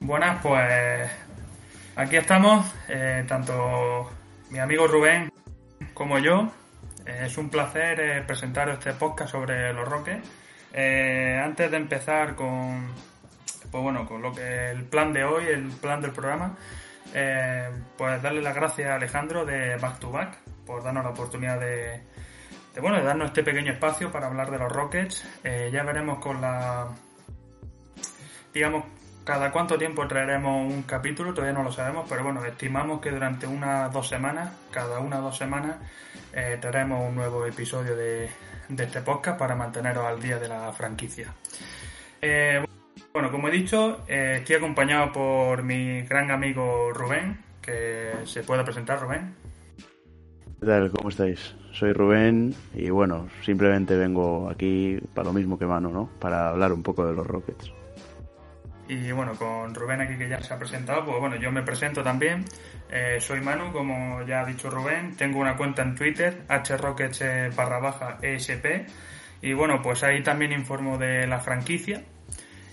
Buenas, 0.00 0.40
pues 0.40 1.10
aquí 1.96 2.16
estamos, 2.16 2.72
eh, 2.88 3.24
tanto 3.26 4.08
mi 4.48 4.60
amigo 4.60 4.86
Rubén 4.86 5.30
como 5.92 6.20
yo. 6.20 6.52
Eh, 7.04 7.24
es 7.26 7.36
un 7.36 7.50
placer 7.50 7.98
eh, 8.00 8.22
presentar 8.22 8.68
este 8.68 8.92
podcast 8.92 9.32
sobre 9.32 9.72
los 9.72 9.88
Roques. 9.88 10.18
Eh, 10.72 11.40
antes 11.42 11.68
de 11.72 11.76
empezar 11.76 12.36
con, 12.36 12.94
pues 13.72 13.82
bueno, 13.82 14.06
con 14.06 14.22
lo 14.22 14.32
que 14.32 14.70
el 14.70 14.84
plan 14.84 15.12
de 15.12 15.24
hoy, 15.24 15.46
el 15.46 15.66
plan 15.72 16.00
del 16.00 16.12
programa, 16.12 16.56
pues 17.96 18.22
darle 18.22 18.40
las 18.40 18.54
gracias 18.54 18.90
a 18.90 18.94
Alejandro 18.94 19.44
de 19.44 19.76
Back 19.78 19.98
to 19.98 20.12
Back 20.12 20.38
por 20.64 20.84
darnos 20.84 21.02
la 21.02 21.10
oportunidad 21.10 21.58
de, 21.58 22.04
de, 22.72 22.80
bueno, 22.80 22.98
de 22.98 23.02
darnos 23.02 23.28
este 23.28 23.42
pequeño 23.42 23.72
espacio 23.72 24.12
para 24.12 24.28
hablar 24.28 24.50
de 24.52 24.58
los 24.58 24.70
Rockets. 24.70 25.26
Ya 25.42 25.82
veremos 25.82 26.18
con 26.18 26.40
la, 26.40 26.86
digamos, 28.54 28.84
cada 29.28 29.52
cuánto 29.52 29.76
tiempo 29.76 30.08
traeremos 30.08 30.72
un 30.72 30.84
capítulo, 30.84 31.34
todavía 31.34 31.52
no 31.52 31.62
lo 31.62 31.70
sabemos, 31.70 32.06
pero 32.08 32.24
bueno, 32.24 32.42
estimamos 32.46 32.98
que 32.98 33.10
durante 33.10 33.46
unas 33.46 33.92
dos 33.92 34.08
semanas, 34.08 34.50
cada 34.70 35.00
una 35.00 35.18
o 35.18 35.22
dos 35.24 35.36
semanas, 35.36 35.76
eh, 36.32 36.56
traeremos 36.58 37.06
un 37.06 37.14
nuevo 37.14 37.44
episodio 37.44 37.94
de, 37.94 38.30
este 38.70 39.02
podcast 39.02 39.38
para 39.38 39.54
manteneros 39.54 40.06
al 40.06 40.18
día 40.18 40.38
de 40.38 40.48
la 40.48 40.72
franquicia. 40.72 41.34
Eh, 42.22 42.64
bueno, 43.12 43.30
como 43.30 43.48
he 43.48 43.50
dicho, 43.50 44.00
eh, 44.08 44.36
estoy 44.38 44.56
acompañado 44.56 45.12
por 45.12 45.62
mi 45.62 46.00
gran 46.04 46.30
amigo 46.30 46.90
Rubén, 46.94 47.38
que 47.60 48.12
se 48.24 48.42
puede 48.44 48.64
presentar, 48.64 48.98
Rubén. 48.98 49.34
¿Qué 50.58 50.64
tal? 50.64 50.90
¿Cómo 50.90 51.10
estáis? 51.10 51.54
Soy 51.72 51.92
Rubén 51.92 52.54
y 52.74 52.88
bueno, 52.88 53.28
simplemente 53.44 53.94
vengo 53.94 54.48
aquí 54.48 54.98
para 55.12 55.26
lo 55.26 55.34
mismo 55.34 55.58
que 55.58 55.66
Manu, 55.66 55.90
¿no? 55.90 56.08
Para 56.18 56.48
hablar 56.48 56.72
un 56.72 56.82
poco 56.82 57.06
de 57.06 57.12
los 57.12 57.26
Rockets. 57.26 57.77
Y 58.88 59.12
bueno, 59.12 59.34
con 59.34 59.74
Rubén 59.74 60.00
aquí 60.00 60.16
que 60.16 60.28
ya 60.28 60.40
se 60.40 60.54
ha 60.54 60.58
presentado, 60.58 61.04
pues 61.04 61.20
bueno, 61.20 61.36
yo 61.36 61.52
me 61.52 61.62
presento 61.62 62.02
también. 62.02 62.46
Eh, 62.90 63.18
soy 63.20 63.42
Manu, 63.42 63.70
como 63.70 64.22
ya 64.22 64.40
ha 64.40 64.46
dicho 64.46 64.70
Rubén. 64.70 65.14
Tengo 65.14 65.40
una 65.40 65.56
cuenta 65.58 65.82
en 65.82 65.94
Twitter, 65.94 66.44
hrockets 66.48 67.22
barra 67.54 67.80
baja 67.80 68.18
ESP. 68.22 68.88
Y 69.42 69.52
bueno, 69.52 69.82
pues 69.82 70.02
ahí 70.04 70.22
también 70.22 70.52
informo 70.52 70.96
de 70.96 71.26
la 71.26 71.38
franquicia. 71.38 72.02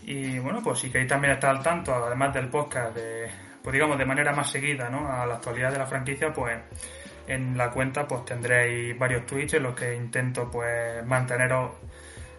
Y 0.04 0.40
bueno, 0.40 0.62
pues 0.64 0.80
si 0.80 0.90
queréis 0.90 1.10
también 1.10 1.34
estar 1.34 1.50
al 1.50 1.62
tanto, 1.62 1.94
además 1.94 2.34
del 2.34 2.48
podcast, 2.48 2.96
de, 2.96 3.30
pues 3.62 3.74
digamos 3.74 3.98
de 3.98 4.06
manera 4.06 4.32
más 4.32 4.50
seguida, 4.50 4.90
¿no? 4.90 5.12
A 5.12 5.26
la 5.26 5.36
actualidad 5.36 5.72
de 5.74 5.80
la 5.80 5.86
franquicia, 5.86 6.32
pues 6.32 6.58
en 7.28 7.58
la 7.58 7.72
cuenta 7.72 8.08
pues 8.08 8.24
tendréis 8.24 8.98
varios 8.98 9.26
tweets 9.26 9.56
en 9.56 9.64
los 9.64 9.76
que 9.76 9.96
intento 9.96 10.50
pues 10.50 11.04
manteneros 11.06 11.72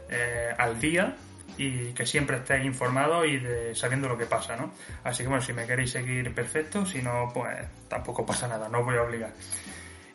eh, 0.08 0.54
al 0.56 0.78
día 0.78 1.16
y 1.58 1.92
que 1.92 2.06
siempre 2.06 2.38
estéis 2.38 2.64
informados 2.64 3.26
y 3.26 3.38
de, 3.38 3.74
sabiendo 3.74 4.08
lo 4.08 4.18
que 4.18 4.26
pasa, 4.26 4.56
¿no? 4.56 4.72
Así 5.04 5.22
que 5.22 5.28
bueno, 5.28 5.42
si 5.42 5.52
me 5.52 5.66
queréis 5.66 5.90
seguir, 5.90 6.34
perfecto, 6.34 6.84
si 6.84 7.02
no, 7.02 7.30
pues 7.32 7.56
tampoco 7.88 8.24
pasa 8.24 8.48
nada, 8.48 8.68
no 8.68 8.80
os 8.80 8.84
voy 8.84 8.96
a 8.96 9.02
obligar. 9.02 9.30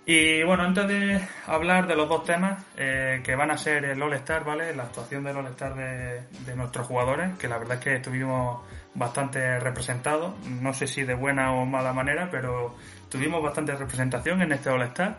Y 0.05 0.43
bueno, 0.43 0.63
antes 0.63 0.87
de 0.87 1.21
hablar 1.45 1.87
de 1.87 1.95
los 1.95 2.09
dos 2.09 2.23
temas, 2.25 2.63
eh, 2.75 3.21
que 3.23 3.35
van 3.35 3.51
a 3.51 3.57
ser 3.57 3.85
el 3.85 4.01
All-Star, 4.01 4.43
¿vale? 4.43 4.75
La 4.75 4.83
actuación 4.83 5.23
del 5.23 5.37
All-Star 5.37 5.75
de, 5.75 6.23
de, 6.43 6.55
nuestros 6.55 6.87
jugadores, 6.87 7.37
que 7.37 7.47
la 7.47 7.59
verdad 7.59 7.77
es 7.77 7.83
que 7.83 7.95
estuvimos 7.97 8.61
bastante 8.95 9.59
representados, 9.59 10.33
no 10.47 10.73
sé 10.73 10.87
si 10.87 11.03
de 11.03 11.13
buena 11.13 11.53
o 11.53 11.65
mala 11.65 11.93
manera, 11.93 12.29
pero 12.31 12.75
tuvimos 13.09 13.43
bastante 13.43 13.75
representación 13.75 14.41
en 14.41 14.51
este 14.53 14.69
All-Star. 14.69 15.17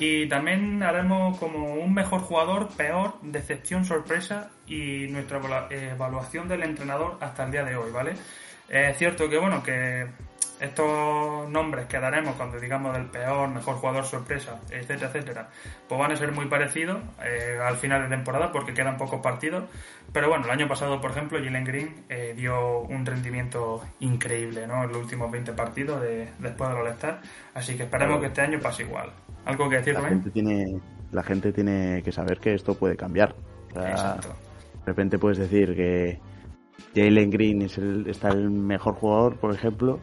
Y 0.00 0.26
también 0.28 0.82
haremos 0.82 1.38
como 1.38 1.74
un 1.74 1.92
mejor 1.92 2.22
jugador, 2.22 2.68
peor, 2.74 3.16
decepción, 3.20 3.84
sorpresa 3.84 4.48
y 4.66 5.06
nuestra 5.08 5.68
evaluación 5.68 6.48
del 6.48 6.62
entrenador 6.62 7.18
hasta 7.20 7.44
el 7.44 7.52
día 7.52 7.64
de 7.64 7.76
hoy, 7.76 7.90
¿vale? 7.92 8.14
Es 8.70 8.96
cierto 8.96 9.28
que, 9.28 9.36
bueno, 9.36 9.62
que 9.62 10.06
estos 10.58 11.50
nombres 11.50 11.84
que 11.84 12.00
daremos 12.00 12.34
cuando 12.36 12.58
digamos 12.58 12.94
del 12.94 13.06
peor, 13.06 13.50
mejor 13.50 13.76
jugador 13.76 14.06
sorpresa, 14.06 14.58
etcétera, 14.70 15.08
etcétera, 15.08 15.48
pues 15.86 15.98
van 16.00 16.12
a 16.12 16.16
ser 16.16 16.32
muy 16.32 16.46
parecidos 16.46 16.98
eh, 17.22 17.58
al 17.62 17.76
final 17.76 18.02
de 18.02 18.08
temporada 18.08 18.52
porque 18.52 18.72
quedan 18.72 18.96
pocos 18.96 19.20
partidos. 19.20 19.64
Pero 20.14 20.30
bueno, 20.30 20.46
el 20.46 20.50
año 20.50 20.66
pasado, 20.66 20.98
por 21.02 21.10
ejemplo, 21.10 21.38
Jalen 21.44 21.64
Green 21.64 22.04
eh, 22.08 22.32
dio 22.34 22.78
un 22.80 23.04
rendimiento 23.04 23.84
increíble 24.00 24.66
¿no? 24.66 24.82
en 24.82 24.88
los 24.88 24.96
últimos 24.96 25.30
20 25.30 25.52
partidos 25.52 26.00
de, 26.00 26.30
después 26.38 26.70
del 26.70 26.78
All-Star. 26.78 27.20
Así 27.52 27.76
que 27.76 27.82
esperemos 27.82 28.18
que 28.20 28.28
este 28.28 28.40
año 28.40 28.60
pase 28.60 28.84
igual. 28.84 29.12
¿Algo 29.44 29.68
que 29.68 29.76
decir, 29.76 29.94
la 29.94 30.08
gente 30.08 30.30
tiene 30.30 30.80
La 31.12 31.22
gente 31.22 31.52
tiene 31.52 32.02
que 32.02 32.12
saber 32.12 32.38
que 32.38 32.54
esto 32.54 32.74
puede 32.74 32.96
cambiar. 32.96 33.34
O 33.70 33.80
sea, 33.80 33.90
Exacto. 33.90 34.28
De 34.28 34.86
repente 34.86 35.18
puedes 35.18 35.38
decir 35.38 35.74
que 35.74 36.18
Jalen 36.94 37.30
Green 37.30 37.62
es 37.62 37.78
el, 37.78 38.06
está 38.08 38.28
el 38.30 38.50
mejor 38.50 38.94
jugador, 38.94 39.36
por 39.36 39.54
ejemplo, 39.54 40.00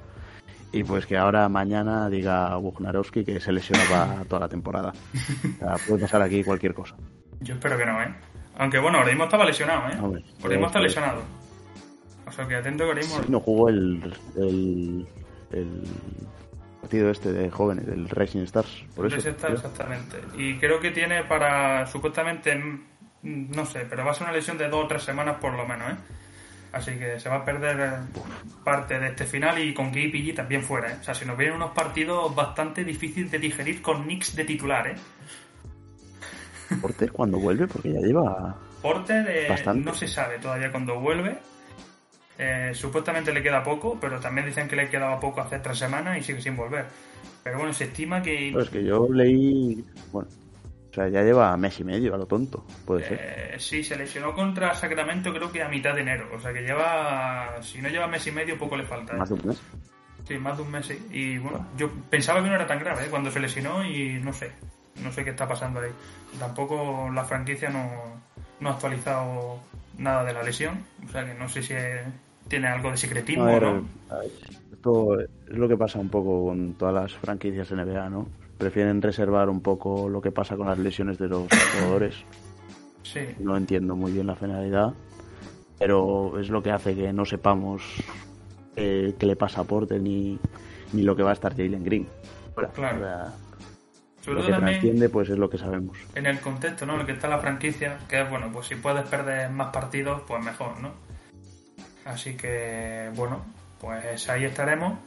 y 0.72 0.84
pues 0.84 1.06
que 1.06 1.18
ahora 1.18 1.50
mañana 1.50 2.10
diga 2.10 2.56
Bugnarowski 2.58 3.24
que 3.24 3.40
se 3.40 3.52
lesiona 3.52 3.84
para 3.90 4.26
toda 4.26 4.42
la 4.42 4.50
temporada. 4.50 4.94
O 4.94 5.60
sea, 5.60 5.76
puede 5.88 6.02
pasar 6.02 6.22
aquí 6.22 6.44
cualquier 6.44 6.74
cosa. 6.74 6.96
Yo 7.40 7.56
espero 7.56 7.78
que 7.78 7.86
no, 7.86 8.02
¿eh? 8.02 8.14
Aunque 8.58 8.80
bueno, 8.80 8.98
ahora 8.98 9.10
mismo 9.10 9.26
estaba 9.26 9.46
lesionado, 9.46 9.90
¿eh? 9.90 9.98
Hombre, 10.02 10.24
ahora 10.42 10.50
mismo 10.50 10.68
está 10.68 10.80
lesionado. 10.80 11.22
O 12.28 12.32
sea 12.32 12.48
que 12.48 12.56
atento 12.56 12.84
que 12.84 12.90
ahora 12.90 13.02
mismo... 13.02 13.24
Sí, 13.24 13.26
no 13.30 13.40
jugó 13.40 13.70
el, 13.70 14.14
el, 14.36 15.08
el, 15.52 15.84
partido 16.88 17.12
este 17.12 17.34
de 17.34 17.52
jóvenes, 17.52 17.86
del 17.86 18.08
Racing 18.08 18.44
Stars. 18.44 18.86
Por 18.96 19.08
el 19.08 19.14
eso, 19.14 19.30
Stars, 19.30 19.56
exactamente. 19.56 20.18
Y 20.38 20.58
creo 20.58 20.80
que 20.80 20.92
tiene 20.92 21.26
para, 21.26 21.86
supuestamente, 21.86 22.58
no 23.24 23.66
sé, 23.66 23.86
pero 23.90 24.06
va 24.06 24.12
a 24.12 24.14
ser 24.14 24.24
una 24.24 24.32
lesión 24.32 24.58
de 24.58 24.70
dos 24.70 24.86
o 24.86 24.88
tres 24.88 25.04
semanas 25.04 25.36
por 25.42 25.54
lo 25.54 25.68
menos, 25.68 25.92
¿eh? 25.92 25.96
Así 26.72 26.92
que 26.98 27.20
se 27.20 27.28
va 27.28 27.38
a 27.38 27.46
perder 27.46 28.00
parte 28.64 29.00
de 29.00 29.08
este 29.08 29.26
final 29.26 29.60
y 29.60 29.74
con 29.74 29.92
KPG 29.92 30.34
también 30.34 30.64
fuera. 30.64 30.92
¿eh? 30.92 30.98
O 31.00 31.04
sea, 31.04 31.14
se 31.14 31.26
nos 31.26 31.38
vienen 31.38 31.58
unos 31.58 31.72
partidos 31.72 32.34
bastante 32.34 32.86
difíciles 32.86 33.32
de 33.32 33.40
digerir 33.40 33.82
con 33.82 34.04
Knicks 34.04 34.36
de 34.36 34.46
titular. 34.46 34.88
¿eh? 34.88 34.96
Porter 36.82 37.12
cuando 37.12 37.40
vuelve, 37.40 37.68
porque 37.68 37.94
ya 37.94 38.00
lleva. 38.00 38.56
Porter 38.82 39.26
eh, 39.30 39.74
no 39.76 39.94
se 39.94 40.08
sabe 40.08 40.40
todavía 40.40 40.72
cuando 40.72 41.00
vuelve. 41.00 41.38
Eh, 42.40 42.72
supuestamente 42.74 43.34
le 43.34 43.42
queda 43.42 43.64
poco, 43.64 43.98
pero 44.00 44.20
también 44.20 44.46
dicen 44.46 44.68
que 44.68 44.76
le 44.76 44.90
quedaba 44.90 45.20
poco 45.20 45.42
hace 45.42 45.60
tres 45.60 45.80
semanas 45.80 46.18
y 46.18 46.24
sigue 46.24 46.42
sin 46.42 46.56
volver. 46.56 46.86
Pero 47.44 47.58
bueno, 47.58 47.74
se 47.74 47.86
estima 47.86 48.22
que. 48.22 48.52
Pues 48.54 48.70
que 48.70 48.84
yo 48.84 49.08
leí. 49.12 49.84
Bueno, 50.12 50.30
o 50.90 50.94
sea, 50.94 51.10
ya 51.10 51.22
lleva 51.22 51.56
mes 51.58 51.80
y 51.80 51.84
medio, 51.84 52.14
a 52.14 52.18
lo 52.18 52.26
tonto, 52.26 52.66
puede 52.86 53.08
ser. 53.08 53.20
Eh, 53.22 53.56
sí, 53.60 53.84
se 53.84 53.96
lesionó 53.96 54.34
contra 54.34 54.74
Sacramento 54.74 55.34
creo 55.34 55.52
que 55.52 55.62
a 55.62 55.70
mitad 55.70 55.94
de 55.94 56.02
enero. 56.02 56.28
O 56.34 56.40
sea 56.40 56.54
que 56.54 56.62
lleva, 56.62 57.62
si 57.62 57.82
no 57.82 57.90
lleva 57.90 58.08
mes 58.08 58.26
y 58.28 58.32
medio, 58.32 58.58
poco 58.58 58.76
le 58.78 58.84
falta. 58.84 59.14
¿eh? 59.14 59.18
Más 59.18 59.30
de 59.30 59.36
un 59.36 59.48
mes. 59.48 59.62
Sí, 60.28 60.38
más 60.38 60.58
de 60.58 60.64
un 60.64 60.72
mes, 60.72 60.86
sí. 60.86 61.08
Y 61.12 61.38
bueno, 61.38 61.66
yo 61.78 61.90
pensaba 62.10 62.42
que 62.42 62.50
no 62.50 62.56
era 62.56 62.68
tan 62.68 62.80
grave 62.80 63.06
¿eh? 63.06 63.08
cuando 63.10 63.32
se 63.32 63.40
lesionó 63.40 63.86
y 63.86 64.20
no 64.22 64.34
sé. 64.34 64.52
No 65.04 65.12
sé 65.12 65.24
qué 65.24 65.30
está 65.30 65.48
pasando 65.48 65.80
ahí. 65.80 65.92
Tampoco 66.40 67.10
la 67.14 67.24
franquicia 67.24 67.70
no, 67.70 67.90
no 68.60 68.70
ha 68.70 68.74
actualizado 68.74 69.60
nada 69.98 70.24
de 70.24 70.34
la 70.34 70.44
lesión. 70.44 70.84
O 71.08 71.12
sea 71.12 71.26
que 71.26 71.34
no 71.36 71.48
sé 71.48 71.62
si 71.62 71.74
es, 71.74 72.02
tiene 72.48 72.68
algo 72.68 72.92
de 72.92 72.98
secretismo 72.98 73.44
a 73.44 73.48
ver, 73.48 73.64
no. 73.64 73.88
a 74.10 74.18
ver, 74.20 74.32
esto 74.72 75.20
es 75.20 75.30
lo 75.48 75.68
que 75.68 75.78
pasa 75.78 76.00
un 76.00 76.10
poco 76.10 76.46
con 76.46 76.74
todas 76.74 76.94
las 76.94 77.14
franquicias 77.14 77.72
NBA, 77.72 78.10
¿no? 78.10 78.28
prefieren 78.58 79.02
reservar 79.02 79.50
un 79.50 79.62
poco 79.62 80.10
lo 80.10 80.22
que 80.22 80.32
pasa 80.32 80.58
con 80.58 80.68
las 80.68 80.78
lesiones 80.78 81.18
de 81.18 81.28
los 81.28 81.48
jugadores. 81.74 82.16
Sí. 83.04 83.22
No 83.40 83.56
entiendo 83.56 83.96
muy 83.96 84.12
bien 84.12 84.28
la 84.28 84.36
finalidad, 84.36 84.94
pero 85.80 86.40
es 86.40 86.50
lo 86.50 86.62
que 86.62 86.72
hace 86.72 86.96
que 86.96 87.14
no 87.14 87.26
sepamos 87.26 87.84
eh, 88.76 89.16
qué 89.18 89.26
le 89.26 89.36
pasa 89.36 89.62
a 89.62 89.64
Porter 89.64 90.02
ni, 90.02 90.40
ni 90.94 91.04
lo 91.04 91.16
que 91.16 91.24
va 91.24 91.30
a 91.32 91.34
estar 91.34 91.56
Jalen 91.56 91.84
Green. 91.84 92.08
Claro. 92.74 92.98
O 92.98 93.00
sea, 93.00 93.34
Sobre 94.22 94.42
lo 94.42 94.48
todo 94.48 94.60
que 94.60 94.66
trasciende 94.66 95.10
pues 95.10 95.30
es 95.30 95.38
lo 95.38 95.50
que 95.50 95.58
sabemos. 95.58 95.98
en 96.16 96.26
el 96.26 96.40
contexto, 96.40 96.86
¿no? 96.86 96.96
En 96.96 97.02
el 97.02 97.06
que 97.06 97.12
está 97.14 97.28
la 97.28 97.38
franquicia, 97.38 98.00
que 98.10 98.22
es, 98.22 98.30
bueno, 98.30 98.50
pues 98.52 98.68
si 98.68 98.76
puedes 98.76 99.08
perder 99.08 99.52
más 99.52 99.72
partidos, 99.72 100.22
pues 100.28 100.44
mejor, 100.44 100.80
¿no? 100.82 100.92
Así 102.08 102.36
que, 102.36 103.12
bueno, 103.16 103.46
pues 103.80 104.28
ahí 104.30 104.46
estaremos. 104.46 104.98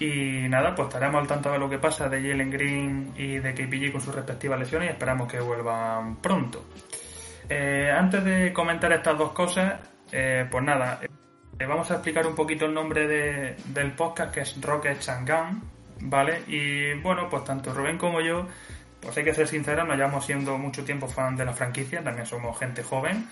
Y 0.00 0.48
nada, 0.48 0.74
pues 0.74 0.88
estaremos 0.88 1.20
al 1.22 1.26
tanto 1.28 1.52
de 1.52 1.58
lo 1.58 1.68
que 1.70 1.78
pasa 1.78 2.08
de 2.08 2.20
Jalen 2.20 2.50
Green 2.50 3.12
y 3.16 3.38
de 3.38 3.54
KPG 3.54 3.92
con 3.92 4.00
sus 4.00 4.14
respectivas 4.14 4.58
lesiones 4.58 4.88
y 4.88 4.92
esperamos 4.92 5.30
que 5.30 5.38
vuelvan 5.40 6.16
pronto. 6.16 6.64
Eh, 7.48 7.90
antes 7.96 8.24
de 8.24 8.52
comentar 8.52 8.92
estas 8.92 9.16
dos 9.16 9.32
cosas, 9.32 9.74
eh, 10.10 10.46
pues 10.50 10.64
nada, 10.64 10.98
eh, 11.02 11.66
vamos 11.66 11.90
a 11.90 11.94
explicar 11.94 12.26
un 12.26 12.34
poquito 12.34 12.66
el 12.66 12.74
nombre 12.74 13.06
de- 13.06 13.56
del 13.66 13.92
podcast 13.92 14.32
que 14.34 14.40
es 14.40 14.60
Rocket 14.60 14.98
Gun, 15.26 15.62
¿vale? 16.08 16.42
Y 16.48 16.94
bueno, 16.94 17.28
pues 17.28 17.44
tanto 17.44 17.72
Rubén 17.72 17.98
como 17.98 18.20
yo, 18.20 18.48
pues 19.00 19.16
hay 19.16 19.24
que 19.24 19.34
ser 19.34 19.46
sinceros, 19.46 19.86
nos 19.86 19.96
llevamos 19.96 20.24
siendo 20.26 20.58
mucho 20.58 20.84
tiempo 20.84 21.06
fan 21.06 21.36
de 21.36 21.44
la 21.44 21.52
franquicia, 21.52 22.02
también 22.02 22.26
somos 22.26 22.58
gente 22.58 22.82
joven. 22.82 23.28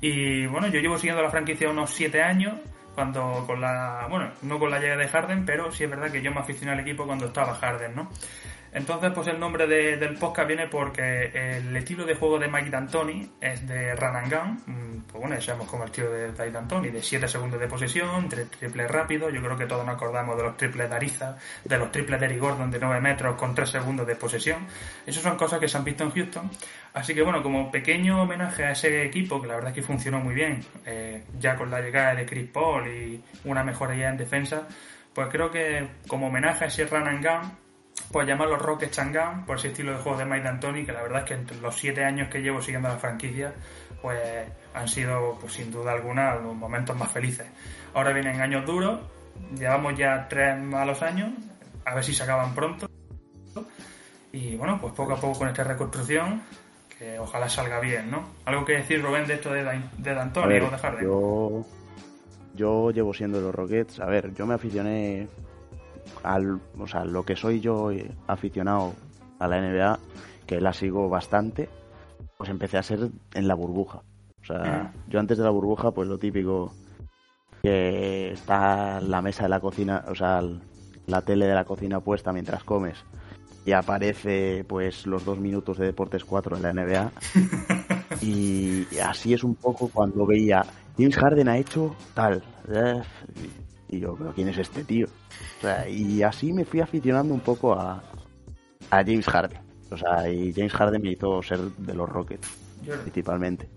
Y 0.00 0.46
bueno, 0.46 0.68
yo 0.68 0.80
llevo 0.80 0.98
siguiendo 0.98 1.22
la 1.22 1.30
franquicia 1.30 1.70
unos 1.70 1.90
7 1.90 2.22
años, 2.22 2.54
cuando 2.94 3.44
con 3.46 3.60
la, 3.60 4.06
bueno, 4.08 4.30
no 4.42 4.58
con 4.58 4.70
la 4.70 4.78
llegada 4.78 5.02
de 5.02 5.08
Harden, 5.08 5.44
pero 5.44 5.70
sí 5.72 5.84
es 5.84 5.90
verdad 5.90 6.10
que 6.10 6.22
yo 6.22 6.32
me 6.32 6.40
aficioné 6.40 6.72
al 6.72 6.80
equipo 6.80 7.06
cuando 7.06 7.26
estaba 7.26 7.54
Harden, 7.54 7.94
¿no? 7.94 8.10
Entonces, 8.76 9.10
pues 9.14 9.26
el 9.28 9.40
nombre 9.40 9.66
de- 9.66 9.96
del 9.96 10.14
podcast 10.16 10.46
viene 10.46 10.66
porque 10.68 11.30
el 11.56 11.74
estilo 11.76 12.04
de 12.04 12.14
juego 12.14 12.38
de 12.38 12.46
Mike 12.46 12.68
D'Antoni 12.68 13.32
es 13.40 13.66
de 13.66 13.96
run 13.96 14.16
and 14.16 14.32
gun. 14.32 14.62
Mm, 14.66 14.96
Pues 15.06 15.20
bueno, 15.20 15.36
ya 15.36 15.40
sabemos 15.40 15.68
como 15.70 15.84
el 15.84 15.88
estilo 15.90 16.10
de 16.10 16.28
Mike 16.28 16.50
D'Antoni, 16.50 16.88
de 16.90 17.00
7 17.02 17.26
segundos 17.28 17.58
de 17.60 17.68
posesión, 17.68 18.28
tri- 18.28 18.46
triple 18.50 18.86
rápido. 18.88 19.30
Yo 19.30 19.40
creo 19.40 19.56
que 19.56 19.64
todos 19.64 19.86
nos 19.86 19.94
acordamos 19.94 20.36
de 20.36 20.42
los 20.42 20.56
triples 20.58 20.90
de 20.90 20.96
Ariza, 20.96 21.38
de 21.64 21.78
los 21.78 21.90
triples 21.90 22.20
de 22.20 22.26
Eric 22.26 22.38
Gordon 22.40 22.70
de 22.70 22.78
9 22.78 23.00
metros 23.00 23.36
con 23.36 23.54
3 23.54 23.70
segundos 23.70 24.06
de 24.06 24.16
posesión. 24.16 24.66
Esas 25.06 25.22
son 25.22 25.36
cosas 25.38 25.58
que 25.58 25.68
se 25.68 25.78
han 25.78 25.84
visto 25.84 26.04
en 26.04 26.10
Houston. 26.10 26.50
Así 26.92 27.14
que 27.14 27.22
bueno, 27.22 27.42
como 27.42 27.70
pequeño 27.70 28.20
homenaje 28.22 28.64
a 28.64 28.72
ese 28.72 29.04
equipo, 29.06 29.40
que 29.40 29.46
la 29.48 29.54
verdad 29.54 29.70
es 29.70 29.76
que 29.76 29.82
funcionó 29.82 30.18
muy 30.20 30.34
bien, 30.34 30.62
eh, 30.84 31.22
ya 31.38 31.56
con 31.56 31.70
la 31.70 31.80
llegada 31.80 32.14
de 32.14 32.26
Chris 32.26 32.50
Paul 32.50 32.86
y 32.88 33.22
una 33.44 33.62
mejora 33.64 33.94
ya 33.94 34.10
en 34.10 34.18
defensa, 34.18 34.66
pues 35.14 35.28
creo 35.30 35.50
que 35.50 35.88
como 36.08 36.26
homenaje 36.26 36.64
a 36.64 36.68
ese 36.68 36.84
run 36.84 37.06
and 37.08 37.24
gun, 37.24 37.52
pues 38.12 38.26
llamarlo 38.26 38.56
Rocket 38.56 38.90
Chang'an 38.90 39.44
por 39.46 39.56
ese 39.58 39.68
estilo 39.68 39.92
de 39.92 39.98
juego 39.98 40.18
de 40.18 40.24
Mike 40.24 40.44
D'Antoni 40.44 40.84
que 40.86 40.92
la 40.92 41.02
verdad 41.02 41.20
es 41.20 41.24
que 41.24 41.34
entre 41.34 41.56
los 41.60 41.74
siete 41.74 42.04
años 42.04 42.28
que 42.28 42.40
llevo 42.40 42.60
siguiendo 42.62 42.88
la 42.88 42.96
franquicia 42.96 43.52
pues 44.00 44.18
han 44.74 44.88
sido 44.88 45.36
pues 45.40 45.52
sin 45.54 45.70
duda 45.70 45.92
alguna 45.92 46.34
los 46.36 46.54
momentos 46.54 46.96
más 46.96 47.10
felices 47.10 47.46
ahora 47.94 48.12
vienen 48.12 48.40
años 48.40 48.64
duros 48.64 49.00
llevamos 49.58 49.96
ya 49.98 50.26
tres 50.28 50.58
malos 50.62 51.02
años 51.02 51.30
a 51.84 51.94
ver 51.94 52.04
si 52.04 52.14
se 52.14 52.22
acaban 52.22 52.54
pronto 52.54 52.88
y 54.32 54.56
bueno 54.56 54.78
pues 54.80 54.92
poco 54.94 55.12
a 55.14 55.16
poco 55.20 55.38
con 55.40 55.48
esta 55.48 55.64
reconstrucción 55.64 56.42
que 56.98 57.18
ojalá 57.18 57.48
salga 57.48 57.80
bien 57.80 58.10
¿no? 58.10 58.22
algo 58.44 58.64
que 58.64 58.74
decir 58.74 59.02
Rubén 59.02 59.26
de 59.26 59.34
esto 59.34 59.52
de, 59.52 59.62
Dan- 59.64 59.90
de 59.98 60.14
D'Antoni 60.14 60.58
o 60.60 60.70
de 60.70 60.78
Harden 60.78 61.04
yo, 61.04 61.66
yo 62.54 62.90
llevo 62.90 63.12
siendo 63.12 63.38
los 63.40 63.54
Rockets. 63.54 64.00
A 64.00 64.06
ver, 64.06 64.32
yo 64.32 64.46
me 64.46 64.54
aficioné 64.54 65.28
al, 66.22 66.60
o 66.78 66.86
sea, 66.86 67.04
lo 67.04 67.24
que 67.24 67.36
soy 67.36 67.60
yo 67.60 67.90
eh, 67.90 68.10
aficionado 68.26 68.94
a 69.38 69.48
la 69.48 69.60
NBA, 69.60 69.98
que 70.46 70.60
la 70.60 70.72
sigo 70.72 71.08
bastante, 71.08 71.68
pues 72.36 72.50
empecé 72.50 72.78
a 72.78 72.82
ser 72.82 73.08
en 73.34 73.48
la 73.48 73.54
burbuja. 73.54 74.02
O 74.42 74.44
sea, 74.44 74.92
yo 75.08 75.18
antes 75.18 75.38
de 75.38 75.44
la 75.44 75.50
burbuja, 75.50 75.90
pues 75.90 76.08
lo 76.08 76.18
típico 76.18 76.72
que 77.62 78.30
está 78.30 79.00
la 79.00 79.20
mesa 79.20 79.42
de 79.42 79.48
la 79.48 79.60
cocina, 79.60 80.04
o 80.08 80.14
sea, 80.14 80.40
la 81.06 81.22
tele 81.22 81.46
de 81.46 81.54
la 81.54 81.64
cocina 81.64 82.00
puesta 82.00 82.32
mientras 82.32 82.62
comes 82.62 83.04
y 83.66 83.72
aparece 83.72 84.64
pues 84.66 85.06
los 85.06 85.24
dos 85.24 85.38
minutos 85.38 85.76
de 85.78 85.86
Deportes 85.86 86.24
4 86.24 86.56
en 86.56 86.62
la 86.62 86.72
NBA 86.72 87.12
y 88.22 88.86
así 89.04 89.34
es 89.34 89.42
un 89.42 89.56
poco 89.56 89.90
cuando 89.92 90.24
veía 90.24 90.64
James 90.96 91.16
Harden 91.16 91.48
ha 91.48 91.58
hecho 91.58 91.94
tal 92.14 92.42
eh, 92.72 93.02
y 93.88 94.00
yo 94.00 94.14
pero 94.16 94.32
quién 94.32 94.48
es 94.48 94.58
este 94.58 94.84
tío 94.84 95.06
o 95.06 95.60
sea, 95.60 95.88
y 95.88 96.22
así 96.22 96.52
me 96.52 96.64
fui 96.64 96.80
aficionando 96.80 97.32
un 97.32 97.40
poco 97.40 97.72
a, 97.74 98.02
a 98.90 98.96
James 99.04 99.26
Harden. 99.26 99.60
O 99.90 99.96
sea 99.96 100.28
y 100.28 100.52
James 100.52 100.72
Harden 100.72 101.00
me 101.02 101.10
hizo 101.12 101.42
ser 101.42 101.60
de 101.60 101.94
los 101.94 102.08
Rockets 102.08 102.48
principalmente. 103.02 103.68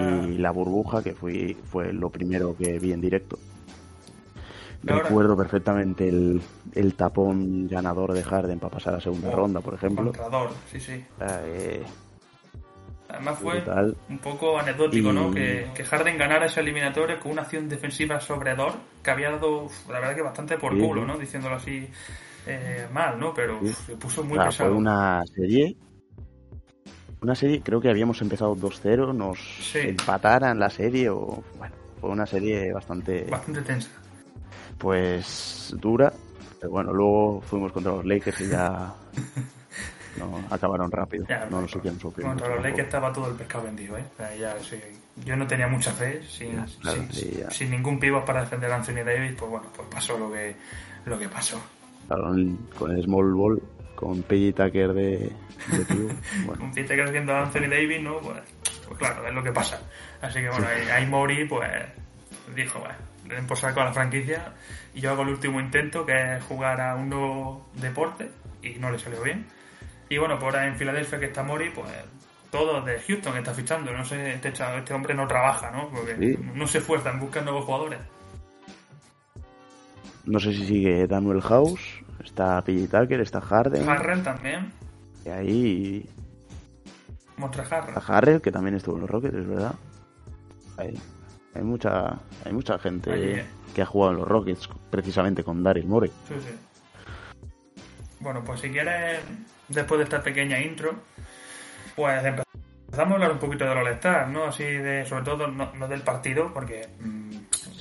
Y 0.00 0.38
la 0.38 0.50
burbuja 0.52 1.02
que 1.02 1.14
fui 1.14 1.54
fue 1.64 1.92
lo 1.92 2.10
primero 2.10 2.56
que 2.56 2.78
vi 2.78 2.92
en 2.92 3.00
directo. 3.00 3.38
Recuerdo 4.82 5.36
perfectamente 5.36 6.08
el, 6.08 6.40
el 6.74 6.94
tapón 6.94 7.66
ganador 7.66 8.12
de 8.12 8.22
Harden 8.22 8.60
para 8.60 8.74
pasar 8.74 8.94
a 8.94 9.00
segunda 9.00 9.30
Oh, 9.30 9.36
ronda 9.36 9.60
por 9.60 9.74
ejemplo. 9.74 10.04
Contrador, 10.12 10.50
sí, 10.70 10.78
sí. 10.78 11.04
Eh, 11.20 11.82
Además 13.08 13.38
fue 13.38 13.54
brutal. 13.60 13.96
un 14.10 14.18
poco 14.18 14.58
anecdótico, 14.58 15.08
Y- 15.10 15.12
¿no? 15.12 15.30
Que, 15.30 15.66
que 15.74 15.82
Harden 15.84 16.18
ganara 16.18 16.46
esa 16.46 16.60
eliminatoria 16.60 17.18
con 17.18 17.32
una 17.32 17.42
acción 17.42 17.68
defensiva 17.68 18.20
sobre 18.20 18.54
Dor, 18.54 18.74
que 19.02 19.10
había 19.10 19.30
dado, 19.30 19.64
uf, 19.64 19.88
la 19.88 19.98
verdad 20.00 20.14
que 20.14 20.22
bastante 20.22 20.58
por 20.58 20.74
Sí, 20.74 20.80
culo. 20.80 21.06
¿no? 21.06 21.16
Diciéndolo 21.16 21.56
así 21.56 21.88
eh, 22.46 22.86
mal, 22.92 23.18
¿no? 23.18 23.32
Pero 23.32 23.58
uf, 23.62 23.86
se 23.86 23.96
puso 23.96 24.22
muy 24.24 24.38
pesado. 24.38 24.70
fue 24.70 24.78
una 24.78 25.22
serie. 25.34 25.76
Una 27.20 27.34
serie, 27.34 27.60
creo 27.62 27.80
que 27.80 27.88
habíamos 27.90 28.20
empezado 28.22 28.54
2-0, 28.54 29.12
nos 29.14 29.38
Sí. 29.72 29.78
empataran 29.80 30.58
la 30.58 30.70
serie 30.70 31.08
o. 31.10 31.42
Bueno, 31.58 31.74
fue 32.00 32.10
una 32.10 32.26
serie 32.26 32.72
bastante. 32.72 33.24
Bastante 33.24 33.62
tensa. 33.62 33.88
Pues 34.78 35.74
dura. 35.80 36.12
Pero 36.60 36.70
bueno, 36.72 36.92
luego 36.92 37.40
fuimos 37.40 37.72
contra 37.72 37.92
los 37.92 38.04
Lakers 38.04 38.40
y 38.42 38.48
ya. 38.48 38.94
no, 40.18 40.44
acabaron 40.50 40.90
rápido. 40.90 41.26
Ya, 41.28 41.46
no 41.50 41.60
nos 41.60 41.70
supieron 41.70 41.98
sufrir. 42.00 42.26
Contra 42.26 42.48
los 42.48 42.62
Lakers 42.62 42.84
estaba 42.86 43.12
todo 43.12 43.30
el 43.30 43.36
pescado 43.36 43.64
vendido, 43.64 43.96
¿eh? 43.96 44.04
Ya, 44.38 44.56
sí. 44.60 44.78
Yo 45.24 45.36
no 45.36 45.46
tenía 45.46 45.66
mucha 45.66 45.92
fe, 45.92 46.22
sin, 46.22 46.56
Ya, 46.56 46.66
claro, 46.80 47.02
sin, 47.10 47.50
sí, 47.50 47.66
ningún 47.66 47.98
pivot 47.98 48.24
para 48.24 48.42
defender 48.42 48.70
a 48.70 48.76
Anthony 48.76 49.04
Davis, 49.04 49.34
pues 49.38 49.50
bueno, 49.50 49.66
pues 49.74 49.88
pasó 49.88 50.18
lo 50.18 50.30
que, 50.30 50.54
lo 51.06 51.18
que 51.18 51.28
pasó. 51.28 51.60
Claro, 52.06 52.34
con 52.78 52.90
el 52.92 53.02
small 53.02 53.34
ball, 53.34 53.62
con 53.94 54.22
Peggy 54.22 54.52
Tucker 54.52 54.92
de, 54.92 55.32
de 55.72 55.84
tío. 55.84 56.08
Bueno, 56.46 56.70
piste 56.74 56.94
que 56.94 57.02
haciendo 57.02 57.34
a 57.34 57.42
Anthony 57.42 57.68
Davis, 57.68 58.00
¿no? 58.00 58.18
Pues, 58.20 58.38
pues 58.86 58.98
claro, 58.98 59.26
es 59.26 59.34
lo 59.34 59.42
que 59.42 59.52
pasa. 59.52 59.80
Así 60.22 60.40
que 60.40 60.48
bueno, 60.48 60.66
ahí, 60.66 60.88
ahí 60.88 61.06
Mori 61.06 61.44
pues 61.46 61.68
dijo, 62.54 62.78
bueno, 62.78 62.94
den 63.24 63.46
por 63.46 63.56
saco 63.56 63.80
a 63.80 63.84
la 63.84 63.92
franquicia 63.92 64.52
y 64.94 65.00
yo 65.00 65.10
hago 65.10 65.22
el 65.22 65.28
último 65.28 65.60
intento 65.60 66.04
que 66.06 66.36
es 66.36 66.44
jugar 66.44 66.80
a 66.80 66.94
un 66.94 67.10
nuevo 67.10 67.68
deporte 67.74 68.30
y 68.62 68.70
no 68.78 68.90
le 68.90 68.98
salió 68.98 69.22
bien. 69.22 69.46
Y 70.08 70.18
bueno, 70.18 70.38
por 70.38 70.56
ahí 70.56 70.68
en 70.68 70.76
Filadelfia 70.76 71.18
que 71.18 71.26
está 71.26 71.42
Mori, 71.42 71.70
pues 71.70 71.88
todos 72.50 72.84
de 72.86 72.98
Houston 73.00 73.36
está 73.36 73.52
fichando, 73.52 73.92
no 73.92 74.04
sé, 74.04 74.34
este, 74.34 74.48
este 74.48 74.94
hombre 74.94 75.14
no 75.14 75.26
trabaja, 75.26 75.70
¿no? 75.70 75.88
Porque 75.90 76.16
Sí. 76.16 76.38
no 76.54 76.66
se 76.66 76.78
esfuerza 76.78 77.10
en 77.10 77.20
buscar 77.20 77.42
nuevos 77.44 77.64
jugadores. 77.64 77.98
no 80.24 80.38
sé 80.38 80.52
si 80.52 80.66
sigue 80.66 81.06
Daniel 81.06 81.40
House, 81.40 81.80
está 82.22 82.60
Peggy 82.62 82.86
Tucker, 82.86 83.20
está 83.20 83.40
Harden. 83.40 83.88
Harrell 83.88 84.22
también, 84.22 84.70
Y 85.24 85.28
ahí 85.30 86.08
Montre 87.38 87.62
Harrell. 87.70 87.96
a 87.96 88.00
Harrell, 88.00 88.40
que 88.42 88.50
también 88.52 88.76
estuvo 88.76 88.96
en 88.96 89.00
los 89.02 89.10
Rockets, 89.10 89.34
es 89.36 89.46
verdad. 89.46 89.74
Hay, 90.76 90.94
hay 91.54 91.62
mucha 91.62 92.18
hay 92.44 92.52
mucha 92.52 92.78
gente 92.78 93.10
Ahí, 93.12 93.22
eh. 93.40 93.46
que 93.74 93.82
ha 93.82 93.86
jugado 93.86 94.12
en 94.12 94.18
los 94.18 94.28
Rockets 94.28 94.68
precisamente 94.90 95.42
con 95.42 95.62
Daryl 95.62 95.86
Morey. 95.86 96.10
Sí, 96.28 96.34
sí. 96.40 96.54
Bueno, 98.20 98.42
pues 98.44 98.60
si 98.60 98.68
quieres, 98.70 99.20
después 99.68 99.98
de 99.98 100.04
esta 100.04 100.22
pequeña 100.22 100.60
intro, 100.60 100.94
pues 101.96 102.24
empezamos 102.24 103.12
a 103.12 103.14
hablar 103.14 103.32
un 103.32 103.38
poquito 103.38 103.64
del 103.64 103.78
All-Star, 103.78 104.28
¿no? 104.28 104.44
Así 104.44 104.64
de, 104.64 105.04
sobre 105.06 105.24
todo, 105.24 105.46
no, 105.48 105.72
no 105.74 105.88
del 105.88 106.02
partido, 106.02 106.52
porque 106.52 106.88
mm, 107.00 107.28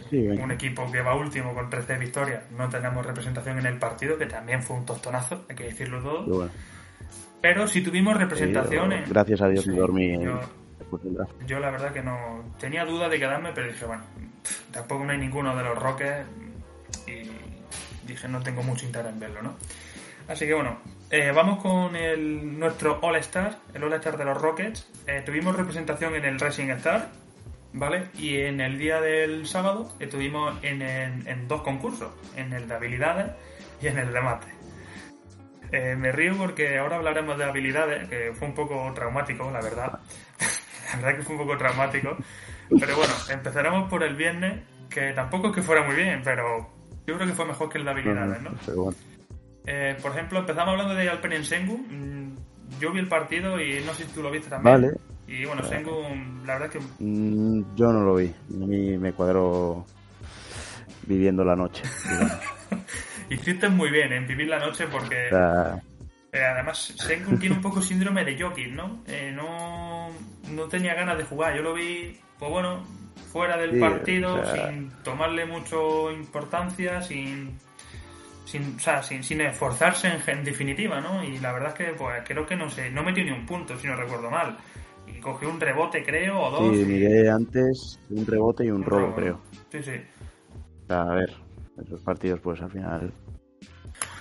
Sí, 0.10 0.26
un 0.26 0.52
equipo 0.52 0.90
que 0.90 1.02
va 1.02 1.16
último 1.16 1.54
con 1.54 1.70
13 1.70 1.98
victorias, 1.98 2.50
no 2.52 2.70
tenemos 2.70 3.06
representación 3.06 3.60
en 3.60 3.66
el 3.66 3.78
partido, 3.78 4.18
que 4.18 4.26
también 4.26 4.64
fue 4.64 4.78
un 4.78 4.86
tostonazo, 4.86 5.44
hay 5.50 5.56
que 5.56 5.66
decirlo 5.66 6.02
todo. 6.02 6.24
Pero 6.24 6.36
bueno, 6.38 6.52
Pero 7.42 7.68
sí 7.68 7.82
tuvimos 7.82 8.16
representación 8.18 8.94
en- 8.94 9.10
gracias 9.10 9.42
a 9.42 9.50
Dios 9.50 9.66
Sí, 9.66 9.72
dormí 9.72 10.18
yo- 11.46 11.60
la 11.60 11.72
verdad 11.72 11.92
que 11.92 12.02
no 12.02 12.54
tenía 12.58 12.86
duda 12.86 13.10
de 13.10 13.20
quedarme, 13.20 13.52
pero 13.54 13.68
dije, 13.68 13.86
bueno, 13.86 14.04
pff, 14.44 14.72
tampoco 14.72 15.04
no 15.04 15.12
hay 15.12 15.18
ninguno 15.18 15.54
de 15.56 15.64
los 15.64 15.78
Rockets 15.78 16.26
y 17.06 17.30
dije, 18.08 18.28
no 18.30 18.42
tengo 18.42 18.64
mucho 18.64 18.86
interés 18.86 19.12
en 19.12 19.20
verlo, 19.20 19.42
¿no? 19.42 19.56
Así 20.30 20.46
que 20.46 20.54
bueno, 20.54 20.78
eh, 21.12 21.32
vamos 21.34 21.62
con 21.62 21.96
el, 21.96 22.60
nuestro 22.60 23.00
All-Star, 23.02 23.58
el 23.74 23.84
All-Star 23.84 24.18
de 24.18 24.26
los 24.26 24.42
Rockets. 24.42 24.90
Eh, 25.08 25.22
tuvimos 25.26 25.56
representación 25.56 26.16
en 26.16 26.26
el 26.26 26.40
Racing 26.40 26.70
Star, 26.72 27.10
¿vale? 27.74 28.06
Y 28.18 28.38
en 28.42 28.60
el 28.62 28.78
día 28.78 29.00
del 29.02 29.48
sábado 29.48 29.94
estuvimos 30.00 30.62
en, 30.64 30.82
en- 30.82 31.28
en 31.28 31.48
dos 31.48 31.62
concursos, 31.62 32.12
en 32.36 32.54
el 32.54 32.68
de 32.68 32.76
habilidades 32.76 33.32
y 33.82 33.88
en 33.88 33.98
el 34.00 34.12
de 34.12 34.22
mate. 34.22 34.48
Eh, 35.72 35.96
me 35.98 36.12
río 36.12 36.36
porque 36.38 36.78
ahora 36.78 36.96
hablaremos 36.98 37.38
de 37.38 37.44
habilidades, 37.44 38.08
que 38.10 38.32
fue 38.34 38.48
un 38.48 38.54
poco 38.56 38.92
traumático, 38.94 39.50
la 39.52 39.62
verdad. 39.62 40.00
la 40.94 40.96
verdad 41.02 41.18
que 41.18 41.24
fue 41.24 41.36
un 41.36 41.42
poco 41.42 41.58
traumático. 41.58 42.18
Pero 42.80 42.96
bueno, 42.98 43.14
empezaremos 43.30 43.90
por 43.90 44.04
el 44.04 44.16
viernes, 44.16 44.62
que 44.90 45.14
tampoco 45.14 45.48
es 45.50 45.56
que 45.56 45.62
fuera 45.62 45.84
muy 45.84 45.96
bien, 45.96 46.22
pero 46.24 46.70
yo 47.06 47.16
creo 47.16 47.28
que 47.28 47.34
fue 47.34 47.46
mejor 47.46 47.70
que 47.70 47.78
el 47.78 47.86
de 47.86 47.92
habilidades, 47.92 48.42
¿no? 48.42 48.52
Pero 48.66 48.84
bueno, 48.84 48.98
Eh, 49.68 49.96
por 50.02 50.12
ejemplo, 50.12 50.40
empezamos 50.40 50.72
hablando 50.72 50.96
de 50.96 51.10
Alperen 51.10 51.44
Sengu. 51.46 51.78
Mm, 51.78 52.36
Yo 52.80 52.92
vi 52.92 53.00
el 53.00 53.08
partido 53.08 53.60
y 53.62 53.82
no 53.86 53.94
sé 53.94 54.06
si 54.06 54.12
tú 54.14 54.22
lo 54.24 54.32
viste 54.32 54.50
también. 54.50 54.82
Vale. 54.82 54.94
Y 55.28 55.44
bueno, 55.46 55.62
Sengu, 55.64 56.04
la 56.46 56.54
verdad 56.58 56.70
que 56.70 56.80
mm, 57.00 57.76
yo 57.76 57.92
no 57.92 58.02
lo 58.02 58.16
vi. 58.16 58.28
A 58.28 58.34
mí 58.66 58.98
me 58.98 59.12
cuadró 59.14 59.86
viviendo 61.06 61.44
la 61.44 61.56
noche. 61.56 61.84
hiciste 63.30 63.70
muy 63.70 63.90
bien 63.92 64.14
en 64.14 64.28
vivir 64.28 64.48
la 64.48 64.60
noche 64.60 64.88
porque 64.92 65.28
Eh, 66.32 66.44
además, 66.44 66.94
Sengun 66.98 67.40
tiene 67.40 67.56
un 67.56 67.62
poco 67.62 67.82
síndrome 67.82 68.24
de 68.26 68.38
Jokic, 68.42 68.72
¿no? 68.74 69.02
Eh, 69.08 69.32
¿no? 69.34 70.10
No 70.52 70.64
tenía 70.68 70.94
ganas 70.94 71.18
de 71.18 71.24
jugar. 71.24 71.56
Yo 71.56 71.62
lo 71.64 71.74
vi, 71.74 72.18
pues 72.38 72.52
bueno, 72.52 72.84
fuera 73.32 73.58
del 73.58 73.72
Sí, 73.72 73.80
partido, 73.80 74.36
o 74.36 74.46
sea- 74.46 74.70
sin 74.70 74.90
tomarle 75.04 75.46
mucho 75.46 76.12
importancia, 76.12 77.02
sin, 77.02 77.58
sin, 78.48 78.78
o 78.78 78.80
sea, 78.80 79.04
sin, 79.04 79.24
sin 79.24 79.42
esforzarse 79.42 80.08
en, 80.08 80.22
en 80.26 80.44
definitiva, 80.44 81.02
¿no? 81.02 81.22
Y 81.22 81.38
la 81.40 81.52
verdad 81.52 81.70
es 81.70 81.76
que, 81.76 81.94
pues 81.94 82.24
creo 82.26 82.46
que 82.46 82.56
no 82.56 82.70
sé, 82.70 82.90
no 82.90 83.04
metió 83.04 83.24
ni 83.24 83.32
un 83.32 83.46
punto, 83.46 83.78
si 83.78 83.88
no 83.88 83.96
recuerdo 83.96 84.32
mal. 84.32 84.58
Y 85.06 85.20
cogió 85.20 85.50
un 85.50 85.60
rebote, 85.60 86.04
creo, 86.04 86.40
o 86.40 86.50
dos. 86.50 86.76
Sí, 86.76 86.86
miré 86.86 87.30
antes 87.30 88.00
un 88.10 88.26
rebote 88.26 88.66
y 88.66 88.72
un 88.72 88.84
robo, 88.84 89.08
robo. 89.08 89.16
creo. 89.16 89.42
Sí, 89.70 89.84
sí. 89.84 90.02
O 90.84 90.88
sea, 90.88 91.02
a 91.02 91.16
ver, 91.16 91.34
esos 91.84 92.02
partidos, 92.02 92.40
pues 92.40 92.62
al 92.62 92.72
final, 92.72 93.12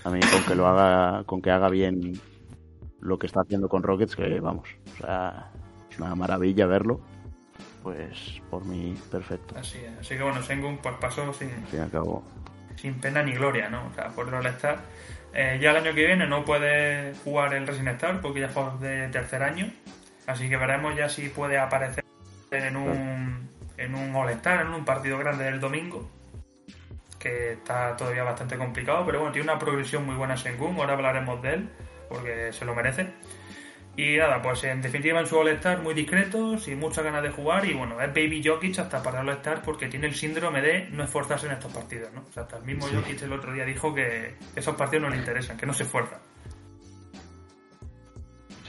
a 0.03 0.11
mí 0.11 0.19
con 0.21 0.43
que 0.43 0.55
lo 0.57 0.67
haga, 0.67 1.23
con 1.25 1.41
que 1.41 1.51
haga 1.53 1.69
bien 1.69 2.21
lo 3.01 3.19
que 3.19 3.27
está 3.27 3.43
haciendo 3.43 3.69
con 3.69 3.85
Rockets, 3.85 4.17
que 4.17 4.41
vamos, 4.41 4.69
o 4.95 4.97
sea, 5.03 5.53
es 5.89 5.99
una 6.01 6.17
maravilla 6.17 6.67
verlo, 6.67 7.01
pues 7.85 8.43
por 8.51 8.65
mí, 8.65 8.97
perfecto. 9.09 9.55
Así 9.57 9.79
es. 9.79 9.99
Así 10.01 10.17
que 10.17 10.23
bueno, 10.25 10.43
Sengun 10.43 10.79
pues 10.79 10.97
pasó 11.01 11.33
sin, 11.33 11.51
Al 11.51 11.67
fin 11.67 11.79
y 11.79 11.83
al 11.83 11.91
cabo, 11.91 12.25
sin 12.77 12.95
pena 13.01 13.23
ni 13.23 13.33
gloria, 13.33 13.69
¿no? 13.69 13.87
O 13.87 13.95
sea, 13.95 14.09
por 14.09 14.29
el 14.29 14.35
All-Star. 14.35 14.79
Eh, 15.33 15.59
ya 15.61 15.71
el 15.71 15.77
año 15.77 15.95
que 15.95 16.07
viene 16.07 16.27
no 16.27 16.45
puede 16.45 17.15
jugar 17.25 17.53
el 17.55 17.69
Star 17.69 18.21
porque 18.21 18.41
ya 18.41 18.49
fue 18.49 18.65
de 18.81 19.09
tercer 19.09 19.43
año. 19.43 19.71
Así 20.27 20.49
que 20.49 20.57
veremos 20.57 20.97
ya 20.97 21.09
si 21.09 21.29
puede 21.29 21.59
aparecer 21.59 22.05
en 22.51 22.77
un, 22.77 23.49
en 23.77 23.95
un 23.95 24.15
All-Star, 24.15 24.63
en 24.63 24.69
un 24.69 24.85
partido 24.85 25.19
grande 25.19 25.45
del 25.45 25.61
domingo. 25.61 26.11
Que 27.19 27.53
está 27.53 27.97
todavía 27.97 28.23
bastante 28.23 28.57
complicado, 28.57 29.05
pero 29.05 29.19
bueno, 29.19 29.33
tiene 29.33 29.51
una 29.51 29.59
progresión 29.59 30.07
muy 30.07 30.15
buena 30.15 30.37
Sengun. 30.37 30.77
Ahora 30.77 30.95
hablaremos 30.95 31.43
de 31.43 31.55
él 31.55 31.69
porque 32.09 32.53
se 32.53 32.65
lo 32.65 32.75
merece. 32.75 33.09
Y 33.99 34.19
nada, 34.19 34.43
pues 34.43 34.63
en 34.65 34.83
definitiva 34.83 35.21
en 35.21 35.27
su 35.27 35.39
All-Star 35.39 35.81
muy 35.83 35.95
discreto, 35.95 36.59
sin 36.59 36.79
muchas 36.79 37.03
ganas 37.03 37.23
de 37.23 37.31
jugar 37.31 37.65
y 37.65 37.73
bueno, 37.73 37.99
es 38.01 38.09
Baby 38.09 38.43
Jokic 38.45 38.79
hasta 38.79 39.03
para 39.03 39.21
All-Star 39.21 39.63
porque 39.63 39.89
tiene 39.89 40.07
el 40.09 40.15
síndrome 40.15 40.61
de 40.61 40.91
no 40.91 41.03
esforzarse 41.05 41.47
en 41.47 41.53
estos 41.53 41.73
partidos, 41.73 42.13
¿no? 42.13 42.21
O 42.29 42.33
sea, 42.33 42.43
hasta 42.43 42.59
el 42.59 42.65
mismo 42.65 42.87
Jokic 42.87 43.23
el 43.23 43.33
otro 43.33 43.53
día 43.55 43.65
dijo 43.65 43.95
que 43.95 44.35
esos 44.55 44.75
partidos 44.77 45.05
no 45.05 45.09
le 45.11 45.17
interesan, 45.17 45.57
que 45.57 45.65
no 45.65 45.73
se 45.73 45.85
esfuerza. 45.85 46.19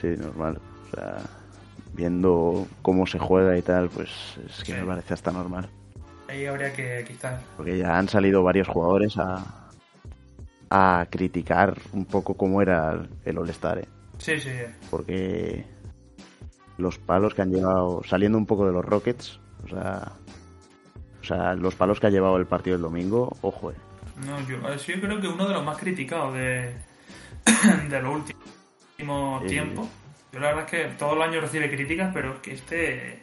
sí, 0.00 0.06
normal. 0.16 0.60
O 0.86 0.96
sea, 0.96 1.16
viendo 1.92 2.66
cómo 2.82 3.06
se 3.06 3.18
juega 3.18 3.56
y 3.58 3.62
tal, 3.62 3.88
pues 3.90 4.08
es 4.48 4.58
que 4.64 4.72
Sí. 4.72 4.78
me 4.80 4.84
parece 4.86 5.12
hasta 5.14 5.30
normal. 5.32 5.68
Ahí 6.28 6.46
habría 6.46 6.72
que 6.72 7.04
quizás... 7.06 7.42
Porque 7.56 7.76
ya 7.78 7.98
han 7.98 8.08
salido 8.08 8.42
varios 8.42 8.68
jugadores 8.68 9.16
a, 9.18 9.68
a 10.70 11.06
criticar 11.10 11.76
un 11.92 12.04
poco 12.06 12.34
cómo 12.34 12.62
era 12.62 13.02
el 13.24 13.38
All-Star, 13.38 13.78
¿eh? 13.80 13.88
Sí, 14.18 14.38
sí, 14.40 14.50
porque 14.90 15.64
los 16.76 16.98
palos 16.98 17.34
que 17.34 17.42
han 17.42 17.50
llevado, 17.50 18.02
saliendo 18.04 18.38
un 18.38 18.46
poco 18.46 18.66
de 18.66 18.72
los 18.72 18.84
Rockets, 18.84 19.40
o 19.64 19.68
sea, 19.68 20.12
o 21.20 21.24
sea, 21.24 21.54
los 21.54 21.74
palos 21.74 21.98
que 22.00 22.06
ha 22.08 22.10
llevado 22.10 22.36
el 22.36 22.46
partido 22.46 22.76
el 22.76 22.82
domingo, 22.82 23.36
ojo, 23.42 23.70
eh. 23.70 23.76
no, 24.26 24.40
yo, 24.48 24.56
eh, 24.68 24.78
yo 24.78 25.00
creo 25.00 25.20
que 25.20 25.28
uno 25.28 25.46
de 25.46 25.54
los 25.54 25.64
más 25.64 25.78
criticados 25.78 26.34
de, 26.34 26.74
de 27.88 28.02
los 28.02 28.14
últimos 28.16 29.42
Sí. 29.42 29.48
tiempos. 29.48 29.88
Yo 30.32 30.40
la 30.40 30.48
verdad 30.48 30.64
es 30.64 30.70
que 30.70 30.84
todos 30.96 31.16
los 31.16 31.26
años 31.26 31.42
recibe 31.42 31.70
críticas, 31.70 32.10
pero 32.12 32.34
es 32.34 32.40
que 32.40 32.54
este 32.54 33.20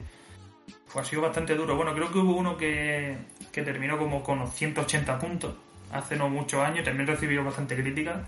pues, 0.91 1.05
ha 1.05 1.09
sido 1.09 1.21
bastante 1.21 1.53
duro. 1.55 1.75
Bueno, 1.75 1.93
creo 1.93 2.11
que 2.11 2.19
hubo 2.19 2.33
uno 2.35 2.55
que, 2.57 3.17
que 3.51 3.61
terminó 3.61 3.97
como 3.97 4.23
con 4.23 4.47
180 4.49 5.19
puntos 5.19 5.53
hace 5.91 6.15
no 6.15 6.29
muchos 6.29 6.61
años, 6.61 6.85
también 6.85 7.07
recibió 7.07 7.43
bastante 7.43 7.75
crítica. 7.75 8.25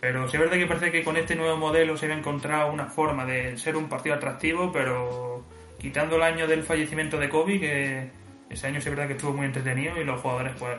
Pero 0.00 0.28
sí 0.28 0.36
es 0.36 0.40
verdad 0.40 0.56
que 0.56 0.66
parece 0.66 0.90
que 0.90 1.02
con 1.02 1.16
este 1.16 1.34
nuevo 1.34 1.56
modelo 1.56 1.96
se 1.96 2.06
había 2.06 2.18
encontrado 2.18 2.72
una 2.72 2.86
forma 2.86 3.24
de 3.24 3.56
ser 3.56 3.76
un 3.76 3.88
partido 3.88 4.14
atractivo, 4.14 4.70
pero 4.72 5.44
quitando 5.78 6.16
el 6.16 6.22
año 6.22 6.46
del 6.46 6.62
fallecimiento 6.62 7.18
de 7.18 7.28
Kobe, 7.28 7.60
que 7.60 8.10
ese 8.50 8.66
año 8.66 8.80
sí 8.80 8.88
es 8.88 8.94
verdad 8.94 9.06
que 9.06 9.14
estuvo 9.14 9.32
muy 9.32 9.46
entretenido 9.46 10.00
y 10.00 10.04
los 10.04 10.20
jugadores, 10.20 10.52
pues, 10.58 10.76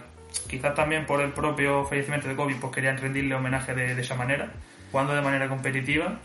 quizás 0.48 0.76
también 0.76 1.06
por 1.06 1.22
el 1.22 1.32
propio 1.32 1.86
fallecimiento 1.86 2.28
de 2.28 2.36
Kobe, 2.36 2.56
pues 2.60 2.74
querían 2.74 2.98
rendirle 2.98 3.36
homenaje 3.36 3.74
de, 3.74 3.96
de 3.96 4.02
esa 4.02 4.16
manera, 4.16 4.52
jugando 4.92 5.16
de 5.16 5.22
manera 5.22 5.48
competitiva. 5.48 6.20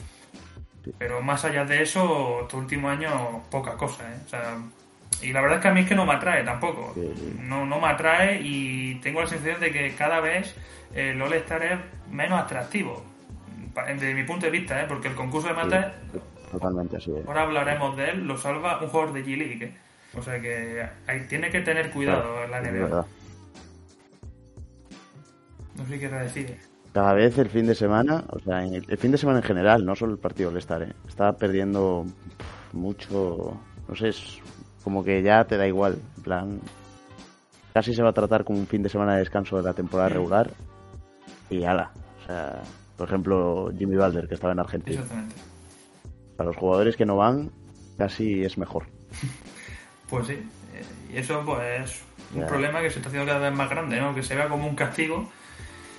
Pero 0.98 1.20
más 1.20 1.44
allá 1.44 1.64
de 1.64 1.82
eso, 1.82 2.40
estos 2.42 2.58
últimos 2.58 2.90
años, 2.90 3.12
poca 3.50 3.76
cosa, 3.76 4.10
¿eh? 4.10 4.16
O 4.24 4.28
sea, 4.28 4.56
y 5.22 5.32
la 5.32 5.42
verdad 5.42 5.58
es 5.58 5.62
que 5.62 5.68
a 5.68 5.72
mí 5.72 5.80
es 5.80 5.88
que 5.88 5.94
no 5.94 6.06
me 6.06 6.14
atrae 6.14 6.42
tampoco. 6.42 6.94
No, 7.40 7.66
no 7.66 7.78
me 7.80 7.88
atrae 7.88 8.40
y 8.42 8.94
tengo 8.96 9.20
la 9.20 9.26
sensación 9.26 9.60
de 9.60 9.70
que 9.70 9.94
cada 9.94 10.20
vez 10.20 10.56
el 10.94 11.20
All-Star 11.20 11.62
es 11.62 11.78
menos 12.10 12.40
atractivo. 12.40 13.02
Desde 13.86 14.14
mi 14.14 14.24
punto 14.24 14.46
de 14.46 14.52
vista, 14.52 14.82
¿eh? 14.82 14.86
Porque 14.88 15.08
el 15.08 15.14
concurso 15.14 15.48
de 15.48 15.54
matas, 15.54 15.92
totalmente 16.50 16.96
así. 16.96 17.10
eh. 17.12 17.22
ahora 17.26 17.42
hablaremos 17.42 17.96
de 17.96 18.10
él, 18.10 18.26
lo 18.26 18.36
salva 18.36 18.80
un 18.82 18.88
jugador 18.88 19.12
de 19.14 19.24
G-League. 19.24 19.64
¿eh? 19.64 19.74
O 20.16 20.22
sea 20.22 20.40
que 20.40 20.84
ahí 21.06 21.20
tiene 21.28 21.50
que 21.50 21.60
tener 21.60 21.90
cuidado 21.92 22.44
en 22.44 22.50
la 22.50 22.60
NBA. 22.60 23.06
No 25.76 25.86
sé 25.86 25.98
qué 25.98 26.08
decir. 26.08 26.56
Cada 26.92 27.14
vez 27.14 27.38
el 27.38 27.48
fin 27.48 27.66
de 27.66 27.74
semana, 27.76 28.24
o 28.30 28.40
sea, 28.40 28.64
en 28.64 28.74
el, 28.74 28.84
el 28.88 28.98
fin 28.98 29.12
de 29.12 29.18
semana 29.18 29.38
en 29.38 29.44
general, 29.44 29.84
no 29.86 29.94
solo 29.94 30.12
el 30.12 30.18
partido 30.18 30.50
All-Star, 30.50 30.82
eh, 30.82 30.92
está 31.08 31.32
perdiendo 31.36 32.04
mucho, 32.72 33.56
no 33.88 33.94
sé, 33.94 34.08
es 34.08 34.38
como 34.82 35.04
que 35.04 35.22
ya 35.22 35.44
te 35.44 35.56
da 35.56 35.68
igual, 35.68 35.98
en 36.16 36.22
plan, 36.24 36.60
casi 37.72 37.94
se 37.94 38.02
va 38.02 38.10
a 38.10 38.12
tratar 38.12 38.42
como 38.44 38.58
un 38.58 38.66
fin 38.66 38.82
de 38.82 38.88
semana 38.88 39.12
de 39.14 39.20
descanso 39.20 39.56
de 39.56 39.62
la 39.62 39.72
temporada 39.72 40.08
Sí. 40.08 40.14
regular 40.14 40.50
y 41.50 41.64
ala, 41.64 41.90
o 42.22 42.26
sea, 42.26 42.62
por 42.96 43.08
ejemplo, 43.08 43.70
Jimmy 43.76 43.96
Balder, 43.96 44.26
que 44.28 44.34
estaba 44.34 44.52
en 44.52 44.60
Argentina. 44.60 45.00
Exactamente. 45.00 45.34
Para 46.36 46.48
los 46.48 46.56
jugadores 46.56 46.96
que 46.96 47.04
no 47.04 47.16
van, 47.16 47.50
casi 47.98 48.42
es 48.44 48.56
mejor. 48.58 48.86
Pues 50.08 50.26
sí, 50.26 50.32
eh, 50.32 50.84
y 51.12 51.16
eso 51.18 51.40
pues 51.46 51.60
es 51.88 52.02
un 52.34 52.40
Ya. 52.40 52.46
problema 52.48 52.80
que 52.80 52.90
se 52.90 52.96
está 52.98 53.10
haciendo 53.10 53.28
cada 53.32 53.48
vez 53.48 53.56
más 53.56 53.70
grande, 53.70 54.00
¿no? 54.00 54.12
Que 54.12 54.24
se 54.24 54.34
vea 54.34 54.48
como 54.48 54.66
un 54.66 54.74
castigo. 54.74 55.30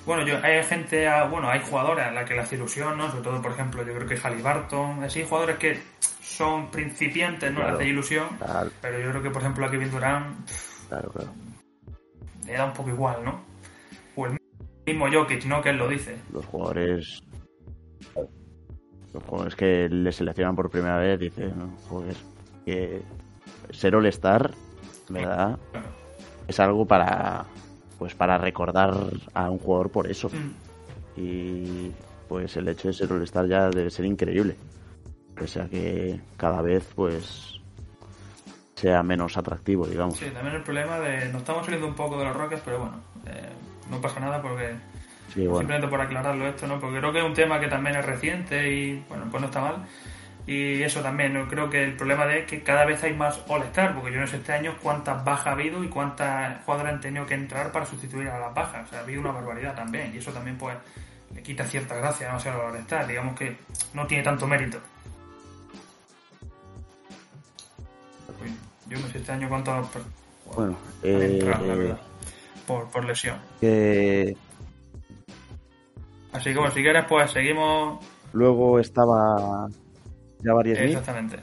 Bueno, 0.06 0.28
yo 0.28 0.38
hay 0.44 0.62
gente, 0.64 1.08
a- 1.08 1.24
bueno, 1.30 1.50
hay 1.50 1.62
jugadores 1.62 2.06
a 2.08 2.12
la 2.12 2.26
que 2.26 2.38
hace 2.38 2.56
ilusión, 2.56 2.98
¿no? 2.98 3.10
Sobre 3.10 3.24
todo, 3.24 3.42
por 3.42 3.54
ejemplo, 3.54 3.86
yo 3.86 3.94
creo 3.94 4.08
que 4.10 4.18
Halliburton, 4.18 5.02
así 5.06 5.24
jugadores 5.24 5.56
que 5.60 5.80
son 6.22 6.70
principiantes, 6.72 7.52
¿no? 7.54 7.60
Claro. 7.62 7.72
Le 7.78 7.84
hace 7.84 7.88
ilusión, 7.90 8.28
pero 8.82 9.00
yo 9.00 9.12
creo 9.12 9.24
que, 9.24 9.30
por 9.30 9.42
ejemplo, 9.44 9.66
a 9.66 9.72
Kevin 9.72 9.92
Durant 9.92 10.50
claro, 10.90 11.10
claro. 11.12 11.30
le 12.46 12.52
da 12.52 12.66
un 12.66 12.74
poco 12.74 12.90
igual, 12.90 13.24
¿no? 13.24 13.40
O 14.92 15.08
el 15.08 15.10
mismo 15.12 15.22
Jokic, 15.22 15.46
¿no? 15.46 15.62
Que 15.62 15.70
él 15.70 15.78
lo 15.78 15.88
dice. 15.88 16.18
Los 16.34 16.46
jugadores. 16.46 17.22
Los 19.14 19.24
jugadores 19.24 19.56
que 19.56 19.90
le 19.90 20.12
seleccionan 20.12 20.56
por 20.56 20.70
primera 20.70 20.98
vez 20.98 21.20
dicen, 21.20 21.54
"No, 21.58 21.76
joder, 21.88 22.16
que 22.66 23.02
ser 23.72 23.96
All-Star, 23.96 24.52
¿verdad? 25.10 25.60
Claro. 25.72 25.88
Es 26.48 26.60
algo 26.60 26.86
para. 26.86 27.46
Pues 28.00 28.16
para 28.16 28.38
recordar 28.38 28.94
a 29.34 29.50
un 29.50 29.60
jugador 29.60 29.92
por 29.92 30.10
eso. 30.10 30.30
Mm. 30.30 31.20
Y 31.20 31.92
pues 32.28 32.56
el 32.58 32.68
hecho 32.70 32.88
de 32.88 32.94
ser 32.94 33.12
All-Star 33.14 33.48
ya 33.48 33.70
debe 33.70 33.90
ser 33.90 34.06
increíble. 34.06 34.56
Pese 35.36 35.62
a 35.62 35.68
que 35.68 36.20
cada 36.38 36.62
vez, 36.62 36.90
pues. 36.96 37.60
sea 38.76 39.04
menos 39.04 39.38
atractivo, 39.38 39.86
digamos. 39.86 40.18
Sí, 40.18 40.26
también 40.34 40.56
el 40.56 40.64
problema 40.64 41.00
de... 41.00 41.28
Nos 41.32 41.42
estamos 41.42 41.64
saliendo 41.66 41.88
un 41.88 41.94
poco 41.94 42.18
de 42.18 42.26
los 42.26 42.36
Rockets, 42.36 42.62
pero 42.66 42.80
bueno, 42.80 43.00
eh, 43.28 43.50
no 43.92 44.02
pasa 44.02 44.20
nada 44.20 44.42
porque 44.42 44.74
Sí, 45.34 45.42
bueno. 45.48 45.60
Simplemente 45.60 45.88
por 45.88 46.02
aclararlo 46.02 46.46
esto, 46.46 46.68
¿no? 46.68 46.78
Porque 46.82 46.98
creo 47.00 47.14
que 47.14 47.20
es 47.20 47.24
un 47.24 47.34
tema 47.34 47.58
que 47.60 47.68
también 47.68 47.96
es 47.96 48.06
reciente 48.06 48.70
y, 48.70 49.06
bueno, 49.08 49.28
pues 49.32 49.40
no 49.40 49.48
está 49.48 49.62
mal. 49.62 49.76
Y 50.46 50.82
eso 50.84 51.00
también, 51.02 51.34
¿no? 51.34 51.48
creo 51.48 51.70
que 51.70 51.84
el 51.86 51.94
problema 51.96 52.26
de 52.26 52.40
es 52.40 52.46
que 52.48 52.64
cada 52.64 52.84
vez 52.84 53.02
hay 53.04 53.14
más 53.14 53.40
All-Star, 53.48 53.94
porque 53.96 54.12
yo 54.12 54.20
no 54.20 54.28
sé 54.28 54.38
este 54.38 54.52
año 54.52 54.76
cuántas 54.82 55.24
bajas 55.24 55.48
ha 55.48 55.52
habido 55.52 55.84
y 55.86 55.88
cuántas 55.88 56.62
jugadores 56.66 56.94
han 56.96 57.00
tenido 57.00 57.26
que 57.26 57.36
entrar 57.36 57.72
para 57.72 57.86
sustituir 57.86 58.28
a 58.28 58.40
las 58.40 58.54
bajas. 58.54 58.88
O 58.88 58.90
sea, 58.90 59.00
ha 59.00 59.04
habido 59.04 59.22
una 59.22 59.32
barbaridad 59.32 59.74
también, 59.74 60.12
y 60.14 60.18
eso 60.18 60.32
también, 60.34 60.58
pues, 60.58 60.76
le 61.34 61.42
quita 61.42 61.64
cierta 61.66 61.96
gracia, 61.96 62.30
no 62.34 62.38
sé, 62.40 62.50
al 62.50 62.60
All-Star. 62.60 63.08
Digamos 63.08 63.34
que 63.40 63.56
no 63.94 64.06
tiene 64.08 64.24
tanto 64.26 64.46
mérito. 64.48 64.80
Yo 68.90 69.00
no 69.00 69.08
sé 69.08 69.20
este 69.20 69.32
año 69.32 69.48
cuántos 69.48 69.88
per- 69.90 70.02
Bueno, 70.56 70.76
han 71.04 71.10
eh, 71.10 71.26
entrado, 71.40 71.66
la 71.66 71.76
verdad, 71.76 71.98
por, 72.68 72.90
por 72.90 73.06
lesión. 73.06 73.38
que 73.60 74.36
Así 76.34 76.52
que, 76.52 76.58
bueno, 76.58 76.74
si 76.74 76.82
quieres, 76.82 77.06
pues 77.10 77.30
seguimos. 77.32 78.04
luego 78.34 78.80
estaba 78.80 79.68
Jabari 80.44 80.76
Smith. 80.76 80.88
Exactamente. 80.90 81.38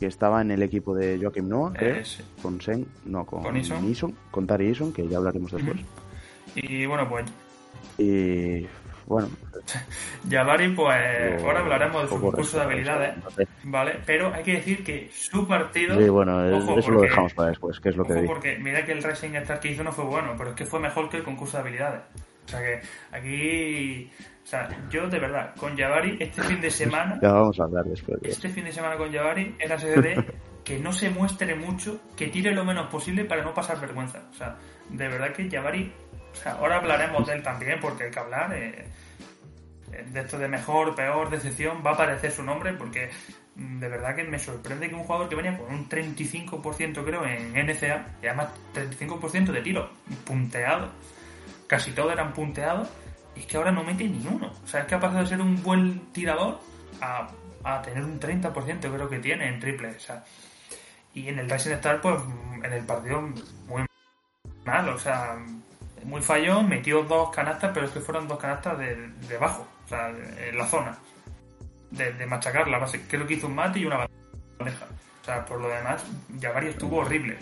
que 0.00 0.06
estaba 0.06 0.42
en 0.42 0.50
el 0.50 0.62
equipo 0.62 0.94
de 0.94 1.18
Joaquim 1.20 1.48
Noah, 1.48 1.72
creo, 1.72 1.96
Eh, 1.96 2.04
sí. 2.04 2.22
con 2.42 2.60
Sen, 2.60 2.86
no, 3.04 3.24
con, 3.24 3.42
Con 3.42 3.56
Eason. 3.56 4.14
con 4.30 4.46
Tari 4.46 4.68
Eason, 4.68 4.92
que 4.92 5.06
ya 5.08 5.18
hablaremos 5.18 5.52
después. 5.52 5.80
Y 6.56 6.84
bueno, 6.86 7.08
pues 7.08 7.24
Y 7.98 8.66
bueno, 9.06 9.28
Jabari, 10.30 10.68
pues 10.74 11.42
ahora 11.42 11.60
hablaremos 11.60 12.02
de 12.02 12.08
su 12.08 12.20
concurso 12.20 12.56
de 12.58 12.62
habilidades, 12.64 13.16
no 13.24 13.30
sé. 13.30 13.46
¿Vale? 13.68 14.00
Pero 14.06 14.32
hay 14.32 14.42
que 14.42 14.52
decir 14.54 14.82
que 14.84 15.08
su 15.12 15.46
partido. 15.46 16.00
Sí, 16.00 16.08
bueno, 16.08 16.38
ojo, 16.56 16.78
eso 16.78 16.90
lo 16.92 17.00
dejamos 17.00 17.34
para 17.34 17.50
después, 17.50 17.78
que 17.80 17.88
es 17.90 17.96
lo 17.96 18.04
que 18.04 18.14
digo. 18.14 18.26
porque 18.26 18.58
mira 18.58 18.84
que 18.84 18.92
el 18.92 19.02
Racing 19.02 19.34
Star 19.36 19.60
que 19.60 19.70
hizo 19.72 19.82
no 19.84 19.92
fue 19.92 20.04
bueno, 20.04 20.34
pero 20.38 20.50
es 20.50 20.56
que 20.56 20.64
fue 20.66 20.80
mejor 20.80 21.08
que 21.08 21.18
el 21.18 21.22
concurso 21.24 21.56
de 21.56 21.62
habilidades. 21.62 22.02
O 22.44 22.48
sea 22.48 22.60
que 22.60 22.80
aquí, 23.10 24.10
o 24.44 24.46
sea, 24.46 24.68
yo 24.88 25.08
de 25.08 25.18
verdad, 25.18 25.52
con 25.56 25.76
Javari, 25.76 26.16
este 26.20 26.42
fin 26.42 26.60
de 26.60 26.70
semana, 26.82 27.18
Ya 27.20 27.32
vamos 27.32 27.58
a 27.58 27.64
hablar 27.64 27.84
después. 27.84 28.20
de- 28.20 28.28
este 28.30 28.48
fin 28.50 28.64
de 28.64 28.72
semana 28.72 28.96
con 28.96 29.12
Javari 29.12 29.56
era 29.58 29.76
SDD 29.78 30.24
que 30.64 30.78
no 30.78 30.92
se 30.92 31.10
muestre 31.10 31.54
mucho, 31.54 32.00
que 32.16 32.28
tire 32.28 32.52
lo 32.52 32.64
menos 32.64 32.86
posible 32.88 33.24
para 33.24 33.42
no 33.42 33.52
pasar 33.54 33.80
vergüenza. 33.80 34.22
O 34.30 34.34
sea, 34.34 34.56
de 34.90 35.08
verdad 35.08 35.32
que 35.32 35.48
Javari, 35.50 35.92
o 36.32 36.34
sea, 36.34 36.52
ahora 36.52 36.76
hablaremos 36.76 37.26
de 37.26 37.34
él 37.34 37.42
también 37.42 37.78
porque 37.80 38.04
hay 38.04 38.10
que 38.10 38.18
hablar. 38.20 38.52
eh, 38.54 38.84
de 40.12 40.20
esto 40.20 40.38
de 40.38 40.48
mejor, 40.48 40.94
peor, 40.94 41.30
decepción, 41.30 41.82
va 41.86 41.92
a 41.92 41.94
aparecer 41.94 42.30
su 42.30 42.42
nombre 42.42 42.72
porque 42.74 43.08
de 43.56 43.88
verdad 43.88 44.14
que 44.14 44.24
me 44.24 44.38
sorprende 44.38 44.88
que 44.88 44.94
un 44.94 45.04
jugador 45.04 45.28
que 45.28 45.34
venía 45.34 45.56
con 45.56 45.74
un 45.74 45.88
35% 45.88 47.04
creo 47.04 47.24
en 47.24 47.52
NCA, 47.52 48.06
y 48.22 48.26
además 48.26 48.48
35% 48.74 49.46
de 49.46 49.62
tiro 49.62 49.90
punteado, 50.24 50.90
casi 51.66 51.92
todos 51.92 52.12
eran 52.12 52.34
punteados, 52.34 52.88
y 53.34 53.40
es 53.40 53.46
que 53.46 53.56
ahora 53.56 53.72
no 53.72 53.82
mete 53.82 54.04
ni 54.04 54.26
uno. 54.26 54.52
O 54.62 54.66
sea, 54.66 54.80
es 54.80 54.86
que 54.86 54.94
ha 54.94 55.00
pasado 55.00 55.22
de 55.22 55.28
ser 55.28 55.40
un 55.40 55.62
buen 55.62 56.12
tirador 56.12 56.60
a, 57.00 57.28
a 57.64 57.82
tener 57.82 58.04
un 58.04 58.20
30% 58.20 58.80
creo 58.80 59.08
que 59.08 59.18
tiene 59.18 59.48
en 59.48 59.58
triple. 59.58 59.96
Y 61.14 61.28
en 61.28 61.38
el 61.38 61.48
Rising 61.48 61.72
Star, 61.72 62.00
pues 62.00 62.20
en 62.62 62.72
el 62.72 62.84
partido 62.84 63.22
muy 63.66 63.86
mal, 64.66 64.88
o 64.90 64.98
sea, 64.98 65.38
muy 66.04 66.20
fallón, 66.20 66.68
metió 66.68 67.02
dos 67.04 67.30
canastas, 67.34 67.70
pero 67.72 67.86
es 67.86 67.92
que 67.92 68.00
fueron 68.00 68.28
dos 68.28 68.38
canastas 68.38 68.78
de, 68.78 68.94
de 68.96 69.36
abajo, 69.36 69.66
o 69.86 69.88
sea, 69.88 70.10
en 70.10 70.58
la 70.58 70.66
zona, 70.66 70.98
de, 71.90 72.12
de 72.12 72.26
machacarla. 72.26 72.78
base- 72.78 73.02
Creo 73.08 73.26
que 73.26 73.34
hizo 73.34 73.46
un 73.46 73.54
mate 73.54 73.78
y 73.80 73.84
una 73.86 74.06
bandeja. 74.58 74.86
O 75.22 75.24
sea, 75.24 75.44
por 75.44 75.60
lo 75.60 75.68
demás, 75.68 76.04
Jabari 76.40 76.68
estuvo 76.68 76.98
horrible. 76.98 77.36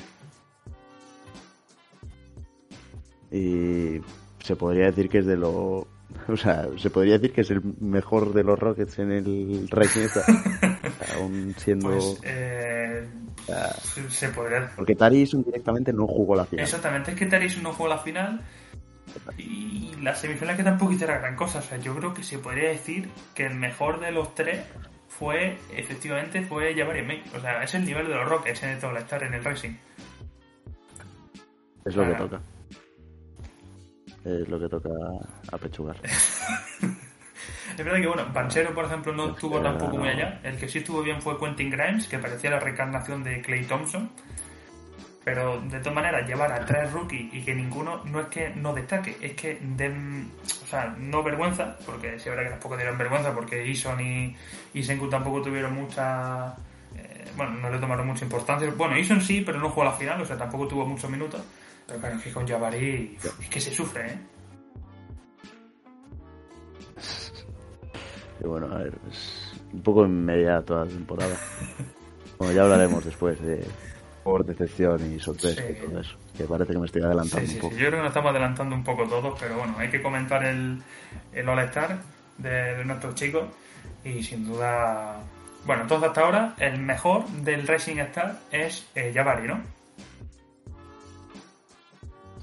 Y 3.31 4.01
se 4.43 4.57
podría 4.57 4.87
decir 4.87 5.09
que 5.09 5.19
es 5.19 5.27
de 5.27 5.37
lo. 5.37 5.87
O 6.29 6.37
sea, 6.37 6.69
se 6.79 6.91
podría 6.91 7.15
decir 7.15 7.33
que 7.33 7.41
es 7.41 7.51
el 7.51 7.61
mejor 7.81 8.33
de 8.35 8.45
los 8.45 8.57
Rockets 8.59 9.01
en 9.01 9.11
el 9.11 9.69
Rising 9.69 10.03
Star. 10.03 10.25
Aún 11.17 11.55
siendo. 11.59 11.89
Pues 11.91 12.21
eh, 12.23 13.09
se 14.11 14.29
podría 14.29 14.71
porque 14.77 14.95
Taris 14.95 15.33
directamente 15.45 15.93
no 15.93 16.07
jugó 16.07 16.37
la 16.37 16.45
final. 16.45 16.65
Exactamente, 16.65 17.11
es 17.13 17.17
que 17.19 17.27
Taris 17.27 17.61
no 17.61 17.73
jugó 17.73 17.89
la 17.89 17.99
final 17.99 18.41
y 19.39 19.95
la 20.01 20.15
semifinal 20.15 20.57
que 20.57 20.63
tampoco 20.63 20.93
la 20.93 21.19
gran 21.19 21.37
cosa. 21.37 21.59
O 21.59 21.63
sea, 21.63 21.79
yo 21.79 21.95
creo 21.97 22.15
que 22.15 22.23
se 22.23 22.39
podría 22.39 22.69
decir 22.69 23.11
que 23.35 23.47
el 23.47 23.55
mejor 23.55 24.01
de 24.01 24.13
los 24.13 24.35
tres 24.35 24.65
fue, 25.09 25.59
efectivamente, 25.73 26.43
fue 26.43 26.75
Jabari 26.75 27.03
May. 27.03 27.23
O 27.37 27.41
sea, 27.41 27.63
es 27.63 27.75
el 27.75 27.85
nivel 27.85 28.09
de 28.09 28.15
los 28.15 28.29
Rockets 28.29 28.63
en 28.63 28.71
el 28.71 28.85
All-Star, 28.85 29.23
en 29.25 29.35
el 29.35 29.45
Racing. 29.45 29.77
Es 31.85 31.97
lo 31.97 32.07
que 32.07 32.15
toca. 32.15 32.41
Es 34.25 34.49
lo 34.49 34.59
que 34.59 34.69
toca 34.69 34.91
apechugar. 35.53 35.97
Es 37.77 37.85
verdad 37.85 38.01
que, 38.01 38.07
bueno, 38.07 38.27
Banchero, 38.33 38.73
por 38.73 38.85
ejemplo, 38.85 39.13
no 39.13 39.31
estuvo 39.31 39.61
tampoco 39.61 39.97
muy 39.97 40.09
allá. 40.09 40.41
El 40.45 40.57
que 40.57 40.69
sí 40.69 40.79
estuvo 40.79 41.03
bien 41.03 41.21
fue 41.21 41.39
Quentin 41.39 41.71
Grimes, 41.71 42.07
que 42.07 42.19
parecía 42.19 42.51
la 42.51 42.61
reencarnación 42.61 43.25
de 43.25 43.43
Clay 43.43 43.65
Thompson. 43.65 44.11
Pero 45.25 45.59
de 45.63 45.79
todas 45.79 45.95
maneras, 45.95 46.29
llevar 46.29 46.53
a 46.53 46.67
tres 46.67 46.93
rookies 46.93 47.33
y 47.33 47.43
que 47.43 47.55
ninguno 47.55 48.05
no 48.05 48.21
es 48.21 48.27
que 48.27 48.51
no 48.51 48.75
destaque, 48.75 49.17
es 49.23 49.33
que 49.33 49.59
den, 49.61 50.31
o 50.63 50.67
sea, 50.67 50.95
no 50.99 51.23
vergüenza, 51.23 51.79
porque 51.87 52.19
sí 52.19 52.29
verdad 52.29 52.45
que 52.45 52.51
tampoco 52.51 52.77
dieron 52.77 52.99
vergüenza, 52.99 53.35
porque 53.35 53.67
Ison 53.67 53.99
y, 54.01 54.37
y 54.75 54.83
Senku 54.83 55.09
tampoco 55.09 55.41
tuvieron 55.41 55.75
mucha. 55.75 56.55
eh, 56.95 57.25
bueno, 57.37 57.53
no 57.53 57.71
le 57.71 57.79
tomaron 57.79 58.07
mucha 58.07 58.25
importancia. 58.27 58.71
Bueno, 58.77 58.99
Ison 58.99 59.21
sí, 59.23 59.41
pero 59.41 59.59
no 59.59 59.71
jugó 59.71 59.85
la 59.85 59.93
final, 59.93 60.21
o 60.21 60.27
sea, 60.27 60.37
tampoco 60.37 60.69
tuvo 60.69 60.85
muchos 60.85 61.09
minutos. 61.11 61.43
Pero 61.87 62.01
claro, 62.01 62.17
es 62.17 62.23
que 62.23 62.33
con 62.33 62.47
Jabari 62.47 63.17
es 63.41 63.49
que 63.49 63.61
se 63.61 63.71
sufre, 63.75 64.07
¿eh? 64.13 64.19
Y 68.43 68.47
bueno, 68.47 68.67
a 68.75 68.79
ver, 68.79 68.93
es 69.11 69.53
un 69.73 69.81
poco 69.83 70.05
en 70.05 70.25
media 70.25 70.61
toda 70.63 70.85
la 70.85 70.91
temporada. 70.91 71.37
Bueno, 72.37 72.53
ya 72.53 72.63
hablaremos 72.65 73.05
después 73.05 73.41
de 73.41 73.65
por 74.25 74.45
decepción 74.45 75.15
y 75.15 75.21
sorpresa 75.21 75.63
Sí. 75.63 75.73
y 75.79 75.87
todo 75.87 76.01
eso. 76.01 76.17
Que 76.37 76.45
parece 76.45 76.73
que 76.73 76.79
me 76.79 76.87
estoy 76.87 77.03
adelantando 77.03 77.39
sí, 77.39 77.45
un 77.45 77.51
sí, 77.51 77.61
poco. 77.61 77.75
yo 77.75 77.79
creo 77.79 77.91
que 77.93 77.97
nos 77.99 78.07
estamos 78.09 78.31
adelantando 78.31 78.75
un 78.75 78.83
poco 78.85 79.05
todos, 79.07 79.39
pero 79.39 79.59
bueno, 79.59 79.75
hay 79.79 79.89
que 79.91 80.03
comentar 80.03 80.45
el, 80.45 80.83
el 81.33 81.49
All-Star 81.49 81.99
de, 82.39 82.49
de 82.51 82.85
nuestros 82.85 83.15
chicos 83.15 83.45
y 84.03 84.23
sin 84.23 84.47
duda, 84.47 85.17
bueno, 85.67 85.83
entonces 85.83 86.09
hasta 86.09 86.23
ahora 86.23 86.55
el 86.59 86.79
mejor 86.81 87.27
del 87.29 87.67
Racing 87.67 87.99
Star 87.99 88.39
es 88.51 88.87
eh, 88.95 89.13
Jabari, 89.15 89.47
¿no? 89.47 89.61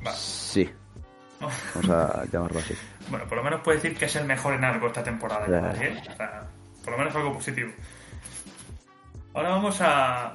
Va. 0.06 0.13
Sí, 0.13 0.69
vamos 1.39 1.89
a 1.89 2.25
llamarlo 2.32 2.60
así. 2.60 2.73
Bueno, 3.10 3.25
por 3.25 3.39
lo 3.39 3.43
menos 3.43 3.60
puede 3.62 3.77
decir 3.79 3.97
que 3.97 4.06
es 4.06 4.15
el 4.15 4.25
mejor 4.25 4.53
en 4.53 4.63
algo 4.63 4.88
esta 4.88 5.03
temporada. 5.03 5.45
¿eh? 5.82 6.01
O 6.10 6.15
sea, 6.15 6.47
por 6.82 6.93
lo 6.93 6.99
menos 6.99 7.13
algo 7.13 7.34
positivo. 7.34 7.69
Ahora 9.34 9.49
vamos 9.49 9.82
a, 9.82 10.34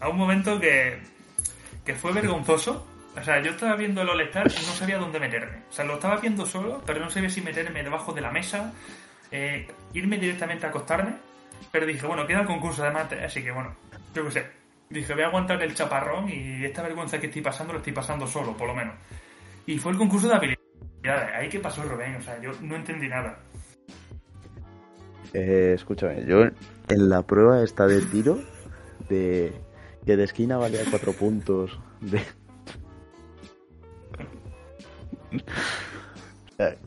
a 0.00 0.08
un 0.08 0.16
momento 0.16 0.60
que, 0.60 0.98
que 1.84 1.94
fue 1.94 2.12
vergonzoso. 2.12 2.86
O 3.18 3.24
sea, 3.24 3.42
yo 3.42 3.52
estaba 3.52 3.76
viendo 3.76 4.02
el 4.02 4.08
All-Star 4.10 4.46
y 4.46 4.66
no 4.66 4.72
sabía 4.72 4.98
dónde 4.98 5.18
meterme. 5.18 5.62
O 5.70 5.72
sea, 5.72 5.84
lo 5.84 5.94
estaba 5.94 6.18
viendo 6.18 6.44
solo, 6.44 6.82
pero 6.84 7.00
no 7.00 7.10
sabía 7.10 7.30
si 7.30 7.40
meterme 7.40 7.82
debajo 7.82 8.12
de 8.12 8.20
la 8.20 8.30
mesa, 8.30 8.74
eh, 9.30 9.66
irme 9.94 10.18
directamente 10.18 10.66
a 10.66 10.68
acostarme. 10.68 11.14
Pero 11.72 11.86
dije, 11.86 12.06
bueno, 12.06 12.26
queda 12.26 12.40
el 12.40 12.46
concurso 12.46 12.82
de 12.82 12.90
mate, 12.90 13.24
así 13.24 13.42
que 13.42 13.50
bueno, 13.50 13.74
yo 14.14 14.24
qué 14.24 14.30
sé. 14.30 14.46
Dije, 14.90 15.14
voy 15.14 15.22
a 15.22 15.26
aguantar 15.26 15.60
el 15.62 15.74
chaparrón 15.74 16.28
y 16.28 16.64
esta 16.64 16.82
vergüenza 16.82 17.18
que 17.18 17.26
estoy 17.26 17.42
pasando 17.42 17.72
lo 17.72 17.78
estoy 17.78 17.92
pasando 17.92 18.26
solo, 18.26 18.56
por 18.56 18.68
lo 18.68 18.74
menos. 18.74 18.94
Y 19.66 19.78
fue 19.78 19.92
el 19.92 19.98
concurso 19.98 20.28
de 20.28 20.34
habilidades. 20.34 21.34
Ahí 21.34 21.48
que 21.48 21.58
pasó 21.58 21.82
Rubén, 21.82 22.16
o 22.16 22.22
sea, 22.22 22.40
yo 22.40 22.52
no 22.60 22.76
entendí 22.76 23.08
nada. 23.08 23.38
Eh, 25.32 25.72
escúchame, 25.74 26.24
yo 26.26 26.42
en 26.42 27.08
la 27.08 27.22
prueba 27.22 27.62
esta 27.62 27.86
de 27.86 28.00
tiro, 28.02 28.38
de 29.08 29.52
que 30.06 30.16
de 30.16 30.24
esquina 30.24 30.56
valía 30.56 30.80
cuatro 30.90 31.12
puntos, 31.12 31.78
de... 32.00 32.20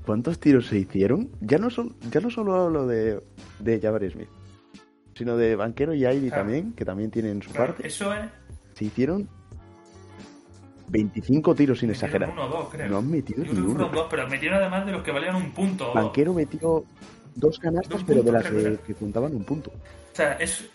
¿Cuántos 0.06 0.40
tiros 0.40 0.68
se 0.68 0.80
hicieron? 0.80 1.30
Ya 1.42 1.58
no, 1.60 1.70
sol- 1.70 1.96
ya 2.10 2.20
no 2.22 2.32
solo 2.32 2.56
hablo 2.56 2.88
de, 2.88 3.22
de 3.60 3.80
Jabari 3.80 4.10
Smith, 4.10 4.30
sino 5.16 5.38
de 5.38 5.56
Banquero 5.56 5.94
y 5.94 6.06
Ivy 6.08 6.30
Claro. 6.30 6.44
también, 6.44 6.74
que 6.74 6.86
también 6.86 7.12
tienen 7.12 7.42
su 7.44 7.52
Claro, 7.52 7.74
parte. 7.74 7.88
eso 7.88 8.12
es. 8.14 8.26
Se 8.74 8.86
hicieron 8.86 9.30
25 10.88 11.54
tiros 11.54 11.80
sin 11.80 11.90
metieron 11.90 12.10
exagerar. 12.10 12.30
Uno 12.32 12.48
dos, 12.48 12.70
creo. 12.72 12.90
No 12.90 12.98
han 12.98 13.12
metido 13.12 13.44
Yo 13.44 13.54
ni 13.54 13.60
uno. 13.60 13.70
fueron 13.76 13.92
dos, 13.94 14.08
pero 14.10 14.28
metieron 14.28 14.58
además 14.60 14.86
de 14.88 14.92
los 14.94 15.04
que 15.04 15.12
valían 15.12 15.36
un 15.36 15.52
punto. 15.52 15.94
Banquero 15.94 16.34
metió 16.34 16.84
dos 17.36 17.60
canastas, 17.60 17.92
Dos 18.00 18.04
pero 18.08 18.24
de 18.24 18.32
las 18.32 18.44
que 18.46 18.78
que 18.88 18.96
contaban 18.96 19.36
un 19.36 19.44
punto. 19.44 19.70
O 19.70 20.16
sea, 20.16 20.34
es. 20.34 20.68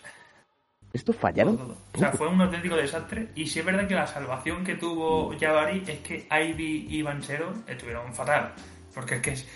Estos 0.95 1.15
fallaron. 1.15 1.57
todo, 1.57 1.67
todo. 1.67 1.77
O 1.93 1.97
sea, 1.99 2.11
fue 2.13 2.27
un 2.27 2.41
auténtico 2.41 2.75
desastre. 2.75 3.29
Y 3.35 3.47
sí 3.47 3.59
es 3.59 3.65
verdad 3.65 3.87
que 3.87 3.95
la 3.95 4.07
salvación 4.07 4.63
que 4.63 4.75
tuvo. 4.75 5.33
Jabari 5.39 5.83
es 5.87 5.99
que 5.99 6.27
Ivy 6.31 6.87
y 6.89 7.01
Banchero 7.01 7.53
estuvieron 7.67 8.13
fatal. 8.13 8.53
Porque 8.93 9.15
es 9.15 9.21
que 9.21 9.31
es. 9.31 9.47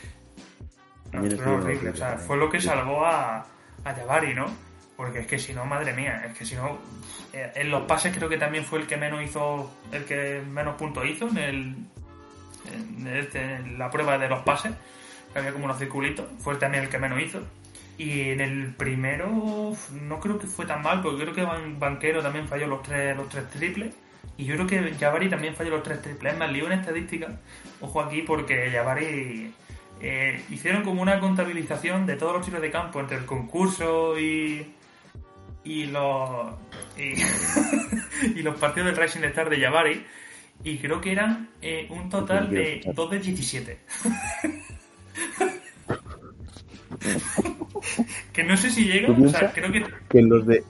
No, 1.12 1.23
estuvieron 1.23 1.62
horribles 1.62 1.93
O 1.95 1.97
sea, 1.97 2.17
fue 2.17 2.38
lo 2.38 2.49
que 2.49 2.62
salvó 2.62 3.06
a, 3.06 3.38
a 3.84 3.93
Jabari, 3.95 4.34
¿no? 4.36 4.45
Porque 4.97 5.19
es 5.19 5.28
que 5.28 5.39
si 5.39 5.54
no, 5.54 5.65
madre 5.65 5.93
mía, 5.93 6.23
es 6.25 6.38
que 6.38 6.45
si 6.45 6.56
no. 6.56 6.78
eh, 7.34 7.52
En 7.56 7.71
los 7.71 7.84
pases 7.84 8.13
creo 8.15 8.28
que 8.28 8.38
también 8.38 8.65
fue 8.65 8.80
el 8.80 8.86
que 8.88 8.97
menos 8.97 9.23
hizo. 9.23 9.71
El 9.91 10.04
que 10.06 10.41
menos 10.47 10.75
puntos 10.75 11.06
hizo 11.06 11.28
en 11.30 11.38
el. 11.38 11.75
En, 12.73 13.08
este- 13.08 13.56
en 13.56 13.80
la 13.80 13.89
prueba 13.89 14.17
de 14.17 14.28
los 14.28 14.43
pases. 14.43 14.73
Que 15.32 15.39
había 15.39 15.52
como 15.54 15.65
unos 15.65 15.78
circulitos. 15.80 16.25
Fue 16.39 16.56
también 16.58 16.84
el 16.84 16.89
que 16.89 16.97
menos 16.97 17.21
hizo. 17.21 17.39
Y 17.99 18.29
en 18.31 18.39
el 18.39 18.73
primero 18.75 19.75
no 19.91 20.19
creo 20.21 20.39
que 20.39 20.47
fue 20.47 20.65
tan 20.65 20.81
mal, 20.81 21.01
porque 21.01 21.23
creo 21.23 21.33
que 21.35 21.43
Ban- 21.43 21.77
Banquero 21.77 22.21
también 22.23 22.47
falló 22.47 22.65
los 22.67 22.81
tres, 22.81 23.15
los 23.17 23.27
tres 23.27 23.49
triples. 23.49 23.93
Y 24.38 24.45
yo 24.45 24.55
creo 24.55 24.67
que 24.67 24.95
Jabari 24.97 25.29
también 25.29 25.53
falló 25.53 25.71
los 25.71 25.83
tres 25.83 26.01
triples. 26.01 26.31
Es 26.33 26.39
más, 26.39 26.49
lío 26.51 26.67
en 26.67 26.79
estadística. 26.79 27.27
Ojo 27.81 27.99
aquí, 28.01 28.21
porque 28.21 28.71
Jabari 28.71 29.53
eh, 29.99 30.41
hicieron 30.49 30.83
como 30.83 31.01
una 31.01 31.19
contabilización 31.19 32.05
de 32.05 32.15
todos 32.15 32.33
los 32.38 32.45
tiros 32.45 32.62
de 32.62 32.71
campo 32.71 33.01
entre 33.01 33.17
el 33.17 33.25
concurso 33.25 34.17
y. 34.17 34.73
y 35.65 35.85
los. 35.88 36.53
y, 36.97 37.15
y 38.39 38.41
los 38.43 38.55
partidos 38.55 38.88
del 38.88 38.97
Rising 38.97 39.25
Star 39.25 39.49
de 39.49 39.59
Jabari. 39.59 40.05
Y 40.63 40.77
creo 40.77 41.01
que 41.01 41.12
eran 41.12 41.49
eh, 41.62 41.88
un 41.89 42.09
total 42.09 42.49
de 42.49 42.81
2 42.95 43.12
de 43.12 43.19
17. 43.19 43.79
que 48.34 48.43
no 48.43 48.56
sé 48.58 48.69
si 48.69 48.86
llega, 48.86 49.08
¿Tú 49.08 49.25
o 49.25 49.30
sea, 49.30 49.52
creo 49.52 49.71
que 49.71 49.86
Que 50.10 50.21
los 50.21 50.45
de 50.45 50.63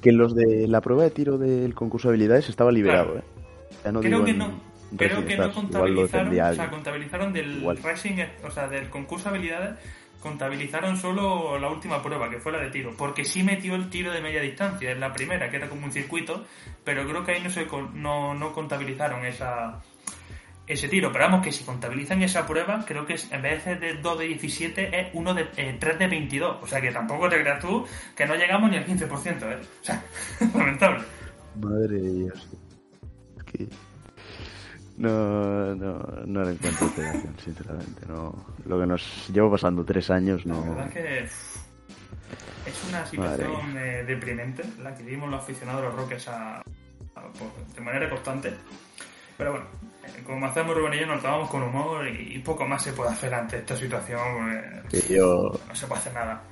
que 0.00 0.12
los 0.12 0.34
de 0.34 0.68
la 0.68 0.80
prueba 0.80 1.02
de 1.02 1.10
tiro 1.10 1.38
del 1.38 1.74
concurso 1.74 2.08
de 2.08 2.12
habilidades 2.14 2.48
estaba 2.48 2.70
liberado, 2.70 3.12
Claro. 3.14 3.26
¿eh? 3.26 3.80
Ya 3.84 3.92
no 3.92 4.00
creo 4.00 4.12
digo 4.12 4.24
que 4.24 4.30
en 4.32 4.38
no 4.38 4.50
creo 4.96 5.26
que 5.26 5.36
no 5.36 5.52
contabilizaron 5.52 6.28
o 6.40 6.54
sea 6.54 6.70
contabilizaron 6.70 7.32
del 7.32 7.58
Igual. 7.58 7.78
racing 7.82 8.16
o 8.46 8.50
sea 8.50 8.68
del 8.68 8.88
concurso 8.90 9.28
de 9.30 9.36
habilidades 9.36 9.74
contabilizaron 10.20 10.96
solo 10.96 11.58
la 11.58 11.68
última 11.68 12.02
prueba 12.02 12.28
que 12.30 12.38
fue 12.38 12.52
la 12.52 12.58
de 12.58 12.70
tiro 12.70 12.92
porque 12.96 13.24
sí 13.24 13.42
metió 13.42 13.74
el 13.74 13.88
tiro 13.90 14.12
de 14.12 14.20
media 14.20 14.40
distancia 14.40 14.90
en 14.90 15.00
la 15.00 15.12
primera 15.12 15.50
que 15.50 15.56
era 15.58 15.68
como 15.68 15.84
un 15.84 15.92
circuito 15.92 16.44
pero 16.84 17.06
creo 17.06 17.24
que 17.24 17.32
ahí 17.32 17.42
no 17.42 17.50
se 17.50 17.66
no, 17.94 18.34
no 18.34 18.52
contabilizaron 18.52 19.24
esa 19.26 19.80
ese 20.68 20.88
tiro. 20.88 21.10
Pero 21.12 21.24
vamos, 21.24 21.42
que 21.44 21.50
si 21.52 21.64
contabilizan 21.64 22.22
esa 22.22 22.46
prueba, 22.46 22.84
creo 22.86 23.04
que 23.06 23.14
es, 23.14 23.30
en 23.32 23.42
vez 23.42 23.64
de 23.64 23.76
de 23.76 23.94
2 23.94 24.18
de 24.18 24.24
17 24.26 25.00
es 25.00 25.08
1 25.14 25.34
de, 25.34 25.48
eh, 25.56 25.76
3 25.80 25.98
de 25.98 26.06
22. 26.08 26.58
O 26.62 26.66
sea 26.66 26.80
que 26.80 26.90
tampoco 26.92 27.28
te 27.28 27.40
creas 27.40 27.60
tú 27.60 27.84
que 28.16 28.26
no 28.26 28.34
llegamos 28.34 28.70
ni 28.70 28.76
al 28.76 28.86
15%, 28.86 29.42
¿eh? 29.50 29.58
O 29.80 29.84
sea, 29.84 30.02
lamentable. 30.54 31.04
Madre 31.60 32.00
de 32.00 32.12
Dios. 32.12 32.48
Es 33.38 33.42
que 33.44 33.68
no, 34.96 35.74
no, 35.76 35.98
no 36.26 36.42
le 36.44 36.52
encuentro 36.52 36.86
explicación, 36.86 37.34
sinceramente. 37.42 38.02
No, 38.08 38.34
lo 38.66 38.80
que 38.80 38.86
nos 38.86 39.28
llevo 39.32 39.50
pasando 39.50 39.84
tres 39.84 40.10
años 40.10 40.44
La 40.44 40.54
no. 40.54 40.62
verdad 40.62 40.86
es 40.88 40.92
que 40.94 41.24
es 42.70 42.84
una 42.88 43.06
situación 43.06 43.76
eh, 43.78 44.04
deprimente 44.06 44.62
la 44.82 44.94
que 44.94 45.02
vivimos 45.04 45.30
los 45.30 45.40
aficionados 45.42 45.82
de 45.82 45.88
los 45.88 45.96
Rockets 45.96 46.28
a- 46.28 46.58
a- 46.58 46.62
por- 47.38 47.66
de 47.74 47.80
manera 47.80 48.10
constante. 48.10 48.52
Pero 49.36 49.52
bueno, 49.52 49.66
como 50.26 50.46
hacemos 50.46 50.76
Rubén 50.76 50.94
y 50.94 51.00
yo, 51.00 51.06
nos 51.06 51.22
tomamos 51.22 51.48
con 51.50 51.62
humor 51.62 52.06
y, 52.08 52.38
poco 52.40 52.66
más 52.66 52.82
se 52.82 52.92
puede 52.92 53.10
hacer 53.10 53.32
ante 53.34 53.58
esta 53.58 53.76
situación. 53.76 54.82
yo 55.08 55.52
no 55.68 55.74
se 55.74 55.86
puede 55.86 56.00
hacer 56.00 56.14
nada. 56.14 56.42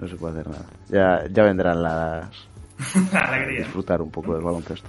no 0.00 0.08
se 0.08 0.16
puede 0.16 0.40
hacer 0.40 0.48
nada. 0.52 0.66
Ya, 0.88 1.28
ya 1.30 1.42
vendrán 1.44 1.82
las 1.82 2.48
La 3.12 3.20
alegría. 3.20 3.60
disfrutar 3.64 4.00
un 4.00 4.10
poco 4.10 4.34
del 4.34 4.42
baloncesto, 4.44 4.88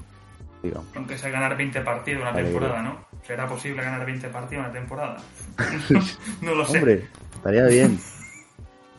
digamos. 0.61 0.87
Aunque 0.95 1.17
sea 1.17 1.29
ganar 1.29 1.57
20 1.57 1.81
partidos 1.81 2.21
una 2.21 2.31
Alegría. 2.31 2.59
temporada, 2.59 2.81
¿no? 2.83 3.05
¿Será 3.23 3.47
posible 3.47 3.83
ganar 3.83 4.05
20 4.05 4.29
partidos 4.29 4.65
una 4.65 4.73
temporada? 4.73 5.17
no 6.41 6.55
lo 6.55 6.65
sé. 6.65 6.77
Hombre, 6.77 7.07
estaría 7.35 7.65
bien. 7.65 7.99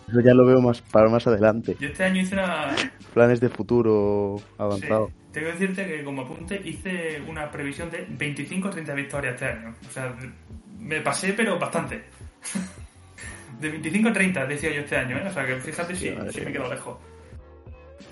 Eso 0.08 0.20
ya 0.20 0.34
lo 0.34 0.44
veo 0.44 0.60
más 0.60 0.80
para 0.82 1.08
más 1.08 1.24
adelante. 1.28 1.76
Yo 1.78 1.86
este 1.88 2.02
año 2.04 2.20
hice 2.20 2.34
una, 2.34 2.74
Planes 3.14 3.40
de 3.40 3.48
futuro 3.48 4.36
Sí, 4.38 4.44
avanzado. 4.58 5.10
Tengo 5.32 5.46
que 5.48 5.52
decirte 5.52 5.86
que 5.86 6.02
como 6.04 6.22
apunte 6.22 6.60
hice 6.64 7.20
una 7.26 7.50
previsión 7.50 7.90
de 7.90 8.06
25 8.08 8.68
o 8.68 8.70
30 8.70 8.94
victorias 8.94 9.34
este 9.34 9.46
año. 9.46 9.74
O 9.88 9.92
sea, 9.92 10.14
me 10.78 11.00
pasé 11.00 11.32
pero 11.34 11.58
bastante. 11.58 12.02
De 13.60 13.68
25 13.68 14.08
a 14.08 14.12
30 14.14 14.46
decía 14.46 14.70
yo 14.72 14.80
este 14.80 14.96
año, 14.96 15.18
¿eh? 15.18 15.24
O 15.28 15.32
sea 15.32 15.44
que 15.46 15.56
fíjate 15.56 15.94
si, 15.94 16.08
Sí, 16.08 16.14
si 16.32 16.40
me 16.40 16.52
quedo 16.52 16.68
lejos. 16.70 16.96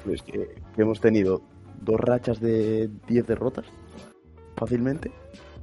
Pues 0.05 0.21
que, 0.23 0.47
hemos 0.77 1.01
tenido 1.01 1.41
dos 1.81 1.99
rachas 1.99 2.39
de 2.41 2.91
10 3.07 3.27
derrotas 3.27 3.65
fácilmente. 4.57 5.11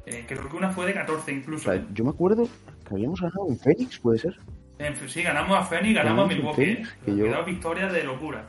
Eh, 0.07 0.25
creo 0.27 0.49
que 0.49 0.55
una 0.55 0.69
fue 0.71 0.87
de 0.87 0.93
14 0.95 1.31
O 1.31 1.35
incluso. 1.35 1.65
sea, 1.65 1.75
¿eh? 1.75 1.85
yo 1.93 2.03
me 2.03 2.09
acuerdo 2.09 2.47
que 2.87 2.95
habíamos 2.95 3.21
ganado 3.21 3.45
en 3.47 3.59
Phoenix, 3.59 3.99
¿puede 3.99 4.17
ser? 4.19 4.35
En- 4.79 4.95
sí, 5.07 5.21
ganamos 5.21 5.55
a 5.57 5.63
Phoenix, 5.63 5.93
ganamos 5.95 6.25
a 6.25 6.33
Ganamos 6.33 6.35
Milwaukee. 6.35 6.65
Phoenix, 6.75 6.89
¿eh? 6.89 6.97
que 7.05 7.15
yo- 7.17 7.25
quedó 7.25 7.45
victorias 7.45 7.93
de 7.93 8.03
locura. 8.03 8.45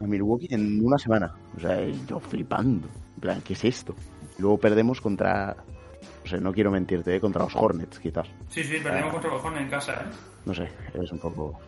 A 0.00 0.06
Milwaukee 0.06 0.48
en 0.50 0.82
una 0.84 0.96
semana. 0.98 1.34
O 1.56 1.60
sea, 1.60 1.78
yo 2.08 2.20
flipando. 2.20 2.88
En 3.16 3.20
plan, 3.20 3.40
¿qué 3.42 3.52
es 3.52 3.64
esto? 3.64 3.94
Y 4.38 4.42
luego 4.42 4.58
perdemos 4.58 5.00
contra... 5.00 5.54
O 6.24 6.26
sea, 6.26 6.38
no 6.40 6.52
quiero 6.52 6.70
mentirte, 6.70 7.14
¿eh? 7.14 7.20
contra 7.20 7.42
los 7.42 7.54
Hornets, 7.54 7.98
quizás. 7.98 8.26
Sí, 8.48 8.64
sí, 8.64 8.78
perdimos 8.82 9.10
Ah. 9.10 9.12
contra 9.12 9.30
los 9.30 9.44
Hornets 9.44 9.64
en 9.64 9.70
casa, 9.70 9.92
¿eh? 9.94 10.10
No 10.46 10.54
sé, 10.54 10.68
es 10.94 11.12
un 11.12 11.18
poco... 11.18 11.58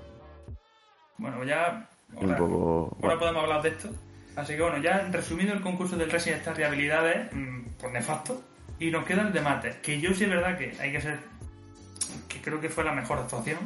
Bueno, 1.18 1.44
ya... 1.44 1.88
Un 2.16 2.34
poco... 2.36 2.96
Ahora 3.02 3.18
podemos 3.18 3.42
hablar 3.42 3.62
de 3.62 3.68
esto. 3.70 3.90
Así 4.36 4.54
que 4.56 4.62
bueno, 4.62 4.78
ya 4.78 5.08
resumido 5.10 5.52
el 5.52 5.60
concurso 5.60 5.96
del 5.96 6.10
Racing 6.10 6.32
estas 6.32 6.56
de 6.56 6.64
habilidades, 6.64 7.30
mm, 7.34 7.60
pues 7.78 7.92
nefasto. 7.92 8.42
Y 8.78 8.90
nos 8.90 9.04
queda 9.04 9.22
el 9.22 9.32
de 9.32 9.40
mate, 9.42 9.76
que 9.82 10.00
yo 10.00 10.14
sí 10.14 10.24
es 10.24 10.30
verdad 10.30 10.56
que 10.56 10.74
hay 10.80 10.90
que 10.92 11.00
ser, 11.02 11.18
que 12.28 12.40
creo 12.40 12.60
que 12.60 12.70
fue 12.70 12.82
la 12.82 12.92
mejor 12.92 13.18
actuación 13.18 13.58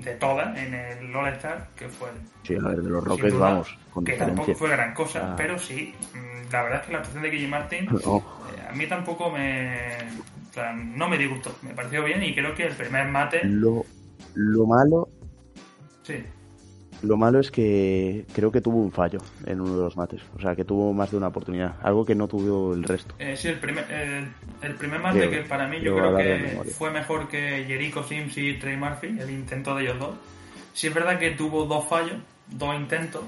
de 0.00 0.14
todas 0.14 0.56
en 0.56 0.74
el 0.74 1.14
All 1.14 1.28
Star, 1.34 1.68
que 1.76 1.88
fue 1.88 2.08
Sí, 2.42 2.54
a 2.54 2.68
ver, 2.68 2.82
de 2.82 2.90
los 2.90 3.04
Rockets 3.04 3.32
duda, 3.34 3.50
vamos, 3.50 3.78
con 3.92 4.04
que 4.04 4.12
tampoco 4.14 4.54
fue 4.54 4.70
gran 4.70 4.94
cosa, 4.94 5.32
Ah. 5.32 5.34
pero 5.36 5.58
sí, 5.58 5.94
mm, 6.14 6.52
la 6.52 6.62
verdad 6.62 6.80
es 6.80 6.86
que 6.86 6.92
la 6.92 6.98
actuación 6.98 7.22
de 7.22 7.30
Guille 7.30 7.48
Martin 7.48 7.86
No, 7.86 8.18
eh, 8.56 8.68
a 8.70 8.72
mí 8.72 8.86
tampoco 8.86 9.30
me, 9.30 9.96
o 10.50 10.52
sea, 10.52 10.72
no 10.72 11.08
me 11.08 11.18
disgustó, 11.18 11.54
me 11.62 11.74
pareció 11.74 12.04
bien 12.04 12.22
y 12.22 12.34
creo 12.34 12.54
que 12.54 12.66
el 12.66 12.74
primer 12.74 13.08
mate, 13.08 13.44
lo, 13.44 13.84
lo 14.34 14.66
malo... 14.66 15.08
sí, 16.02 16.24
Lo 17.02 17.16
malo 17.16 17.38
es 17.40 17.50
que 17.50 18.24
creo 18.34 18.50
que 18.50 18.60
tuvo 18.60 18.78
un 18.82 18.90
fallo 18.90 19.20
en 19.44 19.60
uno 19.60 19.76
de 19.76 19.82
los 19.84 19.96
mates. 19.96 20.20
O 20.36 20.40
sea, 20.40 20.56
que 20.56 20.64
tuvo 20.64 20.92
más 20.92 21.10
de 21.10 21.18
una 21.18 21.28
oportunidad. 21.28 21.74
Algo 21.82 22.04
que 22.06 22.14
no 22.14 22.26
tuvo 22.26 22.74
el 22.74 22.82
resto. 22.84 23.14
Eh, 23.18 23.36
sí, 23.36 23.48
el 23.48 23.58
primer, 23.58 23.84
el, 23.92 24.28
el 24.62 24.74
primer 24.76 25.00
mate 25.00 25.18
Creo- 25.18 25.30
que 25.30 25.48
para 25.48 25.68
mí 25.68 25.80
yo 25.80 25.94
creo 25.94 26.16
que 26.16 26.70
fue 26.76 26.90
mejor 26.90 27.28
que 27.28 27.64
Jericho 27.66 28.02
Sims 28.02 28.36
y 28.38 28.54
Trey 28.54 28.76
Murphy, 28.76 29.08
el 29.20 29.30
intento 29.30 29.74
de 29.74 29.84
ellos 29.84 29.98
dos. 29.98 30.14
Sí 30.72 30.86
es 30.88 30.94
verdad 30.94 31.18
que 31.18 31.30
tuvo 31.32 31.64
dos 31.66 31.86
fallos, 31.88 32.16
dos 32.48 32.74
intentos. 32.74 33.22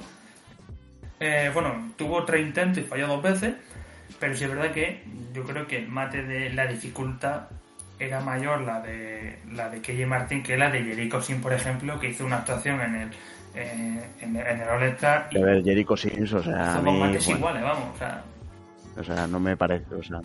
Eh, 1.20 1.50
bueno, 1.52 1.92
tuvo 1.96 2.24
tres 2.24 2.46
intentos 2.46 2.78
y 2.84 2.86
falló 2.86 3.06
dos 3.08 3.22
veces, 3.22 3.54
pero 4.20 4.34
sí 4.36 4.44
es 4.44 4.50
verdad 4.50 4.72
que 4.72 5.02
yo 5.34 5.42
creo 5.44 5.66
que 5.66 5.78
el 5.78 5.88
mate 5.88 6.22
de 6.22 6.50
la 6.50 6.66
dificultad 6.66 7.48
era 7.98 8.20
mayor 8.20 8.60
la 8.60 8.80
de 8.80 9.40
la 9.52 9.68
de 9.68 9.80
KJ 9.80 10.06
Martin 10.06 10.42
que 10.42 10.56
la 10.56 10.70
de 10.70 10.84
Jericho 10.84 11.20
Sims, 11.20 11.42
por 11.42 11.52
ejemplo, 11.52 11.98
que 11.98 12.10
hizo 12.10 12.24
una 12.24 12.36
actuación 12.38 12.80
en 12.80 12.94
el 12.94 13.10
eh, 13.62 14.00
en, 14.20 14.36
el- 14.36 14.46
en 14.46 14.60
el 14.60 14.68
All-Star 14.68 15.28
A 15.34 15.38
ver, 15.38 15.62
Jericho 15.64 15.96
Sims, 15.96 16.32
o 16.32 16.42
sea, 16.42 16.80
mates 16.82 17.24
bueno, 17.26 17.38
iguales, 17.38 17.62
vamos, 17.62 17.94
o 17.94 17.98
sea, 17.98 18.24
o 18.98 19.04
sea, 19.04 19.26
no 19.26 19.38
me 19.40 19.56
parece, 19.56 19.94
o 19.94 20.02
sea, 20.02 20.20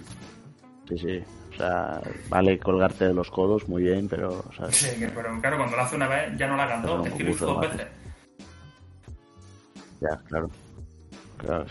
sí, 0.88 0.98
sí, 0.98 1.24
o 1.54 1.58
sea, 1.58 2.02
vale 2.30 2.60
colgarte 2.60 3.08
de 3.08 3.14
los 3.14 3.30
codos 3.32 3.68
muy 3.68 3.84
bien, 3.84 4.08
pero, 4.10 4.44
o 4.48 4.54
sea, 4.54 4.72
Sí, 4.72 5.00
que- 5.00 5.08
pero 5.10 5.40
claro, 5.42 5.58
cuando 5.58 5.76
lo 5.78 5.84
hace 5.84 5.96
una 5.96 6.08
vez 6.08 6.38
ya 6.38 6.48
no 6.48 6.56
la 6.58 6.64
hagas 6.64 6.84
dos, 6.84 7.02
Pero 7.04 7.14
es 7.14 7.18
que 7.18 7.24
lo 7.24 7.30
hizo 7.32 7.46
concurso 7.48 7.70
dos 7.70 7.78
veces. 7.78 7.92
ya, 10.02 10.18
claro, 10.28 10.50
claro. 11.38 11.66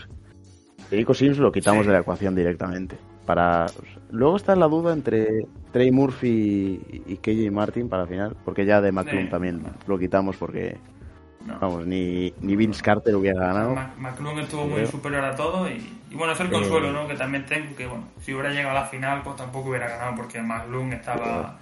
Jericho 0.89 1.13
Sims 1.13 1.37
lo 1.37 1.51
quitamos 1.51 1.81
Sí. 1.83 1.87
de 1.87 1.93
la 1.93 1.99
ecuación 1.99 2.35
directamente. 2.35 2.95
Para, 3.25 3.67
luego 4.11 4.35
está 4.35 4.55
la 4.55 4.67
duda 4.67 4.91
entre 4.93 5.47
Trey 5.71 5.91
Murphy 5.91 7.03
y 7.07 7.15
KJ 7.17 7.51
Martin 7.51 7.87
para 7.89 8.03
la 8.03 8.07
final, 8.09 8.35
porque 8.43 8.65
ya 8.65 8.81
de 8.81 8.91
McClung 8.91 9.25
Sí. 9.25 9.29
también 9.29 9.63
lo 9.87 9.97
quitamos 9.97 10.35
porque, 10.37 10.77
No. 11.45 11.59
vamos, 11.59 11.85
ni, 11.85 12.33
ni 12.39 12.55
Vince 12.55 12.81
Carter 12.81 13.15
hubiera 13.15 13.47
ganado. 13.47 13.75
McClung 13.97 14.39
estuvo 14.39 14.63
muy 14.65 14.75
Creo. 14.75 14.87
superior 14.91 15.25
a 15.25 15.35
todo 15.35 15.69
y, 15.69 15.93
y 16.09 16.15
bueno, 16.15 16.31
es 16.33 16.39
el 16.39 16.47
Eh. 16.47 16.51
consuelo 16.51 16.91
¿no? 16.93 17.05
que 17.07 17.15
también 17.15 17.45
tengo, 17.45 17.75
que 17.75 17.85
bueno, 17.85 18.05
si 18.21 18.33
hubiera 18.33 18.49
llegado 18.51 18.77
a 18.77 18.81
la 18.81 18.85
final 18.87 19.21
pues 19.23 19.35
tampoco 19.35 19.69
hubiera 19.69 19.89
ganado 19.89 20.15
porque 20.15 20.41
McClung 20.41 20.93
estaba 20.93 21.59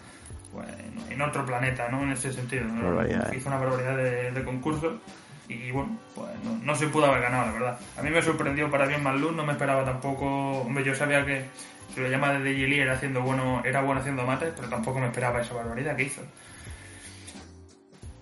pues, 0.53 0.67
en- 1.09 1.21
otro 1.21 1.45
planeta, 1.45 1.87
¿no? 1.89 2.01
En 2.03 2.11
ese 2.11 2.31
sentido, 2.33 2.65
¿no? 2.65 3.01
Eh. 3.03 3.17
hizo 3.35 3.47
una 3.49 3.57
barbaridad 3.57 3.95
de, 3.97 4.31
de 4.31 4.43
concurso 4.43 4.99
y 5.47 5.71
bueno, 5.71 5.97
pues 6.15 6.29
no, 6.43 6.57
no 6.63 6.75
se 6.75 6.87
pudo 6.87 7.05
haber 7.07 7.21
ganado, 7.21 7.47
la 7.47 7.51
verdad. 7.53 7.79
A 7.97 8.01
mí 8.03 8.09
me 8.11 8.21
sorprendió 8.21 8.69
para 8.71 8.85
bien 8.85 9.01
McClung, 9.03 9.35
no 9.35 9.45
me 9.45 9.53
esperaba 9.53 9.83
tampoco, 9.83 10.61
hombre, 10.61 10.83
yo 10.83 10.93
sabía 10.95 11.25
que 11.25 11.45
si 11.93 11.99
lo 12.01 12.07
llama 12.07 12.31
de 12.33 12.43
DJ 12.43 12.67
Lee 12.67 12.79
era 12.81 12.93
haciendo 12.93 13.21
bueno, 13.21 13.61
era 13.65 13.81
bueno 13.81 13.99
haciendo 14.01 14.23
mates, 14.25 14.53
pero 14.55 14.69
tampoco 14.69 14.99
me 14.99 15.07
esperaba 15.07 15.41
esa 15.41 15.53
barbaridad 15.55 15.95
que 15.95 16.03
hizo. 16.03 16.21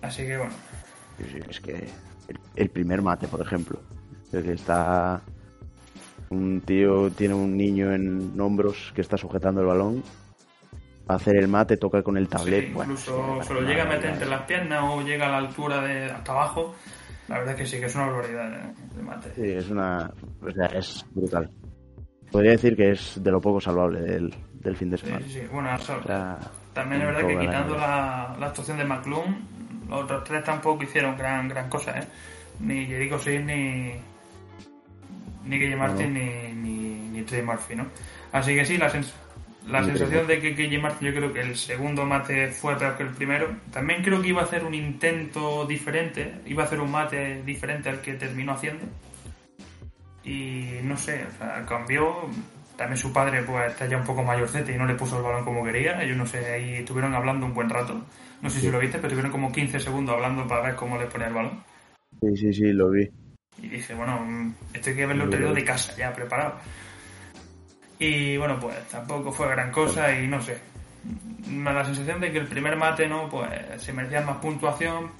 Así 0.02 0.22
que 0.26 0.36
bueno, 0.38 0.52
es 1.48 1.60
que 1.60 1.72
el, 2.28 2.38
el 2.56 2.68
primer 2.70 3.02
mate, 3.02 3.28
por 3.28 3.40
ejemplo, 3.40 3.80
el 4.32 4.42
que 4.42 4.52
está 4.52 5.20
un 6.30 6.60
tío 6.60 7.10
tiene 7.10 7.34
un 7.34 7.56
niño 7.56 7.92
en 7.92 8.40
hombros 8.40 8.92
que 8.94 9.00
está 9.00 9.16
sujetando 9.16 9.60
el 9.60 9.66
balón, 9.66 10.02
va 11.10 11.14
a 11.14 11.16
hacer 11.16 11.36
el 11.36 11.48
mate, 11.48 11.76
toca 11.76 12.02
con 12.02 12.16
el 12.16 12.28
tablet, 12.28 12.66
Sí, 12.68 12.72
bueno, 12.72 12.92
incluso 12.92 13.38
sí, 13.40 13.48
se 13.48 13.54
lo 13.54 13.62
llega 13.62 13.82
a 13.82 13.86
meter 13.86 14.10
entre 14.10 14.28
las 14.28 14.42
piernas 14.42 14.82
o 14.84 15.02
llega 15.02 15.26
a 15.26 15.30
la 15.30 15.38
altura 15.38 15.80
de 15.82 16.04
hasta 16.04 16.32
abajo. 16.32 16.74
La 17.28 17.38
verdad 17.38 17.54
es 17.54 17.60
que 17.60 17.66
sí, 17.66 17.80
que 17.80 17.86
es 17.86 17.94
una 17.94 18.06
barbaridad 18.06 18.52
eh, 18.52 18.74
de 18.96 19.02
mate. 19.02 19.30
Sí, 19.36 19.42
es 19.50 19.70
una, 19.70 20.10
o 20.44 20.50
sea, 20.52 20.66
es 20.66 21.04
brutal. 21.14 21.50
Podría 22.30 22.52
decir 22.52 22.76
que 22.76 22.90
es 22.92 23.20
de 23.22 23.30
lo 23.30 23.40
poco 23.40 23.60
salvable 23.60 24.00
del, 24.02 24.32
del 24.54 24.76
fin 24.76 24.90
de 24.90 24.96
Sí, 24.98 25.06
semana. 25.06 25.26
sí, 25.26 25.32
sí. 25.32 25.40
Bueno, 25.52 25.74
eso- 25.74 25.96
O 25.98 26.02
sea, 26.06 26.38
también 26.72 27.02
es 27.02 27.06
verdad 27.08 27.26
que 27.26 27.38
quitando 27.38 27.76
la, 27.76 28.36
la 28.38 28.46
actuación 28.46 28.78
de 28.78 28.84
McClung, 28.84 29.34
los 29.90 30.04
otros 30.04 30.24
tres 30.24 30.44
tampoco 30.44 30.82
hicieron 30.84 31.16
gran 31.18 31.48
gran 31.48 31.68
cosa, 31.68 31.98
¿eh? 31.98 32.04
Ni 32.60 32.86
Jericho 32.86 33.18
Sid, 33.18 33.40
ni 33.40 33.94
ni 35.44 35.58
Guille 35.58 35.76
Martin, 35.76 36.12
ni, 36.14 36.52
ni, 36.54 37.08
ni 37.10 37.22
Trey 37.22 37.42
Murphy, 37.42 37.74
¿no? 37.74 37.86
Así 38.32 38.54
que 38.54 38.64
sí, 38.64 38.76
la, 38.76 38.90
sens- 38.90 39.12
la 39.66 39.82
sensación 39.82 40.26
de 40.26 40.40
que 40.40 40.50
Guille 40.54 40.78
Martin, 40.78 41.08
yo 41.08 41.14
creo 41.14 41.32
que 41.32 41.40
el 41.40 41.56
segundo 41.56 42.04
mate 42.04 42.48
fue 42.48 42.76
peor 42.76 42.96
que 42.96 43.02
el 43.04 43.10
primero. 43.10 43.48
También 43.72 44.02
creo 44.02 44.20
que 44.22 44.28
iba 44.28 44.42
a 44.42 44.44
hacer 44.44 44.64
un 44.64 44.74
intento 44.74 45.64
diferente, 45.66 46.34
iba 46.46 46.62
a 46.62 46.66
hacer 46.66 46.80
un 46.80 46.90
mate 46.90 47.42
diferente 47.42 47.88
al 47.88 48.00
que 48.00 48.14
terminó 48.14 48.52
haciendo. 48.52 48.84
Y 50.24 50.78
no 50.82 50.96
sé, 50.96 51.24
o 51.24 51.38
sea, 51.38 51.64
cambió. 51.66 52.28
También 52.76 52.96
su 52.98 53.12
padre 53.12 53.42
pues 53.42 53.72
está 53.72 53.86
ya 53.86 53.96
un 53.98 54.04
poco 54.04 54.22
mayorcete 54.22 54.72
y 54.74 54.78
no 54.78 54.86
le 54.86 54.94
puso 54.94 55.16
el 55.18 55.22
balón 55.22 55.44
como 55.44 55.64
quería. 55.64 56.02
Ellos 56.02 56.16
no 56.16 56.26
sé, 56.26 56.38
ahí 56.52 56.74
estuvieron 56.76 57.14
hablando 57.14 57.46
un 57.46 57.54
buen 57.54 57.68
rato. 57.68 58.00
No 58.42 58.48
sé 58.48 58.60
si 58.60 58.70
lo 58.70 58.78
viste, 58.78 58.96
pero 58.96 59.08
estuvieron 59.08 59.32
como 59.32 59.52
15 59.52 59.80
segundos 59.80 60.14
hablando 60.14 60.46
para 60.46 60.62
ver 60.62 60.74
cómo 60.74 60.98
le 60.98 61.06
ponía 61.06 61.28
el 61.28 61.34
balón. 61.34 61.62
Sí, 62.20 62.36
sí, 62.36 62.52
sí, 62.52 62.72
lo 62.72 62.90
vi. 62.90 63.08
Y 63.58 63.68
dije, 63.68 63.94
bueno, 63.94 64.20
mm, 64.20 64.54
esto 64.74 64.90
hay 64.90 64.96
que 64.96 65.04
haberlo 65.04 65.28
traído 65.28 65.52
de 65.52 65.64
casa, 65.64 65.94
ya 65.96 66.12
preparado. 66.12 66.54
Y 67.98 68.36
bueno, 68.38 68.58
pues 68.58 68.76
tampoco 68.88 69.30
fue 69.30 69.48
gran 69.48 69.70
cosa 69.70 70.18
y 70.18 70.26
no 70.26 70.40
sé. 70.40 70.58
Me 71.48 71.64
da 71.64 71.80
la 71.80 71.84
sensación 71.84 72.20
de 72.20 72.32
que 72.32 72.38
el 72.38 72.46
primer 72.46 72.76
mate, 72.76 73.06
¿no? 73.06 73.28
Pues 73.28 73.50
se 73.76 73.92
merecía 73.92 74.22
más 74.22 74.38
puntuación 74.38 75.10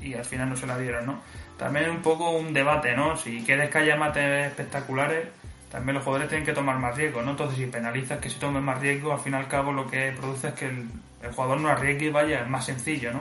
y 0.00 0.14
al 0.14 0.24
final 0.24 0.50
no 0.50 0.56
se 0.56 0.66
la 0.66 0.78
dieron, 0.78 1.06
¿no? 1.06 1.22
También 1.56 1.90
un 1.90 2.02
poco 2.02 2.30
un 2.30 2.52
debate, 2.52 2.96
¿no? 2.96 3.16
Si 3.16 3.42
quieres 3.42 3.70
que 3.70 3.78
haya 3.78 3.96
mates 3.96 4.46
espectaculares, 4.46 5.28
también 5.70 5.94
los 5.94 6.04
jugadores 6.04 6.28
tienen 6.28 6.46
que 6.46 6.52
tomar 6.52 6.78
más 6.78 6.96
riesgo, 6.96 7.22
¿no? 7.22 7.32
Entonces, 7.32 7.58
si 7.58 7.66
penalizas 7.66 8.18
que 8.18 8.30
se 8.30 8.38
tomen 8.38 8.64
más 8.64 8.80
riesgo, 8.80 9.12
al 9.12 9.20
fin 9.20 9.34
y 9.34 9.36
al 9.36 9.48
cabo 9.48 9.72
lo 9.72 9.86
que 9.86 10.12
produce 10.12 10.48
es 10.48 10.54
que 10.54 10.66
el, 10.66 10.88
el 11.22 11.32
jugador 11.32 11.60
no 11.60 11.68
arriesgue 11.68 12.06
y 12.06 12.10
vaya, 12.10 12.40
es 12.40 12.48
más 12.48 12.64
sencillo, 12.64 13.12
¿no? 13.12 13.20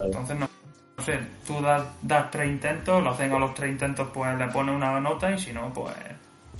Entonces, 0.00 0.36
no, 0.38 0.48
no 0.96 1.04
sé, 1.04 1.18
tú 1.46 1.60
das, 1.60 1.84
das 2.02 2.30
tres 2.30 2.48
intentos, 2.48 3.02
lo 3.02 3.10
hacen 3.10 3.32
a 3.32 3.38
los 3.38 3.54
tres 3.54 3.70
intentos, 3.70 4.08
pues 4.12 4.36
le 4.36 4.48
pones 4.48 4.74
una 4.74 4.98
nota 5.00 5.30
y 5.30 5.38
si 5.38 5.52
no, 5.52 5.72
pues... 5.72 5.94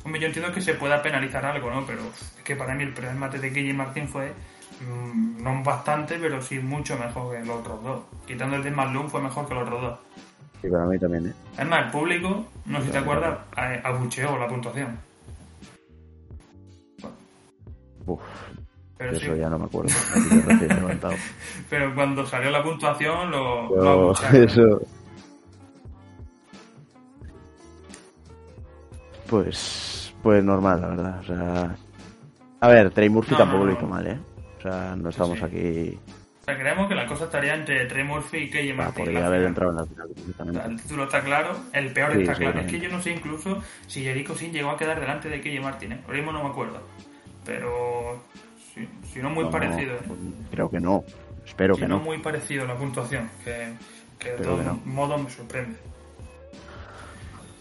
Hombre, 0.04 0.20
yo 0.20 0.28
entiendo 0.28 0.52
que 0.52 0.60
se 0.60 0.74
pueda 0.74 1.02
penalizar 1.02 1.44
algo, 1.44 1.70
¿no? 1.70 1.84
Pero 1.84 2.00
es 2.02 2.42
que 2.44 2.54
para 2.54 2.74
mí 2.74 2.84
el 2.84 2.94
primer 2.94 3.14
mate 3.14 3.38
de 3.38 3.50
Guille 3.50 3.74
Martín 3.74 4.08
fue 4.08 4.32
mm, 4.80 5.42
no 5.42 5.62
bastante, 5.62 6.18
pero 6.18 6.40
sí 6.40 6.60
mucho 6.60 6.96
mejor 6.96 7.36
que 7.36 7.44
los 7.44 7.56
otros 7.56 7.82
dos. 7.82 8.00
Quitando 8.26 8.56
el 8.56 8.62
de 8.62 8.70
Malum 8.70 9.08
fue 9.08 9.20
mejor 9.20 9.48
que 9.48 9.54
los 9.54 9.64
otros 9.64 9.82
dos. 9.82 9.98
Sí, 10.62 10.68
para 10.68 10.86
mí 10.86 10.98
también, 10.98 11.26
¿eh? 11.26 11.32
Es 11.58 11.66
más, 11.66 11.86
el 11.86 11.90
público, 11.90 12.46
no 12.66 12.78
sé 12.78 12.86
si 12.86 12.92
te 12.92 12.98
acuerdas, 12.98 13.38
abucheó 13.84 14.38
la 14.38 14.48
puntuación. 14.48 15.07
Uf, 18.08 18.20
Pero 18.96 19.12
eso 19.12 19.32
sí, 19.34 19.38
ya 19.40 19.48
no 19.48 19.58
me 19.58 19.64
acuerdo. 19.66 19.90
Pero 21.70 21.94
cuando 21.94 22.26
salió 22.26 22.50
la 22.50 22.62
puntuación 22.62 23.30
lo, 23.30 23.74
lo 23.76 24.14
Yo, 24.14 24.28
eso. 24.38 24.80
Pues, 29.28 30.14
pues 30.22 30.42
normal, 30.42 30.80
la 30.80 30.88
verdad. 30.88 31.20
O 31.20 31.24
sea, 31.24 31.76
a 32.60 32.68
ver, 32.68 32.90
Trey 32.90 33.08
Murphy 33.08 33.32
No, 33.32 33.38
tampoco 33.38 33.58
no, 33.60 33.64
lo 33.66 33.72
no. 33.72 33.78
hizo 33.78 33.86
mal, 33.86 34.06
¿eh? 34.06 34.18
O 34.58 34.62
sea, 34.62 34.96
no 34.96 35.08
estamos 35.10 35.38
sí. 35.38 35.44
aquí. 35.44 35.98
O 36.40 36.44
sea, 36.44 36.58
creemos 36.58 36.88
que 36.88 36.94
la 36.94 37.06
cosa 37.06 37.24
estaría 37.24 37.54
entre 37.54 37.84
Trey 37.84 38.04
Murphy 38.04 38.50
y 38.52 38.70
Ah, 38.70 38.74
Martin. 38.74 39.04
podría 39.04 39.20
la 39.20 39.26
haber 39.26 39.42
entrado 39.42 39.70
en 39.72 39.76
la 39.76 39.84
final 39.84 40.70
el 40.70 40.80
título 40.80 41.04
está 41.04 41.20
claro, 41.22 41.54
el 41.74 41.92
peor 41.92 42.12
Sí, 42.14 42.22
está 42.22 42.34
claro. 42.36 42.60
Es 42.60 42.66
que 42.70 42.80
yo 42.80 42.88
no 42.88 43.02
sé 43.02 43.10
incluso 43.10 43.62
si 43.86 44.02
Jericho 44.02 44.34
Sin 44.34 44.50
llegó 44.52 44.70
a 44.70 44.78
quedar 44.78 44.98
delante 44.98 45.28
de 45.28 45.42
Keiji 45.42 45.60
Martin, 45.60 45.92
¿eh? 45.92 46.00
Ahora 46.06 46.16
mismo 46.16 46.32
no 46.32 46.42
me 46.44 46.48
acuerdo. 46.48 46.80
Pero 47.48 48.22
si, 48.74 48.86
si 49.10 49.20
no 49.20 49.30
muy 49.30 49.44
No, 49.44 49.50
parecido. 49.50 49.96
Creo 50.50 50.70
que 50.70 50.78
no. 50.80 51.02
Espero 51.46 51.74
Si 51.74 51.80
que 51.80 51.88
no 51.88 51.96
no. 51.96 52.04
muy 52.04 52.18
parecido 52.18 52.66
la 52.66 52.76
puntuación, 52.76 53.30
que, 53.42 53.72
que 54.18 54.32
de 54.32 54.36
todos 54.44 54.58
que 54.60 54.66
no. 54.66 54.74
modos 54.84 55.22
me 55.22 55.30
sorprende. 55.30 55.78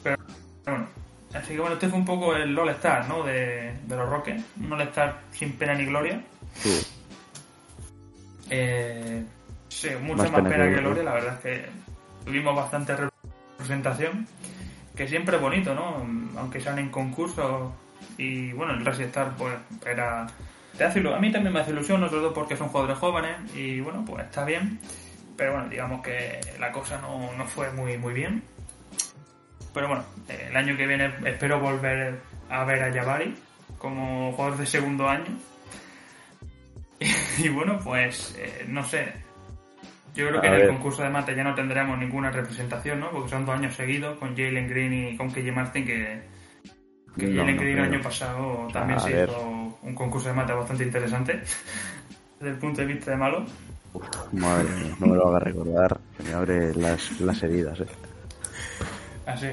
Pero 0.03 0.17
bueno, 0.65 0.87
así 1.33 1.53
que 1.53 1.59
bueno, 1.59 1.75
este 1.75 1.87
fue 1.87 1.99
un 1.99 2.05
poco 2.05 2.35
el 2.35 2.57
All-Star, 2.59 3.07
¿no? 3.07 3.23
De, 3.23 3.73
de 3.87 3.95
los 3.95 4.09
Rockets. 4.09 4.43
Un 4.59 4.73
All-Star 4.73 5.21
sin 5.31 5.53
pena 5.53 5.73
ni 5.73 5.85
gloria. 5.85 6.21
Sí. 6.55 6.85
Eh, 8.49 9.23
sí, 9.69 9.89
mucha 10.01 10.23
Más 10.23 10.31
más, 10.33 10.41
pena 10.43 10.49
pena, 10.65 10.75
que 10.75 10.81
gloria. 10.81 11.03
La 11.03 11.13
verdad 11.13 11.33
es 11.35 11.39
que 11.41 11.65
tuvimos 12.25 12.55
bastante 12.57 12.93
representación, 13.57 14.27
que 14.95 15.07
siempre 15.07 15.37
es 15.37 15.41
bonito, 15.41 15.73
¿no? 15.73 16.05
Aunque 16.39 16.59
sean 16.59 16.77
en 16.79 16.89
concursos. 16.89 17.71
Y 18.17 18.51
bueno, 18.53 18.73
el 18.73 18.85
Racing 18.85 19.05
Star, 19.05 19.35
pues 19.37 19.53
era. 19.85 20.27
Te 20.77 20.83
hace 20.83 20.99
a 20.99 21.19
mí 21.19 21.31
también 21.31 21.53
me 21.53 21.59
hace 21.59 21.71
ilusión, 21.71 22.01
sobre 22.01 22.21
todo 22.21 22.33
porque 22.33 22.55
son 22.55 22.69
jugadores 22.69 22.97
jóvenes. 22.97 23.35
Y 23.55 23.79
bueno, 23.79 24.03
pues 24.05 24.25
está 24.25 24.45
bien. 24.45 24.79
Pero 25.35 25.53
bueno, 25.53 25.69
digamos 25.69 26.01
que 26.01 26.39
la 26.59 26.71
cosa 26.71 26.99
no, 27.01 27.31
no 27.33 27.45
fue 27.45 27.71
muy, 27.71 27.97
muy 27.97 28.13
bien. 28.13 28.43
Pero 29.73 29.87
bueno, 29.87 30.03
eh, 30.27 30.47
el 30.49 30.57
año 30.57 30.75
que 30.75 30.87
viene 30.87 31.11
espero 31.25 31.59
volver 31.59 32.19
a 32.49 32.63
ver 32.63 32.83
a 32.83 32.91
Jabari 32.91 33.35
como 33.77 34.31
jugador 34.33 34.57
de 34.57 34.65
segundo 34.65 35.07
año. 35.07 35.37
Y 37.37 37.49
bueno, 37.49 37.79
pues 37.83 38.35
eh, 38.39 38.65
no 38.67 38.83
sé. 38.83 39.13
Yo 40.15 40.27
creo 40.29 40.41
que 40.41 40.47
en 40.47 40.53
el 40.55 40.67
concurso 40.69 41.03
de 41.03 41.09
mate 41.09 41.35
ya 41.35 41.43
no 41.43 41.53
tendremos 41.53 41.99
ninguna 41.99 42.31
representación, 42.31 42.99
¿no? 42.99 43.11
Porque 43.11 43.29
son 43.29 43.45
dos 43.45 43.55
años 43.55 43.75
seguidos 43.75 44.17
con 44.17 44.35
Jalen 44.35 44.67
Green 44.67 44.93
y 44.93 45.15
con 45.15 45.29
KJ 45.29 45.51
Martin 45.51 45.85
que, 45.85 46.21
que 47.17 47.27
No, 47.27 47.43
no 47.43 47.49
el 47.49 47.57
creo. 47.57 47.83
año 47.83 48.01
pasado 48.01 48.67
también 48.71 48.99
A 48.99 49.01
se 49.01 49.13
ver. 49.13 49.29
hizo 49.29 49.77
un 49.81 49.95
concurso 49.95 50.29
de 50.29 50.33
mate 50.35 50.53
bastante 50.53 50.83
interesante 50.83 51.33
desde 52.39 52.51
el 52.53 52.59
punto 52.59 52.81
de 52.81 52.87
vista 52.87 53.11
de 53.11 53.17
malo. 53.17 53.45
Uf, 53.93 54.05
madre 54.33 54.69
mía, 54.75 54.95
no 54.99 55.07
me 55.07 55.15
lo 55.15 55.27
haga 55.29 55.39
recordar. 55.39 55.99
Me 56.23 56.33
abre 56.33 56.73
las, 56.75 57.19
las 57.21 57.41
heridas, 57.43 57.79
¿eh? 57.81 57.87
Así. 59.25 59.47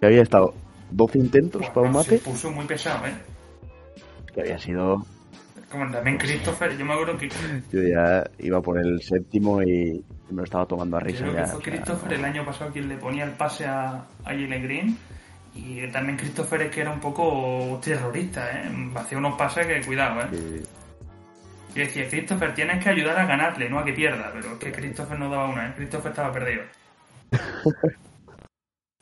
Que 0.00 0.06
había 0.06 0.22
estado 0.22 0.54
12 0.90 1.18
intentos 1.18 1.60
Bueno, 1.60 1.74
para 1.74 1.86
un 1.86 1.92
se 1.94 2.12
mate. 2.12 2.18
puso 2.18 2.50
muy 2.50 2.66
pesado, 2.66 3.06
¿eh? 3.06 3.14
Que 4.34 4.40
había 4.42 4.58
sido. 4.58 5.06
Como 5.70 5.90
también 5.90 6.16
Christopher, 6.18 6.76
yo 6.76 6.84
me 6.84 6.92
acuerdo 6.92 7.16
que 7.18 7.28
Yo 7.72 7.82
ya 7.82 8.24
iba 8.38 8.60
por 8.62 8.78
el 8.78 9.00
séptimo 9.02 9.60
y 9.62 10.04
me 10.30 10.36
lo 10.36 10.44
estaba 10.44 10.66
tomando 10.66 10.96
a 10.96 11.00
risa 11.00 11.24
creo 11.24 11.34
ya. 11.34 11.42
que 11.42 11.46
fue 11.46 11.62
Christopher 11.62 12.12
el 12.12 12.24
año 12.24 12.44
pasado 12.44 12.72
quien 12.72 12.88
le 12.88 12.96
ponía 12.96 13.24
el 13.24 13.32
pase 13.32 13.64
a, 13.66 13.94
a 13.96 14.04
Jalen 14.24 14.62
Green. 14.62 14.98
Y 15.56 15.88
también 15.90 16.18
Christopher 16.18 16.62
es 16.62 16.70
que 16.70 16.82
era 16.82 16.90
un 16.90 17.00
poco 17.00 17.80
terrorista, 17.82 18.50
¿eh? 18.52 18.70
Hacía 18.94 19.18
unos 19.18 19.36
pases 19.38 19.66
que 19.66 19.80
cuidado, 19.86 20.20
¿eh? 20.22 20.62
Y 21.74 21.78
decía, 21.80 22.08
Christopher, 22.08 22.54
tienes 22.54 22.82
que 22.82 22.90
ayudar 22.90 23.18
a 23.18 23.26
ganarle, 23.26 23.68
no 23.68 23.78
a 23.78 23.84
que 23.84 23.92
pierda. 23.92 24.30
Pero 24.32 24.52
es 24.52 24.58
que 24.58 24.72
Christopher 24.72 25.18
no 25.18 25.28
daba 25.30 25.48
una, 25.48 25.68
¿eh? 25.68 25.72
Christopher 25.76 26.10
estaba 26.12 26.32
perdido. 26.32 26.62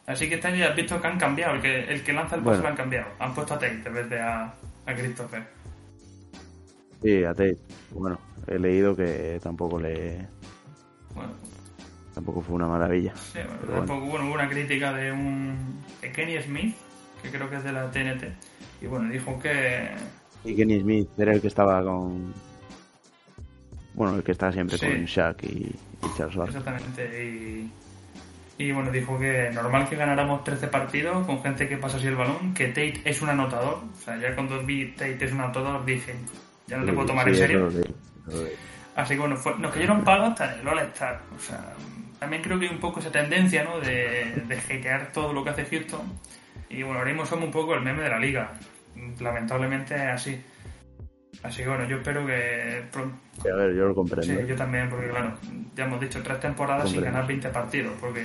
Así 0.07 0.29
que 0.29 0.35
este 0.35 0.49
año 0.49 0.57
ya 0.59 0.69
has 0.71 0.77
visto 0.77 1.01
que 1.01 1.07
han 1.07 1.19
cambiado. 1.19 1.55
El 1.55 1.63
que, 1.63 1.81
el 1.85 2.03
que 2.05 2.13
lanza 2.13 2.37
el 2.37 2.43
pase 2.43 2.51
Bueno. 2.57 2.63
lo 2.63 2.69
han 2.69 2.77
cambiado. 2.77 3.07
Han 3.19 3.35
puesto 3.35 3.55
a 3.55 3.59
Tate 3.59 3.83
en 3.87 3.95
vez 3.95 4.11
de 4.11 4.21
a, 4.21 4.45
a 4.87 4.95
Christopher. 4.95 5.43
Sí, 7.03 7.25
a 7.25 7.31
Tate. 7.31 7.59
Bueno, 7.91 8.19
he 8.47 8.59
leído 8.59 8.95
que 8.95 9.39
tampoco 9.43 9.81
le. 9.81 10.27
Bueno, 11.15 11.33
Tampoco 12.15 12.43
fue 12.43 12.55
una 12.57 12.69
maravilla. 12.69 13.13
sí, 13.17 13.39
bueno, 13.39 13.59
Pero 13.63 13.73
tampoco, 13.79 14.07
bueno, 14.07 14.27
hubo 14.27 14.35
una 14.35 14.49
crítica 14.49 14.93
de 14.93 15.11
un 15.11 15.54
de 16.01 16.13
Kenny 16.13 16.41
Smith, 16.43 16.75
que 17.23 17.31
creo 17.31 17.49
que 17.51 17.57
es 17.57 17.65
de 17.65 17.73
la 17.73 17.91
TNT. 17.91 18.25
Y 18.83 18.87
bueno, 18.87 19.11
dijo 19.11 19.39
que... 19.39 19.89
Y 20.45 20.55
Kenny 20.55 20.81
Smith 20.81 21.09
era 21.19 21.33
el 21.33 21.41
que 21.41 21.49
estaba 21.49 21.83
con. 21.83 22.35
Bueno, 23.95 24.17
el 24.17 24.23
que 24.23 24.33
está 24.33 24.53
siempre 24.53 24.77
Sí. 24.77 24.87
con 24.87 25.05
Shaq 25.05 25.43
y, 25.45 25.47
y 25.57 25.75
Charles 26.17 26.37
Barkley. 26.37 26.59
Exactamente. 26.59 27.25
Y, 27.25 27.71
y 28.59 28.73
bueno, 28.73 28.91
dijo 28.91 29.19
que 29.19 29.51
normal 29.55 29.89
que 29.89 29.97
ganáramos 29.97 30.45
13 30.45 30.67
partidos 30.69 31.25
con 31.27 31.43
gente 31.43 31.69
que 31.69 31.77
pasa 31.79 31.97
así 31.97 32.09
el 32.09 32.17
balón, 32.17 32.53
que 32.55 32.69
Tate 32.69 33.01
es 33.05 33.23
un 33.23 33.31
anotador. 33.31 33.79
O 33.97 34.01
sea, 34.05 34.17
ya 34.19 34.35
cuando 34.35 34.63
vi 34.65 34.89
Tate 34.93 35.25
es 35.25 35.33
un 35.33 35.41
anotador 35.41 35.85
dije, 35.85 36.15
ya 36.67 36.77
no 36.77 36.85
te 36.85 36.93
puedo 36.93 37.07
tomar 37.07 37.25
Sí, 37.27 37.31
en 37.31 37.37
serio. 37.37 37.59
lo 37.61 37.71
lo. 37.71 38.49
Así 38.97 39.15
que 39.15 39.21
bueno, 39.21 39.37
fue- 39.37 39.59
nos 39.59 39.73
cayeron 39.73 40.05
palos 40.05 40.31
hasta 40.31 40.55
en 40.55 40.61
el 40.61 40.69
All-Star. 40.69 41.21
O 41.37 41.41
sea, 41.41 41.73
también 42.19 42.43
creo 42.43 42.59
que 42.59 42.67
hay 42.67 42.73
un 42.73 42.81
poco 42.81 43.01
esa 43.01 43.11
tendencia, 43.11 43.65
¿no? 43.65 43.81
De, 43.81 44.43
de 44.47 44.59
hatear 44.59 45.13
todo 45.13 45.33
lo 45.33 45.45
que 45.45 45.51
hace 45.51 45.65
Houston. 45.67 46.01
Y 46.69 46.83
bueno, 46.83 46.99
ahora 46.99 47.11
mismo 47.11 47.27
somos 47.27 47.47
un 47.47 47.53
poco 47.53 47.75
el 47.75 47.83
meme 47.83 48.03
de 48.03 48.09
la 48.09 48.19
liga. 48.19 48.53
Lamentablemente 49.21 49.95
es 49.95 50.01
así. 50.01 50.43
Así 51.43 51.63
que 51.63 51.69
bueno, 51.69 51.85
yo 51.85 51.99
espero 51.99 52.27
que 52.27 52.85
pronto, 52.91 53.17
Sí, 53.43 53.49
a 53.49 53.55
ver, 53.55 53.75
yo 53.75 53.87
lo 53.87 53.95
comprendo. 53.95 54.41
Sí, 54.41 54.47
yo 54.47 54.57
también, 54.57 54.89
porque 54.89 55.09
claro, 55.09 55.35
ya 55.75 55.85
hemos 55.85 56.01
dicho 56.01 56.23
tres 56.23 56.41
temporadas 56.41 56.89
sin 56.89 56.99
Hombre. 56.99 57.11
ganar 57.11 57.27
20 57.27 57.49
partidos, 57.51 57.93
porque 58.01 58.23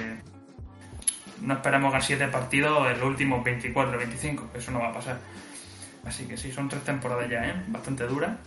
no 1.41 1.53
esperamos 1.53 1.91
ganar 1.91 2.03
7 2.03 2.27
partidos 2.27 2.91
en 2.91 2.99
los 2.99 3.07
últimos 3.07 3.43
24 3.43 3.97
25, 3.97 4.49
eso 4.53 4.71
no 4.71 4.79
va 4.79 4.89
a 4.89 4.93
pasar. 4.93 5.17
Así 6.05 6.25
que 6.27 6.37
sí, 6.37 6.51
son 6.51 6.69
tres 6.69 6.83
temporadas 6.83 7.29
ya, 7.29 7.45
¿eh? 7.45 7.53
Bastante 7.67 8.05
duras. 8.07 8.37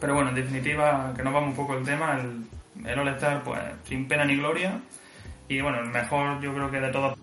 Pero 0.00 0.14
bueno, 0.14 0.30
en 0.30 0.36
definitiva, 0.36 1.12
que 1.16 1.22
nos 1.22 1.32
vamos 1.32 1.50
un 1.50 1.56
poco 1.56 1.76
el 1.76 1.84
tema, 1.84 2.20
el, 2.20 2.44
el 2.86 2.98
All-Star, 2.98 3.42
pues 3.44 3.60
sin 3.84 4.06
pena 4.08 4.24
ni 4.24 4.36
gloria. 4.36 4.80
Y 5.48 5.60
bueno, 5.60 5.80
el 5.80 5.88
mejor 5.90 6.40
yo 6.40 6.52
creo 6.54 6.70
que 6.70 6.80
de 6.80 6.90
todos 6.90 7.18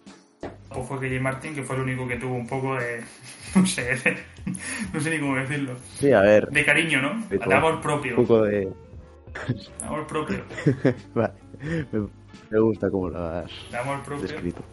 pues 0.69 0.87
fue 0.87 0.99
KJ 0.99 1.19
Martin, 1.21 1.55
que 1.55 1.63
fue 1.63 1.75
el 1.77 1.81
único 1.81 2.07
que 2.07 2.17
tuvo 2.17 2.35
un 2.35 2.47
poco 2.47 2.75
de, 2.75 3.03
no 3.55 3.65
sé, 3.65 3.95
de- 3.95 4.23
no 4.93 4.99
sé 4.99 5.09
ni 5.09 5.19
cómo 5.19 5.35
decirlo, 5.35 5.75
Sí, 5.95 6.11
a 6.11 6.21
ver. 6.21 6.47
de 6.49 6.63
cariño, 6.65 7.01
¿no? 7.01 7.25
De 7.27 7.55
amor 7.55 7.81
propio. 7.81 8.11
Un 8.17 8.25
poco 8.25 8.43
de. 8.43 8.71
Amor 9.83 10.05
propio. 10.07 10.43
Vale. 11.13 11.33
Me, 11.91 12.07
me 12.51 12.59
gusta 12.59 12.89
cómo 12.89 13.09
lo 13.09 13.23
has 13.27 13.51
De 13.71 13.77
amor 13.77 14.01
propio. 14.03 14.27
descrito. 14.27 14.63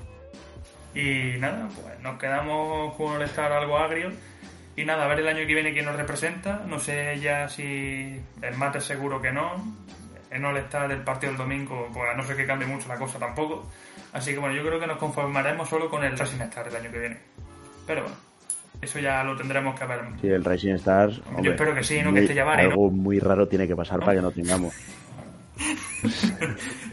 Y 0.95 1.39
nada, 1.39 1.69
pues 1.83 2.01
nos 2.03 2.19
quedamos 2.19 2.95
con 2.95 3.17
el 3.17 3.23
estar 3.23 3.53
algo 3.53 3.77
agrio. 3.79 4.11
Y 4.77 4.85
nada, 4.85 5.05
a 5.05 5.09
ver 5.09 5.21
el 5.21 5.29
año 5.29 5.47
que 5.47 5.55
viene 5.55 5.73
quién 5.73 5.85
nos 5.87 5.97
representa. 5.97 6.63
No 6.67 6.79
sé 6.79 7.19
ya 7.21 7.49
si 7.49 8.21
el 8.43 8.57
mate 8.57 8.81
seguro 8.81 9.21
que 9.21 9.33
no. 9.33 9.53
En 10.37 10.45
all 10.45 10.57
estar 10.59 10.87
del 10.89 11.03
partido 11.03 11.33
del 11.33 11.39
domingo, 11.39 11.89
pues 11.93 12.11
a 12.13 12.17
no 12.17 12.23
ser 12.25 12.37
que 12.37 12.47
cambie 12.47 12.67
mucho 12.69 12.89
la 12.89 12.97
cosa 12.97 13.19
tampoco. 13.19 13.67
Así 14.13 14.33
que 14.33 14.39
bueno, 14.39 14.55
yo 14.55 14.63
creo 14.63 14.79
que 14.79 14.87
nos 14.87 14.99
conformaremos 14.99 15.69
solo 15.69 15.89
con 15.91 16.05
el 16.05 16.17
Racing 16.19 16.41
Star 16.43 16.69
el 16.69 16.77
año 16.77 16.91
que 16.91 16.99
viene. 16.99 17.17
Pero 17.87 18.03
bueno, 18.03 18.17
eso 18.81 18.99
ya 18.99 19.23
lo 19.25 19.37
tendremos 19.37 19.79
que 19.79 19.87
ver. 19.87 20.01
Sí, 20.21 20.29
el 20.29 20.45
Rising 20.45 20.75
Stars. 20.75 21.21
hombre, 21.35 21.51
espero 21.53 21.75
que 21.75 21.83
sí, 21.83 22.01
¿no? 22.03 22.11
muy- 22.11 22.21
Que 22.21 22.27
esté 22.27 22.35
Jabari, 22.39 22.65
¿no? 22.65 22.71
Algo 22.71 22.91
muy 22.91 23.19
raro 23.19 23.49
tiene 23.49 23.67
que 23.67 23.75
pasar 23.77 24.01
para 24.01 24.15
que 24.15 24.21
no 24.23 24.31
tengamos. 24.31 24.75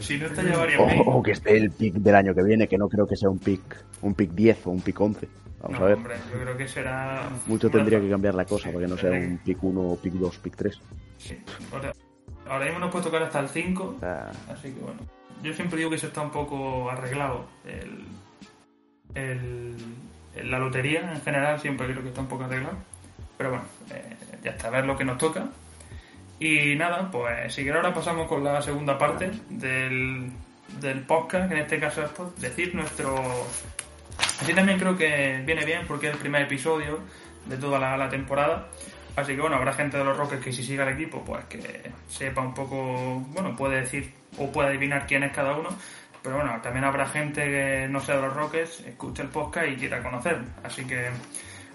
Si 0.00 0.18
no 0.18 0.26
está 0.26 0.42
ya 0.42 0.56
varios 0.56 0.80
O, 1.06 1.10
o 1.18 1.22
que 1.22 1.32
esté 1.32 1.56
el 1.56 1.70
pick 1.70 1.94
del 1.94 2.14
año 2.14 2.34
que 2.34 2.42
viene, 2.42 2.66
que 2.66 2.76
no 2.78 2.88
creo 2.88 3.06
que 3.06 3.16
sea 3.16 3.28
un 3.30 3.38
pick, 3.38 3.62
un 4.02 4.14
pick 4.14 4.30
10 4.32 4.66
o 4.66 4.70
un 4.70 4.80
pick 4.80 5.00
11. 5.00 5.28
Vamos 5.60 5.78
No, 5.78 5.84
a 5.84 5.88
ver. 5.88 5.96
hombre, 5.98 6.14
yo 6.32 6.40
creo 6.40 6.56
que 6.56 6.68
será. 6.68 7.28
Mucho 7.46 7.70
tendría 7.70 8.00
que 8.00 8.08
cambiar 8.10 8.34
la 8.34 8.44
cosa 8.44 8.68
Sí, 8.68 8.74
para 8.74 8.86
que 8.86 8.90
no 8.90 8.98
sea 8.98 9.10
un 9.12 9.38
pick 9.38 9.62
1, 9.62 9.98
pick 10.02 10.12
2, 10.14 10.38
pick 10.38 10.56
3. 10.56 10.80
Sí. 11.18 11.38
Ahora, 11.72 11.92
ahora 12.48 12.64
mismo 12.66 12.80
nos 12.80 12.90
puede 12.90 13.04
tocar 13.04 13.22
hasta 13.22 13.40
el 13.40 13.48
5. 13.48 13.94
O 13.96 14.00
sea, 14.00 14.30
Así 14.50 14.72
que 14.72 14.80
bueno. 14.80 15.00
Yo 15.42 15.52
siempre 15.52 15.78
digo 15.78 15.90
que 15.90 15.96
eso 15.96 16.06
está 16.06 16.22
un 16.22 16.30
poco 16.30 16.90
arreglado. 16.90 17.46
El, 17.64 18.04
el, 19.14 19.76
la 20.42 20.58
lotería 20.58 21.12
en 21.12 21.20
general 21.20 21.60
siempre 21.60 21.86
creo 21.86 22.02
que 22.02 22.08
está 22.08 22.20
un 22.20 22.28
poco 22.28 22.44
arreglado. 22.44 22.76
Pero 23.36 23.50
bueno, 23.50 23.64
eh, 23.90 24.16
ya 24.42 24.52
está, 24.52 24.68
a 24.68 24.70
ver 24.70 24.86
lo 24.86 24.96
que 24.96 25.04
nos 25.04 25.18
toca. 25.18 25.46
Y 26.38 26.74
nada, 26.76 27.10
pues 27.10 27.54
si 27.54 27.68
ahora 27.68 27.94
pasamos 27.94 28.28
con 28.28 28.42
la 28.42 28.60
segunda 28.62 28.98
parte 28.98 29.30
del, 29.48 30.30
del 30.80 31.00
podcast, 31.00 31.48
que 31.48 31.54
en 31.54 31.62
este 31.62 31.78
caso 31.78 32.02
es 32.02 32.10
pues, 32.10 32.36
decir 32.40 32.74
nuestro... 32.74 33.14
Así 34.40 34.52
también 34.52 34.78
creo 34.78 34.96
que 34.96 35.42
viene 35.44 35.64
bien 35.64 35.86
porque 35.86 36.08
es 36.08 36.14
el 36.14 36.18
primer 36.18 36.42
episodio 36.42 37.00
de 37.46 37.56
toda 37.56 37.96
la, 37.96 38.08
temporada. 38.08 38.68
Así 39.16 39.34
que 39.34 39.40
bueno, 39.40 39.56
habrá 39.56 39.72
gente 39.72 39.96
de 39.96 40.04
los 40.04 40.16
Rockets 40.16 40.44
que 40.44 40.52
si 40.52 40.62
siga 40.64 40.86
el 40.88 40.94
equipo, 40.94 41.24
pues 41.24 41.44
que 41.44 41.92
sepa 42.08 42.42
un 42.42 42.52
poco, 42.52 43.20
bueno, 43.28 43.54
puede 43.54 43.80
decir 43.80 44.12
o 44.38 44.50
puede 44.50 44.68
adivinar 44.68 45.06
quién 45.06 45.22
es 45.22 45.32
cada 45.32 45.56
uno. 45.56 45.68
Pero 46.22 46.36
bueno, 46.36 46.58
también 46.62 46.84
habrá 46.84 47.06
gente 47.06 47.44
que 47.44 47.86
no 47.88 48.00
sea 48.00 48.16
de 48.16 48.22
los 48.22 48.34
Rockets, 48.34 48.80
escuche 48.80 49.22
el 49.22 49.28
podcast 49.28 49.68
y 49.68 49.76
quiera 49.76 50.02
conocer. 50.02 50.40
Así 50.62 50.84
que, 50.84 51.10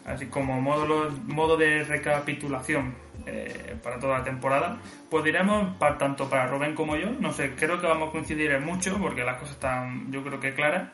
así 0.06 0.26
como 0.26 0.60
modo, 0.60 1.12
modo 1.28 1.56
de 1.56 1.84
recapitulación 1.84 2.96
eh, 3.28 3.78
para 3.84 4.00
toda 4.00 4.18
la 4.18 4.24
temporada, 4.24 4.80
pues 5.10 5.24
diremos 5.24 5.78
para, 5.78 5.98
tanto 6.00 6.28
para 6.28 6.48
Rubén 6.48 6.74
como 6.74 6.96
yo. 6.96 7.12
No 7.12 7.32
sé, 7.32 7.54
creo 7.56 7.80
que 7.80 7.86
vamos 7.86 8.10
a 8.10 8.12
coincidir 8.12 8.52
en 8.52 8.66
mucho 8.66 8.98
porque 9.00 9.24
las 9.24 9.38
cosas 9.38 9.54
están, 9.54 10.12
yo 10.12 10.24
creo 10.24 10.40
que 10.40 10.54
claras. 10.54 10.90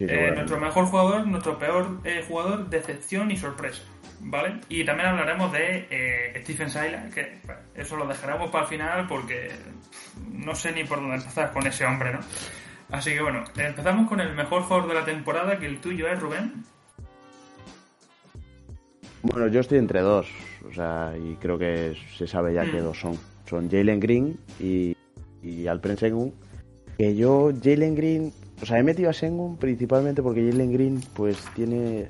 Eh, 0.00 0.32
nuestro 0.34 0.58
mejor 0.58 0.86
jugador, 0.86 1.26
nuestro 1.26 1.58
peor 1.58 2.00
eh, 2.04 2.24
jugador, 2.26 2.68
decepción 2.68 3.30
y 3.30 3.36
sorpresa. 3.36 3.82
¿Vale? 4.20 4.60
Y 4.68 4.84
también 4.84 5.08
hablaremos 5.10 5.52
de 5.52 5.86
eh, 5.90 6.40
Stephen 6.42 6.70
Silas, 6.70 7.12
que 7.12 7.40
eso 7.74 7.96
lo 7.96 8.06
dejaremos 8.06 8.50
para 8.50 8.64
el 8.64 8.70
final 8.70 9.06
porque 9.06 9.50
no 10.32 10.54
sé 10.54 10.72
ni 10.72 10.84
por 10.84 10.98
dónde 10.98 11.16
empezar 11.16 11.52
con 11.52 11.66
ese 11.66 11.84
hombre, 11.84 12.12
¿no? 12.14 12.20
Así 12.90 13.12
que 13.12 13.20
bueno, 13.20 13.44
empezamos 13.56 14.08
con 14.08 14.20
el 14.20 14.34
mejor 14.34 14.62
jugador 14.62 14.88
de 14.88 14.94
la 14.94 15.04
temporada, 15.04 15.58
que 15.58 15.66
el 15.66 15.78
tuyo 15.80 16.08
es 16.08 16.18
Rubén. 16.18 16.64
Bueno, 19.22 19.48
yo 19.48 19.60
estoy 19.60 19.78
entre 19.78 20.00
dos, 20.00 20.28
o 20.68 20.72
sea, 20.72 21.12
y 21.16 21.34
creo 21.36 21.58
que 21.58 21.96
se 22.16 22.26
sabe 22.26 22.54
ya 22.54 22.64
que 22.64 22.80
mm. 22.80 22.84
dos 22.84 22.98
son. 22.98 23.18
Son 23.46 23.70
Jalen 23.70 24.00
Green 24.00 24.38
y, 24.58 24.96
y 25.42 25.66
Alperen 25.66 25.98
Sengun. 25.98 26.34
Que 26.96 27.14
yo, 27.14 27.52
Jalen 27.62 27.94
Green, 27.94 28.32
o 28.62 28.66
sea, 28.66 28.78
he 28.78 28.82
metido 28.82 29.10
a 29.10 29.12
Sengun 29.12 29.56
principalmente 29.56 30.22
porque 30.22 30.48
Jalen 30.48 30.72
Green, 30.72 31.02
pues 31.14 31.38
tiene 31.54 32.08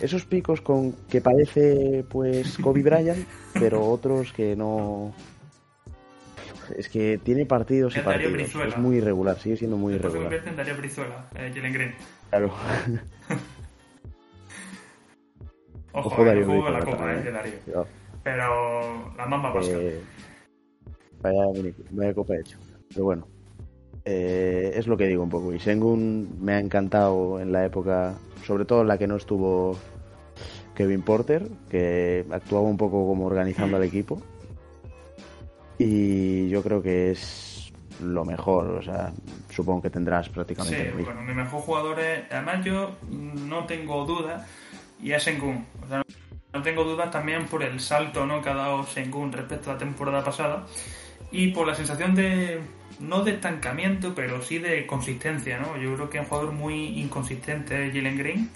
esos 0.00 0.24
picos 0.24 0.60
con 0.60 0.92
que 1.08 1.20
parece, 1.20 2.04
pues, 2.08 2.58
Kobe 2.62 2.82
Bryant, 2.82 3.26
pero 3.54 3.84
otros 3.86 4.32
que 4.32 4.56
no. 4.56 5.12
Es 6.76 6.88
que 6.88 7.18
tiene 7.18 7.46
partidos 7.46 7.96
y 7.96 8.00
partidos. 8.00 8.54
Es 8.66 8.78
muy 8.78 8.96
irregular, 8.96 9.38
sigue 9.38 9.56
siendo 9.56 9.76
muy 9.76 9.94
irregular. 9.94 10.40
Se 10.40 10.48
en 10.48 10.56
Darío 10.56 10.76
Brizuela, 10.76 11.28
eh, 11.34 11.50
Jalen 11.54 11.72
Green. 11.72 11.94
Claro. 12.30 12.46
Ojo, 15.92 16.08
Ojo 16.08 16.24
Darío 16.24 16.46
juego 16.46 16.70
la 16.70 16.84
copa, 16.84 17.12
eh, 17.12 17.22
de 17.22 17.32
Darío. 17.32 17.54
Pero 18.22 19.12
la 19.16 19.26
mamba 19.26 19.52
pasa. 19.52 19.72
Eh, 19.72 20.00
vaya, 21.20 21.44
vaya 21.90 22.14
copa 22.14 22.36
hecho. 22.36 22.56
Pero 22.88 23.04
bueno. 23.04 23.26
Eh, 24.04 24.72
es 24.74 24.86
lo 24.86 24.96
que 24.96 25.06
digo 25.06 25.22
un 25.22 25.30
poco. 25.30 25.52
Y 25.52 25.60
Sengun 25.60 26.38
me 26.40 26.54
ha 26.54 26.58
encantado 26.58 27.40
en 27.40 27.52
la 27.52 27.64
época, 27.64 28.14
sobre 28.46 28.64
todo 28.64 28.82
en 28.82 28.88
la 28.88 28.98
que 28.98 29.06
no 29.06 29.16
estuvo 29.16 29.76
Kevin 30.74 31.02
Porter, 31.02 31.48
que 31.68 32.24
actuaba 32.30 32.68
un 32.68 32.76
poco 32.76 33.06
como 33.06 33.26
organizando 33.26 33.76
al 33.76 33.84
equipo. 33.84 34.20
Y 35.78 36.48
yo 36.48 36.62
creo 36.62 36.82
que 36.82 37.10
es 37.10 37.72
lo 38.02 38.24
mejor, 38.24 38.66
o 38.70 38.82
sea, 38.82 39.12
supongo 39.50 39.82
que 39.82 39.90
tendrás 39.90 40.28
prácticamente. 40.28 40.92
Sí, 40.96 41.04
bueno, 41.04 41.22
mi 41.22 41.34
mejor 41.34 41.60
jugador 41.60 42.00
es, 42.00 42.24
además 42.30 42.64
yo 42.64 42.96
no 43.10 43.64
tengo 43.66 44.04
dudas, 44.04 44.46
y 45.02 45.12
es 45.12 45.22
Sengun. 45.22 45.66
O 45.84 45.88
sea, 45.88 46.02
no 46.52 46.62
tengo 46.62 46.84
dudas 46.84 47.10
también 47.10 47.46
por 47.46 47.62
el 47.62 47.80
salto 47.80 48.26
¿no? 48.26 48.42
que 48.42 48.50
ha 48.50 48.54
dado 48.54 48.84
Sengun 48.84 49.32
respecto 49.32 49.70
a 49.70 49.74
la 49.74 49.78
temporada 49.78 50.24
pasada 50.24 50.66
y 51.30 51.48
por 51.48 51.66
la 51.66 51.74
sensación 51.74 52.14
de, 52.14 52.60
no 53.00 53.22
de 53.22 53.32
estancamiento, 53.32 54.14
pero 54.14 54.42
sí 54.42 54.58
de 54.58 54.86
consistencia, 54.86 55.58
¿no? 55.58 55.76
Yo 55.76 55.94
creo 55.94 56.10
que 56.10 56.18
es 56.18 56.24
un 56.24 56.28
jugador 56.28 56.52
muy 56.52 57.00
inconsistente 57.00 57.90
Jalen 57.92 58.18
Green 58.18 58.50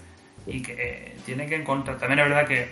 y 0.45 0.61
que 0.61 1.15
tiene 1.25 1.47
que 1.47 1.55
encontrar. 1.55 1.97
También 1.97 2.19
es 2.19 2.29
verdad 2.29 2.47
que 2.47 2.69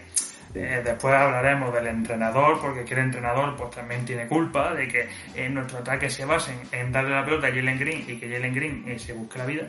eh, 0.55 0.81
después 0.83 1.13
hablaremos 1.15 1.73
del 1.73 1.87
entrenador, 1.87 2.61
porque 2.61 2.85
que 2.85 2.93
el 2.93 3.01
entrenador 3.01 3.55
pues 3.55 3.71
también 3.71 4.05
tiene 4.05 4.27
culpa 4.27 4.73
de 4.73 4.87
que 4.87 5.09
en 5.35 5.55
nuestro 5.55 5.79
ataque 5.79 6.09
se 6.09 6.25
basen 6.25 6.59
en 6.71 6.91
darle 6.91 7.11
la 7.11 7.25
pelota 7.25 7.47
a 7.47 7.49
Jalen 7.49 7.79
Green 7.79 8.05
y 8.07 8.17
que 8.17 8.29
Jalen 8.29 8.53
Green 8.53 8.83
eh, 8.87 8.99
se 8.99 9.13
busque 9.13 9.39
la 9.39 9.45
vida. 9.45 9.63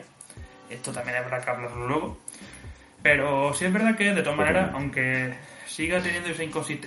Esto 0.69 0.91
también 0.91 1.17
habrá 1.17 1.41
que 1.41 1.49
hablarlo 1.49 1.87
luego. 1.87 2.17
Pero 3.01 3.53
sí 3.53 3.65
es 3.65 3.73
verdad 3.73 3.95
que, 3.95 4.13
de 4.13 4.21
todas 4.23 4.37
maneras, 4.37 4.71
aunque 4.73 5.33
siga 5.67 6.01
teniendo 6.01 6.29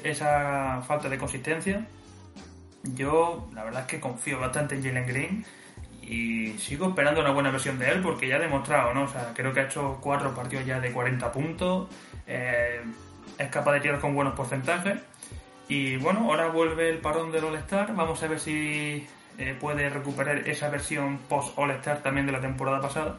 esa 0.05 0.83
falta 0.83 1.09
de 1.09 1.17
consistencia, 1.17 1.87
yo 2.95 3.49
la 3.55 3.65
verdad 3.65 3.83
es 3.83 3.87
que 3.87 4.01
confío 4.01 4.39
bastante 4.39 4.75
en 4.75 4.83
Jalen 4.83 5.07
Green 5.07 5.45
y 6.03 6.53
sigo 6.59 6.89
esperando 6.89 7.21
una 7.21 7.31
buena 7.31 7.51
versión 7.51 7.79
de 7.79 7.91
él 7.91 8.01
porque 8.03 8.29
ya 8.29 8.37
ha 8.37 8.39
demostrado, 8.39 8.95
¿no? 8.95 9.05
O 9.05 9.09
sea, 9.09 9.33
creo 9.35 9.53
que 9.53 9.61
ha 9.61 9.65
hecho 9.65 9.99
cuatro 10.01 10.35
partidos 10.35 10.65
ya 10.65 10.81
de 10.81 10.91
40 10.93 11.31
puntos, 11.33 11.89
eh, 12.27 12.81
es 13.39 13.49
capaz 13.51 13.73
de 13.75 13.81
tirar 13.81 14.01
con 14.01 14.15
buenos 14.15 14.35
porcentajes. 14.35 14.99
Y 15.69 15.97
bueno, 15.97 16.21
ahora 16.21 16.49
vuelve 16.49 16.89
el 16.89 16.99
parón 16.99 17.31
del 17.31 17.45
All-Star, 17.45 17.95
vamos 17.95 18.23
a 18.23 18.27
ver 18.27 18.41
si 18.41 19.07
eh, 19.37 19.57
puede 19.61 19.91
recuperar 19.91 20.49
esa 20.49 20.71
versión 20.71 21.19
post-All-Star 21.29 22.03
también 22.03 22.25
de 22.25 22.33
la 22.33 22.41
temporada 22.41 22.81
pasada 22.81 23.19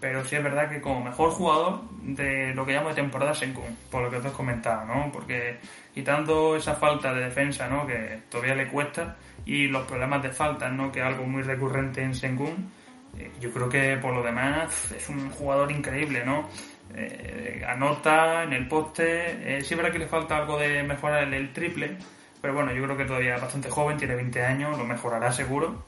pero 0.00 0.24
sí 0.24 0.36
es 0.36 0.42
verdad 0.42 0.68
que 0.68 0.80
como 0.80 1.02
mejor 1.02 1.30
jugador 1.30 1.80
de 2.02 2.54
lo 2.54 2.64
que 2.64 2.72
llamo 2.72 2.90
de 2.90 2.94
temporada 2.94 3.34
Sengun, 3.34 3.76
por 3.90 4.02
lo 4.02 4.10
que 4.10 4.18
te 4.18 4.28
has 4.28 4.34
comentado, 4.34 4.84
¿no? 4.86 5.10
Porque 5.12 5.58
quitando 5.92 6.56
esa 6.56 6.74
falta 6.74 7.12
de 7.12 7.24
defensa, 7.24 7.68
¿no? 7.68 7.86
Que 7.86 8.20
todavía 8.30 8.54
le 8.54 8.68
cuesta, 8.68 9.16
y 9.44 9.66
los 9.66 9.86
problemas 9.86 10.22
de 10.22 10.30
falta, 10.30 10.68
¿no? 10.68 10.92
Que 10.92 11.00
es 11.00 11.06
algo 11.06 11.24
muy 11.24 11.42
recurrente 11.42 12.02
en 12.02 12.14
Sengun, 12.14 12.70
eh, 13.18 13.30
yo 13.40 13.50
creo 13.50 13.68
que 13.68 13.96
por 13.96 14.14
lo 14.14 14.22
demás 14.22 14.92
es 14.92 15.08
un 15.08 15.30
jugador 15.30 15.70
increíble, 15.72 16.24
¿no? 16.24 16.48
Eh, 16.94 17.64
anota 17.66 18.44
en 18.44 18.52
el 18.52 18.68
poste, 18.68 19.58
eh, 19.58 19.62
sí 19.62 19.74
que 19.74 19.98
le 19.98 20.06
falta 20.06 20.36
algo 20.36 20.58
de 20.58 20.82
mejorar 20.82 21.24
el, 21.24 21.34
el 21.34 21.52
triple, 21.52 21.96
pero 22.40 22.54
bueno, 22.54 22.72
yo 22.72 22.82
creo 22.84 22.96
que 22.96 23.04
todavía 23.04 23.36
es 23.36 23.40
bastante 23.40 23.68
joven, 23.68 23.96
tiene 23.96 24.14
20 24.14 24.44
años, 24.44 24.78
lo 24.78 24.84
mejorará 24.84 25.32
seguro. 25.32 25.86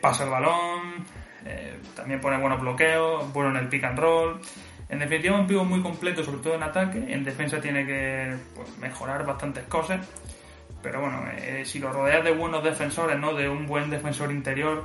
pasa 0.00 0.24
el 0.24 0.30
balón, 0.30 1.04
eh, 1.44 1.78
también 1.94 2.20
pone 2.20 2.38
buenos 2.38 2.60
bloqueos, 2.60 3.32
bueno 3.32 3.50
en 3.50 3.56
el 3.56 3.68
pick 3.68 3.84
and 3.84 3.98
roll. 3.98 4.40
En 4.88 4.98
definitiva, 4.98 5.38
un 5.38 5.46
pivo 5.46 5.64
muy 5.64 5.80
completo, 5.82 6.24
sobre 6.24 6.38
todo 6.38 6.54
en 6.54 6.62
ataque. 6.64 6.98
En 7.12 7.22
defensa 7.22 7.60
tiene 7.60 7.86
que 7.86 8.34
pues, 8.56 8.76
mejorar 8.78 9.24
bastantes 9.24 9.64
cosas. 9.64 10.04
Pero 10.82 11.00
bueno, 11.00 11.22
eh, 11.36 11.62
si 11.64 11.78
lo 11.78 11.92
rodeas 11.92 12.24
de 12.24 12.32
buenos 12.32 12.64
defensores, 12.64 13.18
¿no? 13.18 13.34
De 13.34 13.48
un 13.48 13.66
buen 13.66 13.90
defensor 13.90 14.32
interior, 14.32 14.84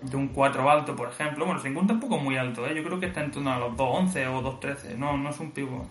de 0.00 0.16
un 0.16 0.28
4 0.28 0.70
alto, 0.70 0.96
por 0.96 1.08
ejemplo. 1.08 1.44
Bueno, 1.44 1.60
un 1.78 1.86
tampoco 1.86 2.18
muy 2.18 2.36
alto, 2.36 2.66
¿eh? 2.66 2.74
Yo 2.74 2.82
creo 2.84 3.00
que 3.00 3.06
está 3.06 3.22
en 3.22 3.30
torno 3.30 3.52
a 3.52 3.58
los 3.58 3.72
2.11 3.72 4.26
o 4.28 4.60
2.13. 4.60 4.96
No, 4.96 5.16
no 5.18 5.30
es 5.30 5.40
un 5.40 5.50
pivo. 5.50 5.86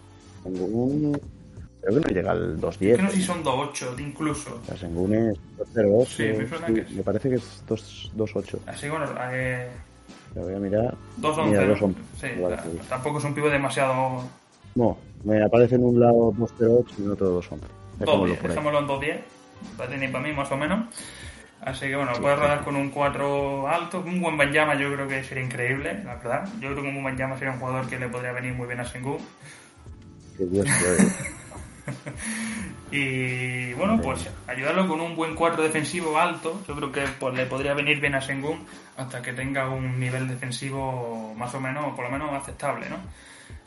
Creo 1.83 2.01
que 2.01 2.07
no 2.07 2.15
llega 2.15 2.31
al 2.31 2.61
2.10. 2.61 2.97
no 3.01 3.09
sé 3.09 3.17
si 3.17 3.23
son 3.23 3.43
2.8 3.43 3.99
incluso. 3.99 4.61
La 4.69 4.77
Sengun 4.77 5.13
es 5.13 5.37
2.08. 5.75 6.05
Sí, 6.07 6.23
me, 6.23 6.85
sí, 6.85 6.95
me 6.95 7.03
parece 7.03 7.29
que 7.29 7.35
es 7.35 7.63
2.8. 7.67 8.59
Así 8.67 8.87
bueno, 8.87 9.05
eh... 9.31 9.69
Lo 10.33 10.43
voy 10.43 10.55
a 10.55 10.59
mirar. 10.59 10.95
2.11. 11.19 11.93
Sí, 12.19 12.27
tampoco 12.87 13.19
es 13.19 13.25
un 13.25 13.33
pivo 13.33 13.49
demasiado. 13.49 14.23
No, 14.75 14.97
me 15.25 15.43
aparece 15.43 15.75
en 15.75 15.83
un 15.83 15.99
lado 15.99 16.31
2.08 16.33 16.85
y 16.99 17.03
en 17.03 17.11
otro 17.11 17.41
2.11. 17.41 17.59
Dejémoslo, 17.99 18.35
dejémoslo 18.41 18.79
en 18.79 18.87
2.10. 18.87 19.19
Para 19.77 19.89
tener 19.89 20.11
para 20.11 20.23
mí 20.23 20.33
más 20.33 20.51
o 20.51 20.57
menos. 20.57 20.87
Así 21.59 21.87
que 21.87 21.95
bueno, 21.95 22.11
puedes 22.21 22.39
rodar 22.39 22.63
con 22.63 22.77
un 22.77 22.89
4 22.89 23.67
alto. 23.67 23.99
Un 24.05 24.21
buen 24.21 24.37
Banyama 24.37 24.75
yo 24.75 24.91
creo 24.93 25.07
que 25.07 25.23
sería 25.23 25.43
increíble, 25.43 26.01
la 26.05 26.15
verdad. 26.15 26.47
Yo 26.61 26.71
creo 26.71 26.81
que 26.81 26.87
un 26.87 26.93
buen 26.93 27.03
Banyama 27.03 27.37
sería 27.37 27.53
un 27.53 27.59
jugador 27.59 27.87
que 27.87 27.99
le 27.99 28.07
podría 28.07 28.31
venir 28.31 28.53
muy 28.53 28.67
bien 28.67 28.79
a 28.79 28.85
Sengun. 28.85 29.17
Que 30.37 30.45
Dios 30.45 30.67
y 32.91 33.73
bueno, 33.73 33.99
pues 34.01 34.29
ayudarlo 34.47 34.87
con 34.87 35.01
un 35.01 35.15
buen 35.15 35.35
cuadro 35.35 35.63
defensivo 35.63 36.17
alto, 36.17 36.61
yo 36.67 36.75
creo 36.75 36.91
que 36.91 37.01
pues, 37.19 37.33
le 37.33 37.45
podría 37.45 37.73
venir 37.73 37.99
bien 37.99 38.15
a 38.15 38.21
Sengun 38.21 38.65
hasta 38.97 39.21
que 39.21 39.33
tenga 39.33 39.69
un 39.69 39.99
nivel 39.99 40.27
defensivo 40.27 41.33
más 41.35 41.53
o 41.55 41.59
menos, 41.59 41.95
por 41.95 42.05
lo 42.05 42.11
menos 42.11 42.31
aceptable, 42.33 42.89
¿no? 42.89 42.97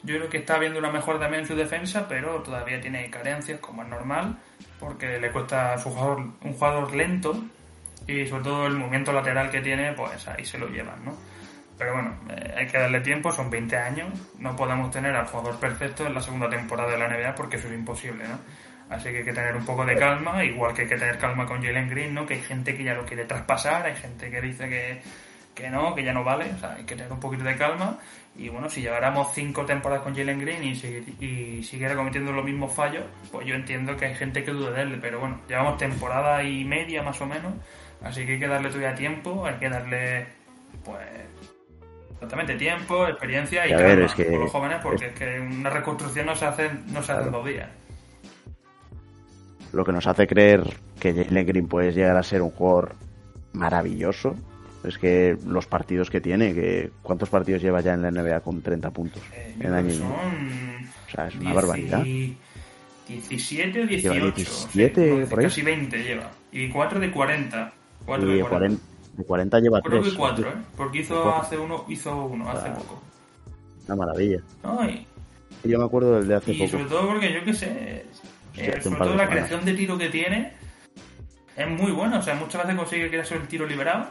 Yo 0.03 0.17
creo 0.17 0.29
que 0.29 0.39
está 0.39 0.59
viendo 0.59 0.79
una 0.79 0.91
mejora 0.91 1.19
también 1.19 1.43
en 1.43 1.49
su 1.49 1.57
defensa, 1.57 2.07
pero 2.09 2.43
todavía 2.43 2.81
tiene 2.81 3.11
carencias, 3.11 3.59
como 3.61 3.83
es 3.83 3.89
normal, 3.89 4.37
porque 4.79 5.19
le 5.19 5.33
cuesta 5.33 5.75
a 5.75 5.79
su 5.79 5.91
jugador, 5.91 6.21
un 6.43 6.53
jugador 6.53 6.95
lento 6.95 7.45
y 8.07 8.27
sobre 8.27 8.45
todo 8.45 8.67
el 8.67 8.75
movimiento 8.75 9.13
lateral 9.13 9.51
que 9.51 9.61
tiene, 9.61 9.93
pues 9.93 10.29
ahí 10.29 10.45
se 10.45 10.59
lo 10.59 10.69
llevan, 10.69 11.05
¿no? 11.05 11.17
Pero 11.79 11.93
bueno, 11.93 12.15
eh, 12.31 12.55
hay 12.57 12.67
que 12.67 12.79
darle 12.79 13.01
tiempo, 13.01 13.31
son 13.31 13.51
20 13.51 13.77
años, 13.77 14.09
no 14.39 14.57
podemos 14.57 14.91
tener 14.91 15.15
al 15.15 15.27
jugador 15.27 15.59
perfecto 15.61 16.07
en 16.07 16.15
la 16.15 16.21
segunda 16.23 16.49
temporada 16.49 16.91
de 16.93 16.99
la 16.99 17.07
NBA 17.09 17.35
porque 17.35 17.57
eso 17.57 17.69
es 17.69 17.75
imposible, 17.75 18.25
¿no? 18.27 18.39
Así 18.89 19.11
que 19.11 19.19
hay 19.19 19.25
que 19.25 19.33
tener 19.33 19.55
un 19.57 19.65
poco 19.67 19.85
de 19.85 19.97
calma, 19.97 20.43
igual 20.45 20.73
que 20.73 20.83
hay 20.83 20.89
que 20.89 20.97
tener 20.97 21.19
calma 21.19 21.45
con 21.45 21.63
Jalen 21.63 21.91
Green, 21.91 22.15
¿no? 22.15 22.25
Que 22.25 22.35
hay 22.35 22.41
gente 22.41 22.77
que 22.77 22.85
ya 22.85 22.95
lo 22.95 23.05
quiere 23.05 23.25
traspasar, 23.25 23.85
hay 23.85 23.97
gente 23.97 24.31
que 24.31 24.41
dice 24.41 24.69
que, 24.69 25.03
que 25.55 25.69
no, 25.69 25.93
que 25.95 26.05
ya 26.05 26.13
no 26.13 26.23
vale, 26.23 26.47
o 26.55 26.59
sea, 26.59 26.75
hay 26.75 26.85
que 26.85 26.95
tener 26.95 27.13
un 27.13 27.19
poquito 27.21 27.43
de 27.45 27.57
calma. 27.57 27.99
Y 28.37 28.49
bueno, 28.49 28.71
si 28.71 28.83
lleváramos 28.83 29.33
cinco 29.35 29.65
temporadas 29.67 30.05
con 30.05 30.15
Jalen 30.15 30.39
Green 30.39 30.63
y, 30.63 30.77
si- 30.77 31.17
y 31.21 31.63
siguiera 31.65 31.95
cometiendo 31.97 32.31
los 32.33 32.45
mismos 32.45 32.73
fallos, 32.73 33.05
pues 33.33 33.45
yo 33.47 33.55
entiendo 33.55 33.97
que 33.97 34.07
hay 34.07 34.15
gente 34.15 34.45
que 34.45 34.53
duda 34.53 34.71
de 34.71 34.83
él, 34.83 34.99
pero 35.01 35.19
bueno, 35.21 35.41
llevamos 35.49 35.79
temporada 35.79 36.43
y 36.45 36.65
media 36.65 37.03
más 37.03 37.21
o 37.21 37.27
menos, 37.27 37.55
así 38.03 38.25
que 38.25 38.35
hay 38.35 38.39
que 38.39 38.47
darle 38.49 38.69
todavía 38.69 38.95
tiempo, 38.95 39.45
hay 39.47 39.55
que 39.55 39.69
darle, 39.69 40.27
pues, 40.85 41.03
exactamente 42.17 42.55
tiempo, 42.57 43.07
experiencia 43.07 43.67
y, 43.67 43.73
a 43.73 43.77
ver, 43.79 44.01
es 44.01 44.15
que- 44.15 44.27
con 44.27 44.41
los 44.41 44.51
jóvenes, 44.51 44.79
porque 44.83 45.07
es 45.07 45.13
que 45.15 45.39
una 45.41 45.71
reconstrucción 45.71 46.27
no 46.27 46.35
se 46.35 46.45
hace, 46.47 46.71
no 46.89 47.03
se 47.03 47.13
hace 47.13 47.23
en 47.23 47.29
Claro. 47.29 47.31
dos 47.39 47.47
días. 47.47 47.69
Lo 49.73 49.85
que 49.85 49.93
nos 49.93 50.07
hace 50.07 50.27
creer 50.27 50.63
que 50.99 51.13
Jalen 51.13 51.47
Green 51.47 51.69
puede 51.69 51.93
llegar 51.93 52.17
a 52.17 52.23
ser 52.23 52.43
un 52.43 52.51
jugador 52.51 52.95
maravilloso 53.53 54.35
es 54.85 54.97
que 54.99 55.37
los 55.47 55.67
partidos 55.67 56.09
que 56.11 56.21
tiene, 56.21 56.55
que 56.55 56.91
¿cuántos 57.03 57.29
partidos 57.29 57.61
lleva 57.63 57.81
ya 57.81 57.95
en 57.95 58.03
la 58.03 58.11
NBA 58.11 58.41
con 58.41 58.63
30 58.63 58.91
puntos 58.91 59.23
Eh, 59.35 59.55
en 59.61 59.73
año 59.75 59.91
son 59.93 60.07
O 60.07 61.11
sea, 61.11 61.27
es 61.29 61.35
una 61.35 61.51
dieci- 61.51 61.55
barbaridad. 61.55 62.03
17 63.09 63.83
o 63.83 63.87
18. 63.87 64.15
Lleva 64.15 64.27
17 64.35 65.05
sí, 65.05 65.21
no, 65.21 65.27
por 65.27 65.39
ahí. 65.41 65.45
Casi 65.47 65.63
20 65.63 66.03
lleva. 66.03 66.31
Y 66.53 66.69
4 66.71 66.99
de 67.01 67.11
40. 67.11 67.73
4 68.05 68.27
Y 68.27 68.31
de 68.33 68.37
de 68.39 68.43
40, 68.45 68.83
de 69.17 69.25
40 69.25 69.61
lleva 69.61 69.81
Creo 69.81 70.01
3. 70.01 70.13
que 70.13 70.19
4, 70.19 70.49
¿eh? 70.49 70.53
Porque 70.77 70.99
hizo 70.99 71.35
hace 71.35 71.59
uno, 71.59 71.85
hizo 71.89 72.25
uno 72.27 72.51
hace 72.51 72.71
poco. 72.71 73.03
Una 73.87 73.97
maravilla. 73.97 74.41
No, 74.63 74.89
y, 74.89 75.07
Yo 75.65 75.79
me 75.79 75.85
acuerdo 75.85 76.17
del 76.17 76.29
de 76.29 76.35
hace 76.35 76.53
y 76.53 76.59
poco. 76.59 76.71
sobre 76.71 76.85
todo 76.85 77.07
porque 77.09 77.33
yo 77.33 77.45
que 77.45 77.55
sé, 77.55 78.05
eh, 78.57 78.81
sobre 78.83 78.99
todo 78.99 79.15
la 79.15 79.29
creación 79.29 79.65
de 79.65 79.75
tiro 79.75 79.97
que 79.97 80.09
tiene 80.09 80.53
es 81.57 81.69
muy 81.69 81.93
buena. 81.93 82.19
O 82.19 82.23
sea, 82.23 82.35
muchas 82.35 82.63
veces 82.63 82.77
consigue 82.77 83.11
que 83.11 83.25
sea 83.25 83.39
el 83.39 83.49
tiro 83.49 83.67
liberado. 83.67 84.07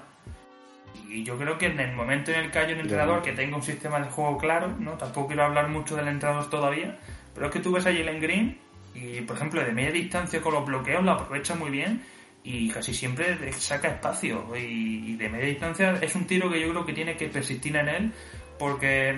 Y 1.08 1.24
yo 1.24 1.38
creo 1.38 1.58
que 1.58 1.68
en 1.68 1.80
el 1.80 1.96
momento 1.96 2.32
en 2.32 2.40
el 2.46 2.52
que 2.52 2.60
haya 2.60 2.74
un 2.74 2.82
entrenador 2.82 3.22
que 3.22 3.32
tenga 3.32 3.56
un 3.56 3.64
sistema 3.64 4.00
de 4.00 4.10
juego 4.10 4.38
claro, 4.38 4.74
¿no? 4.80 4.94
Tampoco 4.94 5.28
quiero 5.28 5.44
hablar 5.44 5.70
mucho 5.70 5.96
del 5.96 6.08
entrenador 6.08 6.50
todavía, 6.50 6.98
pero 7.34 7.46
es 7.46 7.54
que 7.54 7.60
tú 7.60 7.72
ves 7.72 7.86
a 7.86 7.94
Jalen 7.94 8.20
Green 8.20 8.58
y, 8.94 9.22
por 9.22 9.38
ejemplo, 9.38 9.64
de 9.64 9.72
media 9.72 9.92
distancia 9.92 10.42
con 10.42 10.54
los 10.54 10.66
bloqueos 10.66 11.04
lo 11.04 11.12
aprovecha 11.12 11.56
muy 11.56 11.70
bien 11.70 12.02
y 12.46 12.70
casi 12.70 12.94
siempre 12.94 13.52
saca 13.54 13.90
espacio. 13.90 14.56
Y, 14.56 15.12
y 15.12 15.16
de 15.16 15.28
media 15.30 15.48
distancia 15.48 15.98
es 16.02 16.16
un 16.16 16.26
tiro 16.26 16.50
que 16.50 16.62
yo 16.62 16.70
creo 16.70 16.86
que 16.86 16.94
tiene 16.94 17.18
que 17.18 17.28
persistir 17.28 17.76
en 17.76 17.90
él 17.90 18.12
porque 18.58 19.10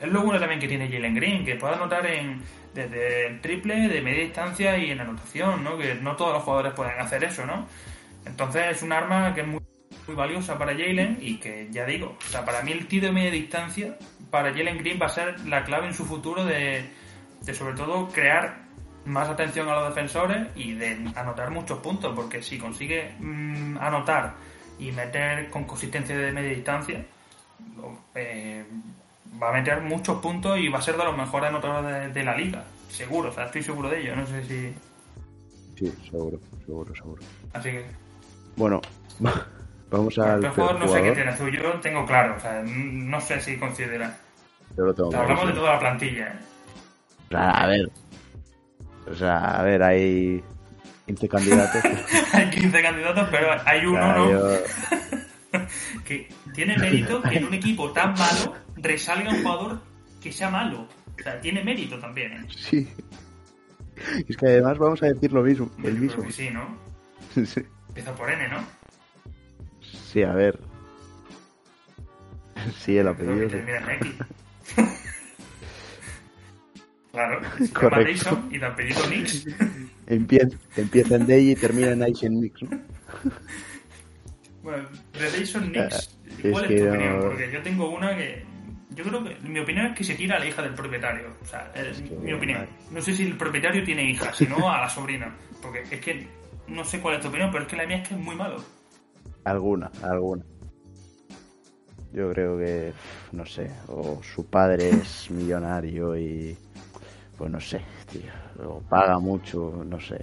es 0.00 0.08
lo 0.08 0.22
bueno 0.22 0.38
también 0.38 0.60
que 0.60 0.68
tiene 0.68 0.88
Jalen 0.88 1.14
Green, 1.14 1.44
que 1.44 1.56
puede 1.56 1.74
anotar 1.74 2.06
en, 2.06 2.40
desde 2.72 3.26
el 3.26 3.40
triple, 3.40 3.88
de 3.88 4.00
media 4.00 4.24
distancia 4.24 4.78
y 4.78 4.90
en 4.90 5.00
anotación, 5.00 5.64
¿no? 5.64 5.76
Que 5.76 5.96
no 5.96 6.16
todos 6.16 6.34
los 6.34 6.42
jugadores 6.44 6.72
pueden 6.74 6.98
hacer 7.00 7.24
eso, 7.24 7.44
¿no? 7.44 7.66
Entonces 8.24 8.76
es 8.76 8.82
un 8.82 8.92
arma 8.92 9.34
que 9.34 9.40
es 9.40 9.46
muy, 9.46 9.60
muy 10.06 10.16
valiosa 10.16 10.56
para 10.56 10.72
Jalen 10.72 11.18
y 11.20 11.38
que 11.38 11.68
ya 11.70 11.84
digo, 11.84 12.16
o 12.18 12.30
sea, 12.30 12.44
para 12.44 12.62
mí 12.62 12.72
el 12.72 12.86
tiro 12.86 13.06
de 13.06 13.12
media 13.12 13.30
distancia 13.30 13.96
para 14.30 14.52
Jalen 14.52 14.78
Green 14.78 14.98
va 15.00 15.06
a 15.06 15.10
ser 15.10 15.40
la 15.46 15.64
clave 15.64 15.88
en 15.88 15.94
su 15.94 16.04
futuro 16.04 16.44
de, 16.44 16.84
de 17.42 17.54
sobre 17.54 17.74
todo 17.74 18.08
crear 18.08 18.67
más 19.08 19.28
atención 19.28 19.68
a 19.68 19.74
los 19.80 19.88
defensores 19.88 20.48
y 20.54 20.74
de 20.74 21.10
anotar 21.16 21.50
muchos 21.50 21.78
puntos, 21.78 22.12
porque 22.14 22.42
si 22.42 22.58
consigue 22.58 23.14
mm, 23.18 23.78
anotar 23.78 24.34
y 24.78 24.92
meter 24.92 25.50
con 25.50 25.64
consistencia 25.64 26.16
de 26.16 26.32
media 26.32 26.50
distancia, 26.50 27.04
eh, 28.14 28.64
va 29.42 29.50
a 29.50 29.52
meter 29.52 29.80
muchos 29.82 30.20
puntos 30.20 30.58
y 30.58 30.68
va 30.68 30.78
a 30.78 30.82
ser 30.82 30.96
de 30.96 31.04
los 31.04 31.16
mejores 31.16 31.48
anotadores 31.48 32.06
de, 32.06 32.12
de 32.12 32.24
la 32.24 32.36
liga, 32.36 32.64
seguro, 32.88 33.30
o 33.30 33.32
sea, 33.32 33.46
estoy 33.46 33.62
seguro 33.62 33.88
de 33.88 34.00
ello, 34.00 34.16
no 34.16 34.26
sé 34.26 34.44
si... 34.44 34.74
Sí, 35.76 35.92
seguro, 36.10 36.38
seguro, 36.64 36.94
seguro. 36.94 37.22
Así 37.52 37.70
que... 37.70 37.86
Bueno, 38.56 38.80
vamos 39.90 40.18
al 40.18 40.34
el 40.34 40.40
peor 40.40 40.54
jugador 40.54 40.80
no 40.80 40.88
sé 40.88 41.02
qué 41.02 41.12
tiene 41.12 41.30
azul, 41.30 41.50
yo 41.50 41.72
tengo 41.80 42.04
claro, 42.06 42.36
o 42.36 42.40
sea, 42.40 42.62
no 42.64 43.20
sé 43.20 43.40
si 43.40 43.56
considera. 43.58 44.16
Yo 44.76 44.84
lo 44.84 44.94
tengo 44.94 45.14
hablamos 45.16 45.48
de 45.48 45.52
toda 45.54 45.72
la 45.72 45.78
plantilla, 45.78 46.28
¿eh? 46.28 46.58
A 47.36 47.66
ver. 47.66 47.90
O 49.10 49.14
sea, 49.14 49.58
a 49.58 49.62
ver, 49.62 49.82
hay 49.82 50.42
15 51.06 51.28
candidatos. 51.28 51.82
hay 52.32 52.50
15 52.50 52.82
candidatos, 52.82 53.28
pero 53.30 53.48
hay 53.64 53.86
uno, 53.86 54.14
¿no? 54.16 54.30
yo- 54.30 54.58
que 56.04 56.28
tiene 56.54 56.76
mérito 56.78 57.22
que 57.22 57.38
en 57.38 57.46
un 57.46 57.54
equipo 57.54 57.90
tan 57.92 58.12
malo 58.14 58.54
resalga 58.76 59.30
un 59.30 59.42
jugador 59.42 59.80
que 60.22 60.32
sea 60.32 60.50
malo. 60.50 60.86
O 61.18 61.22
sea, 61.22 61.40
tiene 61.40 61.64
mérito 61.64 61.98
también, 61.98 62.32
¿eh? 62.32 62.46
Sí. 62.56 62.88
Es 64.28 64.36
que 64.36 64.46
además 64.46 64.78
vamos 64.78 65.02
a 65.02 65.06
decir 65.06 65.32
lo 65.32 65.42
mismo. 65.42 65.68
Yo 65.78 65.88
El 65.88 65.96
creo 65.96 66.02
mismo. 66.04 66.22
que 66.24 66.32
sí, 66.32 66.50
¿no? 66.50 66.76
Sí. 67.44 67.62
Empieza 67.88 68.14
por 68.14 68.30
N, 68.30 68.48
¿no? 68.48 68.58
Sí, 69.80 70.22
a 70.22 70.32
ver. 70.32 70.58
Sí, 72.78 72.96
el 72.98 73.08
apellido. 73.08 73.48
Claro, 77.18 77.40
se 77.58 78.24
llama 78.24 78.44
y 78.50 78.58
de 78.58 78.66
apellido 78.66 79.06
Nix. 79.08 79.46
Empieza, 80.06 80.56
empieza 80.76 81.16
en 81.16 81.26
Day 81.26 81.50
y 81.50 81.54
termina 81.54 81.90
en 81.90 82.08
Ice 82.08 82.26
en 82.26 82.40
Mix, 82.40 82.62
¿no? 82.62 82.70
Bueno, 84.62 84.86
de 85.18 85.30
Dyson 85.30 85.72
Nix, 85.72 86.18
Es 86.42 86.52
¿cuál 86.52 86.64
es, 86.64 86.68
que 86.70 86.78
tu 86.78 86.84
no- 86.84 86.90
opinión? 86.90 87.20
Porque 87.22 87.50
yo 87.52 87.62
tengo 87.62 87.90
una 87.90 88.16
que. 88.16 88.44
Yo 88.90 89.04
creo 89.04 89.24
que. 89.24 89.36
Mi 89.48 89.60
opinión 89.60 89.86
es 89.86 89.96
que 89.96 90.04
se 90.04 90.14
tira 90.14 90.36
a 90.36 90.38
la 90.40 90.46
hija 90.46 90.60
del 90.62 90.74
propietario. 90.74 91.28
O 91.40 91.46
sea, 91.46 91.72
es 91.74 92.02
que, 92.02 92.10
mi 92.16 92.32
opinión. 92.34 92.66
No 92.90 93.00
sé 93.00 93.14
si 93.14 93.24
el 93.26 93.36
propietario 93.36 93.82
tiene 93.84 94.10
hija, 94.10 94.32
sino 94.34 94.70
a 94.70 94.80
la 94.82 94.88
sobrina. 94.90 95.34
Porque 95.62 95.82
es 95.90 96.00
que. 96.00 96.28
No 96.66 96.84
sé 96.84 97.00
cuál 97.00 97.14
es 97.16 97.22
tu 97.22 97.28
opinión, 97.28 97.50
pero 97.50 97.62
es 97.64 97.70
que 97.70 97.76
la 97.76 97.86
mía 97.86 97.98
es 97.98 98.08
que 98.08 98.14
es 98.14 98.20
muy 98.20 98.36
malo. 98.36 98.62
Alguna, 99.44 99.90
alguna. 100.02 100.44
Yo 102.12 102.30
creo 102.32 102.58
que, 102.58 102.92
no 103.32 103.46
sé, 103.46 103.70
o 103.86 104.20
su 104.22 104.44
padre 104.46 104.90
es 104.90 105.30
millonario 105.30 106.18
y, 106.18 106.56
pues 107.38 107.50
no 107.50 107.60
sé, 107.60 107.80
tío, 108.10 108.68
o 108.68 108.80
paga 108.80 109.18
mucho, 109.20 109.82
no 109.86 110.00
sé. 110.00 110.18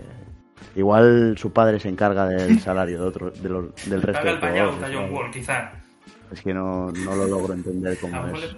Igual 0.76 1.38
su 1.38 1.52
padre 1.52 1.80
se 1.80 1.90
encarga 1.90 2.28
del 2.28 2.60
salario 2.62 3.00
de 3.02 3.08
otro, 3.08 3.32
de 3.32 3.50
los, 3.50 3.90
del 3.90 4.02
resto 4.02 4.22
Paga 4.22 4.36
de 4.36 4.48
el 4.48 4.54
jugadores, 4.54 4.84
a 4.84 4.94
John. 4.94 5.14
Wall, 5.14 5.32
quizás. 5.32 5.72
Es 6.32 6.42
que 6.42 6.54
no, 6.54 6.92
no 6.92 7.16
lo 7.16 7.28
logro 7.28 7.54
entender 7.54 7.98
cómo 8.00 8.28
es. 8.28 8.56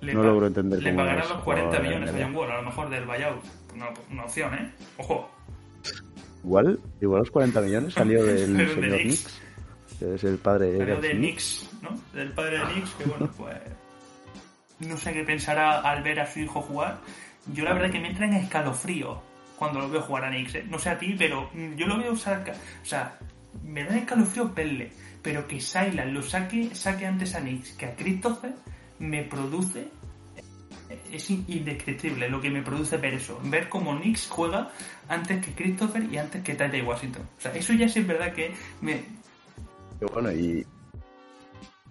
le, 0.00 0.14
No 0.14 0.22
logro 0.24 0.46
entender 0.46 0.82
Le 0.82 0.90
cómo 0.90 1.02
pagarán 1.02 1.22
es 1.22 1.30
los 1.30 1.42
40 1.42 1.68
jugador 1.68 1.88
millones 1.88 2.14
a. 2.14 2.24
John 2.24 2.36
Wall, 2.36 2.50
a 2.50 2.56
lo 2.56 2.62
mejor 2.62 2.90
del 2.90 3.04
buyout. 3.04 3.44
Una, 3.74 3.86
una 4.10 4.24
opción, 4.24 4.54
¿eh? 4.54 4.72
Ojo. 4.98 5.30
Igual, 6.42 6.80
igual 7.00 7.18
los 7.20 7.30
40 7.30 7.60
millones 7.60 7.94
salió 7.94 8.24
del 8.26 8.56
de 8.56 8.66
señor 8.66 8.98
Knicks. 8.98 9.02
Knicks, 9.02 9.42
que 9.98 10.14
es 10.14 10.24
el 10.24 10.38
padre 10.38 10.72
de 10.72 10.96
de. 10.96 11.10
Knicks, 11.10 11.70
¿no? 11.82 11.90
Del 12.12 12.32
padre 12.32 12.58
de 12.58 12.64
Knicks, 12.72 12.90
que 12.94 13.04
bueno, 13.04 13.30
pues. 13.36 13.56
No 14.80 14.96
sé 14.96 15.12
qué 15.12 15.22
pensará 15.24 15.80
al 15.80 16.02
ver 16.02 16.20
a 16.20 16.26
su 16.26 16.40
hijo 16.40 16.62
jugar. 16.62 16.98
Yo 17.52 17.64
la 17.64 17.72
verdad 17.72 17.90
que 17.90 18.00
me 18.00 18.08
entra 18.08 18.26
en 18.26 18.34
escalofrío 18.34 19.20
cuando 19.58 19.80
lo 19.80 19.90
veo 19.90 20.02
jugar 20.02 20.24
a 20.24 20.30
Knicks. 20.30 20.54
¿eh? 20.56 20.64
No 20.68 20.78
sé 20.78 20.90
a 20.90 20.98
ti, 20.98 21.14
pero 21.18 21.50
mm, 21.52 21.74
yo 21.74 21.86
lo 21.86 21.98
veo 21.98 22.16
saca. 22.16 22.52
O 22.82 22.84
sea, 22.86 23.18
me 23.64 23.84
da 23.84 23.96
escalofrío 23.96 24.50
verle. 24.54 24.90
Pero 25.22 25.46
que 25.46 25.60
Silas 25.60 26.06
lo 26.10 26.22
saque, 26.22 26.74
saque 26.74 27.06
antes 27.06 27.34
a 27.34 27.40
Knicks 27.40 27.72
que 27.72 27.86
a 27.86 27.94
Christopher 27.96 28.54
me 28.98 29.22
produce. 29.24 29.88
Es 31.12 31.30
in- 31.30 31.44
indescriptible 31.46 32.28
lo 32.28 32.40
que 32.40 32.50
me 32.50 32.62
produce 32.62 32.96
ver 32.96 33.14
eso. 33.14 33.40
Ver 33.44 33.68
cómo 33.68 33.96
Knicks 33.98 34.28
juega 34.28 34.70
antes 35.08 35.44
que 35.44 35.52
Christopher 35.52 36.04
y 36.10 36.16
antes 36.18 36.42
que 36.42 36.54
Tata 36.54 36.76
Washington. 36.82 37.22
O 37.38 37.40
sea, 37.40 37.52
eso 37.52 37.72
ya 37.74 37.88
sí 37.88 38.00
es 38.00 38.06
verdad 38.06 38.32
que 38.32 38.54
me, 38.80 39.04
bueno, 40.12 40.32
y, 40.32 40.66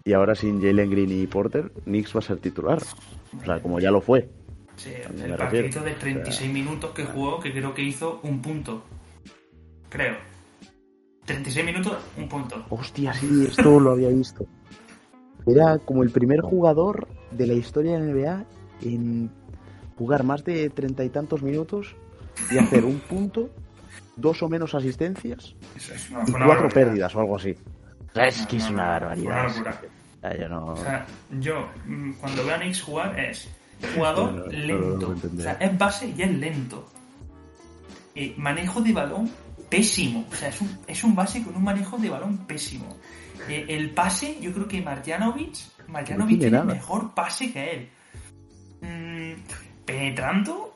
y 0.03 0.13
ahora 0.13 0.33
sin 0.35 0.61
Jalen 0.61 0.89
Green 0.89 1.11
y 1.11 1.27
Porter, 1.27 1.71
Knicks 1.85 2.15
va 2.15 2.19
a 2.19 2.23
ser 2.23 2.37
titular. 2.39 2.79
O 3.39 3.45
sea, 3.45 3.61
como 3.61 3.79
ya 3.79 3.91
lo 3.91 4.01
fue. 4.01 4.27
Sí, 4.79 4.91
el 4.93 5.35
partido 5.35 5.63
refiero. 5.63 5.83
de 5.83 5.91
36 5.91 6.51
minutos 6.53 6.91
que 6.91 7.03
jugó, 7.05 7.39
que 7.39 7.51
creo 7.51 7.73
que 7.73 7.81
hizo 7.83 8.19
un 8.23 8.41
punto. 8.41 8.83
Creo. 9.89 10.15
36 11.25 11.65
minutos, 11.65 11.97
un 12.17 12.27
punto. 12.29 12.65
Hostia, 12.69 13.13
sí, 13.13 13.45
esto 13.47 13.79
lo 13.79 13.91
había 13.91 14.09
visto. 14.09 14.45
Era 15.45 15.77
como 15.79 16.03
el 16.03 16.11
primer 16.11 16.41
jugador 16.41 17.07
de 17.31 17.47
la 17.47 17.53
historia 17.53 17.99
de 17.99 17.99
la 17.99 18.13
NBA 18.13 18.45
en 18.89 19.31
jugar 19.97 20.23
más 20.23 20.43
de 20.43 20.69
treinta 20.69 21.03
y 21.03 21.09
tantos 21.09 21.41
minutos 21.43 21.95
y 22.51 22.57
hacer 22.57 22.85
un 22.85 22.99
punto, 22.99 23.49
dos 24.15 24.41
o 24.43 24.49
menos 24.49 24.73
asistencias 24.73 25.55
Eso 25.75 25.93
es 25.93 26.09
una, 26.09 26.21
y 26.21 26.31
cuatro 26.31 26.39
barbaridad. 26.47 26.73
pérdidas 26.73 27.15
o 27.15 27.19
algo 27.19 27.35
así. 27.35 27.55
O 28.09 28.13
sea, 28.13 28.27
es 28.27 28.41
No, 28.41 28.47
que 28.47 28.57
es 28.57 28.69
una 28.69 28.83
no, 28.85 28.89
barbaridad. 28.91 29.31
una 29.31 29.43
locura. 29.43 29.81
O 29.81 30.21
sea, 30.21 30.37
yo 30.37 30.49
no... 30.49 30.65
O 30.65 30.77
sea, 30.77 31.05
yo, 31.39 31.67
mm, 31.85 32.11
cuando 32.13 32.45
veo 32.45 32.55
a 32.55 32.59
Knicks 32.59 32.81
jugar, 32.81 33.19
es 33.19 33.49
jugador 33.95 34.33
No, 34.33 34.45
no, 34.45 34.51
lento. 34.51 35.15
o 35.37 35.41
sea, 35.41 35.53
es 35.53 35.77
base 35.77 36.13
y 36.15 36.21
es 36.21 36.31
lento. 36.31 36.89
Eh, 38.15 38.33
manejo 38.37 38.81
de 38.81 38.91
balón 38.93 39.29
pésimo. 39.69 40.25
O 40.31 40.35
sea, 40.35 40.49
es 40.49 40.61
un, 40.61 40.77
es 40.87 41.03
un 41.03 41.15
base 41.15 41.43
con 41.43 41.55
un 41.55 41.63
manejo 41.63 41.97
de 41.97 42.09
balón 42.09 42.37
pésimo. 42.39 42.97
Eh, 43.47 43.65
el 43.69 43.91
pase, 43.91 44.37
yo 44.41 44.51
creo 44.53 44.67
que 44.67 44.81
Marjanovic, 44.81 45.55
Marjanovic 45.87 46.39
tiene 46.39 46.57
nada. 46.57 46.73
mejor 46.73 47.13
pase 47.13 47.51
que 47.51 47.71
él. 47.71 47.89
Mm, 48.81 49.41
penetrando, 49.85 50.75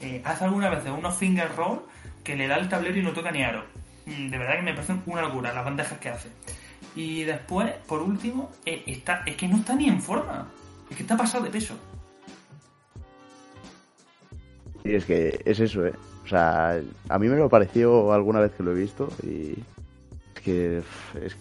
eh, 0.00 0.20
hace 0.24 0.44
alguna 0.44 0.70
vez 0.70 0.82
unos 0.86 1.16
finger 1.16 1.54
roll 1.56 1.82
que 2.22 2.36
le 2.36 2.46
da 2.48 2.56
el 2.56 2.68
tablero 2.68 2.98
y 2.98 3.02
no 3.02 3.12
toca 3.12 3.30
ni 3.30 3.42
aro. 3.42 3.64
Mm, 4.06 4.28
de 4.28 4.38
verdad 4.38 4.56
que 4.56 4.62
me 4.62 4.72
parecen 4.74 5.02
una 5.06 5.22
locura 5.22 5.52
las 5.52 5.64
bandejas 5.64 5.98
que 5.98 6.08
hace. 6.08 6.30
Y 6.96 7.24
después, 7.24 7.72
por 7.86 8.02
último, 8.02 8.50
eh, 8.64 8.82
está, 8.86 9.22
es 9.26 9.36
que 9.36 9.48
no 9.48 9.56
está 9.58 9.74
ni 9.74 9.88
en 9.88 10.00
forma. 10.00 10.48
Es 10.90 10.96
que 10.96 11.02
está 11.02 11.16
pasado 11.16 11.44
de 11.44 11.50
peso. 11.50 11.76
Y 14.84 14.94
es 14.94 15.04
que 15.06 15.40
es 15.44 15.60
eso, 15.60 15.86
¿eh? 15.86 15.94
O 16.24 16.28
sea, 16.28 16.80
a 17.08 17.18
mí 17.18 17.28
me 17.28 17.36
lo 17.36 17.48
pareció 17.48 18.12
alguna 18.12 18.40
vez 18.40 18.52
que 18.52 18.62
lo 18.62 18.72
he 18.72 18.74
visto 18.80 19.08
y 19.22 19.54
es 20.34 20.42
que, 20.42 20.78
es, 20.78 21.36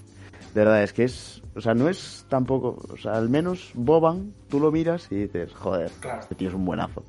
de 0.54 0.62
verdad, 0.64 0.84
es 0.84 0.94
que 0.94 1.04
es, 1.04 1.41
o 1.56 1.62
sea, 1.62 1.74
no 1.74 1.89
es 1.89 2.26
tampoco, 2.30 2.82
o 2.89 2.98
sea, 2.98 3.14
al 3.14 3.30
menos 3.30 3.72
Boban, 3.74 4.34
tú 4.50 4.60
lo 4.60 4.72
miras 4.72 5.08
y 5.12 5.16
dices, 5.16 5.52
joder, 5.54 5.91
Claro. 6.00 6.22
este 6.22 6.36
tío 6.36 6.48
es 6.50 6.54
un 6.54 6.66
buenazo. 6.66 7.06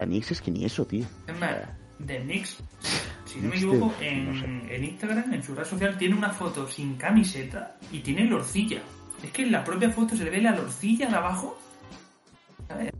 A 0.00 0.06
Nix 0.06 0.32
es 0.32 0.40
que 0.40 0.50
ni 0.50 0.64
eso, 0.64 0.84
tío. 0.86 1.04
Es 1.26 1.38
más, 1.38 1.54
de 1.98 2.24
Nix, 2.24 2.56
si 3.26 3.40
no 3.40 3.48
me 3.50 3.56
equivoco, 3.56 3.92
en, 4.00 4.32
no 4.32 4.40
sé. 4.40 4.74
en 4.74 4.84
Instagram, 4.84 5.34
en 5.34 5.42
su 5.42 5.54
red 5.54 5.64
social, 5.64 5.96
tiene 5.98 6.14
una 6.16 6.30
foto 6.30 6.66
sin 6.66 6.96
camiseta 6.96 7.76
y 7.92 8.00
tiene 8.00 8.24
lorcilla. 8.24 8.80
Es 9.22 9.30
que 9.30 9.42
en 9.42 9.52
la 9.52 9.62
propia 9.64 9.90
foto 9.90 10.16
se 10.16 10.24
le 10.24 10.30
ve 10.30 10.40
la 10.42 10.54
lorcilla 10.56 11.08
de 11.08 11.16
abajo. 11.16 11.58
¿sabes? 12.68 12.90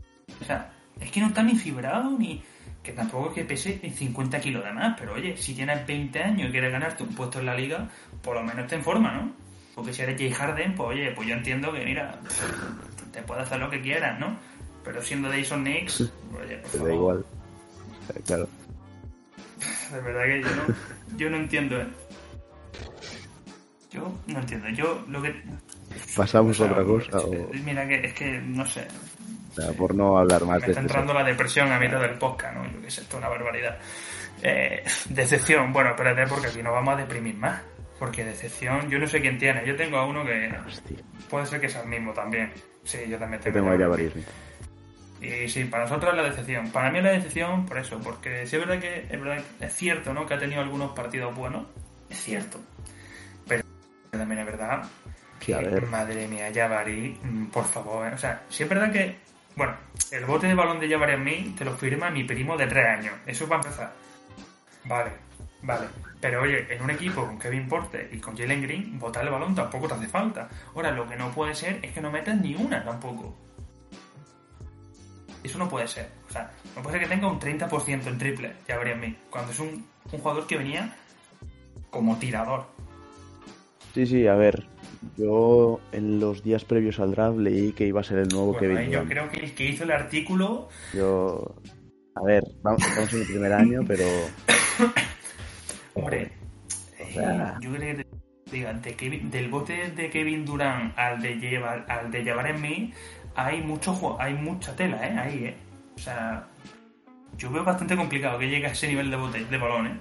O 0.41 0.43
sea, 0.45 0.71
es 0.99 1.11
que 1.11 1.19
no 1.19 1.27
está 1.27 1.41
ni 1.43 1.55
fibrado 1.55 2.11
ni. 2.17 2.43
Que 2.85 2.91
tampoco 2.93 3.29
es 3.29 3.33
que 3.33 3.45
pese 3.45 3.79
50 3.79 4.39
kilos 4.39 4.63
de 4.63 4.71
más, 4.71 4.95
pero 4.99 5.13
oye, 5.15 5.35
si 5.37 5.55
tienes 5.55 5.87
20 5.87 6.21
años 6.21 6.49
y 6.49 6.51
quieres 6.51 6.71
ganarte 6.71 7.01
un 7.01 7.15
puesto 7.15 7.39
en 7.39 7.47
la 7.47 7.55
liga, 7.55 7.89
por 8.21 8.35
lo 8.35 8.43
menos 8.43 8.59
esté 8.65 8.75
en 8.75 8.83
forma, 8.83 9.11
¿no? 9.11 9.33
Porque 9.73 9.91
si 9.91 10.03
eres 10.03 10.17
Jay 10.19 10.31
Harden, 10.31 10.75
pues 10.75 10.89
oye, 10.89 11.11
pues 11.11 11.27
yo 11.27 11.33
entiendo 11.33 11.73
que, 11.73 11.83
mira, 11.83 12.19
te 13.11 13.23
puedes 13.23 13.45
hacer 13.47 13.59
lo 13.59 13.69
que 13.71 13.81
quieras, 13.81 14.19
¿no? 14.19 14.37
Pero 14.83 15.01
siendo 15.01 15.31
Jason 15.31 15.63
Nix, 15.63 16.01
oye, 16.01 16.57
por 16.57 16.71
Te 16.71 16.77
da 16.77 16.83
favor. 16.83 16.91
igual. 16.93 17.25
Claro. 18.25 18.47
De 19.91 20.01
verdad 20.01 20.23
que 20.25 20.41
yo 20.41 20.55
no, 20.55 21.17
yo 21.17 21.29
no 21.31 21.37
entiendo, 21.37 21.81
¿eh? 21.81 21.87
Yo 23.91 24.13
no 24.27 24.39
entiendo. 24.39 24.69
Yo 24.69 25.03
lo 25.09 25.21
que. 25.21 25.33
Pasamos 26.15 26.59
a 26.61 26.65
otra 26.65 26.83
cosa. 26.83 27.17
O, 27.19 27.49
Mira, 27.63 27.87
que 27.87 28.05
es 28.05 28.13
que 28.13 28.39
no 28.41 28.65
sé. 28.67 28.87
O 29.57 29.61
sea, 29.61 29.71
por 29.73 29.95
no 29.95 30.17
hablar 30.17 30.41
más 30.45 30.59
Me 30.61 30.65
de 30.67 30.71
está 30.71 30.71
este 30.71 30.81
entrando 30.81 31.13
la 31.13 31.23
depresión 31.23 31.71
a 31.71 31.79
mitad 31.79 31.99
del 32.01 32.17
podcast, 32.17 32.55
¿no? 32.55 32.65
Yo 32.65 32.89
sé, 32.89 33.01
esto 33.01 33.17
es 33.17 33.23
una 33.23 33.29
barbaridad. 33.29 33.77
Eh, 34.41 34.83
decepción, 35.09 35.71
bueno, 35.71 35.91
espérate, 35.91 36.27
porque 36.27 36.47
aquí 36.47 36.61
nos 36.61 36.73
vamos 36.73 36.95
a 36.95 36.97
deprimir 36.97 37.35
más. 37.35 37.61
Porque 37.97 38.25
decepción, 38.25 38.89
yo 38.89 38.99
no 38.99 39.07
sé 39.07 39.21
quién 39.21 39.37
tiene. 39.37 39.65
Yo 39.65 39.75
tengo 39.77 39.97
a 39.97 40.05
uno 40.05 40.25
que 40.25 40.53
Hostia, 40.67 40.97
puede 41.29 41.45
ser 41.45 41.61
que 41.61 41.69
sea 41.69 41.81
el 41.83 41.87
mismo 41.87 42.11
también. 42.11 42.51
Sí, 42.83 42.99
yo 43.07 43.17
también 43.17 43.41
tengo. 43.41 43.55
tengo 43.55 43.71
ahí 43.71 43.81
a 43.81 43.85
a 43.85 43.87
varios. 43.87 44.13
varios. 44.13 44.29
Y 45.21 45.47
sí, 45.49 45.63
para 45.63 45.83
nosotros 45.83 46.11
es 46.11 46.17
la 46.17 46.29
decepción. 46.29 46.69
Para 46.71 46.91
mí 46.91 46.97
es 46.97 47.03
la 47.05 47.11
decepción 47.11 47.65
por 47.65 47.77
eso, 47.77 47.97
porque 47.99 48.45
sí 48.45 48.57
es 48.57 48.61
verdad 48.67 48.81
que 48.81 49.07
es, 49.09 49.19
verdad 49.21 49.41
que 49.59 49.65
es 49.65 49.73
cierto, 49.73 50.13
¿no? 50.13 50.25
Que 50.25 50.33
ha 50.33 50.39
tenido 50.39 50.61
algunos 50.61 50.91
partidos 50.91 51.33
buenos. 51.33 51.67
Es 52.09 52.17
cierto. 52.21 52.59
Pero 53.47 53.63
también 54.11 54.39
es 54.41 54.45
verdad 54.45 54.83
Sí, 55.39 55.53
a 55.53 55.59
que, 55.59 55.65
ver. 55.69 55.85
madre 55.87 56.27
mía, 56.27 56.51
Jabari, 56.53 57.17
mm, 57.23 57.45
por 57.45 57.65
favor. 57.65 58.07
¿eh? 58.07 58.11
O 58.13 58.17
sea, 58.17 58.43
sí 58.49 58.63
es 58.63 58.69
verdad 58.69 58.91
que, 58.91 59.15
bueno, 59.55 59.73
el 60.11 60.25
bote 60.25 60.47
de 60.47 60.53
balón 60.53 60.79
de 60.79 60.89
Jabari 60.89 61.17
mí 61.17 61.55
te 61.57 61.63
lo 61.63 61.75
firma 61.75 62.09
mi 62.09 62.23
primo 62.23 62.57
de 62.57 62.67
tres 62.67 62.87
años. 62.87 63.13
Eso 63.25 63.47
va 63.47 63.55
a 63.55 63.59
empezar. 63.59 63.93
Vale, 64.83 65.11
vale. 65.61 65.87
Pero 66.19 66.41
oye, 66.41 66.73
en 66.73 66.81
un 66.81 66.89
equipo 66.89 67.25
con 67.25 67.39
Kevin 67.39 67.67
Porter 67.67 68.09
y 68.11 68.17
con 68.17 68.37
Jalen 68.37 68.61
Green, 68.61 68.99
botar 68.99 69.23
el 69.23 69.31
balón 69.31 69.55
tampoco 69.55 69.87
te 69.87 69.93
hace 69.93 70.07
falta. 70.07 70.49
Ahora, 70.73 70.91
lo 70.91 71.07
que 71.07 71.15
no 71.15 71.31
puede 71.31 71.55
ser 71.55 71.79
es 71.81 71.93
que 71.93 72.01
no 72.01 72.11
metas 72.11 72.39
ni 72.39 72.55
una 72.55 72.83
tampoco. 72.83 73.35
Eso 75.43 75.57
no 75.57 75.69
puede 75.69 75.87
ser. 75.87 76.09
O 76.27 76.31
sea, 76.33 76.51
no 76.75 76.81
puede 76.81 76.97
ser 76.97 77.07
que 77.07 77.15
tenga 77.15 77.27
un 77.27 77.39
30% 77.39 78.07
en 78.07 78.17
triple, 78.17 78.53
en 78.67 78.99
mí. 78.99 79.15
Cuando 79.29 79.51
es 79.51 79.59
un, 79.59 79.87
un 80.11 80.19
jugador 80.19 80.47
que 80.47 80.57
venía 80.57 80.95
como 81.91 82.17
tirador. 82.17 82.65
Sí, 83.93 84.05
sí, 84.05 84.27
a 84.27 84.35
ver. 84.35 84.74
Yo 85.17 85.79
en 85.91 86.19
los 86.19 86.43
días 86.43 86.65
previos 86.65 86.99
al 86.99 87.11
draft 87.11 87.37
leí 87.37 87.71
que 87.73 87.87
iba 87.87 88.01
a 88.01 88.03
ser 88.03 88.19
el 88.19 88.27
nuevo 88.29 88.47
Bueno, 88.47 88.59
Kevin 88.59 88.77
ahí 88.77 88.89
yo 88.91 89.03
creo 89.05 89.29
que 89.29 89.39
el 89.39 89.53
que 89.55 89.65
hizo 89.65 89.83
el 89.83 89.91
artículo, 89.91 90.69
Yo. 90.93 91.55
A 92.15 92.23
ver, 92.23 92.43
vamos, 92.63 92.81
estamos 92.81 93.13
en 93.13 93.21
el 93.21 93.27
primer 93.27 93.53
año, 93.53 93.81
pero. 93.87 94.05
hombre, 95.93 96.31
O 97.01 97.13
sea- 97.13 97.55
eh, 97.57 97.59
yo 97.61 97.71
creo 97.73 97.97
que 97.97 98.05
de 98.81 98.95
Kevin- 98.95 99.29
del 99.31 99.49
bote 99.49 99.91
de 99.91 100.09
Kevin 100.09 100.45
Durant 100.45 100.97
al 100.97 101.21
de 101.21 101.35
llevar 101.35 101.85
al 101.89 102.11
de 102.11 102.23
llevar 102.23 102.47
en 102.47 102.61
mí, 102.61 102.93
hay 103.35 103.61
mucho 103.61 104.15
hay 104.19 104.33
mucha 104.33 104.75
tela, 104.75 105.05
eh, 105.07 105.17
ahí, 105.17 105.45
eh. 105.45 105.55
O 105.95 105.99
sea, 105.99 106.47
yo 107.37 107.51
veo 107.51 107.63
bastante 107.63 107.95
complicado 107.97 108.39
que 108.39 108.47
llegue 108.49 108.67
a 108.67 108.71
ese 108.71 108.87
nivel 108.87 109.09
de 109.11 109.17
bote 109.17 109.43
de 109.45 109.57
balón, 109.57 109.87
eh. 109.87 109.97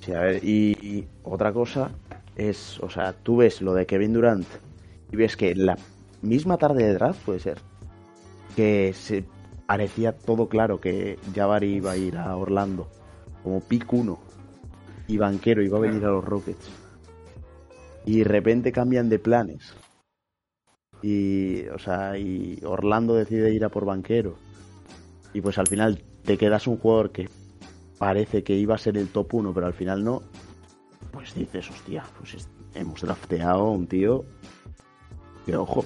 Sí, 0.00 0.12
a 0.12 0.20
ver, 0.20 0.44
y, 0.44 1.06
otra 1.22 1.52
cosa 1.52 1.90
es, 2.36 2.80
o 2.80 2.88
sea, 2.88 3.12
tú 3.12 3.38
ves 3.38 3.60
lo 3.60 3.74
de 3.74 3.86
Kevin 3.86 4.14
Durant 4.14 4.46
y 5.12 5.16
ves 5.16 5.36
que 5.36 5.54
la 5.54 5.76
misma 6.22 6.56
tarde 6.56 6.84
de 6.84 6.94
draft 6.94 7.24
puede 7.24 7.40
ser 7.40 7.58
que 8.56 8.92
se 8.94 9.24
parecía 9.66 10.12
todo 10.12 10.48
claro 10.48 10.80
que 10.80 11.18
Jabari 11.34 11.76
iba 11.76 11.92
a 11.92 11.96
ir 11.96 12.16
a 12.16 12.36
Orlando 12.36 12.88
como 13.42 13.60
pick 13.60 13.92
1 13.92 14.18
y 15.08 15.16
Banquero 15.16 15.62
iba 15.62 15.78
a 15.78 15.80
venir 15.80 16.04
a 16.04 16.10
los 16.10 16.24
Rockets. 16.24 16.70
Y 18.06 18.18
de 18.18 18.24
repente 18.24 18.72
cambian 18.72 19.08
de 19.08 19.18
planes. 19.18 19.74
Y, 21.02 21.66
o 21.68 21.78
sea, 21.78 22.16
y 22.18 22.60
Orlando 22.64 23.14
decide 23.14 23.52
ir 23.52 23.64
a 23.64 23.70
por 23.70 23.84
Banquero. 23.84 24.36
Y 25.32 25.40
pues 25.40 25.58
al 25.58 25.66
final 25.66 26.02
te 26.24 26.38
quedas 26.38 26.66
un 26.66 26.76
jugador 26.76 27.10
que 27.10 27.28
parece 28.04 28.42
que 28.42 28.54
iba 28.54 28.74
a 28.74 28.78
ser 28.78 28.96
el 28.96 29.08
top 29.08 29.34
1, 29.34 29.52
pero 29.52 29.66
al 29.66 29.74
final 29.74 30.02
no, 30.02 30.22
pues 31.12 31.34
dices, 31.34 31.68
hostia, 31.68 32.02
pues 32.18 32.32
es- 32.32 32.48
hemos 32.74 33.02
drafteado 33.02 33.60
a 33.60 33.70
un 33.70 33.86
tío 33.86 34.24
que, 35.44 35.54
ojo, 35.54 35.84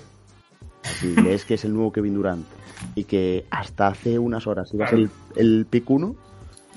si 1.00 1.12
ves 1.16 1.44
que 1.44 1.54
es 1.54 1.64
el 1.64 1.74
nuevo 1.74 1.90
Kevin 1.92 2.14
Durant 2.14 2.46
y 2.94 3.02
que 3.02 3.44
hasta 3.50 3.88
hace 3.88 4.16
unas 4.16 4.46
horas 4.46 4.72
iba 4.72 4.84
a 4.84 4.88
ser 4.90 5.00
el, 5.00 5.10
el 5.34 5.66
pick 5.68 5.90
1, 5.90 6.14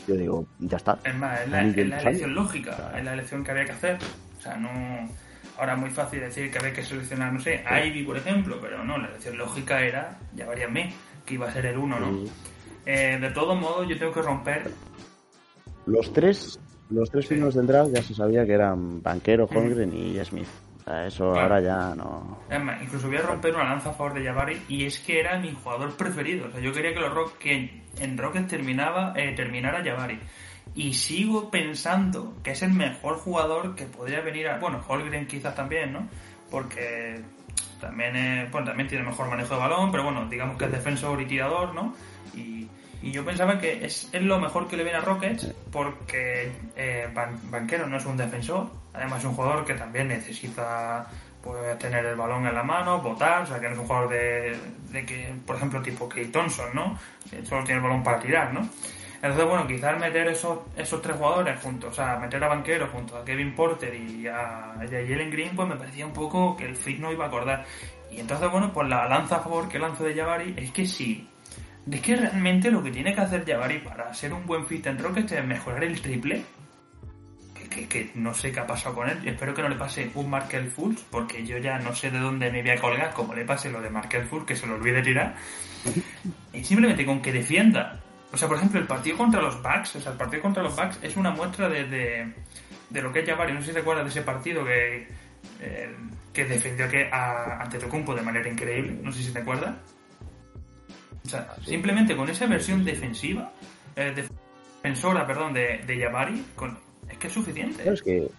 yo 0.07 0.15
digo, 0.15 0.47
ya 0.57 0.77
está. 0.77 0.97
Es 1.03 1.15
más, 1.15 1.41
es 1.41 1.49
la, 1.49 1.67
es 1.67 1.77
elección 1.77 2.33
lógica, 2.33 2.93
es 2.97 3.05
la 3.05 3.13
elección 3.13 3.43
que 3.43 3.51
había 3.51 3.65
que 3.65 3.73
hacer. 3.73 3.99
O 4.39 4.41
sea, 4.41 4.57
no. 4.57 4.69
Ahora 5.59 5.73
es 5.73 5.79
muy 5.79 5.89
fácil 5.91 6.19
decir 6.21 6.49
que 6.51 6.57
había 6.57 6.73
que 6.73 6.83
seleccionar, 6.83 7.31
no 7.31 7.39
sé, 7.39 7.63
a 7.63 7.83
Ivy, 7.85 8.03
por 8.05 8.17
ejemplo, 8.17 8.57
pero 8.59 8.83
no, 8.83 8.97
la 8.97 9.07
elección 9.09 9.37
lógica 9.37 9.81
era 9.83 10.17
ya 10.35 10.47
varias 10.47 10.71
mí, 10.71 10.93
que 11.25 11.33
iba 11.35 11.47
a 11.47 11.51
ser 11.53 11.67
el 11.67 11.77
uno, 11.77 11.99
¿no? 11.99 12.11
Y 12.11 12.31
Eh, 12.89 13.17
de 13.19 13.29
todos 13.31 13.59
modos, 13.59 13.85
yo 13.89 13.99
tengo 13.99 14.13
que 14.13 14.21
romper. 14.21 14.71
Los 15.87 16.13
tres, 16.13 16.59
los 16.89 17.09
tres 17.09 17.25
primeros 17.27 17.55
del 17.55 17.65
draft 17.67 17.91
ya 17.93 18.01
se 18.03 18.13
sabía 18.13 18.45
que 18.45 18.53
eran 18.53 19.01
Banquero, 19.01 19.45
Holmgren 19.45 19.93
y 19.93 20.23
Smith. 20.23 20.47
O 20.79 20.83
sea, 20.89 21.05
eso 21.07 21.31
Claro. 21.33 21.41
ahora 21.55 21.61
ya 21.61 21.95
no... 21.95 22.37
Es 22.49 22.63
más, 22.63 22.81
incluso 22.81 23.07
voy 23.07 23.17
a 23.17 23.21
romper 23.21 23.53
una 23.55 23.65
lanza 23.65 23.89
a 23.89 23.93
favor 23.93 24.13
de 24.13 24.23
Jabari 24.23 24.61
y 24.69 24.85
es 24.85 24.99
que 24.99 25.19
era 25.19 25.37
mi 25.39 25.51
jugador 25.51 25.97
preferido. 25.97 26.47
O 26.47 26.51
sea, 26.51 26.61
yo 26.61 26.71
quería 26.71 26.93
que 26.93 26.99
los 27.01 27.13
Rock, 27.13 27.37
que 27.39 27.83
en 27.99 28.17
Rockets 28.17 28.47
terminaba, 28.47 29.11
eh, 29.17 29.33
terminara 29.35 29.83
Jabari. 29.83 30.17
Y 30.75 30.93
sigo 30.93 31.49
pensando 31.49 32.35
que 32.43 32.51
es 32.51 32.61
el 32.61 32.71
mejor 32.71 33.17
jugador 33.17 33.75
que 33.75 33.85
podría 33.85 34.21
venir 34.21 34.47
a. 34.47 34.59
Bueno, 34.59 34.79
Holgren 34.87 35.25
quizás 35.27 35.55
también, 35.55 35.91
¿no? 35.91 36.07
Porque 36.51 37.21
también, 37.81 38.15
es- 38.15 38.51
bueno, 38.51 38.67
también 38.67 38.87
tiene 38.87 39.03
mejor 39.03 39.27
manejo 39.29 39.55
de 39.55 39.59
balón, 39.59 39.91
pero 39.91 40.03
bueno, 40.03 40.27
digamos 40.29 40.57
que 40.57 40.65
es 40.65 40.71
defensor 40.71 41.19
y 41.21 41.25
tirador, 41.25 41.73
¿no? 41.73 41.93
Y, 42.35 42.67
y 43.01 43.11
yo 43.11 43.23
pensaba 43.25 43.59
que 43.59 43.85
es, 43.85 44.09
es 44.11 44.21
lo 44.21 44.39
mejor 44.39 44.67
que 44.67 44.75
le 44.77 44.83
viene 44.83 44.97
a 44.99 45.01
Rockets 45.01 45.53
porque 45.71 46.51
eh, 46.75 47.07
Ban- 47.13 47.39
Banquero 47.51 47.87
no 47.87 47.97
es 47.97 48.05
un 48.05 48.17
defensor, 48.17 48.69
además 48.93 49.19
es 49.19 49.25
un 49.25 49.35
jugador 49.35 49.65
que 49.65 49.73
también 49.75 50.07
necesita 50.07 51.07
pues, 51.41 51.77
tener 51.79 52.05
el 52.05 52.15
balón 52.15 52.45
en 52.47 52.55
la 52.55 52.63
mano, 52.63 52.99
botar, 53.01 53.43
o 53.43 53.45
sea 53.45 53.59
que 53.59 53.67
no 53.67 53.73
es 53.73 53.79
un 53.79 53.87
jugador 53.87 54.09
de, 54.09 54.57
de 54.91 55.05
que, 55.05 55.33
por 55.45 55.55
ejemplo, 55.55 55.81
tipo 55.81 56.09
Clay 56.09 56.25
Thompson, 56.27 56.69
¿no? 56.73 56.97
Que 57.29 57.45
solo 57.45 57.63
tiene 57.63 57.79
el 57.79 57.83
balón 57.83 58.03
para 58.03 58.19
tirar, 58.19 58.53
¿no? 58.53 58.67
Entonces, 59.21 59.45
bueno, 59.47 59.65
quizás 59.65 59.97
meter 59.99 60.27
esos, 60.27 60.59
esos 60.75 61.01
tres 61.01 61.15
jugadores 61.15 61.59
juntos, 61.61 61.89
o 61.91 61.93
sea, 61.93 62.17
meter 62.17 62.43
a 62.43 62.47
Banquero 62.49 62.87
junto 62.87 63.17
a 63.17 63.25
Kevin 63.25 63.55
Porter 63.55 63.93
y 63.95 64.27
a, 64.27 64.75
y 64.81 64.85
a 64.85 64.89
Jalen 65.07 65.31
Green, 65.31 65.55
pues 65.55 65.67
me 65.67 65.75
parecía 65.75 66.05
un 66.05 66.13
poco 66.13 66.55
que 66.55 66.65
el 66.65 66.75
fit 66.75 66.99
no 66.99 67.11
iba 67.11 67.25
a 67.25 67.27
acordar. 67.27 67.65
Y 68.11 68.19
entonces, 68.19 68.49
bueno, 68.51 68.71
pues 68.71 68.87
la 68.87 69.07
lanza 69.07 69.37
a 69.37 69.39
favor 69.39 69.67
que 69.67 69.79
lanzo 69.79 70.03
de 70.03 70.13
Jabari 70.15 70.53
es 70.57 70.71
que 70.71 70.85
sí. 70.85 71.27
Es 71.91 72.01
que 72.01 72.15
realmente 72.15 72.69
lo 72.69 72.83
que 72.83 72.91
tiene 72.91 73.13
que 73.15 73.21
hacer 73.21 73.45
Jabari 73.45 73.79
para 73.79 74.13
ser 74.13 74.33
un 74.33 74.45
buen 74.45 74.65
fit 74.65 74.85
en 74.87 74.97
Rockets 74.99 75.31
es 75.31 75.45
mejorar 75.45 75.83
el 75.83 76.01
triple. 76.01 76.43
Que, 77.69 77.87
que- 77.87 78.11
no 78.15 78.33
sé 78.33 78.51
qué 78.51 78.59
ha 78.59 78.67
pasado 78.67 78.95
con 78.95 79.09
él. 79.09 79.19
Espero 79.25 79.53
que 79.53 79.61
no 79.61 79.69
le 79.69 79.75
pase 79.75 80.09
un 80.15 80.29
Markel 80.29 80.67
Fultz, 80.69 81.03
porque 81.11 81.45
yo 81.45 81.57
ya 81.59 81.77
no 81.79 81.93
sé 81.93 82.09
de 82.11 82.19
dónde 82.19 82.51
me 82.51 82.61
voy 82.61 82.71
a 82.71 82.77
colgar, 82.79 83.13
como 83.13 83.33
le 83.35 83.45
pase 83.45 83.69
lo 83.71 83.81
de 83.81 83.89
Markel 83.89 84.23
Fultz, 84.25 84.45
que 84.47 84.55
se 84.55 84.65
lo 84.67 84.75
olvide 84.75 85.01
tirar. 85.01 85.35
Y 86.53 86.63
simplemente 86.63 87.05
con 87.05 87.21
que 87.21 87.31
defienda. 87.31 87.99
O 88.33 88.37
sea, 88.37 88.47
por 88.47 88.57
ejemplo, 88.57 88.79
el 88.79 88.87
partido 88.87 89.15
contra 89.17 89.41
los 89.41 89.61
Bucks, 89.61 89.95
o 89.95 90.01
sea, 90.01 90.11
el 90.11 90.17
partido 90.17 90.41
contra 90.41 90.63
los 90.63 90.75
Bucks 90.75 90.99
es 91.01 91.15
una 91.15 91.29
muestra 91.31 91.69
de, 91.69 91.85
de, 92.89 93.01
lo 93.01 93.13
que 93.13 93.19
es 93.19 93.29
Jabari. 93.29 93.53
No 93.53 93.61
sé 93.61 93.67
si 93.67 93.73
te 93.73 93.79
acuerdas 93.79 94.05
de 94.05 94.09
ese 94.11 94.21
partido 94.23 94.65
que, 94.65 95.07
eh, 95.61 95.95
que 96.33 96.45
defendió 96.45 96.89
que 96.89 97.09
a 97.11 97.61
Antetokounmpo 97.61 98.13
de 98.15 98.21
manera 98.23 98.49
increíble. 98.49 98.97
No 99.01 99.11
sé 99.11 99.23
si 99.23 99.31
te 99.31 99.39
acuerdas. 99.39 99.75
O 101.27 101.29
sea, 101.29 101.55
simplemente 101.65 102.15
con 102.15 102.29
esa 102.29 102.45
versión 102.47 102.85
defensiva, 102.85 103.51
eh, 103.97 104.13
defensora, 104.81 105.27
perdón, 105.27 105.53
de, 105.53 105.81
de 105.85 105.99
Jabari, 106.01 106.41
con, 106.55 106.77
es 107.09 107.17
que 107.17 107.27
es 107.27 107.33
suficiente. 107.33 107.91
Es 107.91 108.01
que 108.01 108.29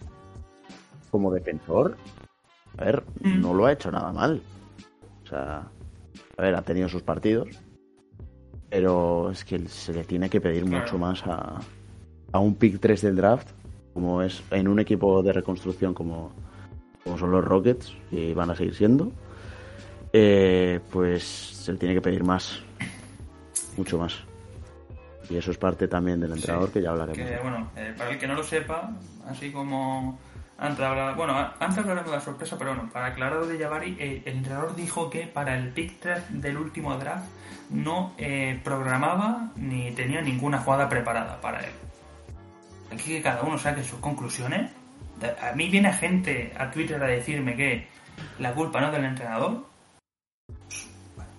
como 1.11 1.31
defensor, 1.31 1.95
a 2.77 2.85
ver, 2.85 3.03
Mm. 3.21 3.41
no 3.41 3.53
lo 3.53 3.65
ha 3.67 3.73
hecho 3.73 3.91
nada 3.91 4.11
mal. 4.11 4.41
O 5.23 5.27
sea, 5.27 5.67
a 6.37 6.41
ver, 6.41 6.55
ha 6.55 6.61
tenido 6.63 6.89
sus 6.89 7.03
partidos, 7.03 7.47
pero 8.69 9.29
es 9.31 9.45
que 9.45 9.59
se 9.67 9.93
le 9.93 10.03
tiene 10.03 10.29
que 10.29 10.41
pedir 10.41 10.63
Claro. 10.65 10.83
mucho 10.83 10.97
más 10.97 11.21
a, 11.27 11.59
a 12.31 12.39
un 12.39 12.55
pick 12.55 12.79
3 12.79 13.01
del 13.01 13.15
draft, 13.17 13.49
como 13.93 14.21
es 14.23 14.41
en 14.49 14.67
un 14.67 14.79
equipo 14.79 15.21
de 15.21 15.33
reconstrucción 15.33 15.93
como, 15.93 16.31
como 17.03 17.17
son 17.19 17.29
los 17.31 17.43
Rockets, 17.45 17.95
y 18.11 18.33
van 18.33 18.49
a 18.49 18.55
seguir 18.55 18.73
siendo, 18.73 19.11
eh, 20.13 20.79
pues 20.91 21.23
se 21.23 21.71
le 21.73 21.77
tiene 21.77 21.93
que 21.95 22.01
pedir 22.01 22.23
más, 22.23 22.63
mucho 23.79 23.97
más. 23.97 24.13
Y 25.29 25.37
eso 25.37 25.51
es 25.51 25.57
parte 25.57 25.87
también 25.87 26.19
del 26.19 26.31
entrenador, 26.31 26.67
Sí, 26.67 26.73
que 26.73 26.81
ya 26.81 26.89
hablaremos. 26.89 27.17
Que, 27.17 27.37
bueno, 27.37 27.71
eh, 27.75 27.93
para 27.97 28.11
el 28.11 28.19
que 28.19 28.27
no 28.27 28.33
lo 28.33 28.43
sepa, 28.43 28.91
así 29.27 29.51
como 29.51 30.19
antes 30.57 30.83
hablaba, 30.83 31.13
bueno, 31.13 31.33
antes 31.59 31.77
hablaremos 31.77 32.11
de 32.11 32.17
la 32.17 32.21
sorpresa, 32.21 32.57
pero 32.57 32.73
bueno, 32.73 32.89
para 32.91 33.07
aclarar 33.07 33.45
de 33.45 33.57
Jabari, 33.57 33.95
eh, 33.99 34.23
el 34.25 34.37
entrenador 34.37 34.75
dijo 34.75 35.09
que 35.09 35.27
para 35.27 35.57
el 35.57 35.69
pick 35.69 35.99
3 35.99 36.41
del 36.41 36.57
último 36.57 36.97
draft 36.97 37.25
no 37.69 38.13
eh, 38.17 38.59
programaba 38.63 39.51
ni 39.55 39.91
tenía 39.91 40.21
ninguna 40.21 40.59
jugada 40.59 40.89
preparada 40.89 41.39
para 41.39 41.59
él. 41.59 41.71
Aquí 42.91 43.11
que 43.13 43.21
cada 43.21 43.43
uno 43.43 43.57
saque 43.57 43.83
sus 43.83 43.99
conclusiones. 43.99 44.71
A 45.41 45.53
mí 45.53 45.69
viene 45.69 45.93
gente 45.93 46.53
a 46.57 46.71
Twitter 46.71 47.01
a 47.03 47.07
decirme 47.07 47.55
que 47.55 47.87
la 48.39 48.53
culpa 48.53 48.81
no 48.81 48.87
es 48.87 48.93
del 48.93 49.05
entrenador. 49.05 49.65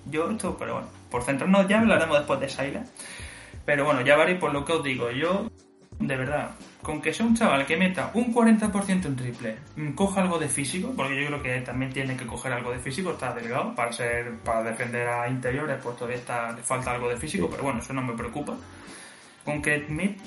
Yo 0.07 0.31
esto, 0.31 0.57
pero 0.59 0.75
bueno, 0.75 0.89
por 1.11 1.23
centrarnos 1.23 1.69
ya 1.69 1.81
hablaremos 1.81 2.19
después 2.19 2.41
de 2.41 2.49
Saila. 2.49 2.85
Pero 3.65 3.85
bueno, 3.85 4.01
ya 4.01 4.17
veré 4.17 4.37
por 4.37 4.53
lo 4.53 4.65
que 4.65 4.73
os 4.73 4.83
digo. 4.83 5.11
Yo, 5.11 5.51
de 5.99 6.17
verdad, 6.17 6.51
con 6.83 7.01
que 7.01 7.13
sea 7.13 7.27
un 7.27 7.37
chaval 7.37 7.67
que 7.67 7.77
meta 7.77 8.11
un 8.15 8.33
40% 8.33 9.07
en 9.07 9.17
triple, 9.17 9.57
mm, 9.77 9.93
coja 9.93 10.23
algo 10.23 10.39
de 10.39 10.49
físico, 10.49 10.93
porque 10.97 11.21
yo 11.21 11.27
creo 11.27 11.43
que 11.43 11.61
también 11.61 11.93
tiene 11.93 12.17
que 12.17 12.27
coger 12.27 12.53
algo 12.53 12.73
de 12.73 12.79
físico, 12.79 13.11
está 13.13 13.35
delgado, 13.35 13.75
para 13.75 13.93
ser 13.93 14.39
para 14.39 14.63
defender 14.63 15.07
a 15.09 15.29
interiores, 15.29 15.79
pues 15.83 15.97
todavía 15.97 16.19
está, 16.19 16.53
le 16.53 16.63
falta 16.63 16.93
algo 16.93 17.09
de 17.09 17.17
físico, 17.17 17.49
pero 17.51 17.65
bueno, 17.65 17.81
eso 17.81 17.93
no 17.93 18.03
me 18.03 18.15
preocupa. 18.15 18.57
Con 19.45 19.61
que 19.61 19.87
Smith, 19.87 20.19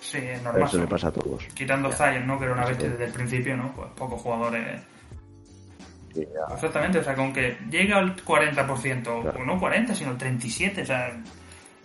sí, 0.00 0.18
es 0.18 0.42
normal. 0.42 0.68
Eso 0.68 0.78
le 0.78 0.86
pasa 0.86 1.08
a 1.08 1.12
todos. 1.12 1.44
Quitando 1.54 1.90
Zion, 1.92 2.26
¿no? 2.26 2.38
Que 2.38 2.44
era 2.44 2.54
una 2.54 2.66
bestia 2.66 2.88
desde 2.88 3.04
el 3.04 3.12
principio, 3.12 3.56
¿no? 3.56 3.72
Pues 3.72 3.88
pocos 3.96 4.20
jugadores 4.20 4.80
Sí. 6.14 6.26
Exactamente, 6.52 6.98
o 6.98 7.04
sea, 7.04 7.14
con 7.14 7.32
que 7.32 7.56
llega 7.70 7.98
al 7.98 8.14
40%, 8.16 9.22
Claro. 9.22 9.40
o 9.40 9.44
no 9.44 9.58
40, 9.58 9.94
sino 9.94 10.16
37, 10.16 10.82
o 10.82 10.86
sea, 10.86 11.12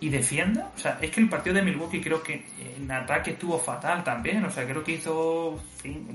y 0.02 0.08
defienda, 0.08 0.70
o 0.74 0.78
sea, 0.78 0.98
es 1.02 1.10
que 1.10 1.20
el 1.20 1.28
partido 1.28 1.56
de 1.56 1.62
Milwaukee 1.62 2.00
creo 2.00 2.22
que 2.22 2.46
en 2.78 2.90
ataque 2.90 3.32
estuvo 3.32 3.58
fatal 3.58 4.02
también, 4.02 4.42
o 4.44 4.50
sea, 4.50 4.64
creo 4.64 4.82
que 4.82 4.92
hizo, 4.92 5.48
o 5.54 5.60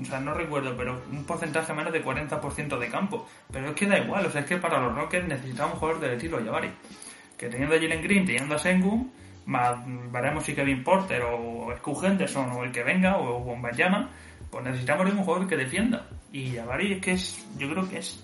sea, 0.04 0.18
no 0.18 0.34
recuerdo, 0.34 0.76
pero 0.76 1.02
un 1.12 1.24
porcentaje 1.24 1.72
menos 1.72 1.92
de 1.92 2.02
40% 2.02 2.78
de 2.78 2.88
campo, 2.88 3.28
pero 3.52 3.68
es 3.68 3.74
que 3.76 3.86
da 3.86 3.98
igual, 3.98 4.26
o 4.26 4.30
sea, 4.30 4.40
es 4.40 4.46
que 4.48 4.56
para 4.56 4.80
los 4.80 4.94
Rockets 4.94 5.28
necesitamos 5.28 5.74
un 5.74 5.78
jugador 5.80 6.00
del 6.00 6.12
estilo 6.14 6.44
Jabari, 6.44 6.70
que 7.36 7.48
teniendo 7.48 7.76
a 7.76 7.78
Jalen 7.78 8.02
Green, 8.02 8.26
teniendo 8.26 8.56
a 8.56 8.58
Sengun, 8.58 9.12
más 9.44 9.78
veremos 10.10 10.42
si 10.42 10.54
Kevin 10.54 10.82
Porter 10.82 11.22
o 11.22 11.72
Scoot 11.76 12.02
Henderson 12.04 12.50
o 12.50 12.64
el 12.64 12.72
que 12.72 12.82
venga, 12.82 13.18
o 13.18 13.38
Wembanyama, 13.38 14.10
pues 14.50 14.64
necesitamos 14.64 15.12
un 15.12 15.22
jugador 15.22 15.46
que 15.46 15.56
defienda. 15.56 16.08
Y 16.36 16.54
Jabari 16.54 16.92
es 16.92 17.00
que 17.00 17.12
es, 17.12 17.46
yo 17.56 17.66
creo 17.70 17.88
que 17.88 17.96
es 17.96 18.22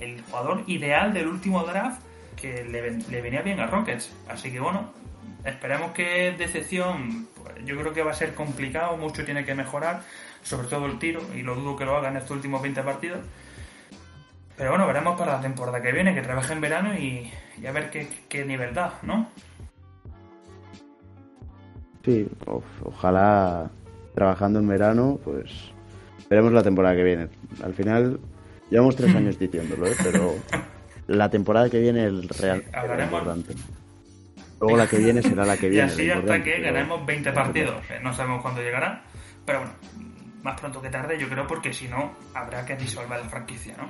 el, 0.00 0.20
jugador 0.22 0.64
ideal 0.66 1.14
del 1.14 1.28
último 1.28 1.62
draft 1.62 2.00
que 2.34 2.64
le, 2.64 2.82
ven- 2.82 3.04
le 3.08 3.22
venía 3.22 3.40
bien 3.42 3.60
a 3.60 3.68
Rockets. 3.68 4.12
Así 4.28 4.50
que 4.50 4.58
bueno, 4.58 4.90
esperemos 5.44 5.92
que 5.92 6.34
decepción, 6.36 7.28
pues, 7.40 7.64
yo 7.64 7.78
creo 7.78 7.92
que 7.92 8.02
va 8.02 8.10
a 8.10 8.14
ser 8.14 8.34
complicado, 8.34 8.96
mucho 8.96 9.24
tiene 9.24 9.44
que 9.44 9.54
mejorar, 9.54 10.02
sobre 10.42 10.66
todo 10.66 10.86
el 10.86 10.98
tiro, 10.98 11.20
y 11.36 11.42
lo 11.42 11.54
dudo 11.54 11.76
que 11.76 11.84
lo 11.84 11.96
haga 11.96 12.08
en 12.08 12.16
estos 12.16 12.32
últimos 12.32 12.60
20 12.62 12.82
partidos. 12.82 13.20
Pero 14.56 14.70
bueno, 14.70 14.88
veremos 14.88 15.16
para 15.16 15.34
la 15.36 15.40
temporada 15.40 15.80
que 15.80 15.92
viene, 15.92 16.14
que 16.16 16.22
trabaje 16.22 16.52
en 16.52 16.60
verano 16.60 16.98
y, 16.98 17.30
y 17.62 17.66
a 17.66 17.70
ver 17.70 17.90
qué, 17.90 18.08
qué 18.28 18.44
nivel 18.44 18.74
da, 18.74 18.98
¿no? 19.02 19.28
Sí, 22.04 22.26
ojalá 22.84 23.70
trabajando 24.16 24.58
en 24.58 24.66
verano, 24.66 25.20
pues 25.22 25.75
veremos 26.30 26.52
la 26.52 26.62
temporada 26.62 26.94
que 26.96 27.02
viene. 27.02 27.28
Al 27.62 27.74
final, 27.74 28.20
llevamos 28.70 28.96
tres 28.96 29.14
años 29.14 29.38
diciéndolo, 29.38 29.86
¿eh? 29.86 29.94
pero 30.02 30.34
la 31.06 31.30
temporada 31.30 31.68
que 31.70 31.78
viene 31.80 32.06
es 32.06 32.38
real, 32.40 32.62
Sí, 32.64 32.70
hablaremos. 32.72 33.12
importante. 33.20 33.54
Luego 34.60 34.76
la 34.78 34.86
que 34.86 34.96
viene 34.98 35.20
será 35.22 35.44
la 35.44 35.56
que 35.56 35.66
Y 35.66 35.70
viene. 35.70 35.84
así 35.92 36.06
lo 36.06 36.14
hasta 36.14 36.42
que 36.42 36.60
ganemos 36.60 37.04
20 37.04 37.32
partidos. 37.32 37.84
que 37.86 38.00
no 38.00 38.12
sabemos 38.14 38.40
cuándo 38.42 38.62
llegará. 38.62 39.02
Pero 39.44 39.58
bueno, 39.60 39.74
más 40.42 40.58
pronto 40.60 40.80
que 40.80 40.88
tarde, 40.88 41.18
yo 41.18 41.28
creo, 41.28 41.46
porque 41.46 41.72
si 41.74 41.88
no, 41.88 42.14
habrá 42.34 42.64
que 42.64 42.74
disolver 42.76 43.18
la 43.20 43.28
franquicia, 43.28 43.76
¿no? 43.76 43.88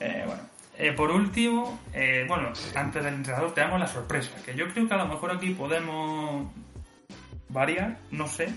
Eh, 0.00 0.24
bueno, 0.26 0.42
Eh, 0.78 0.92
por 0.92 1.10
último, 1.10 1.80
eh, 1.94 2.26
bueno, 2.28 2.50
antes 2.74 3.02
del 3.02 3.14
entrenador 3.14 3.54
tenemos 3.54 3.80
la 3.80 3.86
sorpresa, 3.86 4.32
que 4.44 4.54
yo 4.54 4.68
creo 4.68 4.86
que 4.86 4.92
a 4.92 4.98
lo 4.98 5.06
mejor 5.08 5.30
aquí 5.32 5.54
podemos 5.54 6.52
variar, 7.48 7.96
no 8.10 8.26
sé. 8.26 8.48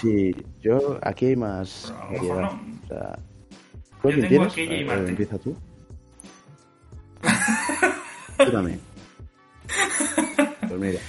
Sí, 0.00 0.34
yo 0.60 0.98
aquí 1.02 1.26
hay 1.26 1.36
más 1.36 1.92
Pero 1.92 1.98
a 2.00 2.04
lo 2.04 2.10
mejor 2.10 2.36
variedad. 2.36 2.40
no. 2.40 2.60
O 2.82 2.86
sea, 2.88 3.18
Yo 4.02 4.10
¿tú 4.10 4.20
quién 4.20 4.28
tengo 4.28 4.46
tienes? 4.48 4.86
Martin. 4.86 5.08
Empieza 5.08 5.38
tú. 5.38 5.56
Tú 8.44 8.50
también. 8.50 8.80
Pues 10.66 10.80
mira. 10.80 11.00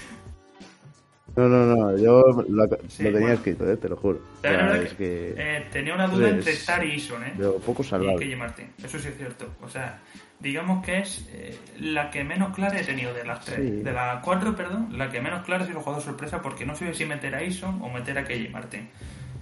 No, 1.36 1.50
no, 1.50 1.66
no, 1.66 1.98
yo 1.98 2.22
lo, 2.48 2.68
tenía 2.70 3.12
bueno. 3.12 3.32
escrito, 3.32 3.68
eh, 3.72 3.78
te 3.78 3.90
lo 3.90 3.96
juro. 3.98 4.20
O 4.38 4.42
sea, 4.42 4.78
es 4.78 4.94
que 4.94 5.34
Eh, 5.36 5.68
tenía 5.72 5.96
una 5.96 6.06
duda 6.08 6.28
es 6.30 6.34
entre 6.36 6.52
Star 6.54 6.86
y 6.86 6.92
Ison, 6.94 7.24
¿eh? 7.24 7.34
de 7.36 7.44
lo 7.46 7.58
poco 7.58 7.82
y 7.82 7.86
salvable. 7.86 8.36
Martin. 8.36 8.68
Eso 8.84 9.00
sí 9.00 9.08
es 9.08 9.18
cierto. 9.18 9.48
O 9.64 9.68
sea, 9.68 10.00
digamos 10.40 10.84
que 10.86 11.00
es 11.00 11.26
eh, 11.32 11.58
la 11.80 12.10
que 12.12 12.24
menos 12.24 12.54
clara 12.56 12.80
he 12.80 12.84
tenido 12.84 13.14
de 13.14 13.24
las 13.26 13.44
tres. 13.46 13.60
Sí. 13.60 13.82
De 13.84 13.92
las 13.92 14.22
cuatro, 14.24 14.56
perdón, 14.56 14.98
la 14.98 15.10
que 15.10 15.22
menos 15.22 15.44
clara 15.46 15.64
ha 15.64 15.68
sido 15.68 15.80
el 15.80 15.84
jugador 15.84 16.04
sorpresa 16.04 16.42
porque 16.42 16.66
no 16.66 16.76
sé 16.76 16.94
si 16.94 17.06
meter 17.06 17.34
a 17.36 17.44
Ison 17.44 17.82
o 17.82 17.90
meter 17.90 18.18
a 18.18 18.24
KJ 18.26 18.50
Martin. 18.52 18.90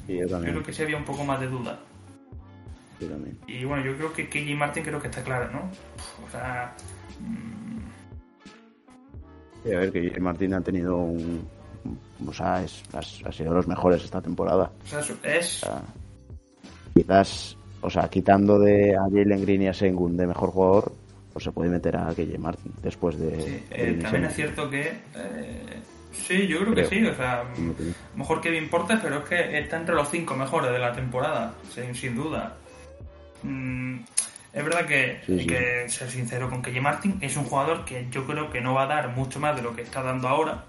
Sí, 0.07 0.15
yo 0.17 0.21
Yo 0.23 0.29
también. 0.29 0.53
creo 0.53 0.63
que 0.65 0.73
sí 0.73 0.83
había 0.83 0.97
un 0.97 1.05
poco 1.05 1.23
más 1.23 1.39
de 1.39 1.47
duda. 1.47 1.79
yo 2.99 3.07
también. 3.07 3.37
Y 3.47 3.63
bueno, 3.65 3.83
yo 3.85 3.95
creo 3.97 4.13
que 4.13 4.29
KJ 4.29 4.55
Martin 4.55 4.83
creo 4.83 5.01
que 5.01 5.07
está 5.07 5.23
clara, 5.23 5.49
¿no? 5.51 5.69
O 6.25 6.29
sea, 6.31 6.75
mm, 7.19 7.81
Sí, 9.63 9.71
a 9.73 9.77
ver, 9.79 9.91
que 9.91 10.19
Martín 10.19 10.53
ha 10.55 10.61
tenido 10.61 10.97
un. 10.97 11.47
O 12.27 12.33
sea, 12.33 12.63
es, 12.63 12.83
ha, 12.93 12.99
ha 12.99 13.31
sido 13.31 13.49
de 13.51 13.55
los 13.57 13.67
mejores 13.67 14.03
esta 14.03 14.21
temporada. 14.21 14.71
o 14.83 14.87
sea, 14.87 14.99
es... 15.23 15.63
O 15.63 15.65
sea, 15.67 15.81
quizás, 16.95 17.57
o 17.81 17.89
sea, 17.89 18.07
quitando 18.09 18.59
de 18.59 18.95
a 18.95 19.01
Jalen 19.03 19.41
Green 19.41 19.63
y 19.63 19.67
a 19.67 19.73
Sengun 19.73 20.15
de 20.17 20.27
mejor 20.27 20.51
jugador, 20.51 20.93
pues 21.33 21.43
se 21.45 21.51
puede 21.51 21.69
meter 21.69 21.95
a 21.97 22.07
KJ 22.13 22.37
Martin 22.39 22.73
después 22.83 23.17
de. 23.19 23.41
sí, 23.41 23.63
eh, 23.71 23.99
también 24.01 24.25
es 24.25 24.33
cierto 24.35 24.69
que... 24.69 24.81
eh, 25.15 25.79
sí, 26.11 26.45
yo 26.47 26.59
creo 26.59 26.75
que 26.75 26.85
sí. 26.85 27.05
O 27.05 27.15
sea, 27.15 27.43
tiene- 27.55 27.73
mejor 28.15 28.41
Kevin 28.41 28.69
Porter, 28.69 28.99
pero 29.01 29.19
es 29.19 29.23
que 29.25 29.59
está 29.59 29.77
entre 29.77 29.95
los 29.95 30.09
cinco 30.09 30.35
mejores 30.35 30.71
de 30.71 30.79
la 30.79 30.91
temporada, 30.93 31.53
sin, 31.73 31.95
sin 31.95 32.15
duda. 32.15 32.55
Mm, 33.43 33.99
es 34.53 34.63
verdad 34.65 34.85
que 34.85 35.19
Sí, 35.25 35.39
sí. 35.39 35.47
que 35.47 35.85
ser 35.89 36.09
sincero 36.09 36.49
con 36.49 36.61
KJ 36.61 36.81
Martin, 36.81 37.17
es 37.21 37.37
un 37.37 37.45
jugador 37.45 37.85
que 37.85 38.07
yo 38.11 38.25
creo 38.27 38.49
que 38.51 38.61
no 38.61 38.73
va 38.73 38.83
a 38.83 38.87
dar 38.87 39.15
mucho 39.15 39.39
más 39.39 39.55
de 39.55 39.61
lo 39.61 39.75
que 39.75 39.81
está 39.83 40.03
dando 40.03 40.27
ahora. 40.27 40.65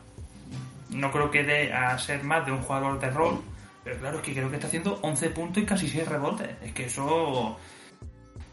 No 0.91 1.11
creo 1.11 1.31
que 1.31 1.43
dé 1.43 1.73
a 1.73 1.99
ser 1.99 2.23
más 2.23 2.45
de 2.47 2.53
un 2.53 2.59
jugador 2.59 3.01
de 3.01 3.11
rol, 3.11 3.41
pero 3.85 3.99
claro, 3.99 4.19
es 4.19 4.23
que 4.23 4.33
creo 4.33 4.49
que 4.49 4.57
está 4.57 4.69
haciendo 4.69 4.99
11 5.03 5.31
puntos 5.31 5.63
y 5.63 5.67
casi 5.67 5.89
6 5.89 6.07
rebotes. 6.09 6.49
Es 6.63 6.73
que 6.73 6.87
eso, 6.87 7.57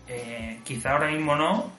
eh, 0.08 0.60
quizá 0.64 0.94
ahora 0.94 1.12
mismo 1.12 1.36
no, 1.36 1.72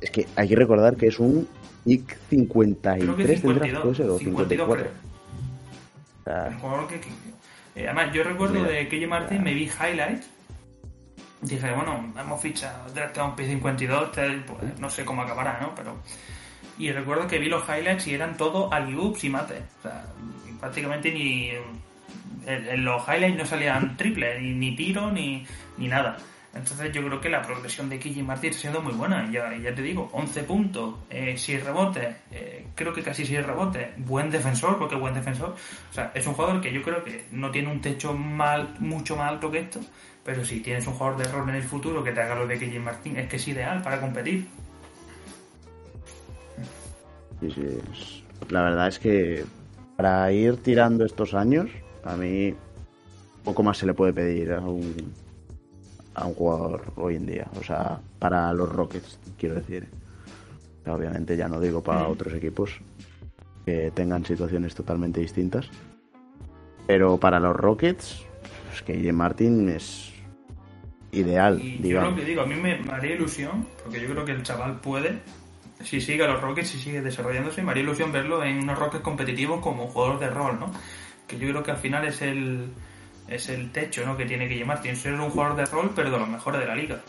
Es 0.00 0.10
que 0.10 0.26
hay 0.36 0.48
que 0.48 0.56
recordar 0.56 0.96
que 0.96 1.06
es 1.06 1.18
un 1.18 1.48
IC 1.84 2.16
53 2.30 3.04
creo 3.04 3.16
que 3.16 3.24
del 3.24 3.40
draft, 3.40 3.42
52, 3.42 3.82
puede 3.82 3.94
ser, 3.94 4.10
o 4.10 4.18
52 4.18 4.48
54. 4.48 4.84
creo. 4.84 4.92
O 6.20 6.24
sea, 6.24 6.46
El 6.48 6.54
jugador 6.54 6.88
que, 6.88 7.00
que- 7.00 7.08
eh, 7.76 7.84
además, 7.88 8.12
yo 8.14 8.22
recuerdo 8.24 8.54
Mira, 8.54 8.68
de 8.70 8.88
KJ 8.88 9.06
Martin, 9.06 9.42
me 9.42 9.54
vi 9.54 9.64
highlights. 9.64 10.28
Dije, 11.42 11.72
bueno, 11.74 12.12
hemos 12.18 12.40
fichado, 12.40 12.90
draftado 12.92 13.28
un 13.28 13.36
P52, 13.36 14.10
tal, 14.12 14.44
pues, 14.44 14.78
no 14.80 14.88
sé 14.90 15.04
cómo 15.04 15.22
acabará, 15.22 15.60
¿no? 15.60 15.74
Pero. 15.74 15.98
Y 16.78 16.90
recuerdo 16.90 17.26
que 17.28 17.38
vi 17.38 17.48
los 17.48 17.62
highlights 17.68 18.06
y 18.06 18.14
eran 18.14 18.36
todo 18.36 18.72
alley-oops 18.72 19.22
y 19.24 19.28
mate. 19.30 19.62
O 19.78 19.82
sea, 19.82 20.06
prácticamente 20.58 21.12
ni. 21.12 21.50
En, 22.46 22.84
los 22.84 23.02
highlights 23.08 23.36
no 23.36 23.44
salían 23.44 23.96
triple, 23.96 24.40
ni, 24.40 24.74
tiro, 24.76 25.10
ni, 25.10 25.44
ni 25.76 25.88
nada. 25.88 26.16
Entonces 26.54 26.90
yo 26.92 27.04
creo 27.04 27.20
que 27.20 27.28
la 27.28 27.42
progresión 27.42 27.88
de 27.90 27.98
KJ 27.98 28.22
Martin 28.22 28.50
está 28.50 28.62
siendo 28.62 28.80
muy 28.80 28.94
buena. 28.94 29.30
Ya, 29.30 29.54
ya 29.56 29.74
te 29.74 29.82
digo, 29.82 30.08
11 30.12 30.42
puntos, 30.44 30.94
eh, 31.10 31.34
6 31.36 31.64
rebotes, 31.64 32.16
eh, 32.30 32.66
creo 32.74 32.94
que 32.94 33.02
casi 33.02 33.26
6 33.26 33.44
rebotes, 33.44 33.88
buen 33.98 34.30
defensor, 34.30 34.78
porque 34.78 34.96
buen 34.96 35.12
defensor. 35.12 35.54
O 35.90 35.92
sea, 35.92 36.12
es 36.14 36.26
un 36.26 36.32
jugador 36.32 36.60
que 36.60 36.72
yo 36.72 36.82
creo 36.82 37.04
que 37.04 37.26
no 37.32 37.50
tiene 37.50 37.70
un 37.70 37.80
techo 37.80 38.14
mal, 38.14 38.74
mucho 38.78 39.16
más 39.16 39.32
alto 39.32 39.50
que 39.50 39.60
esto, 39.60 39.80
pero 40.24 40.44
si 40.44 40.60
tienes 40.60 40.86
un 40.86 40.94
jugador 40.94 41.18
de 41.18 41.30
rol 41.30 41.48
en 41.50 41.56
el 41.56 41.62
futuro 41.62 42.02
que 42.02 42.12
te 42.12 42.20
haga 42.20 42.34
lo 42.34 42.46
de 42.46 42.58
KJ 42.58 42.80
Martin, 42.80 43.18
es 43.18 43.28
que 43.28 43.36
es 43.36 43.48
ideal 43.48 43.82
para 43.82 44.00
competir. 44.00 44.46
La 48.48 48.62
verdad 48.62 48.88
es 48.88 48.98
que 48.98 49.44
para 49.96 50.32
ir 50.32 50.56
tirando 50.62 51.04
estos 51.04 51.34
años, 51.34 51.70
a 52.06 52.16
mí 52.16 52.54
poco 53.44 53.62
más 53.62 53.78
se 53.78 53.86
le 53.86 53.94
puede 53.94 54.12
pedir 54.12 54.52
a 54.52 54.60
un, 54.60 55.12
a 56.14 56.26
un 56.26 56.34
jugador 56.34 56.92
hoy 56.96 57.16
en 57.16 57.26
día. 57.26 57.46
O 57.60 57.62
sea, 57.62 58.00
para 58.18 58.52
los 58.52 58.68
Rockets, 58.72 59.18
quiero 59.38 59.54
decir. 59.56 59.86
Obviamente 60.86 61.36
ya 61.36 61.48
no 61.48 61.60
digo 61.60 61.82
para 61.82 62.04
Mm. 62.04 62.10
otros 62.12 62.34
equipos 62.34 62.70
que 63.64 63.90
tengan 63.92 64.24
situaciones 64.24 64.74
totalmente 64.74 65.20
distintas. 65.20 65.68
Pero 66.86 67.18
para 67.18 67.40
los 67.40 67.56
Rockets, 67.56 68.24
es 68.72 68.82
que 68.82 68.94
J. 68.96 69.12
Martin 69.12 69.68
es 69.68 70.12
ideal, 71.10 71.60
Y 71.60 71.88
yo 71.88 72.00
lo 72.00 72.14
que 72.14 72.24
digo, 72.24 72.42
a 72.42 72.46
mí 72.46 72.54
me, 72.54 72.78
me 72.78 72.92
haría 72.92 73.14
ilusión, 73.16 73.66
porque 73.82 74.00
yo 74.00 74.08
creo 74.08 74.24
que 74.24 74.32
el 74.32 74.42
chaval 74.44 74.80
puede, 74.80 75.18
si 75.82 76.00
sigue 76.00 76.22
a 76.24 76.28
los 76.28 76.40
Rockets, 76.40 76.68
si 76.68 76.78
sigue 76.78 77.00
desarrollándose, 77.00 77.62
me 77.62 77.70
haría 77.72 77.82
ilusión 77.82 78.12
verlo 78.12 78.44
en 78.44 78.58
unos 78.58 78.78
Rockets 78.78 79.02
competitivos 79.02 79.60
como 79.60 79.88
jugador 79.88 80.20
de 80.20 80.30
rol, 80.30 80.60
¿no? 80.60 80.70
Que 81.26 81.38
yo 81.38 81.48
creo 81.48 81.62
que 81.62 81.70
al 81.72 81.78
final 81.78 82.04
es 82.06 82.22
el 82.22 82.68
es 83.28 83.48
el 83.48 83.72
techo, 83.72 84.04
¿no? 84.06 84.16
Que 84.16 84.24
tiene 84.24 84.48
que 84.48 84.54
llevar, 84.54 84.80
tiene 84.80 84.96
que 84.96 85.02
ser 85.02 85.14
un 85.14 85.30
jugador 85.30 85.56
de 85.56 85.66
rol, 85.66 85.90
pero 85.94 86.10
de 86.10 86.18
los 86.18 86.28
mejores 86.28 86.60
de 86.60 86.66
la 86.66 86.74
liga. 86.76 87.00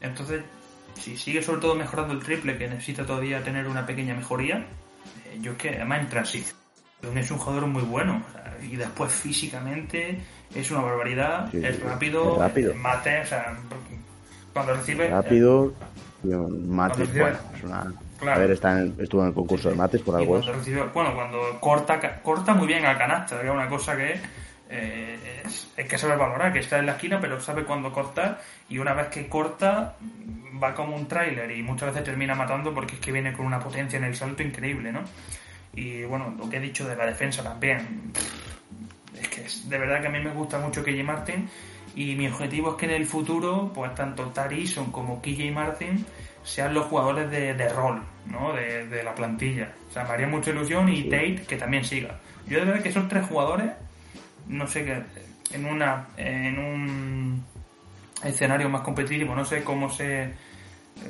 Entonces, 0.00 0.42
si 0.94 1.16
sigue 1.16 1.42
sobre 1.42 1.60
todo 1.60 1.74
mejorando 1.74 2.12
el 2.12 2.20
triple, 2.20 2.58
que 2.58 2.68
necesita 2.68 3.06
todavía 3.06 3.42
tener 3.42 3.66
una 3.66 3.86
pequeña 3.86 4.14
mejoría, 4.14 4.58
eh, 5.24 5.38
yo 5.40 5.52
es 5.52 5.58
que 5.58 5.70
además 5.70 6.00
en 6.00 6.08
transición 6.08 6.56
es 7.14 7.30
un 7.30 7.38
jugador 7.38 7.66
muy 7.66 7.82
bueno. 7.82 8.22
o 8.28 8.32
sea, 8.32 8.56
y 8.62 8.76
después 8.76 9.10
físicamente 9.12 10.20
es 10.54 10.70
una 10.70 10.82
barbaridad, 10.82 11.50
Sí, 11.50 11.64
es 11.64 11.80
rápido, 11.80 12.34
es 12.34 12.38
rápido. 12.38 12.72
eh, 12.72 12.74
mate, 12.74 13.20
o 13.20 13.26
sea, 13.26 13.56
cuando 14.52 14.74
recibe... 14.74 15.08
Rápido, 15.08 15.72
Mates, 16.22 17.08
Cuando 17.08 17.20
bueno, 17.20 17.38
es 17.56 17.64
una... 17.64 17.92
Claro. 18.22 18.36
A 18.36 18.40
ver, 18.40 18.50
está 18.52 18.78
en- 18.80 18.94
estuvo 19.00 19.22
en 19.22 19.28
el 19.28 19.34
concurso 19.34 19.68
de 19.68 19.74
Mates 19.74 20.00
por 20.00 20.14
algo. 20.16 20.40
cuando 20.40 20.90
bueno, 20.94 21.14
cuando 21.14 21.60
corta, 21.60 22.20
corta 22.22 22.54
muy 22.54 22.66
bien 22.68 22.86
a 22.86 22.96
canasta, 22.96 23.40
que 23.40 23.46
es 23.48 23.52
una 23.52 23.68
cosa 23.68 23.96
que 23.96 24.14
eh, 24.70 25.42
es, 25.44 25.68
es 25.76 25.86
que 25.88 25.98
saber 25.98 26.16
valorar, 26.16 26.52
que 26.52 26.60
está 26.60 26.78
en 26.78 26.86
la 26.86 26.92
esquina, 26.92 27.20
pero 27.20 27.40
sabe 27.40 27.64
cuándo 27.64 27.92
cortar, 27.92 28.40
y 28.70 28.78
una 28.78 28.94
vez 28.94 29.08
que 29.08 29.28
corta, 29.28 29.96
va 30.62 30.72
como 30.74 30.96
un 30.96 31.06
tráiler 31.08 31.50
y 31.50 31.62
muchas 31.62 31.88
veces 31.90 32.04
termina 32.04 32.34
matando 32.34 32.72
porque 32.72 32.94
es 32.94 33.00
que 33.00 33.12
viene 33.12 33.32
con 33.34 33.44
una 33.44 33.58
potencia 33.58 33.98
en 33.98 34.04
el 34.04 34.14
salto 34.16 34.42
increíble, 34.42 34.92
¿no? 34.92 35.00
Y 35.74 36.04
bueno, 36.04 36.34
lo 36.38 36.48
que 36.48 36.56
he 36.58 36.60
dicho 36.60 36.86
de 36.88 36.94
la 36.96 37.04
defensa 37.06 37.42
también, 37.42 38.12
es 39.20 39.28
que 39.28 39.42
es- 39.42 39.68
de 39.68 39.78
verdad 39.78 40.00
que 40.00 40.06
a 40.06 40.10
mí 40.10 40.20
me 40.20 40.30
gusta 40.30 40.58
mucho 40.58 40.82
KJ 40.82 41.02
Martin 41.04 41.48
y 41.94 42.14
mi 42.14 42.26
objetivo 42.28 42.70
es 42.70 42.76
que 42.76 42.86
en 42.86 42.92
el 42.92 43.06
futuro, 43.06 43.70
pues 43.74 43.94
tanto 43.94 44.24
Tarison 44.26 44.90
como 44.90 45.20
KJ 45.20 45.50
Martin 45.52 46.04
sean 46.42 46.74
los 46.74 46.86
jugadores 46.86 47.30
de, 47.30 47.54
de 47.54 47.68
rol, 47.68 48.02
¿no? 48.26 48.52
De, 48.52 48.86
de 48.86 49.02
la 49.02 49.14
plantilla. 49.14 49.72
O 49.88 49.92
sea, 49.92 50.04
me 50.04 50.10
haría 50.10 50.26
mucha 50.26 50.50
ilusión 50.50 50.88
y 50.88 51.04
Tate 51.04 51.44
que 51.46 51.56
también 51.56 51.84
siga. 51.84 52.18
Yo 52.46 52.58
de 52.58 52.64
verdad 52.64 52.82
que 52.82 52.88
esos 52.88 53.08
tres 53.08 53.26
jugadores, 53.26 53.70
no 54.48 54.66
sé 54.66 54.84
qué, 54.84 55.02
en 55.54 55.66
una, 55.66 56.08
en 56.16 56.58
un 56.58 57.44
escenario 58.24 58.68
más 58.68 58.82
competitivo, 58.82 59.34
no 59.34 59.44
sé 59.44 59.62
cómo 59.62 59.90
se, 59.90 60.32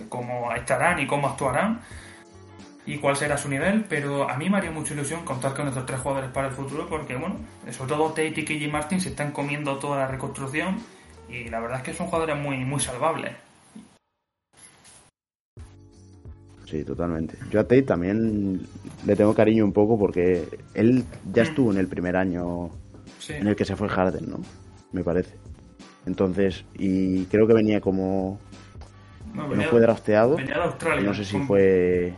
cómo 0.09 0.53
estarán 0.53 0.99
y 1.01 1.07
cómo 1.07 1.29
actuarán 1.29 1.81
y 2.87 2.99
cuál 2.99 3.17
será 3.17 3.37
su 3.39 3.49
nivel, 3.49 3.85
pero 3.89 4.29
a 4.29 4.37
mí 4.37 4.51
me 4.51 4.59
haría 4.59 4.71
mucha 4.71 4.95
ilusión 4.95 5.25
contar 5.25 5.55
con 5.55 5.69
estos 5.69 5.87
tres 5.87 6.01
jugadores 6.01 6.31
para 6.31 6.49
el 6.49 6.55
futuro 6.55 6.89
porque, 6.89 7.15
bueno, 7.17 7.37
sobre 7.71 7.93
todo 7.95 8.09
Tate 8.09 8.35
y 8.41 8.45
KJ 8.45 8.69
Martin 8.73 9.01
se 9.01 9.11
están 9.11 9.31
comiendo 9.33 9.77
toda 9.79 9.99
la 9.99 10.09
reconstrucción 10.09 10.79
y 11.29 11.49
la 11.49 11.61
verdad 11.61 11.79
es 11.79 11.85
que 11.85 11.95
son 11.95 12.07
jugadores 12.09 12.37
muy, 12.37 12.59
muy 12.65 12.81
salvables. 12.81 13.33
Sí, 16.67 16.85
totalmente. 16.85 17.37
Yo 17.51 17.61
a 17.61 17.65
Tate 17.65 17.83
también 17.83 18.67
le 19.05 19.17
tengo 19.17 19.35
cariño 19.35 19.65
un 19.65 19.73
poco 19.73 19.99
porque 19.99 20.49
él 20.75 21.05
ya 21.33 21.43
Mm. 21.43 21.47
estuvo 21.47 21.73
en 21.73 21.79
el 21.79 21.87
primer 21.87 22.17
año 22.17 22.71
Sí. 23.19 23.35
en 23.35 23.47
el 23.47 23.57
que 23.57 23.65
se 23.65 23.77
fue 23.77 23.89
Harden, 23.89 24.31
¿no? 24.31 24.41
Me 24.93 25.05
parece. 25.05 25.35
Entonces, 26.07 26.65
y 26.75 27.25
creo 27.27 27.47
que 27.47 27.55
venía 27.55 27.81
como... 27.81 28.41
No, 29.35 29.45
que 29.45 29.51
venía- 29.51 29.67
no 29.67 29.71
fue 29.71 29.81
drafteado. 29.81 30.37
venía 30.37 30.55
de 30.57 30.63
Australia. 30.65 31.03
No 31.05 31.15
sé 31.15 31.25
si 31.25 31.37
Con- 31.37 31.47
fue 31.47 32.15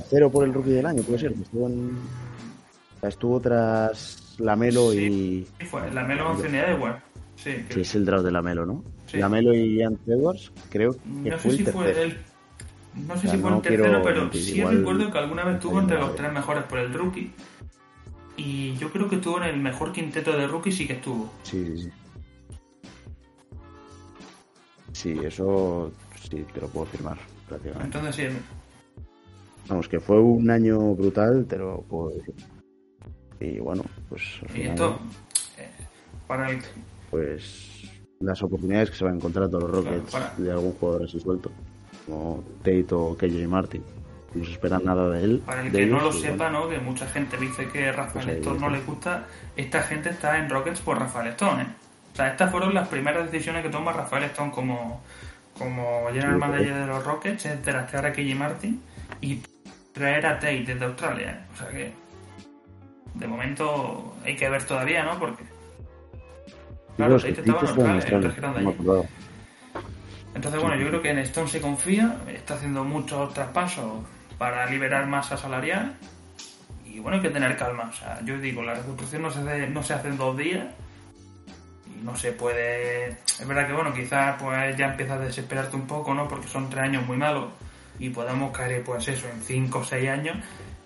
tercero 0.00 0.30
por 0.30 0.44
el 0.44 0.52
rookie 0.52 0.70
del 0.70 0.86
año, 0.86 1.02
puede 1.02 1.18
ser. 1.18 1.32
Estuvo, 1.32 1.66
en... 1.66 1.96
o 2.96 3.00
sea, 3.00 3.08
estuvo 3.08 3.40
tras 3.40 4.36
Lamelo 4.38 4.92
y... 4.92 5.46
Sí, 5.58 5.66
fue 5.66 5.90
la 5.90 6.04
Melo 6.04 6.28
Anthony 6.28 6.56
Edwards. 6.56 7.02
Sí, 7.36 7.64
Sí, 7.70 7.80
es 7.80 7.94
el 7.94 8.04
draft 8.04 8.24
de 8.24 8.30
Lamelo, 8.30 8.66
¿no? 8.66 8.84
Sí. 9.06 9.18
Lamelo 9.18 9.54
y 9.54 9.82
Anthony 9.82 10.12
Edwards, 10.12 10.52
creo 10.70 10.92
que 10.92 11.30
no 11.30 11.38
fue 11.38 11.50
sé 11.50 11.56
el 11.58 11.66
si 11.66 11.72
fue 11.72 12.02
el 12.02 12.18
no 12.94 13.14
sé 13.14 13.18
O 13.18 13.20
sea, 13.20 13.30
si 13.30 13.38
fue 13.38 13.50
no 13.50 13.56
el 13.56 13.62
tercero, 13.62 14.02
pero 14.02 14.20
mentir, 14.22 14.42
sí 14.42 14.58
igual 14.58 14.78
recuerdo 14.78 15.12
que 15.12 15.18
alguna 15.18 15.44
vez 15.44 15.54
estuvo 15.56 15.80
entre 15.80 15.98
los 15.98 16.16
tres 16.16 16.32
mejores 16.32 16.64
por 16.64 16.78
el 16.78 16.92
rookie. 16.92 17.32
Y 18.38 18.76
yo 18.76 18.90
creo 18.90 19.08
que 19.08 19.16
estuvo 19.16 19.38
en 19.38 19.44
el 19.44 19.58
mejor 19.58 19.92
quinteto 19.92 20.32
de 20.32 20.46
rookie, 20.46 20.72
sí 20.72 20.86
que 20.86 20.94
estuvo. 20.94 21.30
Sí, 21.42 21.64
sí, 21.64 21.82
sí. 21.84 21.90
Sí, 24.92 25.20
eso 25.24 25.92
sí 26.28 26.44
te 26.52 26.60
lo 26.60 26.68
puedo 26.68 26.86
firmar 26.86 27.18
prácticamente. 27.48 27.98
Entonces 27.98 28.16
sí, 28.16 28.38
Vamos, 29.68 29.88
que 29.88 30.00
fue 30.00 30.20
un 30.20 30.50
año 30.50 30.94
brutal, 30.94 31.46
te 31.46 31.58
lo 31.58 31.82
puedo 31.82 32.10
decir. 32.10 32.34
Y 33.40 33.58
bueno, 33.58 33.84
pues 34.08 34.22
al 34.48 34.56
y 34.56 34.62
esto 34.62 34.98
eh, 35.58 35.68
para 36.26 36.50
el 36.50 36.60
pues 37.10 37.90
las 38.20 38.42
oportunidades 38.42 38.90
que 38.90 38.96
se 38.96 39.04
van 39.04 39.14
a 39.14 39.16
encontrar 39.16 39.48
todos 39.48 39.64
los 39.64 39.72
Rockets 39.72 40.38
de 40.38 40.50
algún 40.50 40.72
jugador 40.72 41.04
así 41.04 41.20
suelto, 41.20 41.50
como 42.06 42.42
Tate 42.58 42.86
o 42.92 43.16
KJ 43.16 43.46
Martin. 43.46 43.82
No 44.34 44.44
se 44.44 44.52
espera 44.52 44.78
nada 44.78 45.08
de 45.10 45.24
él. 45.24 45.42
Para 45.44 45.62
el 45.62 45.72
de 45.72 45.78
que 45.78 45.86
no 45.86 46.00
lo 46.00 46.12
sepa, 46.12 46.50
bueno, 46.50 46.64
¿no? 46.64 46.68
Que 46.68 46.78
mucha 46.78 47.06
gente 47.06 47.36
dice 47.38 47.68
que 47.68 47.90
Rafael 47.90 48.26
Pues 48.26 48.38
Stone 48.38 48.60
no 48.60 48.70
le 48.70 48.80
gusta. 48.82 49.26
Esta 49.56 49.82
gente 49.82 50.10
está 50.10 50.38
en 50.38 50.50
Rockets 50.50 50.80
por 50.80 50.98
Rafael 50.98 51.28
Stone, 51.28 51.62
¿eh? 51.62 51.66
O 52.12 52.16
sea, 52.16 52.28
estas 52.28 52.50
fueron 52.50 52.74
las 52.74 52.88
primeras 52.88 53.30
decisiones 53.30 53.62
que 53.62 53.70
toma 53.70 53.92
Rafael 53.92 54.24
Stone 54.24 54.50
como, 54.50 55.02
como 55.58 56.06
general 56.08 56.34
Sí, 56.34 56.40
manager 56.40 56.74
de 56.74 56.86
los 56.86 57.04
Rockets, 57.04 57.46
es 57.46 57.64
draftear 57.64 58.06
a 58.06 58.12
KJ 58.12 58.34
Martin 58.34 58.80
y 59.20 59.40
traer 59.96 60.26
a 60.26 60.34
Tate 60.34 60.62
desde 60.62 60.84
Australia, 60.84 61.30
¿eh? 61.30 61.52
O 61.54 61.56
sea 61.56 61.68
que 61.68 61.92
de 63.14 63.26
momento 63.26 64.14
hay 64.24 64.36
que 64.36 64.48
ver 64.48 64.62
todavía, 64.64 65.02
¿no? 65.04 65.18
Porque 65.18 65.42
claro, 66.96 67.16
Tate 67.18 67.30
estaba 67.30 67.60
en 67.62 67.88
Australia, 67.88 68.28
allí. 68.56 69.08
Entonces, 70.34 70.60
bueno, 70.60 70.76
yo 70.76 70.88
creo 70.88 71.00
que 71.00 71.10
en 71.10 71.18
Stone 71.20 71.48
se 71.48 71.62
confía, 71.62 72.14
está 72.28 72.54
haciendo 72.54 72.84
muchos 72.84 73.32
traspasos 73.32 74.04
para 74.36 74.66
liberar 74.66 75.06
masa 75.06 75.38
salarial 75.38 75.94
y 76.84 76.98
bueno, 76.98 77.16
hay 77.16 77.22
que 77.22 77.30
tener 77.30 77.56
calma. 77.56 77.88
O 77.90 77.92
sea, 77.94 78.20
yo 78.22 78.36
digo, 78.36 78.62
la 78.62 78.74
reconstrucción 78.74 79.22
no 79.22 79.30
se 79.30 79.40
hace, 79.40 79.66
no 79.68 79.82
se 79.82 79.94
hace 79.94 80.08
en 80.08 80.18
dos 80.18 80.36
días 80.36 80.66
y 81.86 82.04
no 82.04 82.14
se 82.14 82.32
puede... 82.32 83.08
Es 83.08 83.48
verdad 83.48 83.66
que, 83.66 83.72
bueno, 83.72 83.94
quizás 83.94 84.36
pues 84.42 84.76
ya 84.76 84.90
empiezas 84.90 85.18
a 85.18 85.24
desesperarte 85.24 85.74
un 85.74 85.86
poco, 85.86 86.12
¿no? 86.12 86.28
Porque 86.28 86.48
son 86.48 86.68
tres 86.68 86.82
años 86.82 87.06
muy 87.06 87.16
malos 87.16 87.46
y 87.98 88.10
podemos 88.10 88.50
caer, 88.56 88.82
pues 88.84 89.06
eso, 89.08 89.26
en 89.28 89.40
cinco 89.42 89.80
o 89.80 89.84
seis 89.84 90.08
años. 90.08 90.36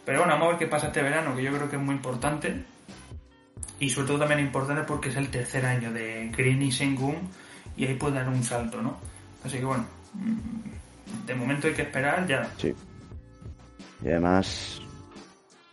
Pero 0.04 0.20
bueno, 0.20 0.32
vamos 0.34 0.46
a 0.46 0.50
ver 0.50 0.58
qué 0.58 0.66
pasa 0.66 0.88
este 0.88 1.02
verano, 1.02 1.34
que 1.36 1.42
yo 1.42 1.52
creo 1.52 1.68
que 1.68 1.76
es 1.76 1.82
muy 1.82 1.94
importante. 1.94 2.64
Y 3.78 3.88
sobre 3.88 4.08
todo 4.08 4.18
también 4.20 4.40
importante 4.40 4.82
porque 4.82 5.08
es 5.08 5.16
el 5.16 5.28
tercer 5.30 5.64
año 5.64 5.92
de 5.92 6.30
Green 6.36 6.60
y 6.62 6.70
Sengun 6.72 7.16
y 7.76 7.86
ahí 7.86 7.94
puede 7.94 8.16
dar 8.16 8.28
un 8.28 8.42
salto, 8.42 8.82
¿no? 8.82 8.96
Así 9.44 9.58
que 9.58 9.64
bueno, 9.64 9.86
mm, 10.14 11.26
de 11.26 11.34
momento 11.34 11.66
hay 11.66 11.72
que 11.74 11.82
esperar 11.82 12.26
ya. 12.26 12.46
Sí. 12.58 12.74
Y 14.04 14.08
además, 14.08 14.80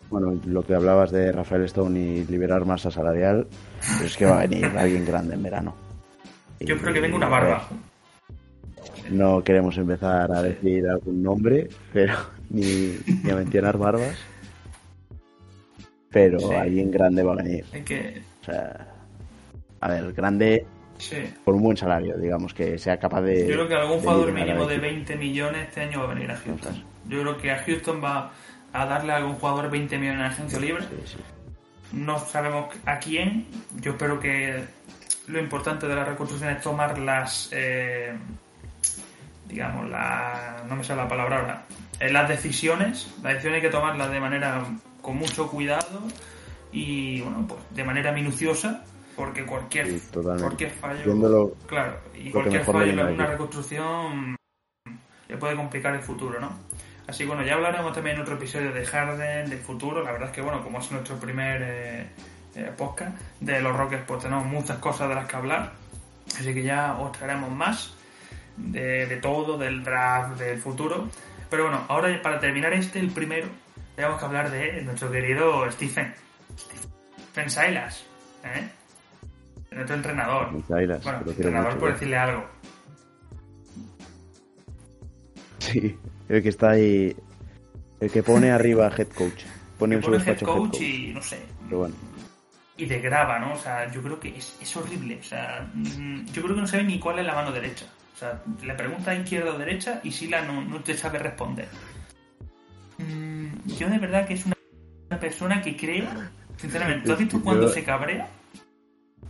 bueno, 0.10 0.40
lo 0.46 0.64
que 0.66 0.74
hablabas 0.76 1.12
de 1.12 1.32
Rafael 1.34 1.64
Stone 1.66 2.00
y 2.00 2.24
liberar 2.26 2.66
masa 2.66 2.90
salarial, 2.92 3.48
pues 3.98 4.12
es 4.12 4.18
que 4.18 4.26
va 4.26 4.38
a 4.40 4.48
venir 4.48 4.66
alguien 4.78 5.06
grande 5.06 5.34
en 5.36 5.44
verano. 5.44 5.76
Yo 6.62 6.74
Y- 6.76 6.78
espero 6.78 6.94
que 6.94 7.02
venga 7.02 7.16
una 7.18 7.28
barba. 7.30 7.68
No 9.10 9.44
queremos 9.44 9.78
empezar 9.78 10.32
a 10.32 10.42
decir 10.42 10.88
algún 10.88 11.24
nombre, 11.24 11.68
pero 11.94 12.14
ni, 12.50 12.96
ni 13.24 13.30
a 13.32 13.36
mencionar 13.36 13.78
barbas. 13.78 14.18
Pero 16.10 16.40
Sí. 16.40 16.54
alguien 16.54 16.90
grande 16.92 17.24
va 17.24 17.34
a 17.34 17.36
venir. 17.36 17.66
Hay 17.74 17.82
que... 17.82 18.22
O 18.42 18.46
sea, 18.46 18.88
a 19.82 19.90
ver, 19.90 20.14
grande 20.14 20.66
Sí. 20.98 21.18
por 21.46 21.54
un 21.54 21.62
buen 21.62 21.78
salario, 21.78 22.18
digamos, 22.18 22.54
que 22.56 22.78
sea 22.80 22.98
capaz 22.98 23.22
de. 23.22 23.42
Yo 23.48 23.54
creo 23.54 23.68
que 23.68 23.76
algún 23.76 24.00
jugador 24.00 24.32
mínimo 24.32 24.66
de 24.66 24.76
equipo. 24.78 24.82
20 24.94 25.16
millones 25.18 25.68
este 25.68 25.82
año 25.82 26.00
va 26.00 26.06
a 26.12 26.14
venir 26.16 26.32
a 26.32 26.38
Houston. 26.38 26.84
Yo 27.08 27.22
creo 27.22 27.38
que 27.38 27.52
a 27.52 27.58
Houston 27.64 28.02
va 28.04 28.32
a 28.74 28.86
darle 28.86 29.14
a 29.14 29.18
algún 29.18 29.36
jugador 29.36 29.70
20 29.70 29.96
millones 29.98 30.20
en 30.22 30.26
agencia 30.26 30.60
libre. 30.60 30.84
Sí, 30.84 31.14
sí. 31.16 31.18
No 31.92 32.18
sabemos 32.18 32.74
a 32.86 32.98
quién. 33.00 33.46
Yo 33.80 33.92
espero 33.92 34.20
que 34.20 34.64
lo 35.28 35.40
importante 35.40 35.88
de 35.88 35.96
la 35.96 36.04
reconstrucción 36.06 36.50
es 36.52 36.62
tomar 36.62 36.98
las, 36.98 37.50
eh, 37.54 38.14
digamos, 39.48 39.90
la, 39.90 40.64
no 40.68 40.76
me 40.76 40.84
sale 40.84 41.02
la 41.02 41.08
palabra 41.08 41.40
ahora, 41.40 41.64
Eh, 42.00 42.12
las 42.12 42.30
decisiones. 42.30 43.14
Las 43.24 43.34
decisiones 43.34 43.58
hay 43.58 43.62
que 43.62 43.70
tomarlas 43.70 44.12
de 44.12 44.20
manera 44.20 44.64
con 45.02 45.18
mucho 45.18 45.48
cuidado 45.48 46.02
y, 46.72 47.22
bueno, 47.22 47.46
pues 47.48 47.62
de 47.72 47.84
manera 47.84 48.12
minuciosa, 48.12 48.84
porque 49.16 49.46
cualquier, 49.46 49.88
Sí, 49.88 50.02
cualquier 50.12 50.72
fallo, 50.72 51.04
Viéndolo 51.06 51.56
claro, 51.66 51.98
y 52.14 52.30
cualquier 52.30 52.64
fallo 52.64 52.92
en 52.92 53.00
una 53.00 53.26
reconstrucción 53.26 54.36
le 55.28 55.38
puede 55.38 55.56
complicar 55.56 55.96
el 55.96 56.02
futuro, 56.02 56.40
¿no? 56.40 56.52
Así 57.08 57.24
que 57.24 57.28
bueno, 57.30 57.44
ya 57.44 57.54
hablaremos 57.56 57.94
también 57.94 58.18
en 58.18 58.22
otro 58.24 58.36
episodio 58.36 58.72
de 58.74 58.86
Harden, 58.86 59.50
del 59.50 59.60
futuro. 59.60 60.04
La 60.04 60.12
verdad 60.12 60.28
es 60.28 60.36
que 60.36 60.42
bueno, 60.42 60.62
como 60.62 60.80
es 60.80 60.92
nuestro 60.92 61.16
primer 61.16 61.62
eh, 61.64 62.10
eh, 62.56 62.72
podcast 62.78 63.18
de 63.40 63.62
los 63.62 63.76
Rockets, 63.76 64.04
pues 64.06 64.22
tenemos 64.22 64.46
muchas 64.46 64.78
cosas 64.80 65.08
de 65.10 65.16
las 65.16 65.26
que 65.26 65.36
hablar. 65.36 65.72
Así 66.38 66.54
que 66.54 66.64
ya 66.64 66.98
os 67.00 67.12
traeremos 67.14 67.50
más 67.50 67.97
de, 68.58 69.06
de 69.06 69.18
todo, 69.18 69.58
del 69.58 69.84
draft, 69.84 70.40
del 70.40 70.60
futuro. 70.60 71.08
Pero 71.50 71.64
bueno, 71.64 71.86
ahora 71.88 72.22
para 72.22 72.40
terminar 72.40 72.74
este, 72.74 73.00
el 73.00 73.12
primero, 73.12 73.48
tenemos 73.96 74.20
que 74.20 74.26
hablar 74.26 74.52
de 74.52 74.82
nuestro 74.82 75.12
querido 75.12 75.70
Stephen. 75.72 76.14
Stephen 77.32 77.50
Silas, 77.50 78.06
¿eh? 78.44 78.70
Nuestro 79.72 79.96
entrenador. 79.96 80.50
Silas, 80.68 81.04
bueno, 81.04 81.20
entrenador 81.26 81.68
mucho, 81.70 81.80
por 81.80 81.90
¿eh? 81.90 81.94
decirle 81.94 82.18
algo. 82.18 82.46
Sí, 85.60 85.98
el 86.30 86.44
que 86.44 86.50
está 86.50 86.72
ahí. 86.72 87.16
El 88.00 88.12
que 88.12 88.24
pone 88.24 88.52
arriba 88.52 88.92
head 88.96 89.08
coach. 89.10 89.44
Pone 89.78 90.02
su 90.02 90.12
pone 90.12 90.24
head 90.24 90.40
coach 90.42 90.82
y 90.82 91.14
no 91.14 91.22
sé, 91.22 91.40
Pero 91.66 91.80
bueno, 91.80 91.96
y 92.78 92.86
de 92.86 93.00
grava, 93.02 93.40
¿no? 93.40 93.54
O 93.54 93.58
sea, 93.58 93.92
yo 93.92 94.02
creo 94.02 94.20
que 94.20 94.38
es, 94.38 94.56
es 94.62 94.78
horrible. 94.78 95.18
O 95.20 95.24
sea, 95.24 95.68
mm, 95.74 96.26
yo 96.32 96.44
creo 96.44 96.56
que 96.56 96.62
no 96.62 96.68
sabe 96.68 96.84
ni 96.84 97.00
cuál 97.00 97.20
es 97.20 97.26
la 97.26 97.34
mano 97.34 97.52
derecha. 97.52 97.88
O 98.18 98.20
sea, 98.20 98.42
le 98.64 98.74
pregunta 98.74 99.14
izquierda 99.14 99.54
o 99.54 99.60
derecha 99.60 100.02
y 100.04 100.12
Sila 100.12 100.42
no, 100.42 100.60
no 100.64 100.82
te 100.82 100.98
sabe 100.98 101.20
responder. 101.20 101.68
Mm, 102.98 103.68
yo 103.78 103.88
de 103.88 104.00
verdad 104.00 104.26
que 104.26 104.34
es 104.34 104.44
una, 104.44 104.56
persona 105.20 105.62
que 105.62 105.78
creo, 105.78 106.08
sinceramente, 106.56 107.06
¿tú 107.06 107.14
has 107.14 107.20
visto 107.20 107.40
cuando 107.44 107.70
se 107.70 107.84
cabrea? 107.84 108.28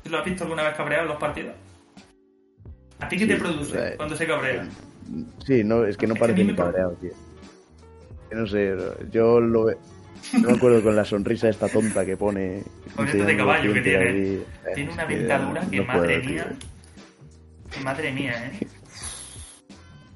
¿Tú 0.01 0.09
lo 0.09 0.19
has 0.19 0.25
visto 0.25 0.45
alguna 0.45 0.63
vez 0.63 0.77
cabreado 0.77 1.03
en 1.03 1.09
los 1.09 1.17
partidos? 1.17 1.53
¿A 3.01 3.09
ti 3.09 3.17
qué 3.17 3.27
te 3.27 3.35
produce 3.35 3.77
o 3.77 3.81
sea, 3.81 3.97
cuando 3.97 4.15
se 4.15 4.25
cabrea? 4.25 4.65
Sí, 5.45 5.65
no, 5.65 5.83
es 5.83 5.97
que 5.97 6.07
no 6.07 6.13
Es 6.13 6.19
que 6.19 6.21
parece 6.21 6.43
mí 6.45 6.51
ni 6.51 6.55
cabreado, 6.55 6.93
tío. 6.93 7.11
Que 8.29 8.35
No 8.37 8.47
sé, 8.47 8.73
yo 9.11 9.41
lo 9.41 9.65
ve- 9.65 9.77
No 10.31 10.49
me 10.49 10.55
acuerdo 10.55 10.81
con 10.81 10.95
la 10.95 11.03
sonrisa 11.03 11.49
esta 11.49 11.67
tonta 11.67 12.05
que 12.05 12.15
pone. 12.15 12.63
Con 12.95 13.05
este 13.05 13.17
de 13.17 13.23
enseñando 13.23 13.45
caballo 13.45 13.73
que 13.73 13.81
tiene. 13.81 14.09
ahí. 14.09 14.45
Tiene 14.75 14.93
una 14.93 15.07
que 15.07 15.17
dentadura 15.17 15.61
que, 15.69 15.77
no 15.77 15.85
madre 15.85 16.19
tío. 16.19 16.29
mía. 16.29 16.55
Que 17.69 17.79
madre 17.81 18.11
mía, 18.13 18.45
¿eh? 18.47 18.67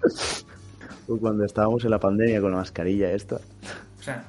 Pues 0.02 1.20
Cuando 1.20 1.44
estábamos 1.46 1.84
en 1.84 1.92
la 1.92 2.00
pandemia 2.00 2.42
con 2.42 2.52
la 2.52 2.58
mascarilla 2.58 3.12
esta, 3.12 3.36
O 3.38 4.02
sea, 4.04 4.24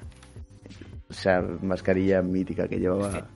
esa 1.10 1.42
mascarilla 1.62 2.22
mítica 2.22 2.66
que 2.68 2.78
llevaba 2.78 3.26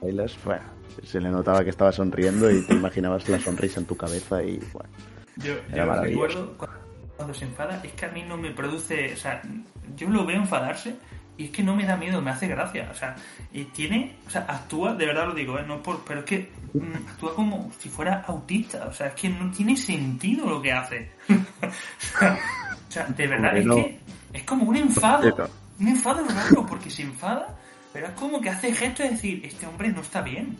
Silas, 0.00 0.36
bueno, 0.44 0.62
se 1.04 1.20
le 1.20 1.30
notaba 1.30 1.62
que 1.64 1.70
estaba 1.70 1.92
sonriendo 1.92 2.50
y 2.50 2.60
te 2.66 2.74
imaginabas 2.74 3.28
la 3.28 3.38
sonrisa 3.38 3.80
en 3.80 3.86
tu 3.86 3.96
cabeza 3.96 4.42
y 4.42 4.58
bueno. 4.72 4.90
Yo, 5.36 5.52
Era 5.72 5.84
yo 5.84 5.86
maravilloso. 5.86 6.26
recuerdo 6.26 6.58
cu- 6.58 6.66
cuando 7.16 7.34
se 7.34 7.44
enfada, 7.44 7.80
es 7.82 7.92
que 7.92 8.04
a 8.06 8.10
mí 8.10 8.22
no 8.28 8.36
me 8.36 8.50
produce, 8.50 9.12
o 9.12 9.16
sea, 9.16 9.40
yo 9.96 10.08
lo 10.10 10.26
veo 10.26 10.36
enfadarse 10.36 10.96
y 11.36 11.46
es 11.46 11.50
que 11.50 11.62
no 11.62 11.74
me 11.74 11.84
da 11.84 11.96
miedo, 11.96 12.20
me 12.20 12.30
hace 12.30 12.46
gracia, 12.46 12.88
o 12.90 12.94
sea, 12.94 13.16
tiene, 13.72 14.16
o 14.26 14.30
sea, 14.30 14.42
actúa, 14.42 14.94
de 14.94 15.06
verdad 15.06 15.26
lo 15.26 15.34
digo, 15.34 15.58
¿eh? 15.58 15.64
no 15.66 15.82
por, 15.82 16.04
pero 16.04 16.20
es 16.20 16.26
que 16.26 16.52
mm, 16.74 17.08
actúa 17.08 17.34
como 17.34 17.72
si 17.78 17.88
fuera 17.88 18.22
autista, 18.26 18.86
o 18.86 18.92
sea, 18.92 19.08
es 19.08 19.14
que 19.14 19.28
no 19.28 19.50
tiene 19.50 19.76
sentido 19.76 20.46
lo 20.46 20.60
que 20.60 20.72
hace. 20.72 21.10
o 21.28 22.90
sea, 22.92 23.06
de 23.06 23.26
verdad, 23.26 23.56
es 23.56 23.66
que 23.66 23.98
es 24.32 24.42
como 24.44 24.64
un 24.64 24.76
enfado, 24.76 25.50
un 25.78 25.88
enfado 25.88 26.24
raro, 26.28 26.66
porque 26.66 26.90
se 26.90 27.02
enfada, 27.02 27.58
pero 27.92 28.06
es 28.06 28.12
como 28.12 28.40
que 28.40 28.50
hace 28.50 28.74
gesto 28.74 29.02
de 29.02 29.10
decir, 29.10 29.44
este 29.44 29.66
hombre 29.66 29.88
no 29.88 30.00
está 30.00 30.22
bien. 30.22 30.56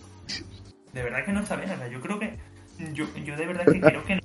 De 0.93 1.03
verdad 1.03 1.25
que 1.25 1.33
no 1.33 1.41
está 1.41 1.57
bien, 1.57 1.71
o 1.71 1.77
sea, 1.77 1.89
yo 1.89 2.01
creo 2.01 2.19
que, 2.19 2.39
yo, 2.93 3.07
yo 3.17 3.37
de 3.37 3.47
verdad 3.47 3.65
que 3.65 3.81
creo 3.81 4.05
que 4.05 4.17
no 4.17 4.23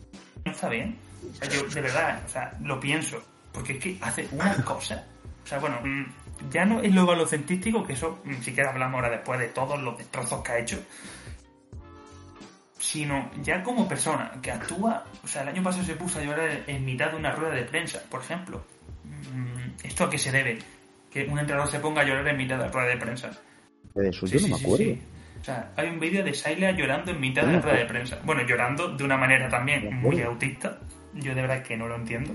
no 0.47 0.51
está 0.51 0.69
bien. 0.69 0.97
O 1.29 1.35
sea, 1.35 1.49
yo 1.49 1.67
de 1.67 1.81
verdad, 1.81 2.21
o 2.25 2.29
sea, 2.29 2.57
lo 2.61 2.79
pienso. 2.79 3.21
Porque 3.51 3.73
es 3.73 3.79
que 3.79 3.97
hace 4.01 4.27
una 4.31 4.55
cosa. 4.63 5.03
O 5.43 5.47
sea, 5.47 5.59
bueno, 5.59 5.79
mm, 5.83 6.05
ya 6.51 6.65
no 6.65 6.81
es 6.81 6.93
lo 6.93 7.05
balocentístico, 7.05 7.85
que 7.85 7.93
eso 7.93 8.19
ni 8.25 8.35
siquiera 8.37 8.71
hablamos 8.71 8.95
ahora 8.95 9.09
después 9.09 9.39
de 9.39 9.47
todos 9.47 9.81
los 9.81 9.97
destrozos 9.97 10.43
que 10.43 10.51
ha 10.51 10.59
hecho. 10.59 10.79
Sino 12.79 13.31
ya 13.41 13.63
como 13.63 13.87
persona 13.87 14.31
que 14.41 14.51
actúa. 14.51 15.03
O 15.23 15.27
sea, 15.27 15.41
el 15.41 15.49
año 15.49 15.63
pasado 15.63 15.83
se 15.83 15.95
puso 15.95 16.19
a 16.19 16.23
llorar 16.23 16.63
en 16.67 16.85
mitad 16.85 17.11
de 17.11 17.17
una 17.17 17.31
rueda 17.31 17.55
de 17.55 17.63
prensa, 17.63 18.01
por 18.09 18.21
ejemplo. 18.21 18.63
Mm, 19.03 19.85
¿Esto 19.85 20.03
a 20.05 20.09
qué 20.09 20.17
se 20.17 20.31
debe? 20.31 20.59
Que 21.11 21.25
un 21.25 21.39
entrenador 21.39 21.69
se 21.69 21.79
ponga 21.79 22.01
a 22.01 22.05
llorar 22.05 22.27
en 22.27 22.37
mitad 22.37 22.57
de 22.57 22.65
la 22.65 22.71
rueda 22.71 22.87
de 22.89 22.97
prensa. 22.97 23.31
De 23.95 24.09
eso 24.09 24.27
Sí, 24.27 24.33
yo 24.33 24.39
sí, 24.39 24.49
no 24.49 24.57
me 24.57 24.63
acuerdo. 24.63 24.83
sí. 24.85 25.01
O 25.41 25.43
sea, 25.43 25.71
hay 25.75 25.89
un 25.89 25.99
vídeo 25.99 26.23
de 26.23 26.33
Saila 26.33 26.71
llorando 26.71 27.11
en 27.11 27.19
mitad 27.19 27.43
de 27.43 27.53
la 27.53 27.61
rueda 27.61 27.77
de 27.77 27.85
prensa. 27.85 28.19
Bueno, 28.23 28.41
llorando 28.45 28.89
de 28.95 29.03
una 29.03 29.17
manera 29.17 29.47
también 29.49 29.93
muy 29.95 30.21
autista. 30.21 30.79
Yo 31.13 31.33
de 31.33 31.41
verdad 31.41 31.63
que 31.63 31.77
no 31.77 31.87
lo 31.87 31.95
entiendo. 31.95 32.33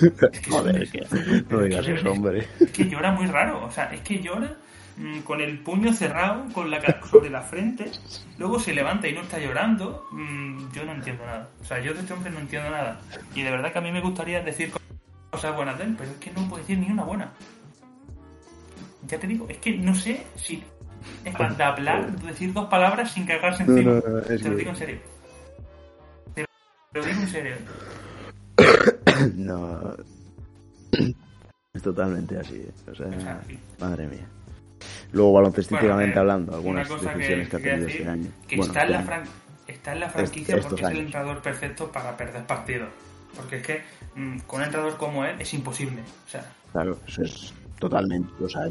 Es 0.00 0.12
que, 0.40 0.50
Joder, 0.50 0.82
es, 0.82 0.90
que 0.90 0.98
es 0.98 1.50
no 1.50 1.60
digas 1.60 1.86
eso, 1.86 2.10
hombre. 2.10 2.46
que 2.72 2.88
llora 2.88 3.12
muy 3.12 3.26
raro. 3.26 3.64
O 3.64 3.70
sea, 3.70 3.92
es 3.92 4.00
que 4.00 4.20
llora 4.20 4.56
mm, 4.96 5.20
con 5.20 5.40
el 5.40 5.58
puño 5.60 5.92
cerrado, 5.92 6.44
con 6.52 6.70
la 6.70 6.80
sobre 7.02 7.30
la 7.30 7.42
frente. 7.42 7.90
Luego 8.38 8.58
se 8.58 8.72
levanta 8.74 9.08
y 9.08 9.12
no 9.12 9.20
está 9.22 9.38
llorando. 9.38 10.06
Mm, 10.12 10.72
yo 10.72 10.84
no 10.84 10.92
entiendo 10.92 11.24
nada. 11.26 11.48
O 11.60 11.64
sea, 11.64 11.80
yo 11.80 11.94
de 11.94 12.00
este 12.00 12.12
hombre 12.12 12.30
no 12.30 12.40
entiendo 12.40 12.70
nada. 12.70 13.00
Y 13.34 13.42
de 13.42 13.50
verdad 13.50 13.72
que 13.72 13.78
a 13.78 13.82
mí 13.82 13.92
me 13.92 14.00
gustaría 14.00 14.40
decir 14.40 14.72
cosas 15.30 15.56
buenas 15.56 15.78
de 15.78 15.84
él, 15.84 15.94
pero 15.96 16.10
es 16.10 16.16
que 16.18 16.30
no 16.32 16.48
puedo 16.48 16.62
decir 16.62 16.78
ni 16.78 16.90
una 16.90 17.04
buena. 17.04 17.32
Ya 19.08 19.18
te 19.18 19.26
digo, 19.26 19.46
es 19.48 19.58
que 19.58 19.72
no 19.76 19.94
sé 19.94 20.24
si 20.36 20.62
es 21.24 21.56
de 21.56 21.64
hablar, 21.64 22.12
de 22.12 22.28
decir 22.28 22.52
dos 22.52 22.68
palabras 22.68 23.10
sin 23.12 23.26
cagarse 23.26 23.64
encima. 23.64 23.94
no, 23.94 24.08
no, 24.08 24.18
es 24.20 24.42
te 24.42 24.48
lo 24.48 24.56
digo 24.56 24.70
en 24.70 24.76
serio. 24.76 24.98
Te 26.34 26.44
lo 26.92 27.04
digo 27.04 27.20
en 27.20 27.28
serio. 27.28 27.54
No. 29.36 29.94
Es 31.74 31.82
totalmente 31.82 32.38
así. 32.38 32.56
¿eh? 32.56 32.70
O 32.90 32.94
sea, 32.94 33.06
O 33.06 33.20
sea, 33.20 33.40
sí. 33.48 33.58
madre 33.80 34.06
mía. 34.06 34.26
Luego, 35.12 35.32
baloncestísticamente 35.32 36.14
Bueno, 36.16 36.20
hablando, 36.20 36.60
una 36.60 36.80
algunas 36.82 36.88
decisiones 37.14 37.48
que, 37.48 37.56
ha 37.56 37.60
tenido 37.60 37.86
decir, 37.86 38.00
este 38.00 38.10
año. 38.10 38.30
que 38.48 38.56
Bueno, 38.56 38.72
está, 38.72 38.84
en 38.84 38.92
la 38.92 39.02
fran- 39.04 39.24
está 39.66 39.92
en 39.92 40.00
la 40.00 40.10
franquicia 40.10 40.56
porque 40.60 40.82
es 40.82 40.90
el 40.90 40.98
entrenador 40.98 41.42
perfecto 41.42 41.90
para 41.92 42.16
perder 42.16 42.46
partidos. 42.46 42.88
Porque 43.36 43.56
es 43.56 43.62
que 43.66 43.80
mm, 44.16 44.38
con 44.40 44.60
un 44.60 44.64
entrenador 44.66 44.96
como 44.98 45.24
él 45.24 45.36
es 45.40 45.54
imposible. 45.54 46.02
O 46.26 46.28
sea, 46.30 46.44
Claro, 46.72 46.98
eso 47.06 47.22
es 47.22 47.54
totalmente. 47.78 48.30
O 48.44 48.48
sea, 48.48 48.62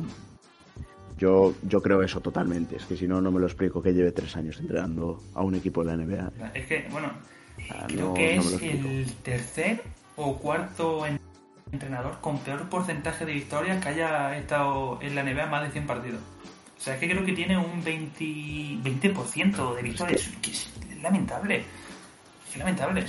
yo, 1.18 1.54
yo 1.64 1.82
creo 1.82 2.02
eso 2.04 2.20
totalmente. 2.20 2.76
Es 2.76 2.86
que 2.86 2.96
si 2.98 3.08
no, 3.08 3.22
no 3.22 3.32
me 3.32 3.40
lo 3.40 3.46
explico 3.48 3.82
que 3.82 3.94
lleve 3.94 4.12
tres 4.12 4.36
años 4.36 4.60
entrenando 4.60 5.24
a 5.34 5.42
un 5.44 5.56
equipo 5.56 5.84
de 5.84 5.96
la 5.96 6.04
NBA. 6.04 6.32
es 6.54 6.66
que, 6.68 6.88
bueno, 6.92 7.12
Ah, 7.70 7.86
creo 7.88 8.08
no- 8.10 8.14
que 8.16 8.36
es 8.38 8.62
el 8.62 9.14
tercer 9.24 9.82
o 10.16 10.38
cuarto 10.38 11.06
en- 11.06 11.20
entrenador 11.72 12.20
con 12.22 12.38
peor 12.40 12.68
porcentaje 12.70 13.26
de 13.26 13.34
victorias 13.34 13.82
que 13.82 13.90
haya 13.90 14.38
estado 14.38 15.00
en 15.02 15.16
la 15.16 15.24
NBA 15.24 15.46
más 15.48 15.64
de 15.64 15.72
100 15.72 15.88
partidos. 15.88 16.20
O 16.78 16.84
sea, 16.84 16.96
es 16.96 17.00
que 17.00 17.10
creo 17.10 17.24
que 17.26 17.34
tiene 17.34 17.58
un 17.58 17.84
20, 17.84 18.24
20% 18.84 19.76
de 19.76 19.82
victorias. 19.84 20.30
Que 20.42 20.52
es 20.52 20.70
lamentable. 21.02 21.64
Es 22.50 22.58
lamentable. 22.58 23.06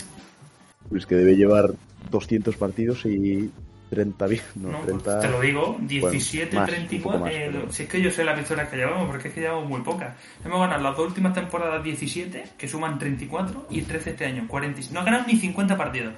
Pues 0.89 1.07
que 1.07 1.15
debe 1.17 1.35
llevar 1.37 1.71
200 2.11 2.55
partidos 2.57 3.05
y 3.07 3.51
30 3.91 4.27
vi- 4.27 4.41
No, 4.57 4.71
No, 4.73 4.79
30. 4.81 5.21
te 5.21 5.29
lo 5.29 5.41
digo, 5.41 5.77
17, 5.81 6.55
más, 6.57 6.69
un 6.69 6.75
34. 6.75 7.19
poco 7.19 7.25
más, 7.25 7.35
eh, 7.35 7.49
pero- 7.53 7.73
Si 7.73 7.83
es 7.85 7.89
que 7.89 8.01
yo 8.03 8.11
sé 8.11 8.25
las 8.25 8.37
victorias 8.37 8.69
que 8.69 8.77
llevamos, 8.77 9.09
porque 9.09 9.29
es 9.29 9.35
que 9.35 9.41
llevamos 9.41 9.69
muy 9.69 9.81
pocas. 9.81 10.15
Hemos 10.45 10.61
ganado 10.61 10.83
las 10.83 10.97
dos 10.97 11.09
últimas 11.09 11.33
temporadas 11.35 11.83
17, 11.83 12.45
que 12.59 12.69
suman 12.69 12.99
34, 12.99 13.67
y 13.71 13.83
13 13.83 14.11
este 14.11 14.27
año, 14.27 14.45
40. 14.49 14.81
No 14.93 15.01
ha 15.01 15.05
ganado 15.05 15.25
ni 15.27 15.37
50 15.37 15.77
partidos. 15.77 16.15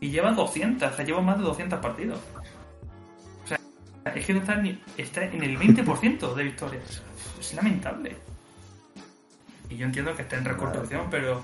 Y 0.00 0.10
lleva 0.10 0.32
200, 0.32 0.90
o 0.92 0.96
sea, 0.96 1.04
lleva 1.04 1.20
más 1.20 1.36
de 1.38 1.44
200 1.44 1.78
partidos. 1.80 2.18
O 3.44 3.46
sea, 3.46 3.58
es 4.14 4.24
que 4.24 4.32
no 4.32 4.40
está, 4.40 4.56
ni, 4.56 4.80
está 4.96 5.24
en 5.24 5.42
el 5.42 5.58
20% 5.58 6.34
de 6.34 6.42
victorias. 6.44 7.02
Es 7.38 7.54
lamentable. 7.54 8.16
Y 9.68 9.76
yo 9.76 9.86
entiendo 9.86 10.14
que 10.16 10.22
está 10.22 10.36
en 10.36 10.44
reconstrucción, 10.46 11.06
pero. 11.10 11.42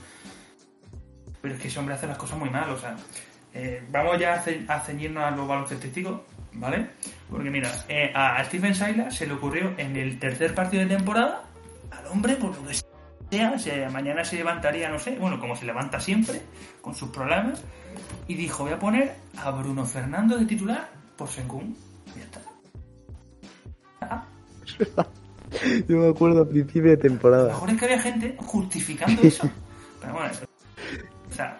Pero 1.42 1.54
es 1.54 1.60
que 1.60 1.68
ese 1.68 1.78
hombre 1.78 1.94
hace 1.94 2.06
las 2.06 2.16
cosas 2.18 2.38
muy 2.38 2.50
mal, 2.50 2.68
o 2.70 2.78
sea. 2.78 2.96
eh, 3.54 3.84
vamos 3.90 4.18
ya 4.18 4.34
a, 4.34 4.42
ce- 4.42 4.64
a 4.68 4.80
ceñirnos 4.80 5.22
a 5.22 5.30
lo 5.30 5.46
baloncestístico, 5.46 6.24
¿vale? 6.54 6.90
Porque 7.30 7.50
mira, 7.50 7.70
eh, 7.88 8.10
a 8.14 8.42
Stephen 8.44 8.74
Silas 8.74 9.14
se 9.14 9.26
le 9.26 9.34
ocurrió 9.34 9.72
en 9.76 9.96
el 9.96 10.18
tercer 10.18 10.54
partido 10.54 10.82
de 10.82 10.96
temporada, 10.96 11.44
al 11.92 12.06
hombre, 12.06 12.34
por 12.36 12.54
lo 12.56 12.66
que 12.66 12.74
sea, 12.74 12.88
se- 13.58 13.88
mañana 13.90 14.24
se 14.24 14.36
levantaría, 14.36 14.88
no 14.88 14.98
sé, 14.98 15.16
bueno, 15.18 15.38
como 15.40 15.56
se 15.56 15.64
levanta 15.66 16.00
siempre, 16.00 16.42
con 16.80 16.94
sus 16.94 17.08
problemas, 17.10 17.62
y 18.28 18.34
dijo, 18.34 18.64
voy 18.64 18.72
a 18.72 18.78
poner 18.78 19.14
a 19.38 19.50
Bruno 19.50 19.84
Fernando 19.84 20.36
de 20.38 20.44
titular 20.46 20.88
por 21.16 21.28
Sengun. 21.28 21.76
Ya 22.16 22.22
está. 22.22 22.40
Ah, 24.02 24.24
Yo 25.88 25.96
me 25.98 26.08
acuerdo 26.08 26.42
a 26.42 26.48
principio 26.48 26.82
de 26.90 26.92
a 26.92 26.96
lo 26.96 27.02
temporada. 27.02 27.46
mejor 27.48 27.70
es 27.70 27.76
que 27.78 27.84
había 27.84 28.00
gente 28.00 28.36
justificando 28.38 29.22
eso. 29.22 29.48
Pero 30.00 30.12
bueno, 30.12 30.30
o 31.30 31.34
sea, 31.34 31.58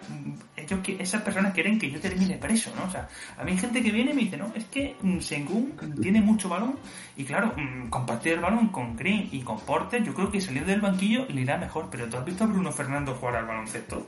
esas 0.99 1.21
personas 1.21 1.53
quieren 1.53 1.79
que 1.79 1.89
yo 1.89 1.99
termine 1.99 2.37
preso, 2.37 2.71
¿no? 2.75 2.85
O 2.85 2.89
sea, 2.89 3.07
a 3.37 3.43
mí 3.43 3.51
hay 3.51 3.57
gente 3.57 3.81
que 3.81 3.91
viene 3.91 4.11
y 4.11 4.13
me 4.13 4.21
dice, 4.21 4.37
no, 4.37 4.51
es 4.55 4.65
que 4.65 4.95
mm, 5.01 5.19
Sengun 5.19 5.73
tiene 6.01 6.21
mucho 6.21 6.49
balón 6.49 6.77
y 7.15 7.23
claro, 7.23 7.53
mm, 7.55 7.89
compartir 7.89 8.33
el 8.33 8.39
balón 8.39 8.69
con 8.69 8.95
Green 8.95 9.29
y 9.31 9.41
con 9.41 9.59
Porter, 9.59 10.03
yo 10.03 10.13
creo 10.13 10.31
que 10.31 10.41
salir 10.41 10.65
del 10.65 10.81
banquillo 10.81 11.25
le 11.29 11.41
irá 11.41 11.57
mejor. 11.57 11.87
Pero 11.89 12.07
tú 12.07 12.17
has 12.17 12.25
visto 12.25 12.43
a 12.43 12.47
Bruno 12.47 12.71
Fernando 12.71 13.15
jugar 13.15 13.37
al 13.37 13.45
baloncesto. 13.45 14.07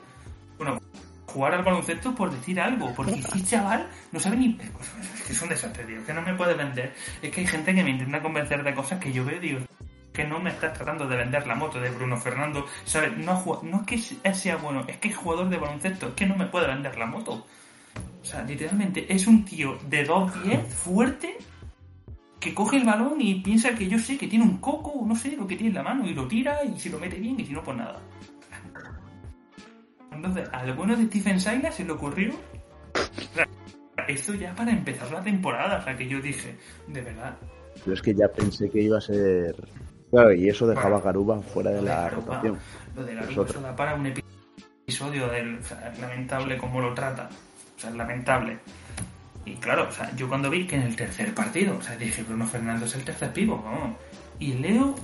Bueno, 0.57 0.79
jugar 1.25 1.53
al 1.53 1.63
baloncesto 1.63 2.13
por 2.15 2.31
decir 2.31 2.59
algo, 2.59 2.93
porque 2.95 3.13
este 3.13 3.43
chaval 3.43 3.87
no 4.11 4.19
sabe 4.19 4.37
ni... 4.37 4.57
Es 5.13 5.21
que 5.25 5.33
es 5.33 5.41
un 5.41 5.49
desastre, 5.49 5.83
tío, 5.83 6.03
que 6.05 6.13
no 6.13 6.21
me 6.23 6.33
puede 6.33 6.55
vender. 6.55 6.93
Es 7.21 7.31
que 7.31 7.41
hay 7.41 7.47
gente 7.47 7.73
que 7.75 7.83
me 7.83 7.91
intenta 7.91 8.21
convencer 8.21 8.63
de 8.63 8.73
cosas 8.73 8.99
que 8.99 9.11
yo 9.11 9.23
veo 9.23 9.37
y 9.37 9.39
digo, 9.39 9.59
que 10.19 10.27
no 10.27 10.37
me 10.41 10.49
estás 10.49 10.73
tratando 10.73 11.07
de 11.07 11.15
vender 11.15 11.47
la 11.47 11.55
moto 11.55 11.79
de 11.79 11.89
Bruno 11.91 12.17
Fernando, 12.17 12.65
¿sabes? 12.83 13.15
No, 13.15 13.41
es 13.87 13.87
que 13.87 14.33
sea 14.33 14.57
bueno, 14.57 14.83
es 14.85 14.97
que 14.97 15.07
es 15.07 15.15
jugador 15.15 15.47
de 15.47 15.55
baloncesto, 15.55 16.09
es 16.09 16.13
que 16.13 16.25
no 16.25 16.35
me 16.35 16.45
puede 16.47 16.67
vender 16.67 16.97
la 16.97 17.05
moto. 17.05 17.45
O 18.21 18.25
sea, 18.25 18.43
literalmente 18.43 19.05
es 19.07 19.27
un 19.27 19.45
tío 19.45 19.77
de 19.87 20.05
2'10 20.05 20.65
fuerte 20.65 21.37
que 22.37 22.53
coge 22.53 22.75
el 22.75 22.83
balón 22.83 23.21
y 23.21 23.35
piensa 23.35 23.73
que 23.75 23.87
yo 23.87 23.97
sé 23.97 24.17
que 24.17 24.27
tiene 24.27 24.43
un 24.43 24.57
coco, 24.57 25.01
no 25.05 25.15
sé 25.15 25.37
lo 25.37 25.47
que 25.47 25.55
tiene 25.55 25.69
en 25.69 25.75
la 25.75 25.83
mano, 25.83 26.05
y 26.05 26.13
lo 26.13 26.27
tira 26.27 26.65
y 26.65 26.77
se 26.77 26.89
lo 26.89 26.99
mete 26.99 27.15
bien 27.15 27.39
y 27.39 27.45
si 27.45 27.53
no, 27.53 27.63
pues 27.63 27.77
nada. 27.77 28.01
Entonces, 30.11 30.49
al 30.51 30.73
bueno 30.73 30.97
de 30.97 31.05
Stephen 31.05 31.39
Silas 31.39 31.75
se 31.75 31.85
le 31.85 31.93
ocurrió. 31.93 32.33
esto 34.09 34.33
ya 34.33 34.53
para 34.53 34.71
empezar 34.71 35.09
la 35.13 35.23
temporada, 35.23 35.79
o 35.79 35.83
sea 35.85 35.95
que 35.95 36.09
yo 36.09 36.19
dije, 36.19 36.57
de 36.87 37.01
verdad. 37.01 37.37
Pero 37.85 37.93
es 37.93 38.01
que 38.01 38.13
ya 38.13 38.27
pensé 38.27 38.69
que 38.69 38.81
iba 38.81 38.97
a 38.97 39.01
ser. 39.01 39.55
Claro, 40.09 40.33
y 40.33 40.49
eso 40.49 40.67
dejaba 40.67 40.97
a 40.97 41.01
Garuba 41.01 41.41
fuera 41.41 41.71
de 41.71 41.81
la 41.81 42.09
rotación. 42.09 42.57
Lo 42.95 43.03
de 43.03 43.15
Garuba 43.15 43.75
para 43.75 43.95
un 43.95 44.11
episodio 44.87 45.27
del, 45.27 45.59
lamentable 46.01 46.57
como 46.57 46.81
lo 46.81 46.93
trata. 46.93 47.29
O 47.77 47.79
sea, 47.79 47.91
es 47.91 47.95
lamentable. 47.95 48.57
Y 49.45 49.53
claro, 49.55 49.87
o 49.89 49.91
sea, 49.91 50.13
yo 50.15 50.27
cuando 50.27 50.49
vi 50.49 50.67
que 50.67 50.75
en 50.75 50.83
el 50.83 50.95
tercer 50.95 51.33
partido, 51.33 51.77
o 51.77 51.81
sea, 51.81 51.95
dije, 51.95 52.23
Bruno 52.23 52.45
Fernando 52.45 52.85
es 52.85 52.95
el 52.95 53.03
tercer 53.03 53.31
pivo, 53.31 53.63
¿no? 53.63 53.95
Y 54.39 54.53
leo 54.53 54.95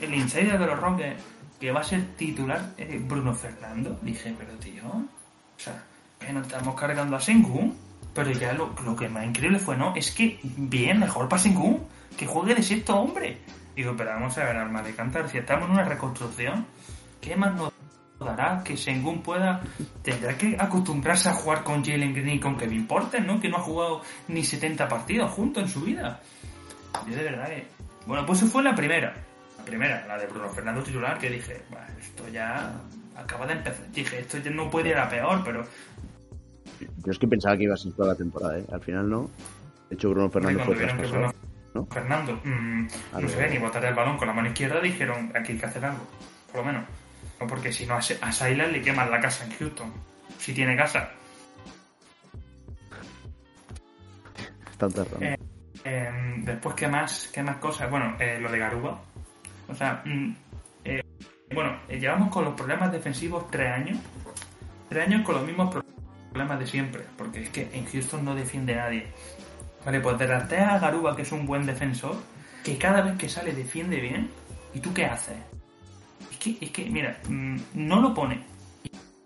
el 0.00 0.14
insider 0.14 0.58
de 0.58 0.66
los 0.66 0.78
Rockets 0.78 1.22
que 1.58 1.70
va 1.70 1.80
a 1.80 1.84
ser 1.84 2.02
titular 2.16 2.70
eh, 2.76 3.00
Bruno 3.00 3.32
Fernando. 3.34 3.98
Dije, 4.02 4.34
pero 4.36 4.52
tío, 4.58 4.82
o 4.84 5.58
sea, 5.60 5.84
que 6.18 6.32
nos 6.32 6.46
estamos 6.46 6.74
cargando 6.74 7.16
a 7.16 7.20
Sengun. 7.20 7.76
Pero 8.14 8.30
ya 8.32 8.52
lo, 8.52 8.74
que 8.96 9.08
más 9.08 9.24
increíble 9.24 9.58
fue, 9.58 9.76
¿no? 9.76 9.94
Es 9.96 10.10
que 10.10 10.38
bien, 10.42 11.00
mejor 11.00 11.28
para 11.28 11.40
Sengun, 11.40 11.78
que 12.16 12.26
juegue 12.26 12.54
de 12.54 12.62
sexto 12.62 12.96
hombre. 12.96 13.38
Digo, 13.74 13.94
pero 13.96 14.10
vamos 14.10 14.36
a 14.38 14.44
ver, 14.44 14.56
alma 14.56 14.82
de 14.82 14.94
cantar, 14.94 15.28
si 15.28 15.38
estamos 15.38 15.66
en 15.66 15.72
una 15.72 15.84
reconstrucción, 15.84 16.66
¿qué 17.20 17.36
más 17.36 17.54
nos 17.54 17.72
dará 18.20 18.62
que 18.62 18.76
Sengun 18.76 19.22
pueda, 19.22 19.62
tendrá 20.02 20.36
que 20.36 20.56
acostumbrarse 20.58 21.28
a 21.28 21.34
jugar 21.34 21.64
con 21.64 21.84
Jalen 21.84 22.12
Green 22.12 22.36
y 22.36 22.40
con 22.40 22.56
Kevin 22.56 22.86
Porter, 22.86 23.24
¿no? 23.24 23.40
Que 23.40 23.48
no 23.48 23.56
ha 23.56 23.62
jugado 23.62 24.02
ni 24.28 24.44
70 24.44 24.88
partidos 24.88 25.30
juntos 25.32 25.64
en 25.64 25.68
su 25.68 25.80
vida. 25.80 26.20
Yo 27.08 27.16
de 27.16 27.24
verdad 27.24 27.46
que... 27.46 27.66
Bueno, 28.06 28.26
pues 28.26 28.42
eso 28.42 28.50
fue 28.50 28.62
la 28.62 28.74
primera 28.74 29.14
primera, 29.62 30.04
la 30.06 30.18
de 30.18 30.26
Bruno 30.26 30.48
Fernando 30.48 30.82
titular, 30.82 31.18
que 31.18 31.30
dije, 31.30 31.62
esto 31.98 32.28
ya 32.28 32.72
acaba 33.16 33.46
de 33.46 33.54
empezar. 33.54 33.90
Dije, 33.92 34.20
esto 34.20 34.38
ya 34.38 34.50
no 34.50 34.70
puede 34.70 34.90
ir 34.90 34.96
a 34.96 35.08
peor, 35.08 35.42
pero. 35.44 35.64
Yo 37.04 37.12
es 37.12 37.18
que 37.18 37.28
pensaba 37.28 37.56
que 37.56 37.64
iba 37.64 37.74
a 37.74 37.76
ser 37.76 37.92
toda 37.92 38.08
la 38.08 38.14
temporada, 38.14 38.58
¿eh? 38.58 38.64
Al 38.72 38.80
final 38.80 39.08
no. 39.08 39.30
De 39.88 39.96
hecho, 39.96 40.10
Bruno 40.10 40.30
Fernando 40.30 40.64
fue 40.64 40.76
traspasado. 40.76 41.31
¿No? 41.74 41.86
Fernando, 41.86 42.40
mmm, 42.44 42.86
no 43.20 43.28
sé, 43.28 43.48
ni 43.48 43.58
botar 43.58 43.84
el 43.84 43.94
balón 43.94 44.16
con 44.16 44.28
la 44.28 44.34
mano 44.34 44.48
izquierda, 44.48 44.80
dijeron, 44.80 45.32
aquí 45.34 45.52
hay 45.52 45.58
que 45.58 45.66
hacer 45.66 45.84
algo, 45.84 46.06
por 46.50 46.60
lo 46.60 46.66
menos. 46.66 46.84
No 47.40 47.46
porque 47.46 47.72
si 47.72 47.86
no, 47.86 47.94
a, 47.94 48.00
a 48.20 48.48
le 48.48 48.82
queman 48.82 49.10
la 49.10 49.20
casa 49.20 49.44
en 49.44 49.52
Houston, 49.52 49.92
si 50.38 50.52
tiene 50.52 50.76
casa. 50.76 51.10
Están 54.70 54.92
tardando. 54.92 55.24
Eh, 55.24 55.38
em, 55.84 56.44
después, 56.44 56.74
¿qué 56.74 56.88
más? 56.88 57.30
¿Qué 57.32 57.42
más 57.42 57.56
cosas? 57.56 57.90
Bueno, 57.90 58.16
eh, 58.20 58.38
lo 58.40 58.50
de 58.50 58.58
Garuba, 58.58 59.00
o 59.68 59.74
sea, 59.74 60.02
mm, 60.04 60.34
eh, 60.84 61.02
bueno, 61.54 61.78
eh, 61.88 61.98
llevamos 61.98 62.30
con 62.30 62.44
los 62.44 62.54
problemas 62.54 62.92
defensivos 62.92 63.50
tres 63.50 63.72
años. 63.72 63.98
Tres 64.88 65.06
años 65.06 65.22
con 65.22 65.36
los 65.36 65.46
mismos 65.46 65.74
problemas 66.30 66.58
de 66.58 66.66
siempre. 66.66 67.02
Porque 67.16 67.42
es 67.42 67.50
que 67.50 67.68
en 67.72 67.86
Houston 67.86 68.24
no 68.24 68.34
defiende 68.34 68.74
nadie. 68.74 69.06
Vale, 69.84 70.00
pues 70.00 70.18
delante 70.18 70.58
a 70.58 70.78
Garuba, 70.78 71.16
que 71.16 71.22
es 71.22 71.32
un 71.32 71.46
buen 71.46 71.66
defensor, 71.66 72.16
que 72.62 72.78
cada 72.78 73.02
vez 73.02 73.16
que 73.18 73.28
sale 73.28 73.52
defiende 73.52 74.00
bien. 74.00 74.30
¿Y 74.74 74.80
tú 74.80 74.92
qué 74.94 75.04
haces? 75.04 75.36
Es 76.30 76.38
que, 76.38 76.56
es 76.60 76.70
que 76.70 76.88
mira, 76.88 77.18
mm, 77.28 77.56
no 77.74 78.00
lo 78.00 78.14
pone. 78.14 78.42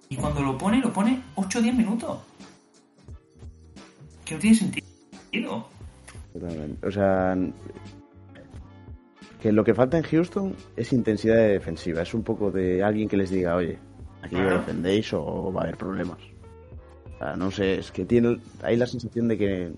Y 0.08 0.16
cuando 0.16 0.42
lo 0.42 0.56
pone, 0.56 0.80
lo 0.80 0.92
pone 0.92 1.22
8 1.34 1.58
o 1.58 1.62
10 1.62 1.74
minutos. 1.74 2.18
Que 4.24 4.34
no 4.34 4.40
tiene 4.40 4.56
sentido. 4.56 5.68
O 6.82 6.90
sea, 6.90 7.36
que 9.40 9.52
lo 9.52 9.64
que 9.64 9.74
falta 9.74 9.98
en 9.98 10.04
Houston 10.04 10.54
es 10.76 10.92
intensidad 10.92 11.36
defensiva. 11.36 12.02
Es 12.02 12.14
un 12.14 12.22
poco 12.22 12.50
de 12.50 12.82
alguien 12.82 13.08
que 13.08 13.16
les 13.16 13.30
diga, 13.30 13.56
oye, 13.56 13.78
aquí 14.22 14.36
lo 14.36 14.58
defendéis 14.58 15.12
o 15.12 15.52
va 15.52 15.60
a 15.60 15.64
haber 15.64 15.76
problemas. 15.76 16.18
O 17.14 17.18
sea, 17.18 17.36
no 17.36 17.50
sé, 17.50 17.78
es 17.78 17.90
que 17.90 18.04
tiene 18.04 18.38
hay 18.62 18.76
la 18.76 18.86
sensación 18.86 19.28
de 19.28 19.38
que 19.38 19.72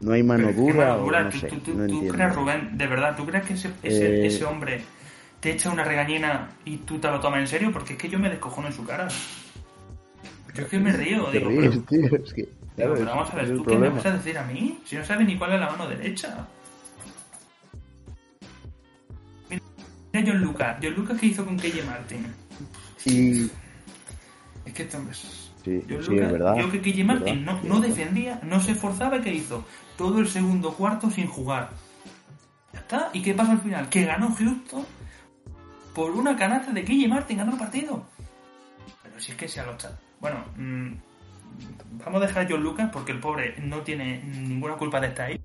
no 0.00 0.12
hay 0.12 0.22
mano 0.22 0.52
dura. 0.52 0.96
o 0.96 1.10
no 1.10 1.32
sé, 1.32 1.48
tú, 1.64 2.08
crees, 2.08 2.34
Rubén, 2.34 2.76
de 2.76 2.86
verdad, 2.86 3.16
¿tú 3.16 3.24
crees 3.26 3.44
que 3.44 3.54
ese, 3.54 3.70
ese, 3.82 4.42
eh, 4.42 4.44
hombre 4.44 4.82
te 5.40 5.52
echa 5.52 5.70
una 5.70 5.84
regañina 5.84 6.50
y 6.64 6.78
tú 6.78 6.98
te 6.98 7.10
lo 7.10 7.20
tomas 7.20 7.40
en 7.40 7.48
serio? 7.48 7.72
Porque 7.72 7.94
es 7.94 7.98
que 7.98 8.08
yo 8.08 8.18
me 8.18 8.28
descojono 8.28 8.68
en 8.68 8.72
su 8.72 8.84
cara. 8.84 9.08
Yo 10.54 10.62
es 10.62 10.68
que 10.68 10.78
me 10.78 10.92
río, 10.92 11.30
digo. 11.30 11.48
Ríes, 11.48 11.84
tío, 11.86 12.16
es 12.16 12.32
que, 12.32 12.48
pero 12.76 13.04
vamos 13.04 13.32
a 13.32 13.36
ver, 13.36 13.54
¿tú 13.54 13.64
qué 13.64 13.76
me 13.76 13.88
vas 13.88 14.06
a 14.06 14.12
decir 14.12 14.36
a 14.38 14.44
mí? 14.44 14.80
Si 14.84 14.96
no 14.96 15.04
sabes 15.04 15.26
ni 15.26 15.36
cuál 15.36 15.54
es 15.54 15.60
la 15.60 15.70
mano 15.70 15.88
derecha. 15.88 16.46
John 20.24 20.40
Lucas. 20.40 20.78
John 20.82 20.94
Lucas, 20.94 21.18
¿qué 21.20 21.26
hizo 21.26 21.44
con 21.44 21.56
KJ 21.58 21.84
Martin? 21.84 22.26
Y... 23.04 23.50
Es 24.64 24.72
que 24.74 24.82
esto 24.82 24.98
es... 25.10 25.50
Sí, 25.66 25.82
sí, 25.88 26.16
es 26.16 26.30
verdad. 26.30 26.56
Yo 26.58 26.70
que 26.70 26.80
KJ 26.80 27.04
Martin 27.04 27.44
no, 27.44 27.60
no 27.64 27.80
defendía, 27.80 28.38
no 28.44 28.60
se 28.60 28.70
esforzaba, 28.70 29.20
¿qué 29.20 29.34
hizo? 29.34 29.64
Todo 29.98 30.20
el 30.20 30.28
segundo 30.28 30.72
cuarto 30.72 31.10
sin 31.10 31.26
jugar. 31.26 31.70
Ya 32.72 32.78
está. 32.78 33.10
¿Y 33.12 33.20
qué 33.20 33.34
pasa 33.34 33.50
al 33.50 33.60
final? 33.60 33.88
Que 33.88 34.04
ganó 34.04 34.32
Houston 34.32 34.84
por 35.92 36.12
una 36.12 36.36
canasta 36.36 36.72
de 36.72 36.84
KJ 36.84 37.08
Martin, 37.08 37.38
ganó 37.38 37.52
el 37.54 37.58
partido. 37.58 38.04
Pero 39.02 39.18
si 39.18 39.32
es 39.32 39.36
que 39.36 39.48
se 39.48 39.58
ha 39.58 39.66
luchado. 39.66 39.98
Bueno, 40.20 40.36
mmm, 40.56 40.92
vamos 42.04 42.22
a 42.22 42.26
dejar 42.28 42.46
a 42.46 42.48
John 42.48 42.62
Lucas 42.62 42.88
porque 42.92 43.10
el 43.10 43.18
pobre 43.18 43.56
no 43.60 43.80
tiene 43.80 44.22
ninguna 44.22 44.76
culpa 44.76 45.00
de 45.00 45.08
estar 45.08 45.30
ahí. 45.30 45.40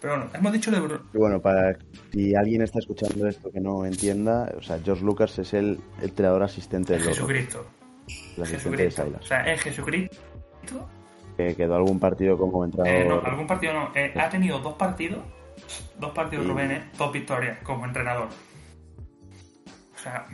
Pero 0.00 0.16
bueno, 0.16 0.30
hemos 0.32 0.52
dicho 0.52 0.70
de... 0.70 1.00
Bueno, 1.12 1.40
para 1.40 1.76
si 2.12 2.36
alguien 2.36 2.62
está 2.62 2.78
escuchando 2.78 3.26
esto 3.26 3.50
que 3.50 3.58
no 3.58 3.84
entienda, 3.84 4.48
o 4.56 4.62
sea, 4.62 4.78
George 4.78 5.04
Lucas 5.04 5.36
es 5.40 5.54
el 5.54 5.80
entrenador 6.00 6.44
asistente 6.44 6.92
de 6.92 7.00
Jesucristo. 7.00 7.66
El 8.36 8.46
Jesucristo. 8.46 9.06
O 9.20 9.22
sea, 9.22 9.52
es 9.52 9.60
Jesucristo. 9.62 10.16
Que 11.36 11.54
quedó 11.54 11.76
algún 11.76 12.00
partido 12.00 12.36
como 12.36 12.64
entrenador. 12.64 13.00
Eh, 13.00 13.08
no, 13.08 13.20
algún 13.24 13.46
partido 13.46 13.72
no. 13.72 13.90
Eh, 13.94 14.12
ha 14.16 14.28
tenido 14.28 14.58
dos 14.58 14.74
partidos, 14.74 15.20
dos 15.98 16.10
partidos 16.12 16.46
Rubén, 16.46 16.70
eh, 16.72 16.90
dos 16.96 17.12
victorias 17.12 17.58
como 17.62 17.84
entrenador. 17.84 18.28
O 19.94 19.98
sea. 19.98 20.26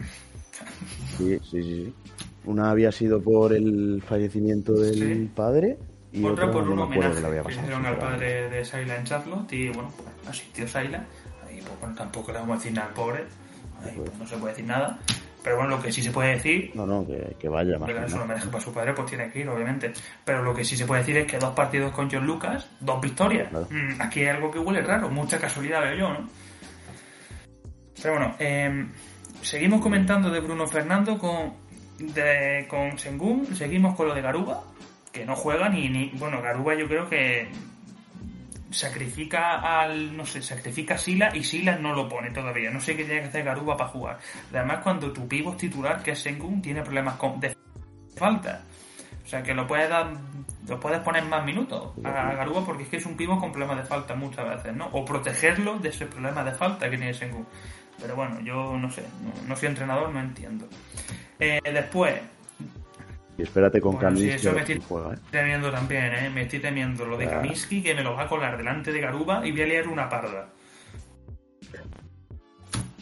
sí, 1.19 1.39
sí, 1.51 1.63
sí. 1.63 1.95
Una 2.47 2.71
había 2.71 2.93
sido 2.93 3.23
por 3.23 3.55
el 3.55 4.03
fallecimiento 4.07 4.73
del 4.75 5.31
padre 5.35 5.79
y 6.15 6.25
otra 6.25 6.49
por 6.49 6.69
un 6.69 6.79
homenaje 6.79 7.21
que, 7.21 7.53
hicieron 7.53 7.85
al 7.87 7.99
padre 7.99 8.49
de 8.49 8.65
Saila 8.65 8.97
en 8.97 9.05
Charlotte 9.05 9.53
y 9.53 9.69
bueno, 9.71 9.91
pues 9.97 10.29
asistió 10.29 10.69
Saila. 10.69 11.05
Ahí 11.45 11.61
pues 11.61 11.81
bueno, 11.81 11.97
tampoco 11.97 12.31
le 12.31 12.39
vamos 12.39 12.55
a 12.55 12.59
decir 12.59 12.73
nada 12.73 12.87
al 12.87 12.95
pobre. 12.95 13.25
Ahí 13.83 13.95
pues, 13.97 14.17
no 14.17 14.25
se 14.25 14.37
puede 14.37 14.53
decir 14.53 14.65
nada. 14.65 15.01
Pero 15.45 15.57
bueno, 15.57 15.77
lo 15.77 15.83
que 15.83 15.93
sí 15.93 16.03
se 16.03 16.11
puede 16.11 16.31
decir. 16.31 16.71
No, 16.75 16.87
no, 16.87 17.07
que, 17.07 17.37
que 17.39 17.49
vaya 17.51 17.79
más. 17.79 17.91
es 17.91 18.15
un 18.15 18.23
homenaje 18.23 18.49
para 18.49 18.65
su 18.65 18.73
padre, 18.73 18.95
pues 18.95 19.11
tiene 19.11 19.31
que 19.31 19.41
ir, 19.41 19.49
obviamente. 19.49 19.93
Pero 20.25 20.43
lo 20.43 20.55
que 20.55 20.65
sí 20.65 20.75
se 20.75 20.87
puede 20.87 21.03
decir 21.03 21.19
es 21.19 21.27
que 21.27 21.39
dos 21.39 21.53
partidos 21.55 21.93
con 21.93 22.11
John 22.11 22.27
Lucas, 22.27 22.67
dos 22.81 22.99
victorias. 23.01 23.53
Mm, 23.53 24.01
aquí 24.01 24.21
hay 24.21 24.29
algo 24.29 24.51
que 24.51 24.59
huele 24.59 24.81
raro, 24.81 25.11
mucha 25.11 25.39
casualidad 25.39 25.83
veo 25.83 25.97
yo, 25.97 26.09
¿no? 26.15 26.29
Pero 28.03 28.15
bueno, 28.15 28.35
eh, 28.39 28.87
seguimos 29.43 29.83
comentando 29.83 30.31
de 30.31 30.41
Bruno 30.41 30.67
Fernando 30.67 31.19
con, 31.19 31.53
de, 31.99 32.67
con 32.67 32.99
Sengun, 32.99 33.55
seguimos 33.55 33.95
con 33.95 34.09
lo 34.09 34.15
de 34.15 34.23
Garuba 34.23 34.65
que 35.15 35.25
no 35.25 35.37
juega 35.37 35.69
ni, 35.69 35.89
ni 35.89 36.11
bueno 36.19 36.43
Garuba 36.43 36.75
yo 36.75 36.89
creo 36.89 37.09
que 37.09 37.49
sacrifica 38.75 39.81
al 39.81 40.17
no 40.17 40.27
sé 40.27 40.43
sacrifica 40.43 40.95
a 40.95 40.99
Sila 40.99 41.31
y 41.35 41.43
Sila 41.43 41.77
no 41.77 41.95
lo 41.95 42.09
pone 42.09 42.31
todavía. 42.31 42.71
No 42.71 42.81
sé 42.81 42.97
qué 42.97 43.05
tiene 43.05 43.23
que 43.23 43.29
hacer 43.29 43.45
Garuba 43.45 43.77
para 43.77 43.91
jugar. 43.91 44.19
Además 44.53 44.81
cuando 44.83 45.13
tu 45.13 45.27
pivo 45.27 45.57
titular 45.57 46.03
que 46.03 46.13
es 46.13 46.19
Sengun 46.19 46.61
tiene 46.61 46.83
problemas 46.83 47.17
con, 47.17 47.41
de 47.41 47.57
falta. 48.17 48.63
O 49.25 49.27
sea 49.27 49.43
que 49.43 49.55
lo 49.55 49.67
puedes 49.67 49.89
dar 49.89 50.13
lo 50.69 50.81
puedes 50.81 51.01
poner 51.01 51.25
más 51.25 51.45
minutos 51.45 51.93
a 52.05 52.33
Garuba 52.35 52.65
porque 52.65 52.85
es 52.85 52.89
que 52.89 52.97
es 52.97 53.07
un 53.07 53.17
pivo 53.17 53.39
con 53.39 53.51
problemas 53.51 53.79
de 53.79 53.85
falta 53.85 54.15
muchas 54.15 54.49
veces 54.49 54.75
no 54.75 54.87
o 54.93 55.05
protegerlo 55.05 55.79
de 55.79 55.91
ese 55.91 56.07
problema 56.07 56.43
de 56.43 56.53
falta 56.53 56.91
que 56.91 56.97
tiene 56.97 57.15
Sengun. 57.15 57.47
Pero 58.01 58.17
bueno 58.17 58.41
yo 58.41 58.77
no 58.77 58.91
sé 58.91 59.05
no, 59.47 59.57
soy 59.57 59.69
entrenador 59.69 60.11
no 60.11 60.21
entiendo. 60.21 60.69
Eh, 61.39 61.61
después 61.63 62.21
y 63.37 63.43
espérate 63.43 63.81
con 63.81 63.93
bueno, 63.95 64.09
Kaminsky. 64.09 64.29
Sí, 64.31 64.35
eso 64.47 64.53
me 64.53 64.61
estoy 64.61 64.77
¿eh? 64.77 65.19
temiendo 65.31 65.71
también, 65.71 66.13
¿eh? 66.15 66.31
Me 66.31 66.43
estoy 66.43 66.61
temiendo 66.61 67.05
lo 67.05 67.17
de 67.17 67.27
Kaminsky, 67.27 67.83
que 67.83 67.95
me 67.95 68.03
lo 68.03 68.15
va 68.15 68.23
a 68.23 68.29
colar 68.29 68.57
delante 68.57 68.93
de 68.93 69.01
Garuba 69.01 69.47
y 69.47 69.53
voy 69.53 69.63
a 69.63 69.67
liar 69.67 69.89
una 69.89 70.09
parda. 70.09 70.49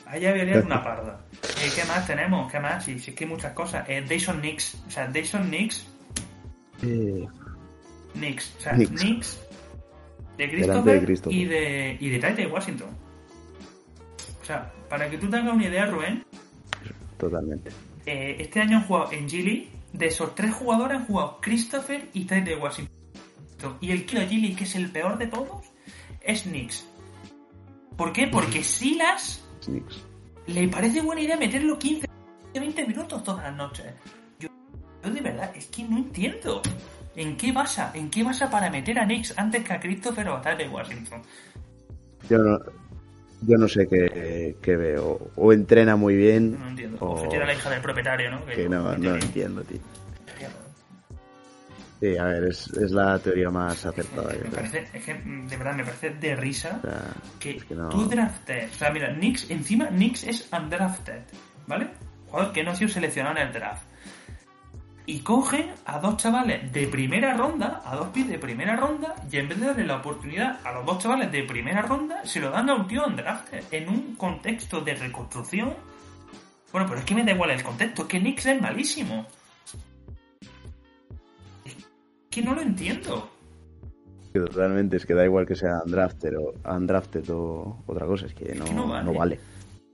Allá 0.06 0.30
voy 0.30 0.40
a 0.40 0.44
liar 0.44 0.64
una 0.64 0.82
parda. 0.84 1.20
Eh, 1.60 1.70
¿Qué 1.74 1.84
más 1.84 2.06
tenemos? 2.06 2.50
¿Qué 2.50 2.60
más? 2.60 2.84
Sí, 2.84 2.98
sí, 2.98 3.10
es 3.10 3.16
que 3.16 3.24
hay 3.24 3.30
muchas 3.30 3.52
cosas. 3.52 3.88
Eh, 3.88 4.04
Dayson 4.08 4.38
Knicks. 4.40 4.76
O 4.86 4.90
sea, 4.90 5.06
Dayson 5.06 5.48
Knicks. 5.48 5.86
Eh, 6.82 7.26
Knicks. 8.14 8.54
O 8.58 8.60
sea. 8.60 8.72
Knicks. 8.74 9.40
De 10.36 10.48
Christopher, 10.50 11.00
de 11.00 11.06
Christopher. 11.06 11.38
y 11.38 11.44
de, 11.44 11.96
y 12.00 12.08
de 12.08 12.46
Washington. 12.46 12.88
O 14.40 14.44
sea, 14.44 14.72
para 14.88 15.08
que 15.08 15.18
tú 15.18 15.28
tengas 15.28 15.54
una 15.54 15.66
idea, 15.66 15.86
Rubén, 15.86 16.24
totalmente. 17.16 17.70
eh, 18.06 18.36
este 18.40 18.60
año 18.60 18.78
han 18.78 18.84
jugado 18.84 19.12
en 19.12 19.28
G 19.28 19.44
League. 19.44 19.68
De 19.92 20.06
esos 20.06 20.34
tres 20.34 20.54
jugadores 20.54 20.98
han 20.98 21.06
jugado 21.06 21.38
Christopher 21.40 22.08
y 22.12 22.24
Tite 22.24 22.56
Washington. 22.56 22.92
Y 23.80 23.90
el 23.90 24.06
Kilo 24.06 24.22
G 24.22 24.40
League, 24.40 24.56
que 24.56 24.64
es 24.64 24.74
el 24.74 24.90
peor 24.90 25.18
de 25.18 25.26
todos, 25.26 25.64
es 26.20 26.42
Knicks. 26.42 26.86
¿Por 27.96 28.12
qué? 28.12 28.26
Porque 28.26 28.64
Silas 28.64 29.44
Knicks. 29.64 30.02
le 30.46 30.68
parece 30.68 31.02
buena 31.02 31.20
idea 31.20 31.36
meterlo 31.36 31.78
15, 31.78 32.08
20 32.54 32.86
minutos 32.86 33.22
todas 33.22 33.44
las 33.44 33.56
noches. 33.56 33.86
Yo, 34.40 34.48
yo 35.04 35.10
de 35.10 35.20
verdad, 35.20 35.52
es 35.54 35.66
que 35.66 35.84
no 35.84 35.98
entiendo. 35.98 36.62
¿En 37.14 37.36
qué 37.36 37.52
basa? 37.52 37.92
¿En 37.94 38.10
qué 38.10 38.22
basa 38.24 38.50
para 38.50 38.70
meter 38.70 38.98
a 38.98 39.04
Knicks 39.04 39.36
antes 39.36 39.62
que 39.62 39.72
a 39.74 39.80
Christopher 39.80 40.28
o 40.28 40.36
a 40.36 40.40
Tade 40.40 40.68
Washington? 40.68 41.22
Yo 42.28 42.38
no, 42.38 42.58
yo 43.42 43.58
no 43.58 43.68
sé 43.68 43.86
qué, 43.88 44.56
qué 44.62 44.76
veo. 44.76 45.30
O 45.36 45.52
entrena 45.52 45.96
muy 45.96 46.14
bien. 46.16 46.58
No 46.58 46.68
entiendo. 46.68 46.98
O 47.00 47.12
O 47.28 47.32
era 47.34 47.46
la 47.46 47.54
hija 47.54 47.70
del 47.70 47.80
propietario, 47.80 48.30
¿no? 48.30 48.38
Oh. 48.40 48.46
que 48.46 48.68
no, 48.68 48.82
no 48.82 48.92
entiendo. 48.94 49.16
entiendo, 49.26 49.62
tío. 49.64 49.78
Sí, 52.00 52.16
a 52.18 52.24
ver, 52.24 52.44
es, 52.48 52.66
es 52.72 52.90
la 52.90 53.16
teoría 53.20 53.48
más 53.48 53.86
acertada. 53.86 54.32
yo 54.32 54.38
Me 54.42 54.50
creo. 54.50 54.54
parece, 54.54 54.88
es 54.92 55.04
que 55.04 55.14
de 55.14 55.56
verdad 55.56 55.74
me 55.76 55.84
parece 55.84 56.10
de 56.10 56.34
risa 56.34 56.80
O 56.82 56.86
sea, 56.88 57.00
que, 57.38 57.50
es 57.58 57.64
que 57.64 57.74
no- 57.76 57.88
tú 57.90 58.08
draftes. 58.08 58.72
O 58.74 58.78
sea, 58.78 58.90
mira, 58.90 59.14
Knicks, 59.14 59.48
encima 59.50 59.86
Knicks 59.86 60.24
es 60.24 60.48
undrafted, 60.52 61.20
¿vale? 61.68 61.90
Jugador 62.28 62.52
que 62.52 62.64
no 62.64 62.72
ha 62.72 62.74
sido 62.74 62.88
seleccionado 62.90 63.36
en 63.38 63.46
el 63.46 63.52
draft. 63.52 63.84
Y 65.04 65.20
cogen 65.20 65.72
a 65.84 65.98
dos 65.98 66.16
chavales 66.16 66.72
de 66.72 66.86
primera 66.86 67.36
ronda, 67.36 67.82
a 67.84 67.96
dos 67.96 68.08
pies 68.08 68.28
de 68.28 68.38
primera 68.38 68.76
ronda, 68.76 69.16
y 69.30 69.36
en 69.36 69.48
vez 69.48 69.58
de 69.58 69.66
darle 69.66 69.84
la 69.84 69.96
oportunidad 69.96 70.60
a 70.64 70.72
los 70.72 70.86
dos 70.86 70.98
chavales 70.98 71.32
de 71.32 71.42
primera 71.42 71.82
ronda, 71.82 72.24
se 72.24 72.40
lo 72.40 72.50
dan 72.50 72.70
a 72.70 72.74
un 72.76 72.86
tío 72.86 73.04
undrafted, 73.04 73.64
en 73.72 73.88
un 73.88 74.14
contexto 74.14 74.80
de 74.80 74.94
reconstrucción. 74.94 75.74
Bueno, 76.70 76.86
pero 76.86 77.00
es 77.00 77.04
que 77.04 77.14
me 77.16 77.24
da 77.24 77.32
igual 77.32 77.50
el 77.50 77.62
contexto, 77.64 78.02
es 78.02 78.08
que 78.08 78.20
Knicks 78.20 78.46
es 78.46 78.60
malísimo. 78.60 79.26
Es 81.64 81.76
que 82.30 82.42
no 82.42 82.54
lo 82.54 82.62
entiendo. 82.62 83.28
que 84.32 84.38
Totalmente, 84.38 84.98
es 84.98 85.04
que 85.04 85.14
da 85.14 85.24
igual 85.24 85.46
que 85.46 85.56
sea 85.56 85.82
undrafted 85.84 86.38
o, 86.38 86.54
undrafted 86.64 87.28
o 87.30 87.82
otra 87.86 88.06
cosa, 88.06 88.26
es 88.26 88.34
que 88.34 88.54
no, 88.54 88.64
que 88.64 88.72
no 88.72 88.86
no 88.86 89.12
vale. 89.12 89.18
vale. 89.18 89.40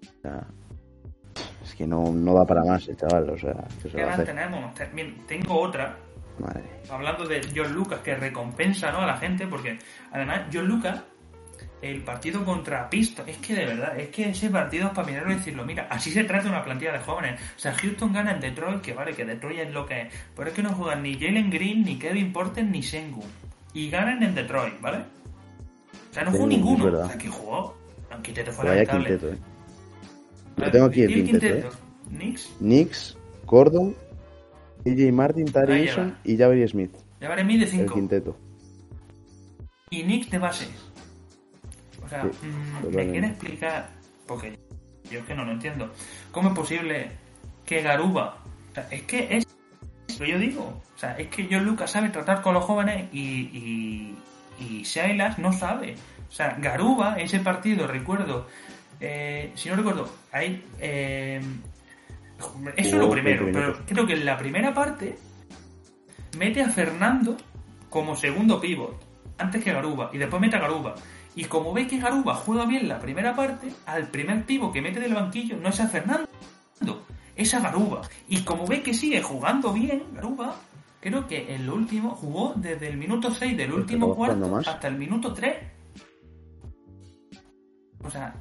O 0.02 0.20
sea, 0.20 0.46
que 1.78 1.86
no, 1.86 2.10
no 2.12 2.34
da 2.34 2.44
para 2.44 2.64
más 2.64 2.88
el 2.88 2.96
chaval, 2.96 3.30
o 3.30 3.38
sea, 3.38 3.54
¿qué 3.80 3.88
se 3.88 3.96
¿Qué 3.96 4.02
va 4.04 4.16
más 4.16 4.24
tenemos? 4.24 4.74
Tengo 5.28 5.60
otra, 5.60 5.96
Madre. 6.40 6.64
hablando 6.90 7.24
de 7.24 7.40
John 7.54 7.72
Lucas, 7.72 8.00
que 8.00 8.16
recompensa 8.16 8.90
¿no? 8.90 8.98
a 9.02 9.06
la 9.06 9.16
gente, 9.16 9.46
porque 9.46 9.78
además 10.10 10.42
John 10.52 10.66
Lucas, 10.66 11.00
el 11.80 12.02
partido 12.02 12.44
contra 12.44 12.90
Pisto, 12.90 13.22
es 13.24 13.36
que 13.38 13.54
de 13.54 13.64
verdad, 13.66 13.96
es 13.96 14.08
que 14.08 14.30
ese 14.30 14.50
partido 14.50 14.88
es 14.88 14.92
para 14.92 15.06
mirarlo 15.06 15.30
y 15.30 15.36
decirlo, 15.36 15.64
mira, 15.64 15.86
así 15.88 16.10
se 16.10 16.24
trata 16.24 16.48
una 16.48 16.64
plantilla 16.64 16.92
de 16.92 16.98
jóvenes. 16.98 17.40
O 17.56 17.58
sea, 17.60 17.72
Houston 17.74 18.12
gana 18.12 18.32
en 18.32 18.40
Detroit, 18.40 18.80
que 18.80 18.92
vale, 18.92 19.14
que 19.14 19.24
Detroit 19.24 19.60
es 19.60 19.70
lo 19.72 19.86
que 19.86 20.02
es, 20.02 20.14
pero 20.34 20.48
es 20.48 20.54
que 20.56 20.62
no 20.64 20.70
juegan 20.70 21.02
ni 21.04 21.14
Jalen 21.14 21.48
Green, 21.48 21.84
ni 21.84 21.96
Kevin 21.96 22.32
Porter, 22.32 22.64
ni 22.64 22.82
Sengun. 22.82 23.22
Y 23.72 23.88
ganan 23.88 24.20
en 24.24 24.34
Detroit, 24.34 24.80
¿vale? 24.80 24.98
O 26.10 26.12
sea, 26.14 26.24
no 26.24 26.32
jugó 26.32 26.48
Sí, 26.48 26.56
ninguno. 26.56 26.86
O 26.86 27.06
sea, 27.06 27.16
que 27.18 27.28
jugó, 27.28 27.78
aunque 28.10 28.32
te 28.32 28.50
fue 28.50 28.64
lamentable. 28.64 29.06
quinteto, 29.10 29.32
eh. 29.32 29.38
Lo 30.58 30.70
tengo 30.70 30.86
aquí 30.86 31.02
el 31.02 31.16
¿Y 31.18 31.24
quinteto. 31.24 31.70
Knicks, 32.10 32.52
Knicks, 32.58 33.16
Gordon, 33.46 33.94
DJ 34.84 35.12
Martin, 35.12 35.46
Tari 35.50 35.88
y 36.24 36.36
Javier 36.38 36.68
Smith. 36.68 36.92
vale 37.20 37.44
mí 37.44 37.56
de 37.58 37.64
El 37.64 37.70
5. 37.70 37.94
quinteto. 37.94 38.36
y 39.90 40.02
Knicks 40.02 40.30
de 40.30 40.38
base. 40.38 40.66
O 42.04 42.08
sea, 42.08 42.22
Sí, 42.22 42.46
mm, 42.46 42.94
me 42.94 43.10
quiere 43.10 43.26
explicar, 43.28 43.90
porque 44.26 44.58
yo 45.10 45.20
es 45.20 45.24
que 45.26 45.34
no 45.34 45.44
lo 45.44 45.52
entiendo, 45.52 45.90
¿cómo 46.32 46.48
es 46.50 46.54
posible 46.54 47.10
que 47.66 47.82
Garuba, 47.82 48.38
o 48.70 48.74
sea, 48.74 48.88
es 48.90 49.02
que 49.02 49.36
es 49.36 49.46
lo 50.18 50.24
que 50.24 50.32
yo 50.32 50.38
digo, 50.38 50.62
o 50.62 50.98
sea, 50.98 51.12
es 51.18 51.28
que 51.28 51.46
John 51.50 51.64
Lucas 51.64 51.90
sabe 51.90 52.08
tratar 52.08 52.40
con 52.42 52.54
los 52.54 52.64
jóvenes 52.64 53.08
y, 53.12 53.20
y, 53.20 54.18
y 54.58 54.84
Silas 54.84 55.38
no 55.38 55.52
sabe. 55.52 55.94
O 56.28 56.32
sea, 56.32 56.56
Garuba, 56.60 57.16
ese 57.18 57.40
partido, 57.40 57.86
recuerdo, 57.86 58.46
eh, 59.00 59.52
si 59.54 59.68
no 59.68 59.76
recuerdo, 59.76 60.08
hay... 60.32 60.64
eh, 60.78 61.40
eso 62.76 62.96
es 62.96 63.02
lo 63.02 63.10
primero, 63.10 63.44
20 63.44 63.60
pero 63.60 63.78
creo 63.84 64.06
que 64.06 64.12
en 64.12 64.24
la 64.24 64.38
primera 64.38 64.72
parte 64.72 65.18
mete 66.38 66.62
a 66.62 66.68
Fernando 66.68 67.36
como 67.90 68.14
segundo 68.14 68.60
pivot, 68.60 69.00
antes 69.38 69.62
que 69.62 69.72
Garuba, 69.72 70.10
y 70.12 70.18
después 70.18 70.40
mete 70.40 70.56
a 70.56 70.60
Garuba. 70.60 70.94
Y 71.34 71.44
como 71.44 71.72
ve 71.72 71.86
que 71.86 71.98
Garuba 71.98 72.34
juega 72.34 72.66
bien 72.66 72.88
la 72.88 73.00
primera 73.00 73.34
parte, 73.34 73.68
al 73.86 74.08
primer 74.08 74.44
pivot 74.44 74.72
que 74.72 74.82
mete 74.82 75.00
del 75.00 75.14
banquillo 75.14 75.56
no 75.56 75.68
es 75.68 75.80
a 75.80 75.88
Fernando, 75.88 76.28
es 77.38 77.54
a 77.54 77.60
Garuba. 77.60 78.02
Y 78.28 78.42
como 78.42 78.66
ve 78.66 78.82
que 78.82 78.92
sigue 78.92 79.22
jugando 79.22 79.72
bien 79.72 80.02
Garuba, 80.12 80.56
creo 81.00 81.26
que 81.26 81.54
en 81.54 81.66
lo 81.66 81.74
último 81.74 82.10
jugó 82.10 82.52
desde 82.56 82.88
el 82.88 82.96
minuto 82.96 83.32
6 83.32 83.56
del 83.56 83.72
último 83.72 84.14
cuarto 84.14 84.56
hasta 84.66 84.88
el 84.88 84.96
minuto 84.96 85.32
3. 85.32 85.56
O 88.04 88.10
sea, 88.10 88.34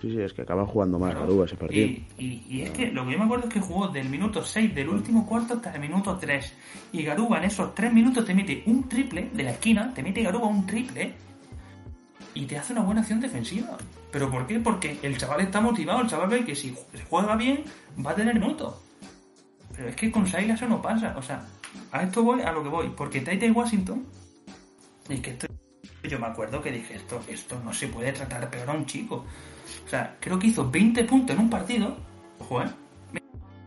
Sí, 0.00 0.10
sí, 0.10 0.20
es 0.20 0.32
que 0.32 0.42
acaba 0.42 0.66
jugando 0.66 0.98
más. 0.98 1.14
Garuba 1.14 1.46
ese 1.46 1.56
partido. 1.56 1.86
Y, 1.86 2.06
y- 2.18 2.44
y 2.48 2.62
es 2.62 2.70
que 2.70 2.90
lo 2.92 3.04
que 3.06 3.12
yo 3.12 3.18
me 3.18 3.24
acuerdo 3.24 3.48
es 3.48 3.54
que 3.54 3.60
jugó 3.60 3.88
del 3.88 4.08
minuto 4.08 4.44
6 4.44 4.74
del 4.74 4.88
último 4.90 5.26
cuarto 5.26 5.54
hasta 5.54 5.72
el 5.72 5.80
minuto 5.80 6.16
3. 6.18 6.52
Y 6.92 7.02
Garuba 7.02 7.38
en 7.38 7.44
esos 7.44 7.74
3 7.74 7.92
minutos 7.92 8.24
te 8.24 8.34
mete 8.34 8.62
un 8.66 8.88
triple 8.88 9.30
de 9.32 9.42
la 9.42 9.52
esquina, 9.52 9.92
te 9.94 10.02
mete 10.02 10.22
Garuba 10.22 10.46
un 10.48 10.66
triple 10.66 11.14
y 12.34 12.44
te 12.44 12.58
hace 12.58 12.72
una 12.74 12.82
buena 12.82 13.00
acción 13.00 13.20
defensiva. 13.20 13.78
¿Pero 14.12 14.30
por 14.30 14.46
qué? 14.46 14.60
Porque 14.60 14.98
el 15.02 15.16
chaval 15.16 15.40
está 15.40 15.60
motivado, 15.60 16.02
el 16.02 16.08
chaval 16.08 16.28
ve 16.28 16.44
que 16.44 16.54
si 16.54 16.74
juega 17.08 17.34
bien 17.36 17.64
va 18.04 18.10
a 18.10 18.14
tener 18.14 18.34
minutos. 18.38 18.74
Pero 19.74 19.88
es 19.88 19.96
que 19.96 20.10
con 20.10 20.26
Saila 20.26 20.54
eso 20.54 20.68
no 20.68 20.80
pasa. 20.82 21.14
O 21.18 21.22
sea, 21.22 21.44
a 21.92 22.02
esto 22.02 22.22
voy, 22.22 22.40
a 22.42 22.52
lo 22.52 22.62
que 22.62 22.68
voy. 22.68 22.90
Porque 22.96 23.20
Taita 23.22 23.50
Washington, 23.50 24.04
es 25.08 25.20
que 25.20 25.30
esto, 25.30 25.46
yo 26.08 26.18
me 26.18 26.26
acuerdo 26.26 26.62
que 26.62 26.70
dije, 26.72 26.94
esto, 26.96 27.20
esto 27.28 27.60
no 27.64 27.72
se 27.74 27.88
puede 27.88 28.12
tratar 28.12 28.48
peor 28.50 28.70
a 28.70 28.72
un 28.72 28.86
chico. 28.86 29.24
O 29.86 29.88
sea, 29.88 30.16
creo 30.20 30.38
que 30.38 30.48
hizo 30.48 30.68
20 30.68 31.04
puntos 31.04 31.36
en 31.36 31.42
un 31.42 31.48
partido. 31.50 31.96
Ojo, 32.40 32.62
¿eh? 32.62 32.66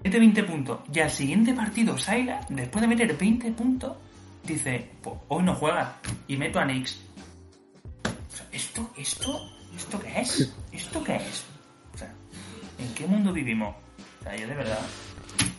Mete 0.04 0.20
20 0.20 0.44
puntos. 0.44 0.80
Y 0.94 1.00
al 1.00 1.10
siguiente 1.10 1.54
partido, 1.54 1.98
Saila, 1.98 2.42
después 2.50 2.82
de 2.82 2.88
meter 2.88 3.18
20 3.18 3.52
puntos, 3.54 3.96
dice, 4.44 4.90
pues 5.02 5.16
hoy 5.30 5.44
no 5.44 5.56
juega. 5.56 5.96
Y 6.28 6.36
meto 6.38 6.60
a 6.60 6.66
Knicks. 6.66 7.00
O 8.04 8.36
sea, 8.36 8.46
¿esto, 8.52 8.90
esto, 8.98 9.50
esto 9.76 10.00
qué 10.00 10.20
es? 10.22 10.54
¿Esto 10.72 11.04
qué 11.04 11.16
es? 11.16 11.46
O 11.94 11.98
sea, 11.98 12.14
¿en 12.80 12.94
qué 12.94 13.08
mundo 13.08 13.32
vivimos? 13.32 13.74
O 14.20 14.24
sea, 14.24 14.36
yo 14.36 14.48
de 14.48 14.56
verdad... 14.56 14.80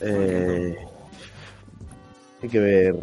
Eh, 0.00 0.76
hay 2.42 2.48
que 2.48 2.58
ver. 2.58 2.94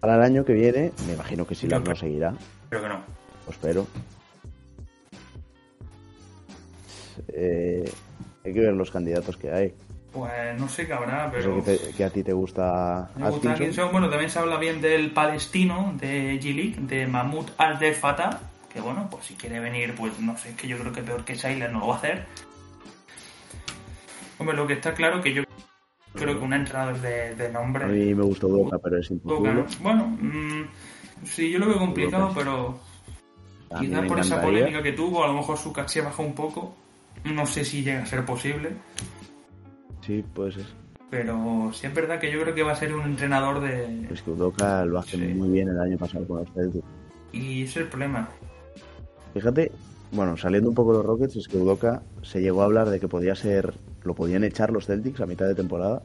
Para 0.00 0.16
el 0.16 0.22
año 0.22 0.44
que 0.44 0.52
viene, 0.52 0.92
me 1.06 1.12
imagino 1.14 1.46
que 1.46 1.54
Silas 1.54 1.80
Yo 1.82 1.90
no 1.90 1.96
seguirá, 1.96 2.34
Pero 2.68 2.82
que 2.82 2.88
no. 2.88 3.00
lo 3.46 3.52
espero. 3.52 3.86
Eh, 7.28 7.84
hay 8.44 8.52
que 8.52 8.60
ver 8.60 8.72
los 8.74 8.90
candidatos 8.90 9.36
que 9.36 9.50
hay. 9.52 9.74
Pues 10.12 10.60
no 10.60 10.68
sé 10.68 10.86
qué 10.86 10.92
habrá, 10.92 11.32
Yo 11.32 11.40
sé 11.40 11.48
pero... 11.48 11.64
que, 11.64 11.76
te- 11.78 11.96
que 11.96 12.04
a 12.04 12.10
ti 12.10 12.22
te 12.22 12.32
gusta 12.34 13.10
Me 13.16 13.30
gusta 13.30 13.52
Atkinson. 13.52 13.90
Bueno, 13.92 14.10
también 14.10 14.30
se 14.30 14.38
habla 14.38 14.58
bien 14.58 14.80
del 14.82 15.10
palestino 15.12 15.94
de 15.98 16.38
G-League, 16.38 16.76
de 16.80 17.06
Mahmoud 17.06 17.46
al 17.56 17.78
Fatah, 17.94 18.40
que 18.72 18.80
bueno, 18.80 19.08
pues 19.10 19.24
si 19.26 19.34
quiere 19.34 19.58
venir, 19.60 19.94
pues 19.96 20.18
no 20.20 20.36
sé, 20.36 20.54
que 20.54 20.68
yo 20.68 20.76
creo 20.78 20.92
que 20.92 21.02
peor 21.02 21.24
que 21.24 21.34
Sailor 21.34 21.70
no 21.70 21.80
lo 21.80 21.86
va 21.88 21.94
a 21.94 21.98
hacer. 21.98 22.26
Hombre, 24.38 24.56
lo 24.56 24.66
que 24.66 24.74
está 24.74 24.92
claro 24.94 25.22
que 25.22 25.32
yo 25.32 25.44
creo 26.14 26.38
que 26.38 26.44
un 26.44 26.52
entrenador 26.52 27.00
de, 27.00 27.34
de 27.34 27.48
nombre... 27.50 27.84
A 27.84 27.88
mí 27.88 28.14
me 28.14 28.22
gustó 28.24 28.48
Boca, 28.48 28.78
pero 28.78 28.98
es 28.98 29.08
Boca, 29.22 29.50
imposible. 29.50 29.54
¿no? 29.54 29.66
Bueno, 29.82 30.06
mm, 30.20 30.62
sí, 31.24 31.50
yo 31.50 31.58
lo 31.58 31.68
veo 31.68 31.78
complicado, 31.78 32.28
Boca. 32.28 32.38
pero 32.38 32.80
quizás 33.78 34.06
por 34.06 34.18
esa 34.20 34.42
polémica 34.42 34.82
que 34.82 34.92
tuvo, 34.92 35.24
a 35.24 35.28
lo 35.28 35.34
mejor 35.34 35.56
su 35.56 35.72
caché 35.72 36.00
bajó 36.02 36.22
un 36.22 36.34
poco. 36.34 36.76
No 37.24 37.46
sé 37.46 37.64
si 37.64 37.82
llega 37.82 38.02
a 38.02 38.06
ser 38.06 38.24
posible, 38.24 38.70
Sí, 40.04 40.24
puede 40.34 40.52
ser. 40.52 40.64
pero 41.10 41.70
sí 41.72 41.86
es 41.86 41.94
verdad 41.94 42.18
que 42.18 42.32
yo 42.32 42.40
creo 42.42 42.54
que 42.54 42.62
va 42.64 42.72
a 42.72 42.76
ser 42.76 42.92
un 42.94 43.02
entrenador 43.04 43.60
de... 43.60 44.08
Es 44.12 44.22
que 44.22 44.30
Udoka 44.30 44.84
lo 44.84 44.98
hace 44.98 45.16
Sí. 45.16 45.34
muy 45.34 45.48
bien 45.50 45.68
el 45.68 45.78
año 45.80 45.96
pasado 45.98 46.26
con 46.26 46.38
los 46.38 46.50
Celtics. 46.52 46.84
Y 47.32 47.62
ese 47.62 47.70
es 47.70 47.76
el 47.78 47.86
problema. 47.88 48.28
Fíjate, 49.34 49.70
bueno, 50.10 50.36
saliendo 50.36 50.68
un 50.68 50.74
poco 50.74 50.92
de 50.92 50.98
los 50.98 51.06
Rockets, 51.06 51.36
es 51.36 51.48
que 51.48 51.56
Udoka 51.56 52.02
se 52.22 52.40
llegó 52.42 52.62
a 52.62 52.64
hablar 52.66 52.90
de 52.90 52.98
que 53.00 53.08
podía 53.08 53.34
ser, 53.34 53.72
lo 54.02 54.14
podían 54.14 54.42
echar 54.44 54.70
los 54.70 54.86
Celtics 54.86 55.20
a 55.20 55.26
mitad 55.26 55.46
de 55.46 55.54
temporada. 55.54 56.02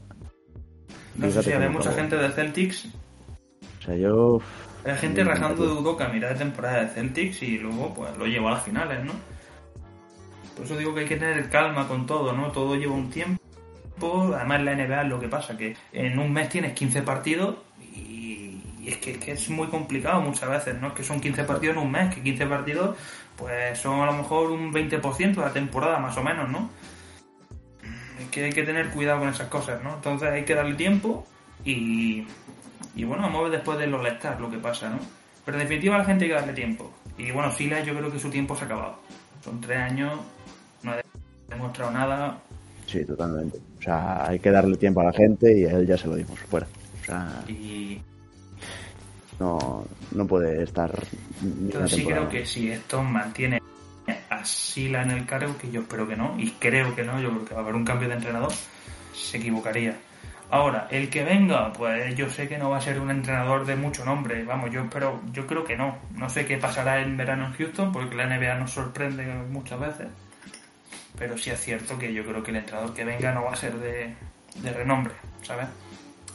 No 1.16 1.30
sé 1.32 1.42
si 1.44 1.52
cómo 1.52 1.70
mucha 1.72 1.90
acabó. 1.90 1.96
gente 1.96 2.18
de 2.18 2.30
Celtics, 2.30 2.86
O 3.80 3.84
sea, 3.84 3.96
yo... 3.96 4.40
hay 4.86 4.96
gente 4.98 5.24
rajando 5.24 5.66
de. 5.66 5.74
Udoka 5.82 6.06
a 6.06 6.10
mitad 6.14 6.30
de 6.30 6.36
temporada 6.36 6.84
de 6.84 6.90
Celtics 6.90 7.42
y 7.42 7.58
luego 7.58 7.94
pues 7.96 8.16
lo 8.18 8.26
llevó 8.28 8.50
a 8.50 8.52
las 8.52 8.64
finales, 8.64 9.04
¿no? 9.04 9.14
Por 10.58 10.66
eso 10.66 10.76
digo 10.76 10.96
que 10.96 11.02
hay 11.02 11.06
que 11.06 11.18
tener 11.18 11.50
calma 11.52 11.88
con 11.88 12.08
todo, 12.08 12.34
¿no? 12.34 12.52
Todo 12.52 12.76
lleva 12.76 12.94
un 12.94 13.12
tiempo. 13.12 13.40
Además, 14.36 14.64
la 14.64 14.74
NBA 14.74 15.04
es 15.04 15.08
lo 15.08 15.20
que 15.20 15.28
pasa, 15.28 15.56
que 15.56 15.78
en 15.94 16.18
un 16.18 16.34
mes 16.34 16.50
tienes 16.50 16.74
15 16.74 17.04
partidos 17.04 17.58
y, 17.80 18.60
es, 18.86 18.98
que, 18.98 19.32
es, 19.32 19.50
muy 19.50 19.68
complicado 19.68 20.20
muchas 20.22 20.50
veces, 20.50 20.82
¿no? 20.82 20.88
Es 20.88 20.94
que 20.94 21.04
son 21.04 21.22
15 21.22 21.44
partidos 21.44 21.78
en 21.78 21.84
un 21.84 21.92
mes, 21.92 22.14
que 22.14 22.24
15 22.24 22.48
partidos 22.48 22.98
pues 23.36 23.78
son 23.78 24.02
a 24.02 24.08
lo 24.08 24.14
mejor 24.14 24.50
un 24.50 24.74
20% 24.74 25.36
de 25.36 25.42
la 25.42 25.54
temporada 25.54 26.00
más 26.00 26.18
o 26.18 26.24
menos, 26.24 26.50
¿no? 26.50 26.72
Es 28.20 28.28
que 28.30 28.46
hay 28.46 28.52
que 28.52 28.64
tener 28.64 28.90
cuidado 28.90 29.20
con 29.20 29.30
esas 29.30 29.48
cosas, 29.48 29.84
¿no? 29.84 29.96
Entonces 29.96 30.30
hay 30.30 30.44
que 30.44 30.56
darle 30.56 30.74
tiempo 30.74 31.28
y, 31.64 32.26
y 32.96 33.04
bueno, 33.04 33.26
a 33.26 33.42
ver 33.44 33.52
después 33.52 33.78
de 33.78 33.86
los 33.86 34.02
Lestar 34.02 34.42
lo 34.42 34.50
que 34.50 34.58
pasa, 34.58 34.90
¿no? 34.90 35.00
Pero 35.46 35.58
en 35.58 35.64
definitiva 35.64 36.00
la 36.00 36.06
gente 36.06 36.26
hay 36.26 36.32
que 36.32 36.36
darle 36.36 36.54
tiempo. 36.54 36.92
Y 37.18 37.30
bueno, 37.30 37.52
Silas 37.52 37.86
yo 37.86 37.96
creo 37.96 38.12
que 38.12 38.20
su 38.20 38.32
tiempo 38.32 38.56
se 38.56 38.64
ha 38.64 38.66
acabado. 38.66 39.00
Son 39.44 39.62
tres 39.62 39.78
años, 39.78 40.20
demostrado 41.50 41.92
nada. 41.92 42.40
Sí, 42.86 43.04
totalmente. 43.06 43.60
O 43.80 43.82
sea, 43.82 44.28
hay 44.28 44.40
que 44.40 44.52
darle 44.52 44.78
tiempo 44.78 45.02
a 45.02 45.06
la 45.06 45.14
gente 45.14 45.58
y 45.58 45.66
a 45.66 45.72
él 45.72 45.88
ya 45.88 45.98
se 45.98 46.08
lo 46.08 46.16
dimos 46.16 46.40
fuera. 46.40 46.68
O 47.02 47.06
sea, 47.06 47.44
y... 47.48 48.02
no, 49.40 49.86
no 50.12 50.28
puede 50.28 50.64
estar. 50.64 50.92
Pero 51.72 51.88
sí 51.88 52.06
creo 52.06 52.30
que 52.30 52.46
si 52.46 52.72
esto 52.72 53.04
mantiene 53.04 53.62
a 54.30 54.46
Sila 54.46 55.04
en 55.04 55.12
el 55.12 55.26
cargo, 55.26 55.58
que 55.58 55.70
yo 55.70 55.82
espero 55.82 56.08
que 56.08 56.16
no, 56.16 56.36
y 56.38 56.52
creo 56.52 56.96
que 56.96 57.04
no, 57.04 57.20
yo 57.22 57.30
creo 57.30 57.46
que 57.46 57.54
va 57.54 57.60
a 57.62 57.64
haber 57.64 57.76
un 57.76 57.86
cambio 57.86 58.08
de 58.08 58.16
entrenador, 58.16 58.52
se 59.14 59.38
equivocaría. 59.38 59.98
Ahora, 60.50 60.88
el 60.90 61.10
que 61.10 61.26
venga, 61.26 61.74
pues 61.74 62.16
yo 62.16 62.30
sé 62.30 62.48
que 62.48 62.58
no 62.58 62.70
va 62.70 62.78
a 62.78 62.82
ser 62.82 63.02
un 63.02 63.12
entrenador 63.12 63.66
de 63.66 63.76
mucho 63.76 64.06
nombre, 64.06 64.46
vamos, 64.46 64.72
yo 64.72 64.82
espero, 64.82 65.20
yo 65.34 65.46
creo 65.46 65.66
que 65.66 65.76
no. 65.76 65.98
No 66.16 66.30
sé 66.30 66.46
qué 66.46 66.58
pasará 66.58 67.02
en 67.02 67.18
verano 67.18 67.48
en 67.48 67.54
Houston, 67.54 67.92
porque 67.92 68.16
la 68.16 68.28
NBA 68.28 68.56
nos 68.56 68.72
sorprende 68.72 69.26
muchas 69.50 69.80
veces. 69.80 70.08
Pero 71.18 71.38
sí 71.38 71.50
es 71.50 71.60
cierto 71.60 71.98
que 71.98 72.14
yo 72.14 72.24
creo 72.24 72.44
que 72.44 72.52
el 72.52 72.58
entrenador 72.58 72.94
que 72.94 73.04
venga 73.04 73.32
no 73.34 73.44
va 73.44 73.54
a 73.54 73.56
ser 73.56 73.74
de, 73.80 74.14
renombre, 74.72 75.14
¿sabes? 75.42 75.68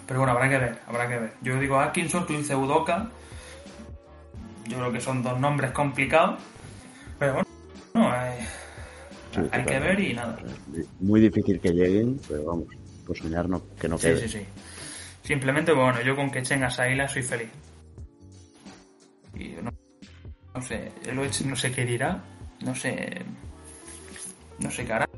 Pero 0.06 0.20
bueno, 0.20 0.32
habrá 0.32 0.48
que 0.48 0.58
ver, 0.58 0.78
habrá 0.86 1.08
que 1.08 1.18
ver. 1.18 1.32
Yo 1.40 1.58
digo 1.58 1.78
Atkinson, 1.78 2.26
tú 2.26 2.36
dices 2.36 2.56
Udoka. 2.56 3.08
Yo 4.66 4.78
creo 4.78 4.92
que 4.92 5.00
son 5.00 5.22
dos 5.22 5.38
nombres 5.38 5.70
complicados. 5.70 6.40
Pero 7.18 7.34
bueno, 7.34 7.48
no, 7.94 8.10
hay, 8.10 8.38
hay 9.50 9.64
que 9.64 9.78
ver 9.78 10.00
y 10.00 10.14
nada. 10.14 10.38
Muy 11.00 11.20
difícil 11.20 11.60
que 11.60 11.70
lleguen, 11.70 12.20
pero 12.28 12.44
vamos 12.44 12.66
por 13.06 13.16
soñar 13.16 13.48
no, 13.48 13.62
que 13.80 13.88
no 13.88 13.98
quede. 13.98 14.16
Sí, 14.20 14.28
sí, 14.28 14.38
sí. 14.38 14.46
Simplemente, 15.22 15.72
bueno, 15.72 16.00
yo 16.02 16.16
con 16.16 16.30
que 16.30 16.40
echen 16.40 16.64
a 16.64 16.70
Saila 16.70 17.08
soy 17.08 17.22
feliz. 17.22 17.48
Y 19.34 19.48
no, 19.62 19.72
no 20.54 20.62
sé, 20.62 20.92
el 21.06 21.16
no 21.16 21.56
sé 21.56 21.72
qué 21.72 21.84
dirá, 21.84 22.22
no 22.64 22.74
sé, 22.74 23.22
no 24.62 24.70
sé 24.70 24.84
qué 24.84 24.92
hará. 24.92 25.08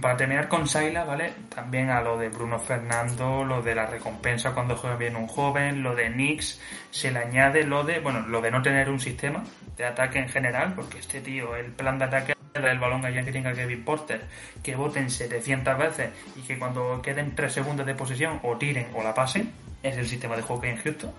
Para 0.00 0.16
terminar 0.16 0.48
con 0.48 0.66
Saila, 0.66 1.04
¿vale? 1.04 1.32
También 1.54 1.90
a 1.90 2.00
lo 2.00 2.18
de 2.18 2.28
Bruno 2.28 2.58
Fernando, 2.58 3.44
lo 3.44 3.62
de 3.62 3.74
la 3.74 3.86
recompensa 3.86 4.52
cuando 4.52 4.76
juega 4.76 4.96
bien 4.96 5.16
un 5.16 5.26
joven, 5.26 5.82
lo 5.82 5.94
de 5.94 6.10
Nix, 6.10 6.60
se 6.90 7.10
le 7.10 7.20
añade 7.20 7.64
lo 7.64 7.84
de, 7.84 8.00
bueno, 8.00 8.20
lo 8.26 8.40
de 8.40 8.50
no 8.50 8.62
tener 8.62 8.90
un 8.90 9.00
sistema 9.00 9.44
de 9.76 9.84
ataque 9.84 10.18
en 10.18 10.28
general, 10.28 10.74
porque 10.74 10.98
este 10.98 11.20
tío, 11.20 11.56
el 11.56 11.72
plan 11.72 11.98
de 11.98 12.04
ataque 12.04 12.34
el 12.54 12.78
balón 12.78 13.04
allá 13.04 13.24
que 13.24 13.32
tenga 13.32 13.54
Kevin 13.54 13.84
Porter, 13.84 14.22
que 14.62 14.74
voten 14.74 15.10
700 15.10 15.78
veces 15.78 16.10
y 16.36 16.40
que 16.40 16.58
cuando 16.58 17.00
queden 17.02 17.34
3 17.34 17.52
segundos 17.52 17.86
de 17.86 17.94
posesión 17.94 18.40
o 18.42 18.56
tiren 18.56 18.88
o 18.94 19.02
la 19.02 19.14
pasen, 19.14 19.52
es 19.82 19.96
el 19.96 20.08
sistema 20.08 20.36
de 20.36 20.42
juego 20.42 20.62
que 20.62 20.70
en 20.70 20.76
Houston. 20.78 21.12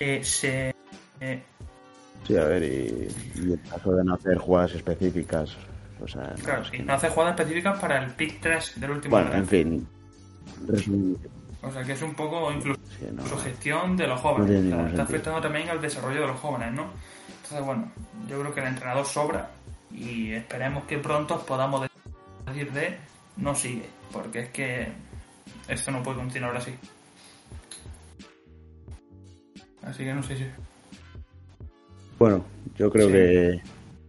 Eh, 0.00 0.24
se, 0.24 0.74
eh, 1.20 1.42
sí, 2.26 2.36
a 2.36 2.44
ver, 2.44 2.62
y, 2.62 3.08
y, 3.36 3.52
el 3.52 3.60
caso 3.60 3.94
de 3.94 4.04
no 4.04 4.14
hacer 4.14 4.38
jugadas 4.38 4.74
específicas. 4.74 5.56
O 6.00 6.08
sea, 6.08 6.34
claro, 6.42 6.64
no, 6.78 6.84
no 6.84 6.92
hace 6.94 7.08
jugadas 7.08 7.38
específicas 7.38 7.78
para 7.78 8.02
el 8.02 8.10
pick 8.12 8.40
3 8.40 8.80
del 8.80 8.90
último 8.90 9.16
Bueno, 9.16 9.34
en 9.34 9.46
fin. 9.46 9.88
O 11.62 11.70
sea, 11.70 11.84
que 11.84 11.92
es 11.92 12.02
un 12.02 12.14
poco 12.14 12.50
incluso 12.52 12.80
su 13.28 13.38
gestión 13.38 13.96
de 13.96 14.06
los 14.06 14.20
jóvenes. 14.20 14.90
está 14.90 15.02
afectando 15.02 15.40
también 15.40 15.68
al 15.68 15.80
desarrollo 15.80 16.22
de 16.22 16.26
los 16.26 16.40
jóvenes, 16.40 16.72
¿no? 16.72 16.90
Entonces, 17.42 17.64
bueno, 17.64 17.92
yo 18.28 18.40
creo 18.40 18.54
que 18.54 18.60
el 18.60 18.66
entrenador 18.66 19.06
sobra 19.06 19.50
y 19.90 20.32
esperemos 20.32 20.84
que 20.84 20.98
pronto 20.98 21.38
podamos 21.44 21.86
decir 22.46 22.72
de 22.72 22.98
no 23.36 23.54
sigue, 23.54 23.88
porque 24.12 24.40
es 24.40 24.48
que 24.50 24.92
esto 25.68 25.90
no 25.90 26.02
puede 26.02 26.18
continuar 26.18 26.56
así. 26.56 26.74
Así 29.82 30.04
que 30.04 30.14
no 30.14 30.22
sé 30.22 30.36
si. 30.36 30.46
Bueno, 32.22 32.44
yo 32.76 32.88
creo 32.88 33.08
que 33.08 33.60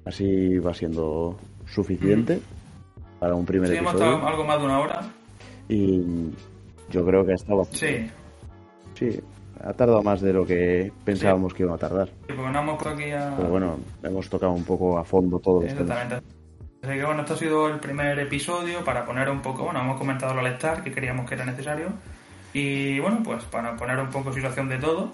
así 0.06 0.60
va 0.60 0.72
siendo 0.72 1.36
suficiente 1.66 2.40
para 3.20 3.34
un 3.34 3.44
primer 3.44 3.70
sí, 3.70 3.78
episodio. 3.78 4.06
hemos 4.06 4.14
estado 4.14 4.28
algo 4.28 4.44
más 4.46 4.60
de 4.60 4.66
una 4.66 4.80
hora. 4.82 5.02
Y 5.68 6.30
yo 6.92 7.04
creo 7.08 7.26
que 7.26 7.32
ha 7.32 7.36
estado. 7.36 7.66
Sí. 7.72 8.08
Sí, 8.94 9.20
ha 9.64 9.74
tardado 9.74 10.04
más 10.04 10.22
de 10.22 10.32
lo 10.32 10.46
que 10.46 10.92
pensábamos 11.04 11.56
que 11.56 11.64
iba 11.64 11.74
a 11.74 11.78
tardar. 11.80 12.08
Sí, 12.28 12.34
porque 12.36 12.52
no 12.52 12.60
hemos 12.60 12.86
aquí 12.86 13.10
a... 13.10 13.34
Pero 13.36 13.50
bueno, 13.50 13.80
hemos 14.04 14.30
tocado 14.30 14.52
un 14.52 14.64
poco 14.64 14.96
a 15.00 15.04
fondo 15.04 15.40
todo 15.40 15.64
esto. 15.64 15.82
Exactamente. 15.82 16.24
Así 16.84 16.94
que 16.94 17.06
bueno, 17.06 17.22
esto 17.22 17.34
ha 17.34 17.38
sido 17.38 17.68
el 17.68 17.80
primer 17.80 18.20
episodio 18.20 18.84
para 18.86 19.08
poner 19.08 19.28
un 19.28 19.42
poco, 19.42 19.64
bueno, 19.64 19.80
hemos 19.80 19.98
comentado 19.98 20.36
lo 20.36 20.42
All-Star, 20.42 20.84
que 20.84 20.92
queríamos 20.92 21.28
que 21.28 21.34
era 21.34 21.46
necesario. 21.46 21.88
Y 22.54 23.00
bueno, 23.00 23.22
pues 23.24 23.44
para 23.46 23.76
poner 23.76 23.98
un 23.98 24.12
poco 24.12 24.32
situación 24.32 24.70
de 24.70 24.78
todo. 24.78 25.12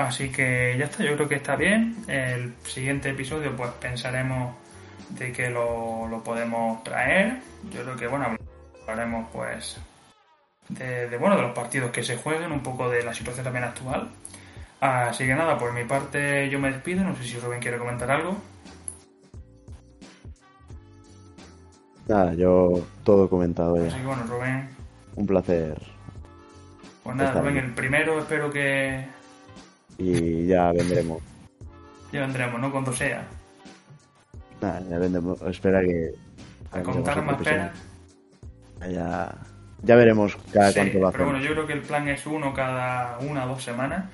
Así 0.00 0.30
que 0.30 0.76
ya 0.78 0.86
está, 0.86 1.04
yo 1.04 1.14
creo 1.14 1.28
que 1.28 1.34
está 1.34 1.56
bien. 1.56 1.94
El 2.08 2.54
siguiente 2.64 3.10
episodio 3.10 3.54
pues 3.54 3.70
pensaremos 3.72 4.54
de 5.10 5.30
que 5.30 5.50
lo, 5.50 6.08
lo 6.08 6.24
podemos 6.24 6.82
traer. 6.82 7.38
Yo 7.70 7.82
creo 7.82 7.96
que 7.96 8.06
bueno, 8.06 8.34
hablaremos 8.80 9.28
pues 9.30 9.78
de, 10.70 11.16
bueno, 11.18 11.36
de 11.36 11.42
los 11.42 11.52
partidos 11.52 11.90
que 11.90 12.02
se 12.02 12.16
jueguen, 12.16 12.50
un 12.50 12.62
poco 12.62 12.88
de 12.88 13.02
la 13.04 13.12
situación 13.12 13.44
también 13.44 13.64
actual. 13.64 14.08
Así 14.80 15.26
que 15.26 15.34
nada, 15.34 15.58
por 15.58 15.74
mi 15.74 15.84
parte 15.84 16.48
yo 16.48 16.58
me 16.58 16.72
despido, 16.72 17.04
no 17.04 17.14
sé 17.16 17.24
si 17.24 17.38
Rubén 17.38 17.60
quiere 17.60 17.76
comentar 17.76 18.10
algo. 18.10 18.38
Nada, 22.08 22.32
yo 22.32 22.86
todo 23.04 23.28
comentado 23.28 23.76
ya. 23.76 23.88
Así 23.88 23.98
que 23.98 24.06
bueno, 24.06 24.22
Rubén. 24.26 24.68
Un 25.14 25.26
placer. 25.26 25.80
Pues 27.02 27.16
nada, 27.16 27.38
Rubén, 27.38 27.58
el 27.58 27.74
primero 27.74 28.18
espero 28.18 28.50
que... 28.50 29.19
Y 30.00 30.46
ya 30.46 30.72
vendremos. 30.72 31.22
ya 32.10 32.20
vendremos, 32.20 32.60
¿no? 32.60 32.72
Cuando 32.72 32.92
sea. 32.92 33.22
Nada, 34.60 34.82
ya 34.88 34.98
vendremos. 34.98 35.40
Espera 35.42 35.80
que... 35.82 36.14
A 36.72 36.82
contar 36.82 37.22
más 37.22 37.36
penas. 37.42 37.72
Ya 38.88 39.34
ya 39.82 39.96
veremos 39.96 40.36
cada 40.52 40.72
cuánto 40.72 41.00
va 41.00 41.08
a 41.08 41.12
Pero 41.12 41.24
bueno, 41.24 41.40
yo 41.40 41.52
creo 41.52 41.66
que 41.66 41.72
el 41.72 41.82
plan 41.82 42.08
es 42.08 42.26
uno 42.26 42.52
cada 42.52 43.18
una 43.20 43.44
o 43.44 43.48
dos 43.48 43.64
semanas, 43.64 44.04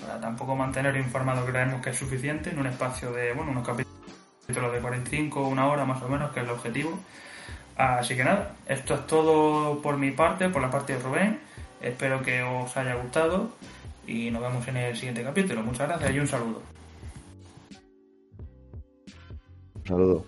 para 0.00 0.20
tampoco 0.20 0.56
mantener 0.56 0.96
informado 0.96 1.46
creemos 1.46 1.80
que 1.80 1.90
es 1.90 1.96
suficiente 1.96 2.50
en 2.50 2.58
un 2.58 2.66
espacio 2.66 3.12
de, 3.12 3.32
bueno, 3.32 3.52
unos 3.52 3.66
capítulos 3.66 4.72
de 4.72 4.80
45, 4.80 5.46
una 5.46 5.68
hora 5.68 5.84
más 5.84 6.02
o 6.02 6.08
menos, 6.08 6.32
que 6.32 6.40
es 6.40 6.46
el 6.46 6.50
objetivo. 6.50 6.98
Así 7.76 8.16
que 8.16 8.24
nada, 8.24 8.54
esto 8.66 8.94
es 8.94 9.06
todo 9.06 9.80
por 9.80 9.96
mi 9.96 10.10
parte, 10.10 10.48
por 10.48 10.60
la 10.60 10.70
parte 10.70 10.94
de 10.94 11.02
Rubén. 11.02 11.38
Espero 11.80 12.22
que 12.22 12.42
os 12.42 12.76
haya 12.76 12.94
gustado 12.94 13.50
y 14.06 14.30
nos 14.30 14.42
vemos 14.42 14.66
en 14.68 14.76
el 14.76 14.96
siguiente 14.96 15.22
capítulo. 15.22 15.62
Muchas 15.62 15.88
gracias 15.88 16.10
y 16.10 16.18
un 16.18 16.26
saludo. 16.26 16.62
Un 19.74 19.84
saludo. 19.84 20.26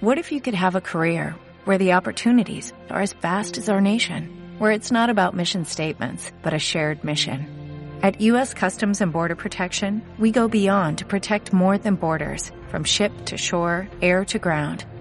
What 0.00 0.18
if 0.18 0.32
you 0.32 0.42
could 0.42 0.54
have 0.54 0.76
a 0.76 0.82
career 0.82 1.34
where 1.64 1.78
the 1.78 1.94
opportunities 1.94 2.74
are 2.90 3.00
as 3.00 3.14
vast 3.14 3.56
as 3.56 3.70
our 3.70 3.80
nation, 3.80 4.28
where 4.58 4.72
it's 4.72 4.92
not 4.92 5.08
about 5.08 5.34
mission 5.34 5.64
statements, 5.64 6.30
but 6.42 6.52
a 6.52 6.58
shared 6.58 7.02
mission? 7.04 7.48
At 8.02 8.20
U.S. 8.20 8.52
Customs 8.52 9.00
and 9.00 9.14
Border 9.14 9.34
Protection, 9.34 10.02
we 10.18 10.30
go 10.30 10.46
beyond 10.46 10.98
to 10.98 11.06
protect 11.06 11.54
more 11.54 11.78
than 11.78 11.94
borders, 11.94 12.52
from 12.68 12.84
ship 12.84 13.12
to 13.24 13.38
shore, 13.38 13.88
air 14.02 14.26
to 14.26 14.38
ground, 14.38 14.84